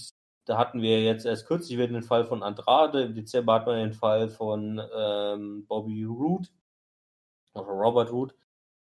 da 0.45 0.59
hatten 0.59 0.83
wir 0.83 1.03
jetzt 1.03 1.25
erst 1.27 1.47
kürzlich 1.47 1.79
wieder 1.79 1.89
den 1.89 2.03
Fall 2.03 2.25
von 2.25 2.43
Andrade, 2.43 3.03
im 3.03 3.15
Dezember 3.15 3.55
hat 3.55 3.67
man 3.67 3.79
den 3.79 3.93
Fall 3.93 4.29
von 4.29 4.81
ähm, 4.97 5.67
Bobby 5.67 6.05
Roode, 6.05 6.49
oder 7.55 7.67
Robert 7.67 8.13
Roode. 8.13 8.35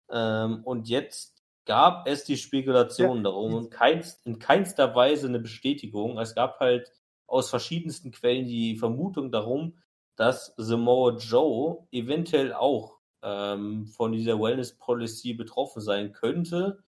Ähm, 0.10 0.64
und 0.64 0.88
jetzt 0.88 1.44
gab 1.66 2.08
es 2.08 2.24
die 2.24 2.38
Spekulation 2.38 3.18
Ja. 3.18 3.24
darum 3.24 3.54
und 3.54 3.70
keins, 3.70 4.22
in 4.26 4.40
keinster 4.40 4.96
Weise 4.96 5.28
eine 5.28 5.40
Bestätigung. 5.40 6.18
Es 6.18 6.34
gab 6.36 6.60
halt 6.60 6.92
aus 7.28 7.50
verschiedensten 7.50 8.12
Quellen 8.12 8.48
die 8.48 8.76
Vermutung 8.76 9.32
darum, 9.32 9.78
dass 10.16 10.54
Samoa 10.58 11.16
Joe 11.18 11.88
eventuell 11.92 12.54
auch 12.54 12.98
ähm, 13.22 13.86
von 13.86 14.12
dieser 14.12 14.40
Wellness 14.40 14.78
Policy 14.78 15.34
betroffen 15.34 15.82
sein 15.82 16.12
könnte. 16.12 16.84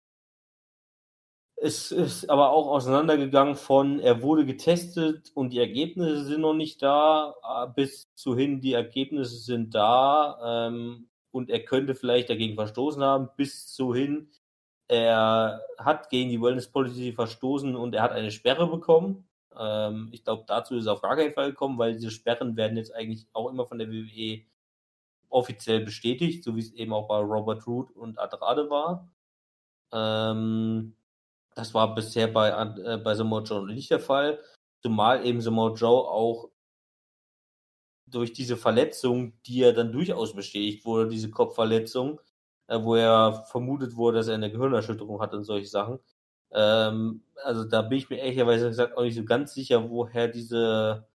Es 1.60 1.90
ist 1.90 2.30
aber 2.30 2.50
auch 2.50 2.68
auseinandergegangen 2.68 3.56
von, 3.56 3.98
er 3.98 4.22
wurde 4.22 4.46
getestet 4.46 5.32
und 5.34 5.52
die 5.52 5.58
Ergebnisse 5.58 6.24
sind 6.24 6.42
noch 6.42 6.54
nicht 6.54 6.80
da, 6.82 7.34
äh, 7.42 7.66
bis 7.74 8.14
zu 8.14 8.36
hin, 8.36 8.60
die 8.60 8.74
Ergebnisse 8.74 9.36
sind 9.38 9.74
da 9.74 10.68
ähm, 10.68 11.08
und 11.32 11.50
er 11.50 11.64
könnte 11.64 11.96
vielleicht 11.96 12.30
dagegen 12.30 12.54
verstoßen 12.54 13.02
haben, 13.02 13.30
bis 13.36 13.72
zu 13.72 13.92
hin, 13.92 14.30
er 14.88 15.60
hat 15.78 16.10
gegen 16.10 16.30
die 16.30 16.40
Wellness 16.40 16.70
Policy 16.70 17.12
verstoßen 17.12 17.76
und 17.76 17.94
er 17.94 18.02
hat 18.02 18.12
eine 18.12 18.30
Sperre 18.30 18.68
bekommen. 18.68 19.28
Ähm, 19.58 20.08
ich 20.12 20.24
glaube, 20.24 20.44
dazu 20.46 20.76
ist 20.76 20.82
es 20.82 20.88
auf 20.88 21.02
gar 21.02 21.16
keinen 21.16 21.34
Fall 21.34 21.50
gekommen, 21.50 21.78
weil 21.78 21.94
diese 21.94 22.10
Sperren 22.10 22.56
werden 22.56 22.76
jetzt 22.76 22.94
eigentlich 22.94 23.26
auch 23.32 23.50
immer 23.50 23.66
von 23.66 23.78
der 23.78 23.90
WWE 23.90 24.42
offiziell 25.28 25.80
bestätigt, 25.84 26.44
so 26.44 26.56
wie 26.56 26.60
es 26.60 26.72
eben 26.72 26.92
auch 26.92 27.08
bei 27.08 27.18
Robert 27.18 27.66
Root 27.66 27.90
und 27.90 28.18
Andrade 28.18 28.70
war. 28.70 29.08
Ähm, 29.92 30.94
das 31.58 31.74
war 31.74 31.92
bisher 31.92 32.28
bei, 32.28 32.50
äh, 32.50 32.98
bei 32.98 33.14
Samoa 33.16 33.42
Joe 33.42 33.66
nicht 33.66 33.90
der 33.90 33.98
Fall, 33.98 34.40
zumal 34.80 35.26
eben 35.26 35.40
Samoa 35.40 35.74
Joe 35.74 36.08
auch 36.08 36.50
durch 38.06 38.32
diese 38.32 38.56
Verletzung, 38.56 39.32
die 39.42 39.62
er 39.62 39.72
dann 39.72 39.90
durchaus 39.90 40.36
bestätigt 40.36 40.84
wurde, 40.84 41.08
diese 41.08 41.30
Kopfverletzung, 41.30 42.20
äh, 42.68 42.80
wo 42.80 42.94
er 42.94 43.44
vermutet 43.50 43.96
wurde, 43.96 44.18
dass 44.18 44.28
er 44.28 44.36
eine 44.36 44.52
Gehirnerschütterung 44.52 45.20
hat 45.20 45.34
und 45.34 45.42
solche 45.42 45.66
Sachen. 45.66 45.98
Ähm, 46.52 47.24
also 47.44 47.64
da 47.64 47.82
bin 47.82 47.98
ich 47.98 48.08
mir 48.08 48.18
ehrlicherweise 48.18 48.68
gesagt 48.68 48.96
auch 48.96 49.02
nicht 49.02 49.16
so 49.16 49.24
ganz 49.24 49.52
sicher, 49.52 49.90
woher 49.90 50.28
diese 50.28 51.08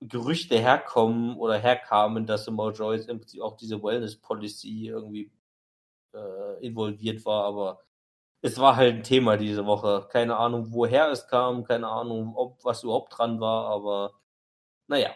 Gerüchte 0.00 0.56
herkommen 0.56 1.36
oder 1.36 1.58
herkamen, 1.58 2.26
dass 2.26 2.44
Samoa 2.44 2.70
Joe 2.70 2.94
jetzt 2.94 3.08
im 3.08 3.18
Prinzip 3.18 3.42
auch 3.42 3.56
diese 3.56 3.82
Wellness 3.82 4.16
Policy 4.16 4.86
irgendwie 4.88 5.32
äh, 6.14 6.64
involviert 6.64 7.24
war, 7.26 7.44
aber 7.44 7.80
es 8.44 8.58
war 8.58 8.76
halt 8.76 8.96
ein 8.96 9.02
Thema 9.02 9.38
diese 9.38 9.64
Woche. 9.64 10.06
Keine 10.10 10.36
Ahnung, 10.36 10.66
woher 10.70 11.10
es 11.10 11.28
kam, 11.28 11.64
keine 11.64 11.88
Ahnung, 11.88 12.34
ob 12.36 12.62
was 12.62 12.82
überhaupt 12.84 13.16
dran 13.16 13.40
war, 13.40 13.66
aber 13.70 14.12
naja. 14.86 15.10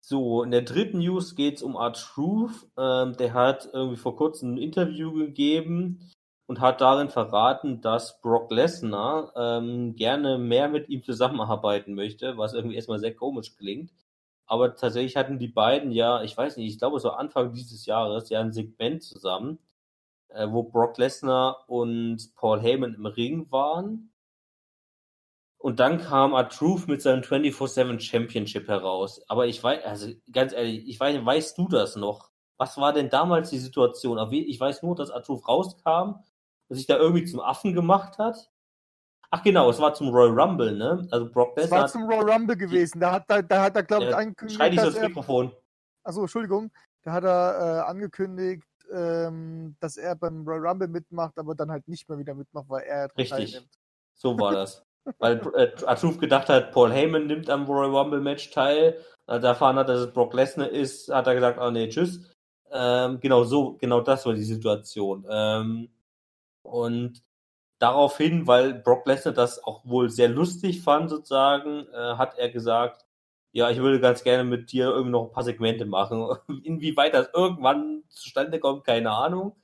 So, 0.00 0.42
in 0.42 0.50
der 0.50 0.62
dritten 0.62 1.00
News 1.00 1.36
geht 1.36 1.56
es 1.56 1.62
um 1.62 1.76
Art 1.76 1.98
Truth. 1.98 2.66
Ähm, 2.78 3.14
der 3.18 3.34
hat 3.34 3.68
irgendwie 3.74 3.98
vor 3.98 4.16
kurzem 4.16 4.54
ein 4.54 4.58
Interview 4.58 5.12
gegeben 5.12 6.10
und 6.46 6.60
hat 6.60 6.80
darin 6.80 7.10
verraten, 7.10 7.82
dass 7.82 8.22
Brock 8.22 8.50
Lesnar 8.50 9.32
ähm, 9.36 9.96
gerne 9.96 10.38
mehr 10.38 10.68
mit 10.70 10.88
ihm 10.88 11.02
zusammenarbeiten 11.02 11.94
möchte, 11.94 12.38
was 12.38 12.54
irgendwie 12.54 12.76
erstmal 12.76 13.00
sehr 13.00 13.14
komisch 13.14 13.54
klingt. 13.58 13.92
Aber 14.46 14.76
tatsächlich 14.76 15.16
hatten 15.16 15.38
die 15.38 15.48
beiden 15.48 15.92
ja, 15.92 16.22
ich 16.22 16.34
weiß 16.34 16.56
nicht, 16.56 16.72
ich 16.72 16.78
glaube, 16.78 16.96
es 16.96 17.04
war 17.04 17.18
Anfang 17.18 17.52
dieses 17.52 17.84
Jahres, 17.84 18.30
ja 18.30 18.40
ein 18.40 18.52
Segment 18.52 19.02
zusammen, 19.02 19.58
äh, 20.28 20.46
wo 20.50 20.62
Brock 20.62 20.98
Lesnar 20.98 21.64
und 21.68 22.34
Paul 22.36 22.60
Heyman 22.60 22.94
im 22.94 23.06
Ring 23.06 23.50
waren. 23.50 24.12
Und 25.58 25.80
dann 25.80 25.98
kam 25.98 26.34
R-Truth 26.34 26.86
mit 26.86 27.02
seinem 27.02 27.22
24-7 27.22 27.98
Championship 28.00 28.68
heraus. 28.68 29.20
Aber 29.28 29.46
ich 29.46 29.62
weiß, 29.62 29.84
also 29.84 30.12
ganz 30.32 30.52
ehrlich, 30.52 30.88
ich 30.88 31.00
weiß, 31.00 31.24
weißt 31.24 31.58
du 31.58 31.68
das 31.68 31.96
noch? 31.96 32.30
Was 32.58 32.76
war 32.78 32.92
denn 32.92 33.10
damals 33.10 33.50
die 33.50 33.58
Situation? 33.58 34.18
Ich 34.32 34.60
weiß 34.60 34.82
nur, 34.82 34.94
dass 34.94 35.10
R-Truth 35.10 35.48
rauskam 35.48 36.24
und 36.68 36.76
sich 36.76 36.86
da 36.86 36.96
irgendwie 36.96 37.24
zum 37.24 37.40
Affen 37.40 37.74
gemacht 37.74 38.18
hat. 38.18 38.50
Ach 39.30 39.42
genau, 39.42 39.68
es 39.68 39.78
war 39.78 39.92
zum 39.94 40.08
Royal 40.08 40.40
Rumble, 40.40 40.72
ne? 40.72 41.06
Also 41.10 41.30
Brock 41.30 41.56
Lesnar 41.56 41.80
war 41.80 41.88
zum 41.88 42.04
Royal 42.04 42.30
Rumble 42.30 42.56
gewesen. 42.56 43.00
Da 43.00 43.12
hat, 43.12 43.24
da, 43.28 43.42
da 43.42 43.62
hat 43.64 43.76
er, 43.76 43.82
glaube 43.82 44.04
ich, 44.04 44.10
Ja, 44.10 44.16
angekündigt, 44.16 44.56
schrei 44.56 44.70
nicht 44.70 44.80
so 44.80 44.86
dass 44.86 44.94
ins 44.94 45.08
Mikrofon. 45.08 45.52
achso, 46.04 46.22
Entschuldigung, 46.22 46.70
da 47.02 47.12
hat 47.12 47.24
er 47.24 47.58
äh, 47.58 47.90
angekündigt, 47.90 48.64
ähm, 48.92 49.76
dass 49.80 49.96
er 49.96 50.16
beim 50.16 50.46
Royal 50.46 50.66
Rumble 50.66 50.88
mitmacht, 50.88 51.38
aber 51.38 51.54
dann 51.54 51.70
halt 51.70 51.86
nicht 51.88 52.08
mehr 52.08 52.18
wieder 52.18 52.34
mitmacht, 52.34 52.68
weil 52.68 52.84
er 52.84 53.08
Richtig. 53.16 53.52
teilnimmt. 53.52 53.78
So 54.14 54.38
war 54.38 54.52
das. 54.52 54.84
Weil 55.18 55.40
äh, 55.54 55.70
R-Truth 55.86 56.20
gedacht 56.20 56.50
hat, 56.50 56.70
Paul 56.72 56.92
Heyman 56.92 57.26
nimmt 57.26 57.48
am 57.48 57.64
Royal 57.64 57.96
Rumble 57.96 58.20
Match 58.20 58.50
teil. 58.50 58.98
Als 59.26 59.42
er 59.42 59.50
erfahren 59.50 59.76
hat, 59.76 59.88
dass 59.88 60.00
es 60.00 60.12
Brock 60.12 60.34
Lesnar 60.34 60.68
ist, 60.68 61.08
hat 61.08 61.26
er 61.26 61.34
gesagt, 61.34 61.58
oh 61.58 61.70
nee, 61.70 61.88
tschüss. 61.88 62.20
Ähm, 62.70 63.18
genau 63.20 63.44
so, 63.44 63.78
genau 63.78 64.02
das 64.02 64.26
war 64.26 64.34
die 64.34 64.42
Situation. 64.42 65.24
Ähm, 65.30 65.88
und 66.62 67.22
daraufhin, 67.78 68.46
weil 68.46 68.74
Brock 68.74 69.06
Lesnar 69.06 69.32
das 69.32 69.62
auch 69.64 69.84
wohl 69.86 70.10
sehr 70.10 70.28
lustig 70.28 70.82
fand, 70.82 71.08
sozusagen, 71.08 71.86
äh, 71.92 72.16
hat 72.16 72.36
er 72.36 72.50
gesagt, 72.50 73.06
ja, 73.52 73.70
ich 73.70 73.78
würde 73.78 74.00
ganz 74.00 74.22
gerne 74.22 74.44
mit 74.44 74.72
dir 74.72 74.86
irgendwie 74.86 75.12
noch 75.12 75.26
ein 75.26 75.32
paar 75.32 75.44
Segmente 75.44 75.86
machen. 75.86 76.28
Inwieweit 76.64 77.14
das 77.14 77.28
irgendwann 77.34 78.04
zustande 78.08 78.60
kommt, 78.60 78.84
keine 78.84 79.10
Ahnung. 79.10 79.56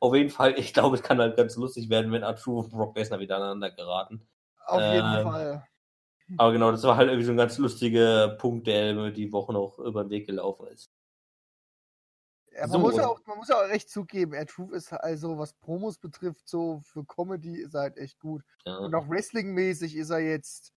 Auf 0.00 0.14
jeden 0.14 0.30
Fall, 0.30 0.58
ich 0.58 0.72
glaube, 0.72 0.96
es 0.96 1.02
kann 1.02 1.18
halt 1.18 1.36
ganz 1.36 1.56
lustig 1.56 1.90
werden, 1.90 2.12
wenn 2.12 2.22
R-Truth 2.22 2.66
und 2.66 2.70
Brock 2.72 2.96
Lesnar 2.96 3.20
wieder 3.20 3.36
aneinander 3.36 3.70
geraten. 3.70 4.26
Auf 4.66 4.80
jeden 4.80 5.14
Ähm, 5.14 5.22
Fall. 5.22 5.68
Aber 6.38 6.52
genau, 6.52 6.70
das 6.70 6.82
war 6.84 6.96
halt 6.96 7.08
irgendwie 7.08 7.26
so 7.26 7.32
ein 7.32 7.36
ganz 7.36 7.58
lustiger 7.58 8.28
Punkt, 8.36 8.66
der 8.66 8.94
mir 8.94 9.12
die 9.12 9.32
Woche 9.32 9.52
noch 9.52 9.78
über 9.78 10.04
den 10.04 10.10
Weg 10.10 10.26
gelaufen 10.26 10.66
ist. 10.68 10.90
Ja, 12.54 12.62
man, 12.62 12.70
so, 12.70 12.78
muss 12.78 12.96
ja 12.96 13.06
auch, 13.06 13.20
man 13.26 13.38
muss 13.38 13.48
ja 13.48 13.56
auch 13.56 13.68
recht 13.68 13.88
zugeben, 13.88 14.34
Air 14.34 14.46
Truth 14.46 14.72
ist 14.72 14.92
also, 14.92 15.38
was 15.38 15.54
Promos 15.54 15.98
betrifft, 15.98 16.48
so 16.48 16.80
für 16.80 17.04
Comedy 17.04 17.60
ist 17.60 17.74
er 17.74 17.82
halt 17.82 17.96
echt 17.96 18.20
gut. 18.20 18.42
Ja. 18.66 18.76
Und 18.78 18.94
auch 18.94 19.08
Wrestling-mäßig 19.08 19.96
ist 19.96 20.10
er 20.10 20.20
jetzt. 20.20 20.72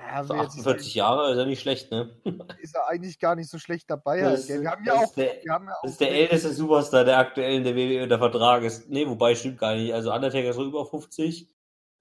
Ja, 0.00 0.24
So 0.24 0.34
will 0.34 0.40
jetzt 0.42 0.56
nicht 0.56 0.66
48 0.66 0.94
Jahre 0.94 1.32
ist 1.32 1.38
ja 1.38 1.44
nicht 1.44 1.60
schlecht, 1.60 1.90
ne? 1.90 2.10
ist 2.62 2.74
er 2.74 2.88
eigentlich 2.88 3.18
gar 3.18 3.34
nicht 3.34 3.50
so 3.50 3.58
schlecht 3.58 3.90
dabei. 3.90 4.20
Das 4.20 4.48
Halt, 4.48 4.62
wir 4.62 4.70
haben 4.70 4.84
ja 4.84 4.94
auch. 4.94 5.14
der- 5.14 5.44
wir 5.44 5.52
haben 5.52 5.66
ja 5.66 5.72
Das 5.72 5.80
auch 5.82 5.88
ist 5.92 6.00
der 6.00 6.10
älteste 6.12 6.52
Superstar, 6.52 7.04
der 7.04 7.18
aktuell 7.18 7.54
in 7.56 7.64
der 7.64 7.74
WWE 7.76 8.02
unter 8.04 8.18
Vertrag 8.18 8.62
ist. 8.62 8.88
Nee, 8.88 9.06
wobei 9.08 9.34
stimmt 9.34 9.58
gar 9.58 9.74
nicht. 9.74 9.92
Also 9.92 10.12
Undertaker 10.12 10.50
ist 10.50 10.56
so 10.56 10.64
über 10.64 10.86
50. 10.86 11.48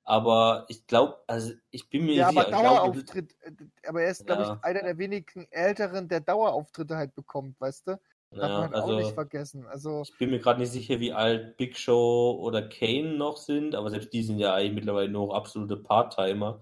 Aber 0.04 0.66
ich 0.68 0.88
glaube, 0.88 1.18
also 1.28 1.54
ich 1.70 1.90
bin 1.90 2.06
mir 2.06 2.16
Ja, 2.16 2.28
nicht 2.32 2.38
aber 2.40 2.46
sicher. 2.48 2.58
Ich 2.58 2.62
glaub, 2.62 2.74
Dauerauftritt, 2.76 3.36
äh, 3.42 3.52
aber 3.88 4.02
er 4.02 4.12
ist, 4.12 4.26
glaube 4.26 4.42
Ja. 4.42 4.56
ich, 4.58 4.64
einer 4.66 4.82
der 4.84 4.98
wenigen 4.98 5.48
Älteren, 5.52 6.08
der 6.08 6.22
Dauerauftritte 6.22 6.98
halt 6.98 7.14
bekommt, 7.16 7.60
weißt 7.62 7.88
du? 7.88 7.92
Darf 8.32 8.42
ja, 8.42 8.48
man 8.60 8.72
halt 8.72 8.76
auch 8.76 8.88
nicht 8.88 8.98
also 8.98 9.14
vergessen. 9.14 9.68
Also, 9.68 10.02
ich 10.04 10.18
bin 10.18 10.32
mir 10.32 10.40
gerade 10.40 10.60
nicht 10.60 10.72
sicher, 10.72 11.00
wie 11.00 11.14
alt 11.14 11.58
Big 11.58 11.78
Show 11.78 12.38
oder 12.42 12.62
Kane 12.68 13.14
noch 13.16 13.38
sind, 13.38 13.76
aber 13.76 13.90
selbst 13.92 14.12
die 14.14 14.24
sind 14.24 14.40
ja 14.40 14.54
eigentlich 14.54 14.74
mittlerweile 14.74 15.10
nur 15.10 15.28
noch 15.28 15.34
absolute 15.36 15.78
Part-Timer. 15.78 16.62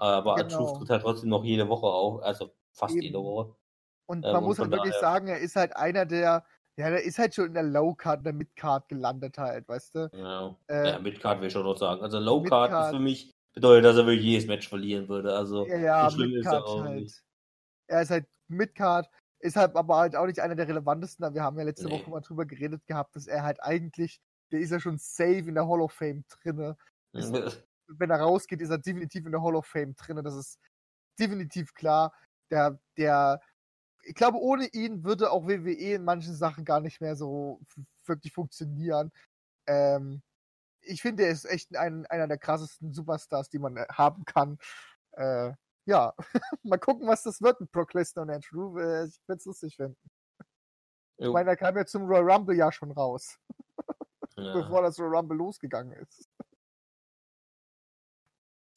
Aber 0.00 0.36
Genau. 0.36 0.48
Truth 0.66 0.78
tritt 0.78 0.90
halt 0.90 1.02
trotzdem 1.02 1.28
noch 1.28 1.44
jede 1.44 1.68
Woche 1.68 1.86
auf, 1.86 2.22
also 2.22 2.50
fast 2.72 2.94
Eben. 2.96 3.06
jede 3.06 3.18
Woche. 3.22 3.54
Und 4.06 4.24
Ähm, 4.24 4.32
man 4.32 4.42
und 4.42 4.48
muss 4.48 4.58
halt 4.58 4.70
wirklich 4.70 4.94
sagen, 4.94 5.28
er 5.28 5.38
ist 5.38 5.56
halt 5.56 5.76
einer 5.76 6.06
der, 6.06 6.44
ja, 6.76 6.90
der 6.90 7.02
ist 7.04 7.18
halt 7.18 7.34
schon 7.34 7.46
in 7.46 7.54
der 7.54 7.62
Low-Card, 7.62 8.20
in 8.20 8.24
der 8.24 8.32
Mid-Card 8.32 8.88
gelandet 8.88 9.38
halt, 9.38 9.68
weißt 9.68 9.94
du? 9.94 10.10
Ja, 10.14 10.56
Äh, 10.68 10.90
ja 10.90 10.98
Midcard 10.98 11.40
will 11.40 11.48
ich 11.48 11.52
schon 11.52 11.64
noch 11.64 11.76
sagen. 11.76 12.00
Also 12.02 12.18
Low 12.18 12.42
Card 12.42 12.72
ist 12.72 12.96
für 12.96 12.98
mich 12.98 13.30
bedeutet, 13.54 13.84
dass 13.84 13.96
er 13.98 14.06
wirklich 14.06 14.24
jedes 14.24 14.46
Match 14.46 14.68
verlieren 14.68 15.08
würde. 15.08 15.34
Also 15.36 15.66
Ja, 15.66 15.76
ja, 15.76 16.10
so 16.10 16.16
schlimm 16.16 16.30
ist 16.34 16.46
er 16.46 16.52
Midcard 16.52 16.66
auch 16.66 16.84
halt. 16.84 17.00
nicht. 17.02 17.22
Er 17.88 18.02
ist 18.02 18.10
halt 18.10 18.26
Midcard, 18.48 19.10
ist 19.40 19.56
halt 19.56 19.76
aber 19.76 19.96
halt 19.96 20.16
auch 20.16 20.26
nicht 20.26 20.40
einer 20.40 20.54
der 20.54 20.68
relevantesten. 20.68 21.34
Wir 21.34 21.42
haben 21.42 21.58
ja 21.58 21.64
letzte 21.64 21.88
Nee. 21.88 22.00
Woche 22.00 22.10
mal 22.10 22.20
drüber 22.20 22.46
geredet 22.46 22.86
gehabt, 22.86 23.16
dass 23.16 23.26
er 23.26 23.42
halt 23.42 23.62
eigentlich, 23.62 24.20
der 24.50 24.60
ist 24.60 24.70
ja 24.70 24.80
schon 24.80 24.98
safe 24.98 25.48
in 25.48 25.54
der 25.54 25.68
Hall 25.68 25.80
of 25.82 25.92
Fame 25.92 26.24
drinne. 26.42 26.76
Ist- 27.12 27.66
Wenn 27.98 28.10
er 28.10 28.20
rausgeht, 28.20 28.60
ist 28.60 28.70
er 28.70 28.78
definitiv 28.78 29.26
in 29.26 29.32
der 29.32 29.42
Hall 29.42 29.56
of 29.56 29.66
Fame 29.66 29.94
drinne. 29.96 30.22
Das 30.22 30.34
ist 30.34 30.58
definitiv 31.18 31.74
klar. 31.74 32.12
Der, 32.50 32.78
der, 32.96 33.40
ich 34.02 34.14
glaube, 34.14 34.38
ohne 34.38 34.66
ihn 34.66 35.04
würde 35.04 35.30
auch 35.30 35.46
WWE 35.46 35.94
in 35.94 36.04
manchen 36.04 36.34
Sachen 36.34 36.64
gar 36.64 36.80
nicht 36.80 37.00
mehr 37.00 37.16
so 37.16 37.60
wirklich 38.06 38.32
funktionieren. 38.32 39.12
Ähm, 39.66 40.22
ich 40.82 41.02
finde, 41.02 41.24
er 41.24 41.30
ist 41.30 41.44
echt 41.44 41.76
ein, 41.76 42.06
einer 42.06 42.26
der 42.26 42.38
krassesten 42.38 42.92
Superstars, 42.92 43.48
die 43.50 43.58
man 43.58 43.76
äh, 43.76 43.86
haben 43.92 44.24
kann. 44.24 44.58
Äh, 45.12 45.52
ja, 45.86 46.14
mal 46.62 46.78
gucken, 46.78 47.06
was 47.06 47.22
das 47.22 47.42
wird 47.42 47.60
mit 47.60 47.70
Brock 47.72 47.94
Lesnar 47.94 48.24
und 48.24 48.30
Andrew. 48.30 48.78
Äh, 48.78 49.06
ich 49.06 49.20
würde 49.26 49.38
es 49.38 49.44
lustig 49.44 49.76
finden. 49.76 49.98
Ich 51.18 51.26
Jo, 51.26 51.32
meine, 51.32 51.50
er 51.50 51.56
kam 51.56 51.76
ja 51.76 51.84
zum 51.84 52.06
Royal 52.06 52.30
Rumble 52.30 52.56
ja 52.56 52.72
schon 52.72 52.92
raus, 52.92 53.38
ja. 54.36 54.54
bevor 54.54 54.82
das 54.82 54.98
Royal 54.98 55.16
Rumble 55.16 55.36
losgegangen 55.36 55.92
ist. 55.92 56.28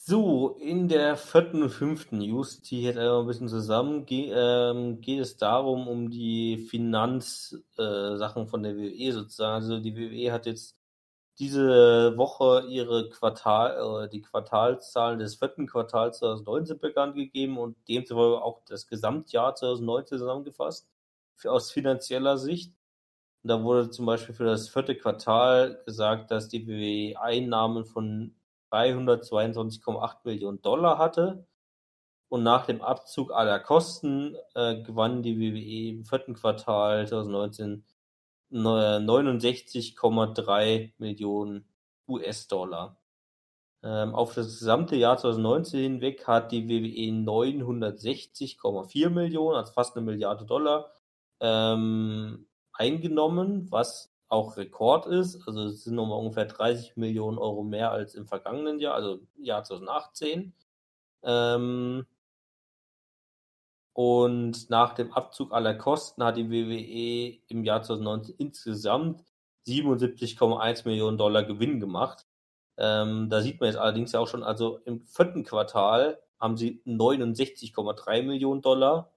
So, 0.05 0.57
in 0.59 0.89
der 0.89 1.15
vierten 1.15 1.63
und 1.63 1.69
fünften 1.69 2.17
News, 2.17 2.61
die 2.61 2.81
jetzt 2.83 2.97
ein 2.97 3.25
bisschen 3.25 3.47
zusammen, 3.47 4.05
ge 4.05 4.33
ähm, 4.35 4.99
geht 4.99 5.21
es 5.21 5.37
darum, 5.37 5.87
um 5.87 6.09
die 6.09 6.57
Finanzsachen 6.57 8.43
äh, 8.43 8.45
von 8.47 8.63
der 8.63 8.75
WWE 8.75 9.13
sozusagen. 9.13 9.63
Also 9.63 9.79
die 9.79 9.95
WWE 9.95 10.33
hat 10.33 10.45
jetzt 10.45 10.77
diese 11.39 12.17
Woche 12.17 12.65
ihre 12.67 13.09
Quartal, 13.11 14.03
äh, 14.03 14.09
die 14.09 14.21
Quartalszahlen 14.21 15.19
des 15.19 15.35
vierten 15.35 15.67
Quartals 15.67 16.19
2019 16.19 16.79
bekannt 16.79 17.15
gegeben 17.15 17.57
und 17.57 17.77
demzufolge 17.87 18.41
auch 18.41 18.61
das 18.67 18.87
Gesamtjahr 18.87 19.55
2019 19.55 20.17
zusammengefasst, 20.17 20.89
für, 21.35 21.49
aus 21.53 21.71
finanzieller 21.71 22.37
Sicht. 22.37 22.73
Und 23.43 23.49
da 23.49 23.63
wurde 23.63 23.89
zum 23.89 24.05
Beispiel 24.05 24.35
für 24.35 24.43
das 24.45 24.67
vierte 24.67 24.97
Quartal 24.97 25.81
gesagt, 25.85 26.29
dass 26.29 26.49
die 26.49 26.67
WWE 26.67 27.21
Einnahmen 27.21 27.85
von 27.85 28.35
322,8 28.73 30.17
Millionen 30.23 30.61
Dollar 30.61 30.97
hatte. 30.97 31.45
Und 32.29 32.43
nach 32.43 32.65
dem 32.65 32.81
Abzug 32.81 33.31
aller 33.31 33.59
Kosten 33.59 34.35
äh, 34.55 34.81
gewann 34.81 35.21
die 35.21 35.39
WWE 35.39 35.97
im 35.99 36.05
vierten 36.05 36.33
Quartal 36.33 37.07
2019 37.07 37.85
ne- 38.49 38.99
69,3 38.99 40.93
Millionen 40.97 41.67
US-Dollar. 42.07 42.97
Ähm, 43.83 44.15
auf 44.15 44.33
das 44.33 44.59
gesamte 44.59 44.95
Jahr 44.95 45.17
2019 45.17 45.79
hinweg 45.81 46.25
hat 46.27 46.51
die 46.51 46.67
WWE 46.69 47.11
960,4 47.11 49.09
Millionen, 49.09 49.57
also 49.57 49.73
fast 49.73 49.97
eine 49.97 50.05
Milliarde 50.05 50.45
Dollar, 50.45 50.91
ähm, 51.41 52.47
eingenommen, 52.71 53.69
was 53.71 54.12
auch 54.33 54.57
Rekord 54.57 55.05
ist. 55.05 55.47
Also 55.47 55.67
es 55.67 55.83
sind 55.83 55.95
nochmal 55.95 56.19
ungefähr 56.19 56.45
30 56.45 56.97
Millionen 56.97 57.37
Euro 57.37 57.63
mehr 57.63 57.91
als 57.91 58.15
im 58.15 58.25
vergangenen 58.25 58.79
Jahr, 58.79 58.95
also 58.95 59.19
Jahr 59.37 59.63
2018. 59.63 60.53
Ähm, 61.23 62.05
und 63.93 64.69
nach 64.71 64.95
dem 64.95 65.13
Abzug 65.13 65.53
aller 65.53 65.75
Kosten 65.75 66.23
hat 66.23 66.37
die 66.37 66.49
WWE 66.49 67.39
im 67.47 67.63
Jahr 67.63 67.83
2019 67.83 68.35
insgesamt 68.39 69.23
77,1 69.67 70.87
Millionen 70.87 71.17
Dollar 71.17 71.43
Gewinn 71.43 71.79
gemacht. 71.79 72.25
Ähm, 72.77 73.29
da 73.29 73.41
sieht 73.41 73.59
man 73.59 73.67
jetzt 73.67 73.77
allerdings 73.77 74.13
ja 74.13 74.19
auch 74.19 74.27
schon, 74.27 74.43
also 74.43 74.79
im 74.85 75.05
vierten 75.05 75.43
Quartal 75.43 76.19
haben 76.39 76.57
sie 76.57 76.81
69,3 76.87 78.23
Millionen 78.23 78.63
Dollar 78.63 79.12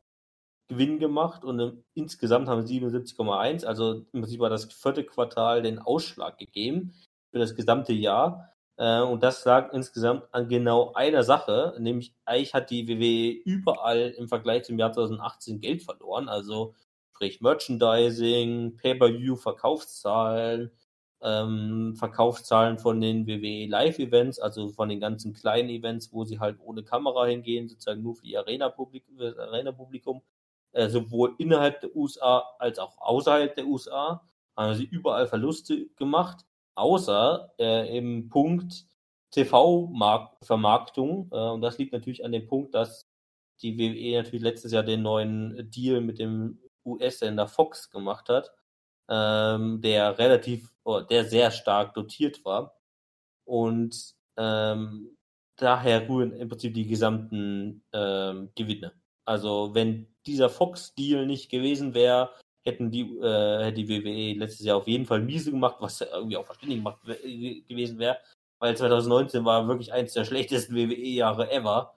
Gewinn 0.68 0.98
gemacht 0.98 1.44
und 1.44 1.84
insgesamt 1.94 2.48
haben 2.48 2.66
sie 2.66 2.80
77,1. 2.80 3.64
Also 3.64 4.04
im 4.12 4.20
Prinzip 4.22 4.40
war 4.40 4.50
das 4.50 4.72
vierte 4.72 5.04
Quartal 5.04 5.62
den 5.62 5.78
Ausschlag 5.78 6.38
gegeben 6.38 6.94
für 7.30 7.38
das 7.38 7.54
gesamte 7.54 7.92
Jahr. 7.92 8.52
Äh, 8.76 9.00
und 9.02 9.22
das 9.22 9.44
lag 9.44 9.72
insgesamt 9.72 10.24
an 10.32 10.48
genau 10.48 10.92
einer 10.94 11.22
Sache, 11.24 11.76
nämlich 11.78 12.14
eigentlich 12.24 12.54
hat 12.54 12.70
die 12.70 12.88
WWE 12.88 13.42
überall 13.44 14.14
im 14.18 14.28
Vergleich 14.28 14.64
zum 14.64 14.78
Jahr 14.78 14.92
2018 14.92 15.60
Geld 15.60 15.82
verloren. 15.82 16.28
Also 16.28 16.74
sprich 17.14 17.40
Merchandising, 17.40 18.76
Pay-per-View, 18.76 19.36
Verkaufszahlen, 19.36 20.70
ähm, 21.22 21.94
Verkaufszahlen 21.96 22.78
von 22.78 23.00
den 23.00 23.26
WWE 23.26 23.66
Live-Events, 23.68 24.38
also 24.38 24.68
von 24.68 24.88
den 24.88 25.00
ganzen 25.00 25.32
kleinen 25.32 25.70
Events, 25.70 26.12
wo 26.12 26.24
sie 26.24 26.38
halt 26.40 26.58
ohne 26.60 26.82
Kamera 26.84 27.26
hingehen, 27.26 27.68
sozusagen 27.68 28.02
nur 28.02 28.16
für 28.16 28.26
die 28.26 28.36
Arena-Publikum, 28.36 29.18
Arena-Publikum 29.20 30.22
äh, 30.76 30.90
sowohl 30.90 31.34
innerhalb 31.38 31.80
der 31.80 31.96
USA 31.96 32.44
als 32.58 32.78
auch 32.78 32.98
außerhalb 32.98 33.56
der 33.56 33.66
USA, 33.66 34.22
haben 34.56 34.74
sie 34.74 34.84
überall 34.84 35.26
Verluste 35.26 35.86
gemacht, 35.96 36.44
außer 36.74 37.52
äh, 37.58 37.96
im 37.96 38.28
Punkt 38.28 38.86
TV-Vermarktung. 39.30 41.30
Äh, 41.32 41.36
und 41.36 41.62
das 41.62 41.78
liegt 41.78 41.92
natürlich 41.92 42.24
an 42.24 42.32
dem 42.32 42.46
Punkt, 42.46 42.74
dass 42.74 43.08
die 43.62 43.78
WWE 43.78 44.22
natürlich 44.22 44.42
letztes 44.42 44.72
Jahr 44.72 44.82
den 44.82 45.02
neuen 45.02 45.70
Deal 45.70 46.02
mit 46.02 46.18
dem 46.18 46.60
US-Sender 46.84 47.48
Fox 47.48 47.90
gemacht 47.90 48.28
hat, 48.28 48.52
ähm, 49.08 49.80
der 49.80 50.18
relativ, 50.18 50.74
der 51.08 51.24
sehr 51.24 51.50
stark 51.50 51.94
dotiert 51.94 52.44
war. 52.44 52.76
Und 53.44 54.14
ähm, 54.36 55.16
daher 55.56 56.06
rühren 56.06 56.32
im 56.32 56.50
Prinzip 56.50 56.74
die 56.74 56.86
gesamten 56.86 57.82
ähm, 57.94 58.50
Gewinne. 58.54 58.92
Also 59.26 59.74
wenn 59.74 60.06
dieser 60.26 60.48
Fox-Deal 60.48 61.26
nicht 61.26 61.50
gewesen 61.50 61.94
wäre, 61.94 62.30
hätten 62.64 62.90
die, 62.90 63.02
äh, 63.02 63.64
hätte 63.64 63.84
die 63.84 63.88
WWE 63.88 64.38
letztes 64.38 64.66
Jahr 64.66 64.78
auf 64.78 64.88
jeden 64.88 65.06
Fall 65.06 65.20
miese 65.20 65.50
gemacht, 65.50 65.76
was 65.80 66.00
irgendwie 66.00 66.36
auch 66.36 66.46
verständlich 66.46 66.78
gemacht 66.80 67.00
gewesen 67.04 67.98
wäre, 67.98 68.18
weil 68.58 68.76
2019 68.76 69.44
war 69.44 69.68
wirklich 69.68 69.92
eins 69.92 70.14
der 70.14 70.24
schlechtesten 70.24 70.74
WWE-Jahre 70.74 71.50
ever, 71.50 71.96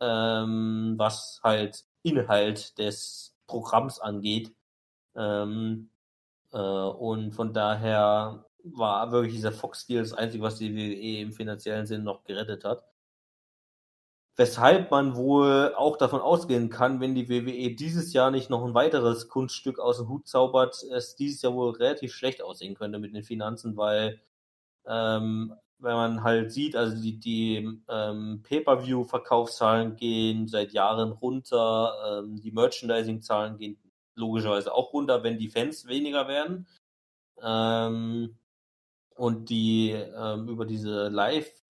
ähm, 0.00 0.94
was 0.96 1.40
halt 1.42 1.84
Inhalt 2.02 2.78
des 2.78 3.34
Programms 3.46 3.98
angeht. 4.00 4.54
Ähm, 5.16 5.90
äh, 6.52 6.58
und 6.58 7.32
von 7.32 7.52
daher 7.52 8.44
war 8.64 9.12
wirklich 9.12 9.34
dieser 9.34 9.52
Fox-Deal 9.52 10.02
das 10.02 10.12
Einzige, 10.12 10.42
was 10.42 10.58
die 10.58 10.74
WWE 10.74 11.20
im 11.22 11.32
finanziellen 11.32 11.86
Sinn 11.86 12.04
noch 12.04 12.24
gerettet 12.24 12.64
hat. 12.64 12.84
Weshalb 14.40 14.90
man 14.90 15.16
wohl 15.16 15.74
auch 15.76 15.98
davon 15.98 16.22
ausgehen 16.22 16.70
kann, 16.70 16.98
wenn 16.98 17.14
die 17.14 17.28
WWE 17.28 17.74
dieses 17.74 18.14
Jahr 18.14 18.30
nicht 18.30 18.48
noch 18.48 18.64
ein 18.64 18.72
weiteres 18.72 19.28
Kunststück 19.28 19.78
aus 19.78 19.98
dem 19.98 20.08
Hut 20.08 20.26
zaubert, 20.28 20.82
es 20.82 21.14
dieses 21.14 21.42
Jahr 21.42 21.52
wohl 21.52 21.72
relativ 21.72 22.14
schlecht 22.14 22.40
aussehen 22.40 22.74
könnte 22.74 22.98
mit 22.98 23.14
den 23.14 23.22
Finanzen, 23.22 23.76
weil 23.76 24.18
ähm, 24.86 25.52
wenn 25.78 25.92
man 25.92 26.22
halt 26.22 26.52
sieht, 26.52 26.74
also 26.74 26.96
die, 27.02 27.20
die 27.20 27.80
ähm, 27.90 28.42
Pay-per-View-Verkaufszahlen 28.48 29.96
gehen 29.96 30.48
seit 30.48 30.72
Jahren 30.72 31.12
runter, 31.12 32.22
ähm, 32.24 32.40
die 32.40 32.52
Merchandising-Zahlen 32.52 33.58
gehen 33.58 33.76
logischerweise 34.14 34.72
auch 34.72 34.94
runter, 34.94 35.22
wenn 35.22 35.36
die 35.36 35.50
Fans 35.50 35.86
weniger 35.86 36.28
werden. 36.28 36.66
Ähm, 37.42 38.38
und 39.16 39.50
die 39.50 39.90
ähm, 39.90 40.48
über 40.48 40.64
diese 40.64 41.10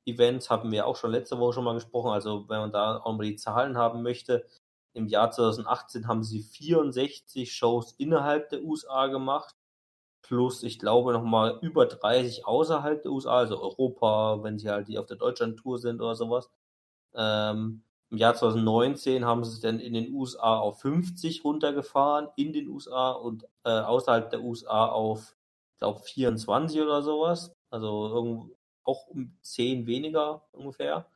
Live-Events 0.06 0.51
haben 0.51 0.72
wir 0.72 0.86
auch 0.86 0.97
schon 0.97 1.12
letzte 1.12 1.39
Woche 1.39 1.55
schon 1.55 1.64
mal 1.64 1.74
gesprochen. 1.74 2.10
Also 2.10 2.48
wenn 2.48 2.60
man 2.60 2.72
da 2.72 2.98
auch 2.98 3.12
mal 3.16 3.24
die 3.24 3.36
Zahlen 3.36 3.77
haben 3.77 4.02
möchte, 4.02 4.47
im 4.93 5.06
Jahr 5.06 5.31
2018 5.31 6.09
haben 6.09 6.24
sie 6.24 6.43
64 6.43 7.52
Shows 7.52 7.94
innerhalb 7.98 8.48
der 8.51 8.62
USA 8.62 9.06
gemacht, 9.06 9.55
plus 10.22 10.62
ich 10.62 10.78
glaube 10.78 11.12
nochmal 11.12 11.59
über 11.62 11.86
30 11.86 12.47
außerhalb 12.47 13.02
der 13.02 13.12
USA, 13.12 13.39
also 13.39 13.60
Europa, 13.60 14.43
wenn 14.43 14.59
sie 14.59 14.68
halt 14.70 14.89
die 14.89 14.98
auf 14.98 15.06
der 15.06 15.16
Deutschland-Tour 15.16 15.78
sind 15.78 16.01
oder 16.01 16.16
sowas. 16.16 16.51
Ähm, 17.14 17.85
Im 18.10 18.18
Jahr 18.18 18.35
2019 18.35 19.24
haben 19.24 19.44
sie 19.44 19.52
es 19.55 19.60
dann 19.60 19.81
in 19.81 19.94
den 19.94 20.12
USA 20.12 20.59
auf 20.59 20.81
50 20.81 21.44
runtergefahren, 21.44 22.28
in 22.36 22.52
den 22.52 22.68
USA 22.68 23.12
und 23.12 23.44
äh, 23.64 23.70
außerhalb 23.70 24.31
der 24.31 24.43
USA 24.43 24.86
auf 24.86 25.36
glaube 25.78 26.01
24 26.01 26.81
oder 26.81 27.02
sowas. 27.02 27.52
Also 27.70 28.09
irgendwo 28.09 28.51
auch 28.91 29.07
um 29.07 29.37
10 29.43 29.87
weniger 29.87 30.43
ungefähr. 30.53 31.07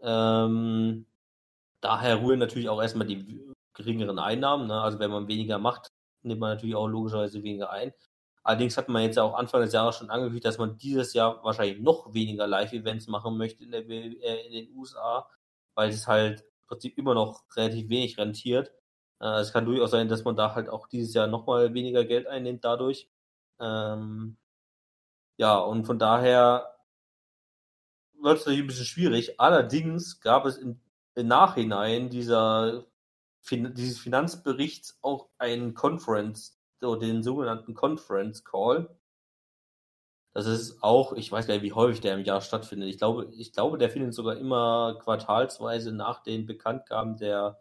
Ähm, 0.00 1.06
daher 1.80 2.22
rühren 2.22 2.38
natürlich 2.40 2.68
auch 2.68 2.80
erstmal 2.80 3.06
die 3.06 3.44
geringeren 3.74 4.18
Einnahmen. 4.18 4.66
Ne? 4.66 4.80
Also 4.80 4.98
wenn 4.98 5.10
man 5.10 5.28
weniger 5.28 5.58
macht, 5.58 5.92
nimmt 6.22 6.40
man 6.40 6.54
natürlich 6.54 6.74
auch 6.74 6.88
logischerweise 6.88 7.42
weniger 7.42 7.70
ein. 7.70 7.92
Allerdings 8.42 8.76
hat 8.76 8.88
man 8.88 9.02
jetzt 9.02 9.18
auch 9.18 9.34
Anfang 9.34 9.60
des 9.62 9.72
Jahres 9.72 9.96
schon 9.96 10.10
angekündigt, 10.10 10.44
dass 10.44 10.58
man 10.58 10.76
dieses 10.78 11.14
Jahr 11.14 11.42
wahrscheinlich 11.42 11.80
noch 11.80 12.14
weniger 12.14 12.46
Live-Events 12.46 13.08
machen 13.08 13.36
möchte 13.36 13.64
in, 13.64 13.72
der, 13.72 13.88
äh, 13.88 14.46
in 14.46 14.52
den 14.52 14.76
USA, 14.76 15.28
weil 15.74 15.90
es 15.90 16.06
halt 16.06 16.42
im 16.42 16.66
Prinzip 16.68 16.96
immer 16.96 17.14
noch 17.14 17.42
relativ 17.56 17.88
wenig 17.88 18.18
rentiert. 18.18 18.72
Äh, 19.20 19.40
es 19.40 19.52
kann 19.52 19.64
durchaus 19.64 19.90
sein, 19.90 20.08
dass 20.08 20.24
man 20.24 20.36
da 20.36 20.54
halt 20.54 20.68
auch 20.68 20.86
dieses 20.86 21.12
Jahr 21.14 21.26
nochmal 21.26 21.74
weniger 21.74 22.04
Geld 22.04 22.26
einnimmt 22.28 22.64
dadurch. 22.64 23.08
Ähm, 23.58 24.36
ja, 25.38 25.58
und 25.58 25.84
von 25.84 25.98
daher 25.98 26.75
wird 28.20 28.38
es 28.38 28.46
natürlich 28.46 28.64
ein 28.64 28.66
bisschen 28.66 28.86
schwierig. 28.86 29.40
Allerdings 29.40 30.20
gab 30.20 30.46
es 30.46 30.56
im, 30.56 30.80
im 31.14 31.26
Nachhinein 31.26 32.10
dieser, 32.10 32.86
fin 33.40 33.74
dieses 33.74 33.98
Finanzberichts 33.98 34.98
auch 35.02 35.28
einen 35.38 35.74
Conference, 35.74 36.58
so 36.80 36.96
den 36.96 37.22
sogenannten 37.22 37.74
Conference 37.74 38.44
Call. 38.44 38.88
Das 40.34 40.46
ist 40.46 40.82
auch, 40.82 41.14
ich 41.14 41.32
weiß 41.32 41.46
gar 41.46 41.54
nicht, 41.54 41.62
wie 41.62 41.72
häufig 41.72 42.00
der 42.00 42.14
im 42.14 42.24
Jahr 42.24 42.42
stattfindet. 42.42 42.90
Ich 42.90 42.98
glaube, 42.98 43.32
ich 43.34 43.52
glaube, 43.52 43.78
der 43.78 43.88
findet 43.88 44.12
sogar 44.12 44.36
immer 44.36 44.98
quartalsweise 45.02 45.92
nach 45.92 46.22
den 46.22 46.44
Bekanntgaben 46.44 47.16
der 47.16 47.58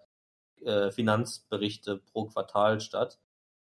äh, 0.62 0.92
Finanzberichte 0.92 1.98
pro 1.98 2.26
Quartal 2.26 2.82
statt. 2.82 3.20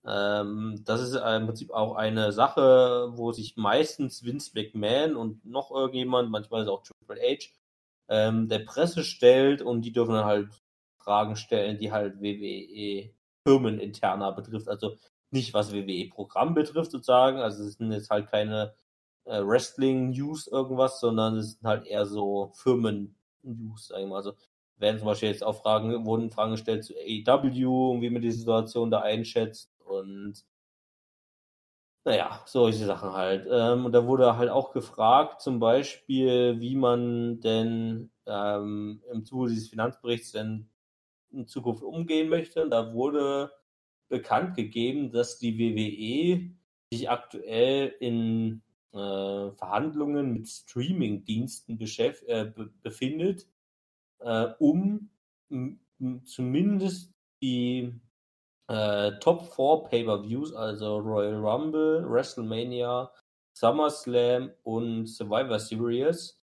Ähm, 0.06 0.82
das 0.86 1.02
ist 1.02 1.16
im 1.16 1.46
Prinzip 1.46 1.72
auch 1.72 1.96
eine 1.96 2.32
Sache, 2.32 3.10
wo 3.14 3.32
sich 3.32 3.56
meistens 3.56 4.24
Vince 4.24 4.52
McMahon 4.56 5.16
und 5.16 5.46
noch 5.46 5.72
irgendjemand, 5.72 6.32
manchmal 6.32 6.64
ist 6.64 6.70
auch 6.70 6.84
Triple 6.84 7.22
H, 7.22 7.50
ähm, 8.10 8.50
der 8.50 8.60
Presse 8.60 9.04
stellt 9.04 9.62
und 9.62 9.84
die 9.84 9.92
dürfen 9.92 10.14
dann 10.14 10.26
halt 10.26 10.50
Fragen 10.98 11.36
stellen, 11.36 11.78
die 11.78 11.92
halt 11.92 12.22
WWE 12.22 13.14
firmeninterner 13.48 14.32
betrifft. 14.34 14.68
Also 14.70 14.98
nicht 15.32 15.54
was 15.54 15.74
WWE 15.74 16.10
Programm 16.10 16.54
betrifft 16.56 16.92
sozusagen. 16.92 17.40
Also 17.40 17.64
es 17.64 17.76
sind 17.76 17.92
jetzt 17.92 18.10
halt 18.10 18.30
keine 18.30 18.74
äh, 19.26 19.42
Wrestling-News 19.42 20.48
irgendwas, 20.48 21.00
sondern 21.00 21.38
es 21.38 21.54
sind 21.54 21.64
halt 21.68 21.86
eher 21.88 22.06
so 22.06 22.52
Firmen-News, 22.56 23.88
sagen 23.88 24.04
wir 24.04 24.10
mal. 24.10 24.18
Also 24.18 24.34
werden 24.78 25.00
zum 25.00 25.08
Beispiel 25.08 25.30
jetzt 25.30 25.44
auch 25.44 25.62
Fragen, 25.62 26.06
wurden 26.06 26.32
Fragen 26.32 26.52
gestellt 26.52 26.84
zu 26.84 26.94
AEW, 26.96 28.02
wie 28.02 28.10
man 28.10 28.22
die 28.22 28.32
Situation 28.32 28.92
da 28.92 29.02
einschätzt 29.02 29.71
und 29.92 30.46
naja, 32.04 32.42
solche 32.46 32.86
Sachen 32.86 33.14
halt. 33.14 33.48
Ähm, 33.50 33.86
und 33.86 33.92
da 33.92 34.08
wurde 34.08 34.38
halt 34.38 34.50
auch 34.50 34.72
gefragt, 34.72 35.42
zum 35.42 35.60
Beispiel, 35.60 36.60
wie 36.60 36.76
man 36.76 37.40
denn 37.42 38.12
ähm, 38.26 39.04
im 39.12 39.24
Zuge 39.26 39.50
dieses 39.50 39.70
Finanzberichts 39.70 40.32
denn 40.32 40.68
in 41.32 41.48
Zukunft 41.48 41.84
umgehen 41.84 42.30
möchte. 42.30 42.64
Und 42.64 42.72
da 42.72 42.94
wurde 42.94 43.52
bekannt 44.10 44.56
gegeben, 44.56 45.12
dass 45.12 45.38
die 45.38 45.58
WWE 45.60 46.52
sich 46.92 47.10
aktuell 47.10 47.96
in 48.00 48.62
äh, 48.94 49.52
Verhandlungen 49.52 50.34
mit 50.34 50.50
Streaming-Diensten 50.50 51.80
äh, 51.80 52.46
be 52.46 52.72
befindet, 52.82 53.48
äh, 54.20 54.48
um 54.60 55.10
zumindest 56.26 57.14
die 57.42 57.94
äh, 58.72 59.20
Top 59.20 59.54
4 59.54 59.90
Pay-Per-Views, 59.90 60.54
also 60.54 60.98
Royal 60.98 61.36
Rumble, 61.36 62.06
WrestleMania, 62.10 63.12
SummerSlam 63.54 64.52
und 64.64 65.08
Survivor 65.08 65.60
Series, 65.60 66.40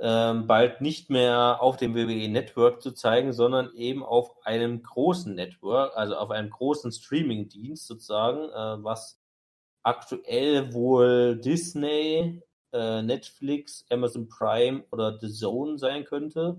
ähm, 0.00 0.48
bald 0.48 0.80
nicht 0.80 1.10
mehr 1.10 1.58
auf 1.60 1.76
dem 1.76 1.94
WWE 1.94 2.28
Network 2.28 2.82
zu 2.82 2.90
zeigen, 2.90 3.32
sondern 3.32 3.72
eben 3.76 4.02
auf 4.02 4.44
einem 4.44 4.82
großen 4.82 5.32
Network, 5.32 5.96
also 5.96 6.16
auf 6.16 6.30
einem 6.30 6.50
großen 6.50 6.90
Streaming-Dienst 6.90 7.86
sozusagen, 7.86 8.48
äh, 8.48 8.84
was 8.84 9.20
aktuell 9.84 10.74
wohl 10.74 11.36
Disney, 11.36 12.42
äh, 12.72 13.02
Netflix, 13.02 13.86
Amazon 13.90 14.26
Prime 14.26 14.84
oder 14.90 15.16
The 15.20 15.30
Zone 15.30 15.78
sein 15.78 16.04
könnte. 16.04 16.56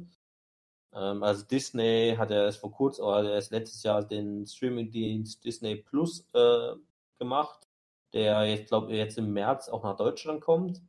Ähm, 0.96 1.24
also 1.24 1.46
Disney 1.46 2.16
hat 2.18 2.32
ja 2.32 2.44
erst 2.46 2.60
vor 2.60 2.72
kurzem, 2.72 3.06
oder 3.06 3.34
erst 3.34 3.52
letztes 3.52 3.84
Jahr 3.84 4.04
den 4.04 4.48
Streaming-Dienst 4.48 5.44
Disney 5.44 5.76
Plus 5.76 6.28
äh, 6.34 6.74
gemacht, 7.20 7.68
der 8.14 8.46
jetzt, 8.46 8.70
glaube 8.70 8.92
ich, 8.92 8.98
jetzt 8.98 9.18
im 9.18 9.34
März 9.34 9.70
auch 9.70 9.84
nach 9.84 9.98
Deutschland 9.98 10.42
kommt. 10.42 10.82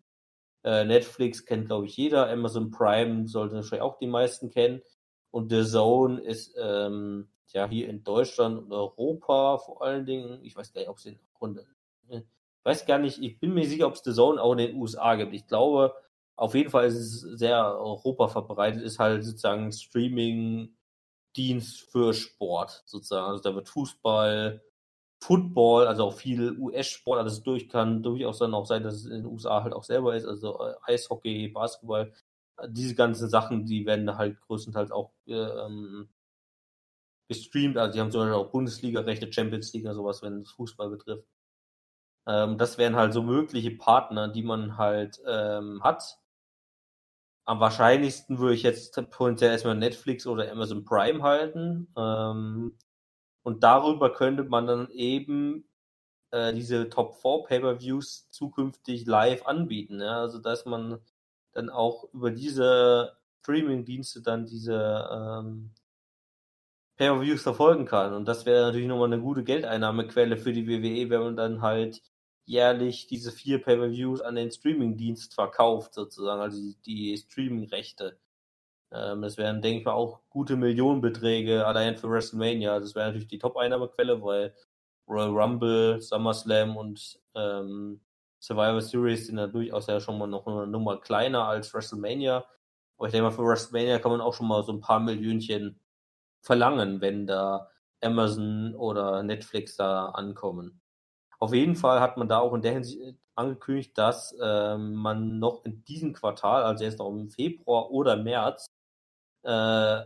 Äh, 0.65 0.85
Netflix 0.85 1.45
kennt, 1.45 1.67
glaube 1.67 1.87
ich, 1.87 1.97
jeder. 1.97 2.31
Amazon 2.31 2.71
Prime 2.71 3.27
sollte 3.29 3.57
wahrscheinlich 3.57 3.83
auch 3.83 3.99
die 3.99 4.07
meisten 4.07 4.51
kennen. 4.51 4.83
Und 5.31 5.51
The 5.51 5.65
Zone 5.65 6.21
ist 6.21 6.55
ähm, 6.59 7.29
ja 7.49 7.69
hier 7.69 7.89
in 7.89 8.05
Deutschland 8.05 8.59
und 8.59 8.73
Europa 8.73 9.59
vor 9.59 9.83
allen 9.83 10.07
Dingen. 10.07 10.43
Ich 10.45 10.57
weiß 10.57 10.73
gar 10.73 10.81
nicht, 10.81 10.91
ob 10.91 10.99
es 10.99 11.07
in 11.07 11.19
ich 12.09 12.23
weiß 12.65 12.87
gar 12.87 12.99
nicht, 12.99 13.23
ich 13.23 13.39
bin 13.39 13.55
mir 13.55 13.67
sicher, 13.67 13.87
ob 13.87 13.95
es 13.95 14.03
The 14.03 14.13
Zone 14.13 14.43
auch 14.43 14.53
in 14.53 14.59
den 14.59 14.77
USA 14.77 15.15
gibt. 15.15 15.33
Ich 15.35 15.47
glaube, 15.47 15.95
auf 16.37 16.55
jeden 16.55 16.71
Fall 16.71 16.87
ist 16.87 16.97
es 16.97 17.21
sehr 17.39 17.79
Europa 17.79 18.29
verbreitet, 18.29 18.83
ist 18.83 18.99
halt 18.99 19.25
sozusagen 19.25 19.71
Streaming-Dienst 19.73 21.81
für 21.91 22.13
Sport 22.15 22.83
sozusagen. 22.87 23.27
Also 23.27 23.43
da 23.43 23.55
wird 23.55 23.69
Fußball, 23.69 24.63
Football, 25.23 25.87
also 25.87 26.05
auch 26.05 26.15
viel 26.15 26.59
US-Sport 26.59 27.21
alles 27.21 27.43
durch 27.43 27.69
kann. 27.71 28.03
Durchaus 28.03 28.39
dann 28.39 28.55
auch 28.55 28.67
sein, 28.67 28.83
dass 28.83 28.95
es 28.95 29.05
in 29.07 29.13
den 29.13 29.27
USA 29.27 29.63
halt 29.63 29.73
auch 29.73 29.85
selber 29.85 30.15
ist, 30.15 30.27
also 30.27 30.61
äh, 30.61 30.75
Eishockey, 30.83 31.49
Basketball. 31.49 32.13
Diese 32.69 32.95
ganzen 32.95 33.29
Sachen, 33.29 33.67
die 33.67 33.85
werden 33.87 34.17
halt 34.17 34.41
größtenteils 34.43 34.91
auch 34.91 35.13
ähm, 35.27 36.09
gestreamt. 37.29 37.77
Also 37.79 37.93
die 37.95 38.01
haben 38.01 38.11
zum 38.11 38.23
Beispiel 38.23 38.35
auch 38.35 38.51
Bundesliga-Rechte, 38.51 39.33
Champions 39.33 39.73
League, 39.73 39.87
sowas, 39.93 40.23
wenn 40.23 40.41
es 40.41 40.51
Fußball 40.53 40.91
betrifft. 40.91 41.27
Ähm, 42.27 42.59
das 42.59 42.79
wären 42.79 42.97
halt 42.97 43.13
so 43.15 43.23
mögliche 43.23 43.71
Partner, 43.71 44.29
die 44.29 44.43
man 44.43 44.77
halt 44.77 45.21
ähm, 45.27 45.83
hat 45.83 46.19
am 47.47 47.61
wahrscheinlichsten 47.61 48.39
würde 48.39 48.55
ich 48.55 48.65
jetzt 48.65 48.95
potenziell 49.11 49.53
erstmal 49.53 49.77
Netflix 49.77 50.27
oder 50.27 50.51
Amazon 50.51 50.85
Prime 50.85 51.23
halten. 51.23 51.89
Ähm, 51.97 52.77
und 53.45 53.63
darüber 53.63 54.13
könnte 54.13 54.43
man 54.45 54.67
dann 54.67 54.91
eben 54.91 55.69
äh, 56.33 56.53
diese 56.53 56.89
Top 56.89 57.15
4 57.23 57.45
Pay-Per-Views 57.47 58.29
zukünftig 58.31 59.07
live 59.07 59.47
anbieten. 59.47 60.01
Ja? 60.01 60.21
Also 60.21 60.39
dass 60.39 60.67
man 60.67 60.99
dann 61.53 61.71
auch 61.71 62.13
über 62.13 62.33
diese 62.33 63.17
Streaming-Dienste 63.43 64.23
dann 64.23 64.45
diese 64.45 65.09
ähm, 65.13 65.71
Pay-Per-Views 66.97 67.43
verfolgen 67.43 67.87
kann. 67.87 68.13
Und 68.13 68.27
das 68.27 68.45
wäre 68.45 68.67
natürlich 68.67 68.89
nochmal 68.89 69.13
eine 69.13 69.23
gute 69.23 69.45
Geldeinnahmequelle 69.45 70.37
für 70.37 70.53
die 70.53 70.67
WWE, 70.67 71.11
wenn 71.11 71.21
man 71.21 71.37
dann 71.37 71.63
halt 71.63 72.03
jährlich 72.47 73.07
diese 73.09 73.33
vier 73.33 73.61
Pay-Per-Views 73.61 74.23
an 74.23 74.37
den 74.37 74.51
Streaming-Dienst 74.51 75.35
verkauft, 75.35 75.95
sozusagen, 75.95 76.41
also 76.41 76.59
die, 76.59 76.77
die 76.87 77.17
Streaming-Rechte. 77.17 78.19
Ähm, 78.93 79.23
das 79.23 79.37
wären, 79.37 79.63
denke 79.63 79.81
ich 79.81 79.85
mal, 79.85 79.93
auch 79.93 80.21
gute 80.31 80.57
Millionenbeträge 80.57 81.67
allein 81.67 81.97
für 81.97 82.11
WrestleMania. 82.11 82.81
Das 82.81 82.95
wäre 82.95 83.07
natürlich 83.07 83.29
die 83.29 83.39
Top-Einnahmequelle, 83.39 84.23
weil 84.23 84.55
Royal 85.09 85.31
Rumble, 85.31 86.01
SummerSlam 86.01 86.77
und 86.77 87.21
ähm, 87.35 88.01
Survivor 88.41 88.81
Series 88.81 89.27
sind 89.27 89.39
ja 89.39 89.47
durchaus 89.49 89.87
ja 89.89 90.01
schon 90.01 90.19
mal 90.19 90.27
noch 90.27 90.47
eine 90.47 90.67
Nummer 90.67 91.01
kleiner 91.01 91.47
als 91.49 91.75
WrestleMania. 91.75 92.45
Aber 92.97 93.09
ich 93.09 93.13
denke 93.13 93.25
mal, 93.29 93.33
für 93.33 93.45
WrestleMania 93.45 93.99
kann 93.99 94.13
man 94.13 94.21
auch 94.21 94.35
schon 94.35 94.49
mal 94.49 94.63
so 94.63 94.73
ein 94.73 94.81
paar 94.81 95.01
Millionchen 95.01 95.81
verlangen, 96.43 97.01
wenn 97.01 97.27
da 97.27 97.71
Amazon 98.01 98.75
oder 98.77 99.23
Netflix 99.23 99.77
da 99.77 100.07
ankommen. 100.11 100.81
Auf 101.39 101.53
jeden 101.53 101.77
Fall 101.77 102.01
hat 102.01 102.17
man 102.17 102.29
da 102.29 102.39
auch 102.39 102.55
in 102.55 102.63
der 102.63 102.73
Hinsicht 102.73 103.01
äh, 103.01 103.15
angekündigt, 103.35 103.97
dass 103.99 104.35
ähm, 104.43 104.95
man 104.95 105.39
noch 105.39 105.65
in 105.65 105.85
diesem 105.85 106.13
Quartal, 106.13 106.63
also 106.63 106.85
jetzt 106.85 106.99
noch 106.99 107.11
im 107.11 107.29
Februar 107.29 107.91
oder 107.91 108.17
März, 108.17 108.67
äh, 109.43 110.03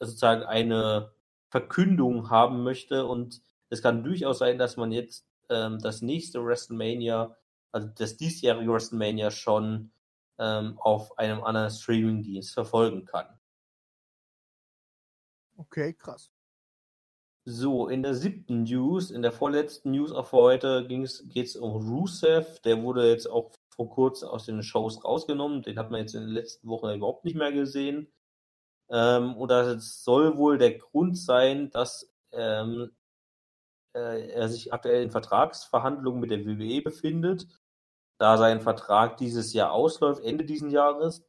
sozusagen 0.00 0.42
eine 0.44 1.12
Verkündung 1.50 2.30
haben 2.30 2.62
möchte. 2.62 3.06
Und 3.06 3.42
es 3.68 3.82
kann 3.82 4.02
durchaus 4.02 4.38
sein, 4.38 4.58
dass 4.58 4.76
man 4.76 4.92
jetzt 4.92 5.26
ähm, 5.50 5.78
das 5.78 6.00
nächste 6.00 6.44
WrestleMania, 6.44 7.36
also 7.72 7.88
das 7.88 8.16
diesjährige 8.16 8.72
WrestleMania 8.72 9.30
schon 9.30 9.92
ähm, 10.38 10.78
auf 10.78 11.18
einem 11.18 11.44
anderen 11.44 11.70
Streaming-Dienst 11.70 12.54
verfolgen 12.54 13.04
kann. 13.04 13.26
Okay, 15.56 15.92
krass. 15.92 16.32
So, 17.46 17.88
in 17.88 18.02
der 18.02 18.14
siebten 18.14 18.64
News, 18.64 19.10
in 19.10 19.22
der 19.22 19.32
vorletzten 19.32 19.92
News 19.92 20.12
auch 20.12 20.26
für 20.26 20.36
heute 20.36 20.86
geht 20.86 21.46
es 21.46 21.56
um 21.56 21.72
Rusev. 21.88 22.60
Der 22.60 22.82
wurde 22.82 23.08
jetzt 23.08 23.26
auch 23.26 23.50
vor 23.70 23.88
kurzem 23.88 24.28
aus 24.28 24.44
den 24.44 24.62
Shows 24.62 25.02
rausgenommen. 25.04 25.62
Den 25.62 25.78
hat 25.78 25.90
man 25.90 26.00
jetzt 26.00 26.14
in 26.14 26.20
den 26.20 26.30
letzten 26.30 26.68
Wochen 26.68 26.90
überhaupt 26.90 27.24
nicht 27.24 27.36
mehr 27.36 27.50
gesehen. 27.52 28.12
Ähm, 28.90 29.36
und 29.36 29.50
das 29.50 30.04
soll 30.04 30.36
wohl 30.36 30.58
der 30.58 30.78
Grund 30.78 31.16
sein, 31.16 31.70
dass 31.70 32.12
ähm, 32.32 32.90
äh, 33.94 34.28
er 34.30 34.48
sich 34.48 34.72
aktuell 34.72 35.02
in 35.02 35.10
Vertragsverhandlungen 35.10 36.20
mit 36.20 36.30
der 36.30 36.44
WWE 36.44 36.82
befindet, 36.82 37.46
da 38.18 38.36
sein 38.36 38.60
Vertrag 38.60 39.16
dieses 39.16 39.52
Jahr 39.54 39.72
ausläuft, 39.72 40.22
Ende 40.24 40.44
dieses 40.44 40.72
Jahres. 40.72 41.24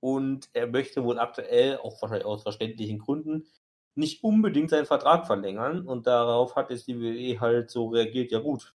Und 0.00 0.48
er 0.54 0.66
möchte 0.66 1.04
wohl 1.04 1.18
aktuell, 1.18 1.78
auch 1.78 2.00
wahrscheinlich 2.02 2.26
aus 2.26 2.42
verständlichen 2.42 2.98
Gründen, 2.98 3.46
nicht 3.96 4.22
unbedingt 4.22 4.70
seinen 4.70 4.86
Vertrag 4.86 5.26
verlängern. 5.26 5.86
Und 5.86 6.06
darauf 6.06 6.56
hat 6.56 6.70
jetzt 6.70 6.86
die 6.86 7.00
WWE 7.00 7.40
halt 7.40 7.70
so 7.70 7.88
reagiert, 7.88 8.30
ja 8.30 8.40
gut, 8.40 8.74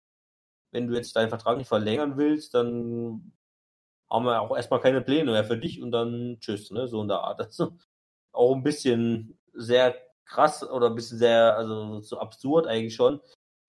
wenn 0.72 0.86
du 0.88 0.94
jetzt 0.94 1.16
deinen 1.16 1.30
Vertrag 1.30 1.56
nicht 1.56 1.68
verlängern 1.68 2.16
willst, 2.16 2.54
dann 2.54 3.32
haben 4.10 4.24
wir 4.24 4.40
auch 4.40 4.56
erstmal 4.56 4.80
keine 4.80 5.00
Pläne 5.00 5.32
mehr 5.32 5.44
für 5.44 5.58
dich 5.58 5.82
und 5.82 5.90
dann 5.90 6.38
tschüss, 6.40 6.70
ne, 6.70 6.86
so 6.88 7.02
in 7.02 7.08
der 7.08 7.20
Art. 7.20 7.40
Also, 7.46 7.76
auch 8.32 8.54
ein 8.54 8.62
bisschen 8.62 9.38
sehr 9.54 9.96
krass 10.26 10.68
oder 10.68 10.88
ein 10.88 10.94
bisschen 10.94 11.18
sehr, 11.18 11.56
also 11.56 12.00
so 12.00 12.18
absurd 12.18 12.66
eigentlich 12.66 12.94
schon. 12.94 13.20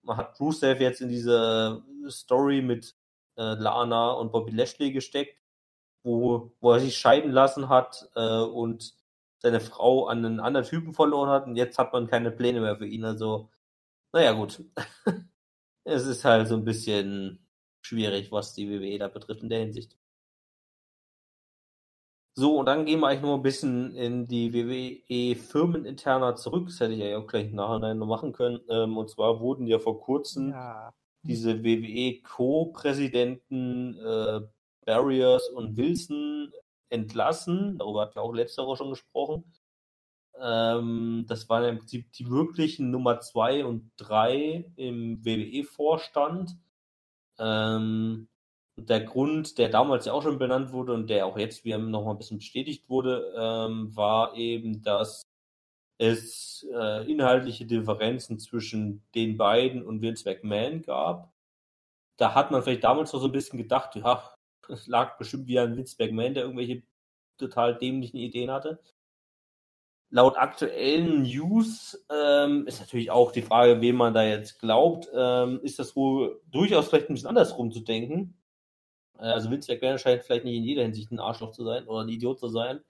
Man 0.02 0.18
hat 0.18 0.38
Rusev 0.40 0.80
jetzt 0.80 1.00
in 1.00 1.08
diese 1.08 1.82
Story 2.10 2.60
mit 2.60 2.94
äh, 3.36 3.54
Lana 3.54 4.10
und 4.12 4.32
Bobby 4.32 4.52
Lashley 4.52 4.92
gesteckt, 4.92 5.38
wo, 6.02 6.52
wo 6.60 6.72
er 6.72 6.80
sich 6.80 6.98
scheiden 6.98 7.32
lassen 7.32 7.68
hat 7.70 8.08
äh, 8.14 8.40
und 8.40 8.94
seine 9.38 9.60
Frau 9.60 10.06
an 10.08 10.24
einen 10.24 10.40
anderen 10.40 10.66
Typen 10.66 10.94
verloren 10.94 11.30
hat 11.30 11.46
und 11.46 11.56
jetzt 11.56 11.78
hat 11.78 11.92
man 11.92 12.06
keine 12.08 12.30
Pläne 12.30 12.60
mehr 12.60 12.76
für 12.76 12.86
ihn. 12.86 13.04
Also, 13.04 13.50
naja, 14.12 14.32
gut. 14.32 14.64
es 15.84 16.06
ist 16.06 16.24
halt 16.24 16.48
so 16.48 16.56
ein 16.56 16.64
bisschen 16.64 17.46
schwierig, 17.82 18.32
was 18.32 18.54
die 18.54 18.68
WWE 18.70 18.98
da 18.98 19.08
betrifft 19.08 19.42
in 19.42 19.48
der 19.48 19.60
Hinsicht. 19.60 19.96
So, 22.36 22.58
und 22.60 22.66
dann 22.66 22.86
gehen 22.86 23.00
wir 23.00 23.08
eigentlich 23.08 23.22
noch 23.22 23.34
ein 23.34 23.42
bisschen 23.42 23.96
in 23.96 24.28
die 24.28 24.52
WWE 24.54 25.34
firmeninterner 25.34 26.36
zurück. 26.36 26.66
Das 26.68 26.78
hätte 26.78 26.92
ich 26.94 27.00
ja 27.00 27.18
auch 27.18 27.26
gleich 27.26 27.50
nachher 27.52 27.94
noch 27.94 28.06
machen 28.06 28.32
können. 28.32 28.60
Ähm, 28.68 28.96
und 28.96 29.10
zwar 29.10 29.40
wurden 29.40 29.66
ja 29.66 29.80
vor 29.80 30.00
kurzem 30.00 30.50
Ja. 30.50 30.94
diese 31.22 31.64
WWE 31.64 32.22
Co-Präsidenten 32.22 33.98
äh, 33.98 34.40
Barriers 34.86 35.48
und 35.48 35.76
Wilson 35.76 36.52
entlassen. 36.90 37.78
Darüber 37.78 38.02
hatten 38.02 38.16
wir 38.16 38.22
auch 38.22 38.32
letzte 38.32 38.62
Woche 38.62 38.78
schon 38.78 38.90
gesprochen. 38.90 39.44
Ähm, 40.40 41.24
das 41.28 41.48
waren 41.48 41.64
im 41.64 41.78
Prinzip 41.78 42.12
die 42.12 42.28
wirklichen 42.30 42.90
Nummer 42.90 43.20
zwei 43.20 43.64
und 43.64 43.90
drei 43.96 44.70
im 44.76 45.24
WWE-Vorstand. 45.24 46.56
Ähm, 47.38 48.28
der 48.76 49.00
Grund, 49.00 49.58
der 49.58 49.68
damals 49.68 50.06
ja 50.06 50.12
auch 50.12 50.22
schon 50.22 50.38
benannt 50.38 50.72
wurde 50.72 50.92
und 50.94 51.10
der 51.10 51.26
auch 51.26 51.36
jetzt 51.38 51.64
wieder 51.64 51.78
noch 51.78 52.04
mal 52.04 52.12
ein 52.12 52.18
bisschen 52.18 52.38
bestätigt 52.38 52.88
wurde, 52.88 53.34
ähm, 53.36 53.94
war 53.96 54.36
eben, 54.36 54.82
dass 54.82 55.22
es 55.98 56.66
äh, 56.72 57.10
inhaltliche 57.10 57.66
Differenzen 57.66 58.38
zwischen 58.38 59.02
den 59.14 59.36
beiden 59.36 59.82
und 59.84 60.00
Vince 60.00 60.28
McMahon 60.28 60.82
gab. 60.82 61.32
Da 62.16 62.34
hat 62.34 62.50
man 62.50 62.62
vielleicht 62.62 62.84
damals 62.84 63.12
noch 63.12 63.20
so 63.20 63.26
ein 63.26 63.32
bisschen 63.32 63.58
gedacht, 63.58 63.96
ja, 63.96 64.37
es 64.68 64.86
lag 64.86 65.18
bestimmt 65.18 65.46
wieder 65.46 65.62
an 65.64 65.76
McMahon, 65.76 66.34
der 66.34 66.44
irgendwelche 66.44 66.82
total 67.38 67.76
dämlichen 67.78 68.18
Ideen 68.18 68.50
hatte. 68.50 68.80
Laut 70.10 70.38
aktuellen 70.38 71.22
News 71.22 72.02
ähm, 72.10 72.66
ist 72.66 72.80
natürlich 72.80 73.10
auch 73.10 73.30
die 73.30 73.42
Frage, 73.42 73.80
wem 73.82 73.96
man 73.96 74.14
da 74.14 74.24
jetzt 74.24 74.58
glaubt, 74.58 75.08
ähm, 75.14 75.60
ist 75.62 75.78
das 75.78 75.94
wohl 75.96 76.40
durchaus 76.50 76.88
vielleicht 76.88 77.10
ein 77.10 77.14
bisschen 77.14 77.28
andersrum 77.28 77.70
zu 77.70 77.80
denken. 77.80 78.34
Äh, 79.18 79.26
Also 79.26 79.50
Vince 79.50 79.70
McMahon 79.70 79.98
scheint 79.98 80.22
vielleicht 80.24 80.44
nicht 80.44 80.56
in 80.56 80.64
jeder 80.64 80.82
Hinsicht 80.82 81.10
ein 81.12 81.20
Arschloch 81.20 81.52
zu 81.52 81.62
sein 81.64 81.86
oder 81.86 82.00
ein 82.00 82.08
Idiot 82.08 82.38
zu 82.38 82.48
sein. 82.48 82.80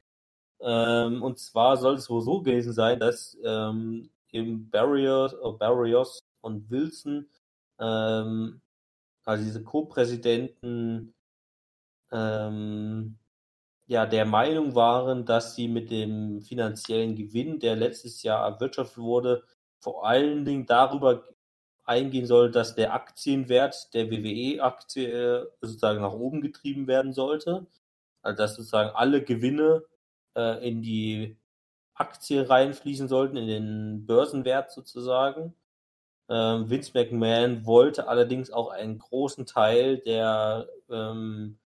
Ähm, 0.61 1.23
und 1.23 1.39
zwar 1.39 1.77
soll 1.77 1.95
es 1.95 2.09
wohl 2.09 2.23
so 2.23 2.41
gewesen 2.43 2.73
sein, 2.73 3.01
dass 3.01 3.37
ähm, 3.45 4.11
eben 4.31 4.71
Barrios, 4.71 5.33
äh, 5.35 5.53
Barrios 5.59 6.21
und 6.41 6.71
Wilson, 6.71 7.29
ähm, 7.81 8.61
also 9.25 9.45
diese 9.45 9.63
Co-Präsidenten, 9.63 11.15
ähm, 12.13 13.19
ja, 13.87 14.07
der 14.07 14.27
Meinung 14.27 14.75
waren, 14.75 15.25
dass 15.25 15.55
sie 15.55 15.69
mit 15.69 15.91
dem 15.91 16.43
finanziellen 16.43 17.17
Gewinn, 17.17 17.59
der 17.61 17.77
letztes 17.77 18.23
Jahr 18.23 18.47
erwirtschaftet 18.47 18.99
wurde, 18.99 19.45
vor 19.81 20.07
allen 20.07 20.45
Dingen 20.45 20.67
darüber 20.67 21.25
eingehen 21.85 22.27
soll, 22.27 22.51
dass 22.51 22.75
der 22.75 22.93
Aktienwert 22.93 23.95
der 23.95 24.11
WWE-Aktie 24.11 25.09
äh, 25.09 25.47
sozusagen 25.63 26.03
nach 26.03 26.13
oben 26.13 26.43
getrieben 26.43 26.87
werden 26.87 27.13
sollte. 27.15 27.67
Also 28.23 28.37
dass 28.37 28.57
sozusagen 28.57 28.91
alle 28.95 29.23
Gewinne 29.23 29.85
äh, 30.37 30.69
in 30.69 30.83
die 30.83 31.39
Aktie 31.95 32.49
reinfließen 32.49 33.09
sollten, 33.09 33.37
in 33.39 33.47
den 33.47 34.07
Börsenwert 34.07 34.71
sozusagen. 34.71 35.55
Ähm, 36.29 36.69
Vince 36.69 36.93
McMahon 36.95 37.65
wollte 37.65 38.07
allerdings 38.09 38.51
auch 38.51 38.71
einen 38.71 38.99
großen 38.99 39.47
Teil 39.47 39.99
der 39.99 40.69
ähm, 40.91 41.59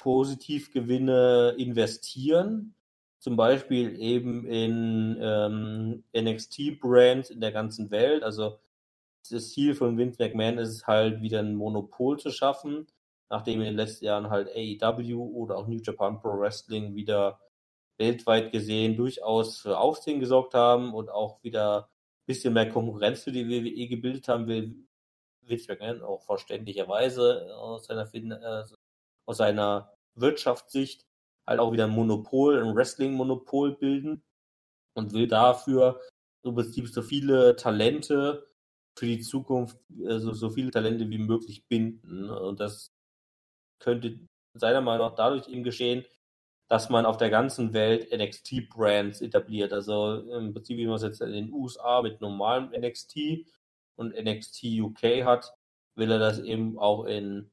Positivgewinne 0.00 1.54
investieren, 1.58 2.74
zum 3.18 3.36
Beispiel 3.36 4.00
eben 4.00 4.46
in 4.46 5.18
ähm, 5.20 6.04
NXT-Brands 6.16 7.28
in 7.28 7.40
der 7.40 7.52
ganzen 7.52 7.90
Welt. 7.90 8.22
Also 8.22 8.58
das 9.28 9.50
Ziel 9.50 9.74
von 9.74 9.98
Vince 9.98 10.16
McMahon 10.18 10.56
ist 10.56 10.70
es 10.70 10.86
halt 10.86 11.20
wieder 11.20 11.40
ein 11.40 11.54
Monopol 11.54 12.18
zu 12.18 12.30
schaffen, 12.30 12.86
nachdem 13.28 13.60
in 13.60 13.66
den 13.66 13.76
letzten 13.76 14.06
Jahren 14.06 14.30
halt 14.30 14.48
AEW 14.48 15.22
oder 15.34 15.58
auch 15.58 15.66
New 15.66 15.80
Japan 15.82 16.18
Pro 16.18 16.38
Wrestling 16.38 16.94
wieder 16.94 17.38
weltweit 17.98 18.52
gesehen 18.52 18.96
durchaus 18.96 19.58
für 19.58 19.78
Aufsehen 19.78 20.18
gesorgt 20.18 20.54
haben 20.54 20.94
und 20.94 21.10
auch 21.10 21.42
wieder 21.42 21.82
ein 21.82 22.26
bisschen 22.26 22.54
mehr 22.54 22.70
Konkurrenz 22.70 23.24
für 23.24 23.32
die 23.32 23.46
WWE 23.46 23.86
gebildet 23.86 24.28
haben, 24.28 24.46
will 24.46 24.74
Vince 25.42 25.70
McMahon 25.70 26.00
auch 26.00 26.22
verständlicherweise 26.22 27.54
aus 27.54 27.84
seiner, 27.84 28.06
fin 28.06 28.32
äh, 28.32 28.64
aus 29.30 29.36
seiner 29.36 29.92
Wirtschaftssicht 30.16 31.06
halt 31.46 31.60
auch 31.60 31.72
wieder 31.72 31.84
ein 31.84 31.90
Monopol, 31.90 32.60
ein 32.60 32.74
Wrestling-Monopol 32.74 33.76
bilden 33.76 34.24
und 34.94 35.12
will 35.12 35.28
dafür 35.28 36.00
im 36.42 36.56
so 36.86 37.02
viele 37.02 37.54
Talente 37.54 38.48
für 38.98 39.06
die 39.06 39.20
Zukunft, 39.20 39.78
also 40.04 40.32
so 40.32 40.50
viele 40.50 40.72
Talente 40.72 41.08
wie 41.08 41.18
möglich 41.18 41.64
binden. 41.68 42.28
Und 42.28 42.58
das 42.58 42.92
könnte 43.78 44.18
seiner 44.54 44.80
Meinung 44.80 45.08
nach 45.08 45.14
dadurch 45.14 45.48
eben 45.48 45.62
geschehen, 45.62 46.04
dass 46.68 46.90
man 46.90 47.06
auf 47.06 47.16
der 47.16 47.30
ganzen 47.30 47.72
Welt 47.72 48.10
NXT-Brands 48.12 49.20
etabliert. 49.20 49.72
Also 49.72 50.22
im 50.28 50.52
Prinzip, 50.52 50.76
wie 50.76 50.86
man 50.86 50.96
es 50.96 51.02
jetzt 51.02 51.20
in 51.20 51.32
den 51.32 51.52
USA 51.52 52.02
mit 52.02 52.20
normalem 52.20 52.70
NXT 52.70 53.46
und 53.96 54.14
NXT 54.14 54.64
UK 54.80 55.24
hat, 55.24 55.54
will 55.94 56.10
er 56.10 56.18
das 56.18 56.40
eben 56.40 56.78
auch 56.78 57.04
in 57.04 57.50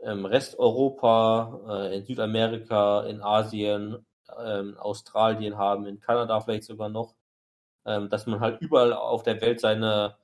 ähm, 0.00 0.24
Resteuropa, 0.26 1.60
äh, 1.68 1.96
in 1.98 2.04
Südamerika, 2.04 3.02
in 3.04 3.22
Asien, 3.22 4.06
ähm, 4.44 4.76
Australien 4.78 5.56
haben, 5.58 5.86
in 5.86 6.00
Kanada 6.00 6.40
vielleicht 6.40 6.64
sogar 6.64 6.88
noch, 6.88 7.14
ähm, 7.86 8.08
dass 8.10 8.26
man 8.26 8.40
halt 8.40 8.60
überall 8.60 8.92
auf 8.92 9.22
der 9.22 9.40
Welt 9.40 9.60
seine 9.60 10.16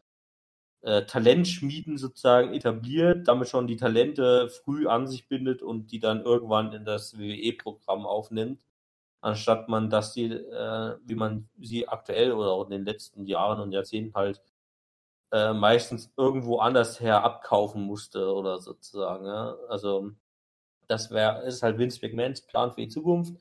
äh, 0.83 1.05
Talentschmieden 1.07 1.99
sozusagen 1.99 2.55
etabliert, 2.55 3.27
damit 3.29 3.49
schon 3.49 3.67
die 3.67 3.77
Talente 3.77 4.49
früh 4.51 4.87
an 4.87 5.07
sich 5.07 5.29
bindet 5.29 5.63
und 5.63 5.91
die 5.93 5.99
dann 6.01 6.23
irgendwann 6.23 6.73
in 6.73 6.85
das 6.85 7.19
WWE-Programm 7.19 8.07
aufnimmt, 8.07 8.63
anstatt 9.23 9.69
man 9.69 9.91
dass 9.91 10.13
die, 10.13 10.27
äh, 10.33 10.97
wie 11.05 11.15
man 11.15 11.49
sie 11.61 11.89
aktuell 11.89 12.33
oder 12.33 12.51
auch 12.51 12.65
in 12.65 12.71
den 12.71 12.85
letzten 12.85 13.27
Jahren 13.27 13.61
und 13.61 13.73
Jahrzehnten 13.73 14.15
halt 14.15 14.43
äh, 15.35 15.53
meistens 15.53 16.13
irgendwo 16.17 16.59
anders 16.59 17.01
her 17.01 17.25
abkaufen 17.25 17.83
musste 17.83 18.33
oder 18.33 18.61
sozusagen. 18.61 19.27
Ja? 19.27 19.57
Also 19.69 20.13
das 20.87 21.11
wäre, 21.11 21.43
ist 21.43 21.63
halt 21.65 21.77
Vince 21.77 21.99
McMahons 22.03 22.43
Plan 22.43 22.71
für 22.71 22.83
die 22.83 22.89
Zukunft. 22.89 23.35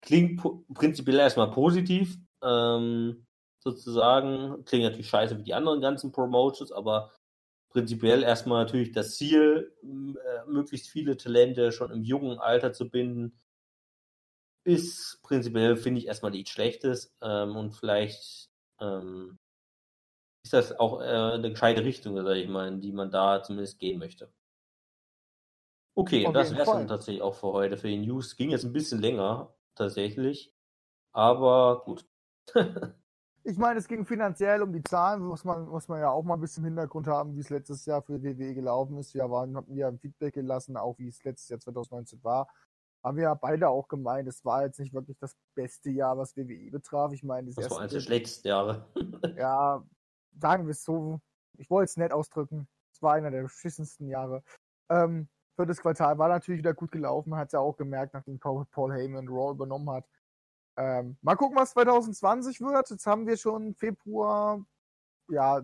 Klingt 0.00 0.40
prinzipiell 0.74 1.18
erstmal 1.18 1.50
positiv, 1.50 2.18
ähm, 2.40 3.26
sozusagen. 3.58 4.64
Klingt 4.64 4.84
natürlich 4.84 5.08
scheiße 5.08 5.36
wie 5.38 5.42
die 5.42 5.54
anderen 5.54 5.80
ganzen 5.80 6.12
Promotions, 6.12 6.70
aber 6.70 7.10
prinzipiell 7.70 8.22
erstmal 8.22 8.62
natürlich 8.62 8.92
das 8.92 9.16
Ziel, 9.16 9.72
äh, 9.82 10.48
möglichst 10.48 10.88
viele 10.88 11.16
Talente 11.16 11.72
schon 11.72 11.90
im 11.90 12.04
jungen 12.04 12.38
Alter 12.38 12.72
zu 12.72 12.88
binden, 12.88 13.40
ist 14.62 15.20
prinzipiell, 15.24 15.76
finde 15.76 15.98
ich, 15.98 16.06
erstmal 16.06 16.30
nichts 16.30 16.50
Schlechtes 16.50 17.12
ähm, 17.20 17.56
und 17.56 17.72
vielleicht 17.72 18.50
ähm, 18.80 19.38
ist 20.44 20.52
das 20.52 20.78
auch 20.78 21.00
äh, 21.00 21.04
eine 21.04 21.50
gescheite 21.50 21.84
Richtung, 21.84 22.16
sage 22.16 22.40
ich 22.40 22.48
mal, 22.48 22.68
in 22.68 22.80
die 22.80 22.92
man 22.92 23.10
da 23.10 23.42
zumindest 23.42 23.78
gehen 23.78 23.98
möchte. 23.98 24.30
Okay, 25.96 26.26
Auf 26.26 26.34
das 26.34 26.52
wäre 26.52 26.62
es 26.62 26.68
dann 26.68 26.88
tatsächlich 26.88 27.22
auch 27.22 27.34
für 27.34 27.52
heute. 27.52 27.76
Für 27.76 27.88
die 27.88 27.98
News 27.98 28.36
ging 28.36 28.50
jetzt 28.50 28.64
ein 28.64 28.72
bisschen 28.72 29.00
länger, 29.00 29.54
tatsächlich. 29.74 30.52
Aber 31.12 31.82
gut. 31.84 32.06
Ich 33.46 33.58
meine, 33.58 33.78
es 33.78 33.86
ging 33.86 34.06
finanziell 34.06 34.62
um 34.62 34.72
die 34.72 34.82
Zahlen, 34.82 35.22
muss 35.22 35.44
man, 35.44 35.68
muss 35.68 35.86
man 35.86 36.00
ja 36.00 36.08
auch 36.08 36.22
mal 36.22 36.32
ein 36.32 36.40
bisschen 36.40 36.64
im 36.64 36.68
Hintergrund 36.68 37.06
haben, 37.06 37.36
wie 37.36 37.40
es 37.40 37.50
letztes 37.50 37.84
Jahr 37.84 38.00
für 38.00 38.22
WWE 38.22 38.54
gelaufen 38.54 38.96
ist. 38.96 39.12
Wir 39.12 39.30
waren, 39.30 39.54
haben 39.54 39.76
ja 39.76 39.86
ein 39.86 39.98
Feedback 39.98 40.32
gelassen, 40.32 40.78
auch 40.78 40.98
wie 40.98 41.08
es 41.08 41.22
letztes 41.24 41.50
Jahr 41.50 41.60
2019 41.60 42.24
war. 42.24 42.48
Haben 43.02 43.18
wir 43.18 43.24
ja 43.24 43.34
beide 43.34 43.68
auch 43.68 43.86
gemeint, 43.86 44.26
es 44.28 44.42
war 44.46 44.64
jetzt 44.64 44.80
nicht 44.80 44.94
wirklich 44.94 45.18
das 45.18 45.36
beste 45.54 45.90
Jahr, 45.90 46.16
was 46.16 46.34
WWE 46.34 46.70
betraf. 46.70 47.12
Ich 47.12 47.22
meine, 47.22 47.48
das, 47.48 47.56
Das 47.56 47.64
war 47.64 47.82
erste 47.82 47.82
eines 47.82 47.92
der 47.92 48.00
schlechtesten 48.00 48.48
Jahre. 48.48 48.86
ja, 49.36 49.84
sagen 50.40 50.66
wir 50.66 50.72
es 50.72 50.84
so, 50.84 51.20
ich 51.56 51.70
wollte 51.70 51.90
es 51.90 51.96
nett 51.96 52.12
ausdrücken. 52.12 52.68
Es 52.92 53.02
war 53.02 53.14
einer 53.14 53.30
der 53.30 53.42
beschissensten 53.42 54.08
Jahre. 54.08 54.42
Ähm, 54.90 55.28
für 55.56 55.66
das 55.66 55.80
Quartal 55.80 56.18
war 56.18 56.28
natürlich 56.28 56.58
wieder 56.58 56.74
gut 56.74 56.90
gelaufen, 56.90 57.36
hat 57.36 57.48
es 57.48 57.52
ja 57.52 57.60
auch 57.60 57.76
gemerkt, 57.76 58.14
nachdem 58.14 58.38
Paul, 58.38 58.66
Heyman 58.92 59.28
Raw 59.28 59.52
übernommen 59.52 59.90
hat. 59.90 60.08
Ähm, 60.76 61.16
mal 61.22 61.36
gucken, 61.36 61.56
was 61.56 61.70
2020 61.70 62.60
wird. 62.60 62.90
Jetzt 62.90 63.06
haben 63.06 63.26
wir 63.26 63.36
schon 63.36 63.74
Februar, 63.74 64.64
ja, 65.28 65.62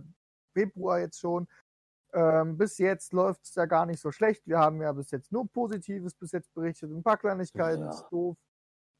Februar 0.52 1.00
jetzt 1.00 1.18
schon. 1.18 1.48
Ähm, 2.12 2.56
bis 2.56 2.78
jetzt 2.78 3.12
läuft 3.12 3.44
es 3.44 3.54
ja 3.54 3.66
gar 3.66 3.86
nicht 3.86 4.00
so 4.00 4.10
schlecht. 4.10 4.46
Wir 4.46 4.58
haben 4.58 4.80
ja 4.80 4.92
bis 4.92 5.10
jetzt 5.10 5.30
nur 5.32 5.48
Positives 5.48 6.14
bis 6.14 6.32
jetzt 6.32 6.52
berichtet. 6.54 6.90
Ein 6.90 7.02
paar 7.02 7.16
Kleinigkeiten 7.16 7.82
Ja. 7.82 7.90
ist 7.90 8.06
doof. 8.10 8.36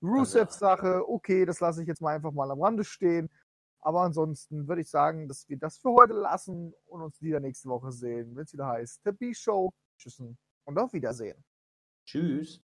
Rusev-Sache, 0.03 1.09
okay, 1.09 1.45
das 1.45 1.61
lasse 1.61 1.83
ich 1.83 1.89
jetzt 1.89 2.01
mal 2.01 2.15
einfach 2.15 2.33
mal 2.33 2.51
am 2.51 2.63
Rande 2.63 2.85
stehen. 2.85 3.31
Aber 3.81 4.03
ansonsten 4.03 4.69
würde 4.69 4.83
ich 4.83 4.91
sagen, 4.91 5.27
dass 5.29 5.49
wir 5.49 5.59
das 5.59 5.79
für 5.79 5.93
heute 5.93 6.13
lassen 6.15 6.75
und 6.87 7.03
uns 7.03 7.21
wieder 7.23 7.41
nächste 7.41 7.69
Woche 7.69 7.93
sehen, 7.93 8.37
wenn 8.37 8.45
es 8.45 8.53
wieder 8.53 8.67
heißt 8.67 9.01
The 9.05 9.13
B-Show. 9.13 9.73
Tschüss 9.99 10.23
und 10.65 10.79
auf 10.79 10.93
Wiedersehen. 10.93 11.43
Tschüss. 12.07 12.63